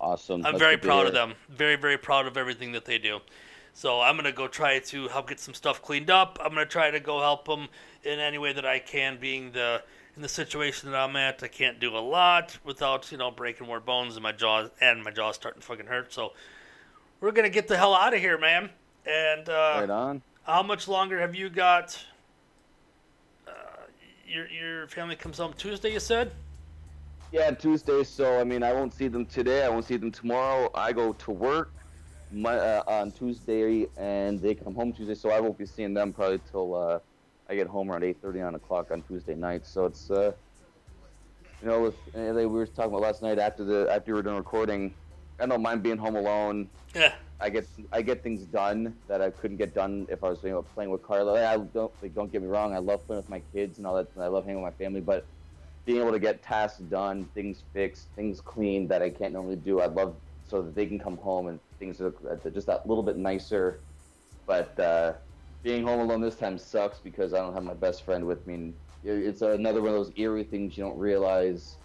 Awesome. 0.00 0.46
I'm 0.46 0.52
That's 0.52 0.58
very 0.58 0.78
proud 0.78 1.06
of 1.06 1.12
them. 1.12 1.34
Very, 1.48 1.76
very 1.76 1.98
proud 1.98 2.26
of 2.26 2.36
everything 2.36 2.72
that 2.72 2.86
they 2.86 2.98
do. 2.98 3.20
So 3.74 4.00
I'm 4.00 4.16
gonna 4.16 4.32
go 4.32 4.48
try 4.48 4.78
to 4.78 5.08
help 5.08 5.28
get 5.28 5.40
some 5.40 5.54
stuff 5.54 5.82
cleaned 5.82 6.10
up. 6.10 6.38
I'm 6.40 6.50
gonna 6.50 6.66
try 6.66 6.90
to 6.90 7.00
go 7.00 7.20
help 7.20 7.46
them 7.46 7.68
in 8.02 8.18
any 8.18 8.38
way 8.38 8.52
that 8.52 8.64
I 8.66 8.78
can. 8.78 9.18
Being 9.18 9.52
the 9.52 9.82
in 10.16 10.22
the 10.22 10.28
situation 10.28 10.90
that 10.90 10.98
I'm 10.98 11.16
at, 11.16 11.42
I 11.42 11.48
can't 11.48 11.78
do 11.78 11.96
a 11.96 12.00
lot 12.00 12.58
without 12.64 13.12
you 13.12 13.18
know 13.18 13.30
breaking 13.30 13.66
more 13.66 13.80
bones 13.80 14.16
in 14.16 14.22
my 14.22 14.32
jaw 14.32 14.68
and 14.80 15.04
my 15.04 15.10
jaw's 15.10 15.36
starting 15.36 15.60
to 15.60 15.66
fucking 15.66 15.86
hurt. 15.86 16.12
So 16.12 16.32
we're 17.20 17.32
gonna 17.32 17.50
get 17.50 17.68
the 17.68 17.76
hell 17.76 17.94
out 17.94 18.14
of 18.14 18.20
here, 18.20 18.38
man. 18.38 18.70
And 19.06 19.48
uh, 19.48 19.76
Right 19.80 19.90
on. 19.90 20.22
how 20.42 20.62
much 20.62 20.88
longer 20.88 21.20
have 21.20 21.34
you 21.34 21.48
got? 21.50 21.98
Uh, 23.46 23.52
your 24.26 24.48
your 24.48 24.88
family 24.88 25.16
comes 25.16 25.38
home 25.38 25.52
Tuesday, 25.56 25.92
you 25.92 26.00
said. 26.00 26.32
Yeah, 27.32 27.50
Tuesday. 27.52 28.02
So 28.04 28.40
I 28.40 28.44
mean, 28.44 28.62
I 28.62 28.72
won't 28.72 28.92
see 28.92 29.08
them 29.08 29.26
today. 29.26 29.64
I 29.64 29.68
won't 29.68 29.84
see 29.84 29.96
them 29.96 30.10
tomorrow. 30.10 30.70
I 30.74 30.92
go 30.92 31.12
to 31.12 31.30
work 31.30 31.72
my, 32.32 32.56
uh, 32.56 32.82
on 32.86 33.10
Tuesday, 33.12 33.86
and 33.96 34.40
they 34.40 34.54
come 34.54 34.74
home 34.74 34.92
Tuesday. 34.92 35.14
So 35.14 35.30
I 35.30 35.40
won't 35.40 35.58
be 35.58 35.66
seeing 35.66 35.94
them 35.94 36.12
probably 36.12 36.40
till 36.50 36.74
uh, 36.74 36.98
I 37.48 37.54
get 37.54 37.66
home 37.66 37.90
around 37.90 38.04
eight 38.04 38.18
thirty, 38.20 38.40
nine 38.40 38.54
o'clock 38.54 38.90
on 38.90 39.02
Tuesday 39.02 39.34
night. 39.34 39.66
So 39.66 39.86
it's 39.86 40.10
uh, 40.10 40.32
you 41.62 41.68
know, 41.68 41.80
with 41.82 41.96
we 42.14 42.46
were 42.46 42.66
talking 42.66 42.90
about 42.90 43.02
last 43.02 43.22
night 43.22 43.38
after 43.38 43.64
the 43.64 43.88
after 43.90 44.12
we 44.12 44.16
were 44.16 44.22
done 44.22 44.36
recording. 44.36 44.94
I 45.40 45.46
don't 45.46 45.62
mind 45.62 45.82
being 45.82 45.98
home 45.98 46.16
alone. 46.16 46.68
Yeah. 46.94 47.14
I 47.40 47.48
get 47.48 47.66
I 47.92 48.02
get 48.02 48.22
things 48.22 48.44
done 48.44 48.94
that 49.08 49.22
I 49.22 49.30
couldn't 49.30 49.56
get 49.56 49.74
done 49.74 50.06
if 50.10 50.22
I 50.22 50.28
was 50.28 50.42
you 50.42 50.50
know, 50.50 50.62
playing 50.62 50.90
with 50.90 51.02
Carla. 51.02 51.32
I 51.50 51.56
don't 51.56 51.92
like, 52.02 52.14
don't 52.14 52.30
get 52.30 52.42
me 52.42 52.48
wrong. 52.48 52.74
I 52.74 52.78
love 52.78 53.06
playing 53.06 53.22
with 53.22 53.30
my 53.30 53.40
kids 53.52 53.78
and 53.78 53.86
all 53.86 53.94
that. 53.96 54.08
And 54.14 54.22
I 54.22 54.26
love 54.26 54.44
hanging 54.44 54.62
with 54.62 54.72
my 54.72 54.84
family, 54.84 55.00
but 55.00 55.26
being 55.86 56.00
able 56.00 56.12
to 56.12 56.18
get 56.18 56.42
tasks 56.42 56.80
done, 56.80 57.26
things 57.34 57.64
fixed, 57.72 58.08
things 58.14 58.40
cleaned 58.40 58.90
that 58.90 59.00
I 59.00 59.08
can't 59.08 59.32
normally 59.32 59.56
do. 59.56 59.80
I 59.80 59.86
love 59.86 60.16
so 60.46 60.60
that 60.60 60.74
they 60.74 60.84
can 60.84 60.98
come 60.98 61.16
home 61.16 61.48
and 61.48 61.58
things 61.78 62.00
are 62.00 62.14
are 62.28 62.50
just 62.50 62.66
that 62.66 62.86
little 62.86 63.02
bit 63.02 63.16
nicer. 63.16 63.80
But 64.46 64.78
uh, 64.78 65.14
being 65.62 65.82
home 65.84 66.00
alone 66.00 66.20
this 66.20 66.36
time 66.36 66.58
sucks 66.58 66.98
because 66.98 67.32
I 67.32 67.38
don't 67.38 67.54
have 67.54 67.64
my 67.64 67.74
best 67.74 68.04
friend 68.04 68.26
with 68.26 68.46
me. 68.46 68.54
And 68.54 68.74
it's 69.02 69.40
another 69.40 69.80
one 69.80 69.90
of 69.90 69.96
those 69.96 70.12
eerie 70.16 70.44
things 70.44 70.76
you 70.76 70.84
don't 70.84 70.98
realize 70.98 71.76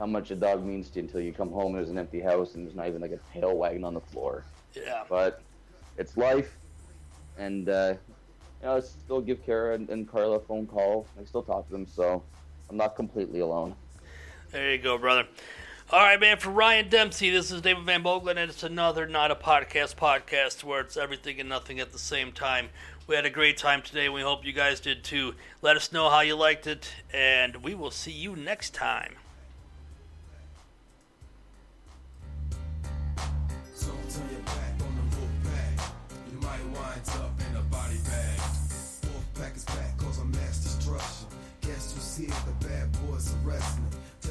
how 0.00 0.06
much 0.06 0.30
a 0.30 0.34
dog 0.34 0.64
means 0.64 0.88
to 0.88 0.98
you 0.98 1.04
until 1.04 1.20
you 1.20 1.30
come 1.30 1.50
home 1.50 1.74
and 1.74 1.76
there's 1.76 1.90
an 1.90 1.98
empty 1.98 2.20
house 2.20 2.54
and 2.54 2.66
there's 2.66 2.74
not 2.74 2.88
even 2.88 3.02
like 3.02 3.12
a 3.12 3.20
tail 3.32 3.54
wagging 3.54 3.84
on 3.84 3.92
the 3.92 4.00
floor. 4.00 4.44
Yeah. 4.74 5.04
But 5.10 5.42
it's 5.98 6.16
life, 6.16 6.56
and 7.36 7.68
uh, 7.68 7.94
you 8.62 8.66
know, 8.66 8.76
I 8.76 8.80
still 8.80 9.20
give 9.20 9.44
Kara 9.44 9.74
and, 9.74 9.90
and 9.90 10.08
Carla 10.08 10.36
a 10.36 10.40
phone 10.40 10.66
call. 10.66 11.06
I 11.20 11.24
still 11.24 11.42
talk 11.42 11.66
to 11.66 11.72
them, 11.72 11.86
so 11.86 12.22
I'm 12.70 12.78
not 12.78 12.96
completely 12.96 13.40
alone. 13.40 13.74
There 14.50 14.72
you 14.72 14.78
go, 14.78 14.96
brother. 14.96 15.26
All 15.90 16.00
right, 16.00 16.18
man. 16.18 16.38
For 16.38 16.50
Ryan 16.50 16.88
Dempsey, 16.88 17.28
this 17.28 17.50
is 17.50 17.60
David 17.60 17.84
Van 17.84 18.02
Boglen, 18.02 18.38
and 18.38 18.50
it's 18.50 18.62
another 18.62 19.06
Not 19.06 19.30
a 19.30 19.34
Podcast 19.34 19.96
podcast 19.96 20.64
where 20.64 20.80
it's 20.80 20.96
everything 20.96 21.40
and 21.40 21.48
nothing 21.48 21.78
at 21.78 21.92
the 21.92 21.98
same 21.98 22.32
time. 22.32 22.70
We 23.06 23.16
had 23.16 23.26
a 23.26 23.30
great 23.30 23.58
time 23.58 23.82
today. 23.82 24.06
And 24.06 24.14
we 24.14 24.22
hope 24.22 24.46
you 24.46 24.52
guys 24.52 24.80
did 24.80 25.04
too. 25.04 25.34
Let 25.60 25.76
us 25.76 25.92
know 25.92 26.08
how 26.08 26.20
you 26.20 26.36
liked 26.36 26.66
it, 26.66 26.90
and 27.12 27.56
we 27.56 27.74
will 27.74 27.90
see 27.90 28.12
you 28.12 28.34
next 28.34 28.72
time. 28.72 29.16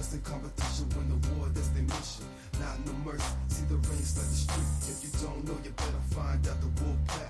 constant 0.09 0.23
competition, 0.23 0.89
when 0.97 1.07
the 1.09 1.29
war, 1.33 1.47
that's 1.53 1.67
the 1.69 1.81
mission. 1.81 2.25
Not 2.59 2.83
no 2.85 2.93
mercy, 3.05 3.23
see 3.47 3.65
the 3.65 3.75
rain 3.75 4.01
start 4.01 4.27
the 4.27 4.35
street. 4.35 4.65
If 4.89 5.03
you 5.03 5.27
don't 5.27 5.45
know, 5.45 5.57
you 5.63 5.69
better 5.71 6.03
find 6.09 6.47
out 6.47 6.59
the 6.61 6.83
war 6.83 6.95
path. 7.07 7.28